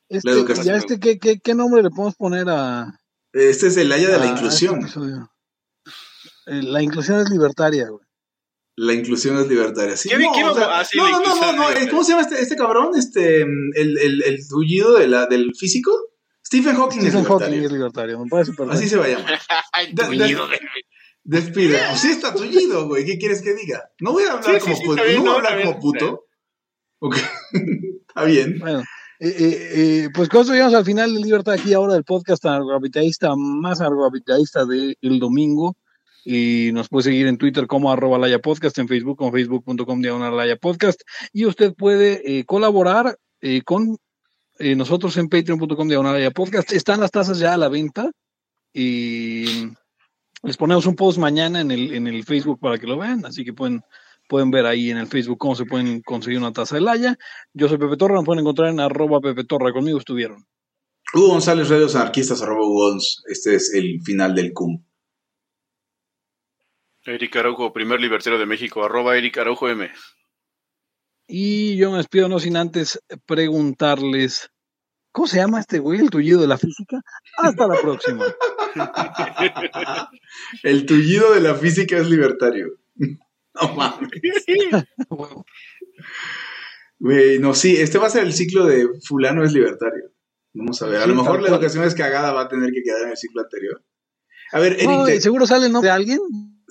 Este, 0.10 0.30
educación. 0.32 0.66
ya 0.66 0.76
este, 0.76 1.00
¿qué, 1.00 1.18
qué, 1.20 1.40
¿qué 1.40 1.56
nombre 1.56 1.82
le 1.84 1.90
podemos 1.90 2.16
poner 2.16 2.48
a, 2.50 3.00
Este 3.32 3.68
es 3.68 3.78
el 3.78 3.88
Laya 3.90 4.10
de 4.10 4.18
la 4.18 4.26
a- 4.26 4.28
a 4.28 4.32
inclusión. 4.34 4.84
este 4.86 5.00
la 6.46 6.82
inclusión 6.82 7.20
es 7.20 7.30
libertaria, 7.30 7.90
güey. 7.90 8.04
La 8.78 8.94
inclusión 8.94 9.38
es 9.40 9.48
libertaria. 9.48 9.96
Sí, 9.98 10.10
¿Qué- 10.10 10.18
no, 10.18 10.32
qué 10.34 10.44
o 10.44 10.54
sea, 10.56 10.68
vamos- 10.68 10.80
ah, 10.82 10.86
sí, 10.86 10.98
no, 10.98 11.10
no, 11.10 11.20
no, 11.20 11.36
no, 11.36 11.70
es 11.70 11.76
no, 11.82 11.86
eh. 11.86 11.90
¿Cómo 11.90 12.04
se 12.04 12.12
llama 12.12 12.22
este, 12.24 12.42
este 12.42 12.56
cabrón? 12.56 12.92
Este, 12.98 13.42
el, 13.42 13.98
el, 14.00 14.24
el 14.24 14.48
tullido 14.48 14.94
de 14.98 15.08
la, 15.08 15.26
del 15.28 15.52
físico. 15.56 15.92
Stephen 16.46 16.76
Hawking 16.76 17.00
es 17.00 17.04
Stephen 17.10 17.24
Hawking 17.26 17.46
libertario. 17.52 17.66
es 17.68 17.72
libertario, 17.72 18.20
me 18.20 18.30
parece 18.30 18.52
perfecto. 18.54 18.72
Así 18.78 18.90
se 18.90 18.98
va 18.98 19.06
a 19.06 19.10
llamar. 19.10 19.40
Tullido 20.08 20.48
de- 20.48 20.60
Despide. 21.24 21.78
Pues 21.90 22.00
sí 22.02 22.08
está 22.12 22.34
tullido, 22.34 22.88
güey. 22.88 23.06
¿Qué 23.06 23.18
quieres 23.20 23.42
que 23.44 23.54
diga? 23.54 23.84
No 24.00 24.14
voy 24.14 24.24
a 24.24 24.32
hablar 24.34 24.56
Sí, 24.56 24.60
como 24.62 24.76
sí, 24.76 24.82
puto. 24.84 24.96
está 24.96 25.04
bien, 25.08 25.24
no 25.24 25.32
voy 25.34 25.34
a 25.46 25.50
hablar 25.50 25.62
como 25.66 25.80
puto. 25.80 26.26
Ok. 27.00 27.16
está 28.08 28.24
bien. 28.26 28.58
Bueno, 28.60 28.80
Eh, 29.20 29.36
eh, 29.38 29.70
eh, 29.76 30.10
pues 30.16 30.30
con 30.30 30.42
eso 30.42 30.54
llegamos 30.54 30.74
al 30.74 30.84
final 30.86 31.14
de 31.14 31.20
Libertad 31.20 31.54
aquí 31.54 31.74
ahora 31.74 31.94
del 31.94 32.04
podcast 32.04 32.44
anarcocapitalista 32.46 33.36
más 33.36 33.80
anarcocapitalista 33.80 34.66
del 34.66 35.20
domingo. 35.20 35.78
Y 36.24 36.72
nos 36.74 36.88
puede 36.90 37.06
seguir 37.06 37.28
en 37.28 37.38
Twitter 37.38 37.68
como 37.68 37.92
arroba 37.92 38.18
Laya 38.18 38.40
Podcast, 38.40 38.78
en 38.78 38.88
Facebook 38.88 39.18
como 39.18 39.32
facebook.com 39.32 40.02
diagonal 40.02 40.60
Podcast. 40.60 41.02
Y 41.34 41.46
usted 41.46 41.74
puede 41.74 42.40
eh, 42.40 42.46
colaborar 42.46 43.18
eh, 43.42 43.62
con 43.64 43.98
eh, 44.60 44.76
nosotros 44.76 45.18
en 45.18 45.30
patreon.com 45.30 45.88
diagonal 45.88 46.32
Podcast. 46.34 46.72
Están 46.72 47.00
las 47.00 47.12
tazas 47.12 47.40
ya 47.40 47.54
a 47.54 47.58
la 47.58 47.70
venta. 47.70 48.12
Y 48.74 49.68
les 50.44 50.58
ponemos 50.58 50.86
un 50.86 50.96
post 50.96 51.18
mañana 51.18 51.62
en 51.62 51.72
el, 51.72 51.94
en 51.94 52.08
el 52.08 52.24
Facebook 52.24 52.60
para 52.60 52.78
que 52.78 52.88
lo 52.88 52.98
vean. 52.98 53.26
Así 53.26 53.44
que 53.44 53.54
pueden 53.54 53.82
Pueden 54.32 54.50
ver 54.50 54.66
ahí 54.66 54.90
en 54.90 54.98
el 54.98 55.08
Facebook 55.08 55.38
cómo 55.38 55.56
se 55.58 55.66
pueden 55.66 56.02
conseguir 56.04 56.40
una 56.40 56.54
taza 56.54 56.76
de 56.76 56.82
Laya. 56.82 57.18
Yo 57.54 57.68
soy 57.68 57.78
Pepe 57.78 57.98
Torra, 57.98 58.18
me 58.18 58.24
pueden 58.24 58.40
encontrar 58.40 58.70
en 58.70 58.80
arroba 58.80 59.20
Pepe 59.20 59.44
Torra. 59.44 59.74
Conmigo 59.74 59.98
estuvieron. 59.98 60.48
Hugo 61.14 61.32
González, 61.32 61.68
Radios 61.68 61.98
Anarquistas, 61.98 62.42
arroba 62.42 62.66
Hugo. 62.66 62.98
Este 63.28 63.56
es 63.56 63.74
el 63.74 64.02
final 64.04 64.34
del 64.34 64.54
CUM. 64.54 64.82
Eric 67.06 67.36
Araujo, 67.36 67.74
primer 67.74 68.00
libertario 68.00 68.38
de 68.40 68.46
México, 68.46 68.84
arroba 68.84 69.18
Eric 69.18 69.38
Araujo 69.40 69.70
M. 69.70 69.90
Y 71.28 71.78
yo 71.78 71.92
me 71.92 71.98
despido 71.98 72.28
no 72.30 72.40
sin 72.40 72.58
antes 72.58 73.00
preguntarles, 73.26 74.50
¿cómo 75.12 75.28
se 75.28 75.38
llama 75.38 75.60
este 75.62 75.80
güey, 75.80 76.00
el 76.00 76.10
tullido 76.10 76.42
de 76.42 76.48
la 76.48 76.58
física? 76.58 77.02
Hasta 77.38 77.68
la 77.68 77.80
próxima. 77.82 78.26
el 80.64 80.86
tullido 80.86 81.34
de 81.34 81.42
la 81.42 81.56
física 81.56 81.98
es 81.98 82.08
libertario. 82.08 82.68
No 83.62 83.76
mames. 83.76 84.10
Güey, 87.00 87.38
no, 87.40 87.54
sí, 87.54 87.76
este 87.76 87.98
va 87.98 88.08
a 88.08 88.10
ser 88.10 88.24
el 88.24 88.32
ciclo 88.32 88.66
de 88.66 88.88
fulano 89.04 89.44
es 89.44 89.52
libertario. 89.52 90.06
Vamos 90.54 90.82
a 90.82 90.88
ver, 90.88 91.02
a 91.02 91.06
lo 91.06 91.16
mejor 91.16 91.42
la 91.42 91.50
educación 91.50 91.84
es 91.84 91.94
cagada 91.94 92.32
va 92.32 92.44
a 92.44 92.48
tener 92.48 92.72
que 92.72 92.82
quedar 92.82 93.02
en 93.04 93.10
el 93.10 93.18
ciclo 93.18 93.42
anterior. 93.42 93.84
A 94.54 94.60
ver, 94.60 94.74
Eric. 94.74 94.88
No, 94.90 95.04
te- 95.04 95.20
seguro 95.20 95.46
sale 95.46 95.66
el 95.66 95.74
nombre 95.74 95.90
de 95.90 95.96
alguien. 95.96 96.20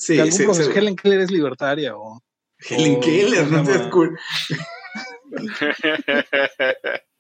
Sí, 0.01 0.14
de 0.16 0.22
algún 0.22 0.36
sí, 0.36 0.44
profesor. 0.44 0.72
sí. 0.72 0.78
Helen 0.78 0.97
Keller 0.97 1.20
es 1.20 1.31
libertaria 1.31 1.97
o... 1.97 2.20
Helen 2.59 2.97
o- 2.97 3.01
Keller, 3.01 3.47
no 3.48 3.59
¿cómo 3.59 3.70
se 3.72 3.78
te 3.78 3.90
cool. 3.90 4.18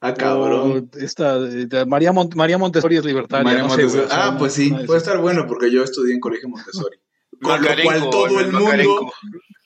Ah, 0.00 0.14
cabrón. 0.14 0.88
O 0.94 0.98
esta, 0.98 1.36
eh, 1.38 1.68
María, 1.86 2.12
Mont- 2.12 2.34
María 2.34 2.58
Montessori 2.58 2.96
es 2.96 3.04
libertaria. 3.04 3.44
María 3.44 3.62
no 3.62 3.68
Montessori. 3.68 4.06
ah, 4.10 4.36
pues 4.38 4.52
sí, 4.52 4.70
puede 4.86 4.98
estar 4.98 5.18
bueno 5.18 5.46
porque 5.46 5.70
yo 5.70 5.82
estudié 5.82 6.14
en 6.14 6.20
colegio 6.20 6.48
Montessori. 6.48 6.96
Con 7.42 7.60
lo 7.62 7.68
cual 7.82 8.10
todo 8.10 8.40
el 8.40 8.50
mundo, 8.52 9.12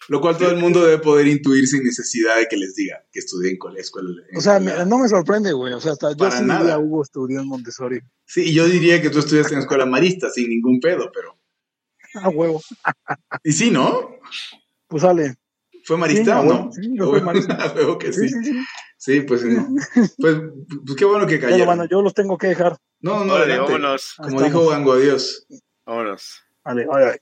lo 0.08 0.20
cual 0.20 0.36
todo 0.36 0.50
el 0.50 0.56
mundo 0.56 0.84
debe 0.84 0.98
poder 0.98 1.28
intuir 1.28 1.68
sin 1.68 1.84
necesidad 1.84 2.36
de 2.38 2.46
que 2.48 2.56
les 2.56 2.74
diga 2.74 3.04
que 3.12 3.20
estudié 3.20 3.50
en 3.52 3.58
colegio. 3.58 3.82
escuela. 3.82 4.08
O 4.36 4.40
sea, 4.40 4.58
me- 4.58 4.84
no 4.86 4.98
me 4.98 5.08
sorprende, 5.08 5.52
güey. 5.52 5.72
O 5.72 5.80
sea, 5.80 5.92
hasta 5.92 6.16
yo 6.16 6.30
sí 6.32 6.42
nada. 6.44 6.60
diría, 6.60 6.78
Hugo 6.78 7.02
estudió 7.02 7.40
en 7.40 7.46
Montessori. 7.46 8.00
Sí, 8.24 8.42
y 8.50 8.54
yo 8.54 8.66
diría 8.66 9.00
que 9.00 9.10
tú 9.10 9.20
estudiaste 9.20 9.54
en 9.54 9.60
escuela 9.60 9.86
marista 9.86 10.30
sin 10.30 10.48
ningún 10.48 10.80
pedo, 10.80 11.10
pero. 11.14 11.38
Ah, 12.14 12.28
huevo. 12.28 12.60
Y 13.44 13.52
sí, 13.52 13.70
¿no? 13.70 14.10
Pues 14.88 15.02
sale. 15.02 15.34
¿Fue 15.84 15.96
marista 15.96 16.24
Sí, 16.24 16.30
o 16.30 16.40
a 16.40 16.44
no? 16.44 16.72
sí, 16.72 16.90
yo 16.94 17.10
fui 17.10 17.20
marista. 17.22 17.54
A 17.64 17.72
huevo 17.72 17.98
que 17.98 18.12
Sí, 18.12 18.28
sí. 18.28 18.34
sí, 18.42 18.52
sí. 18.52 18.64
Sí, 18.98 19.20
pues 19.22 19.42
no. 19.44 19.66
Pues, 20.18 20.36
pues 20.84 20.96
qué 20.98 21.04
bueno 21.06 21.26
que 21.26 21.36
Pero 21.38 21.48
cayeron. 21.50 21.66
bueno, 21.66 21.84
yo 21.90 22.02
los 22.02 22.12
tengo 22.12 22.36
que 22.36 22.48
dejar. 22.48 22.76
No, 23.00 23.24
no, 23.24 23.34
vámonos. 23.34 24.14
Como 24.16 24.28
Estamos. 24.28 24.44
dijo 24.44 24.68
Wango, 24.68 24.92
adiós. 24.92 25.46
Vámonos. 25.86 26.42
Vale, 26.64 26.84
vale, 26.86 27.04
vale. 27.06 27.18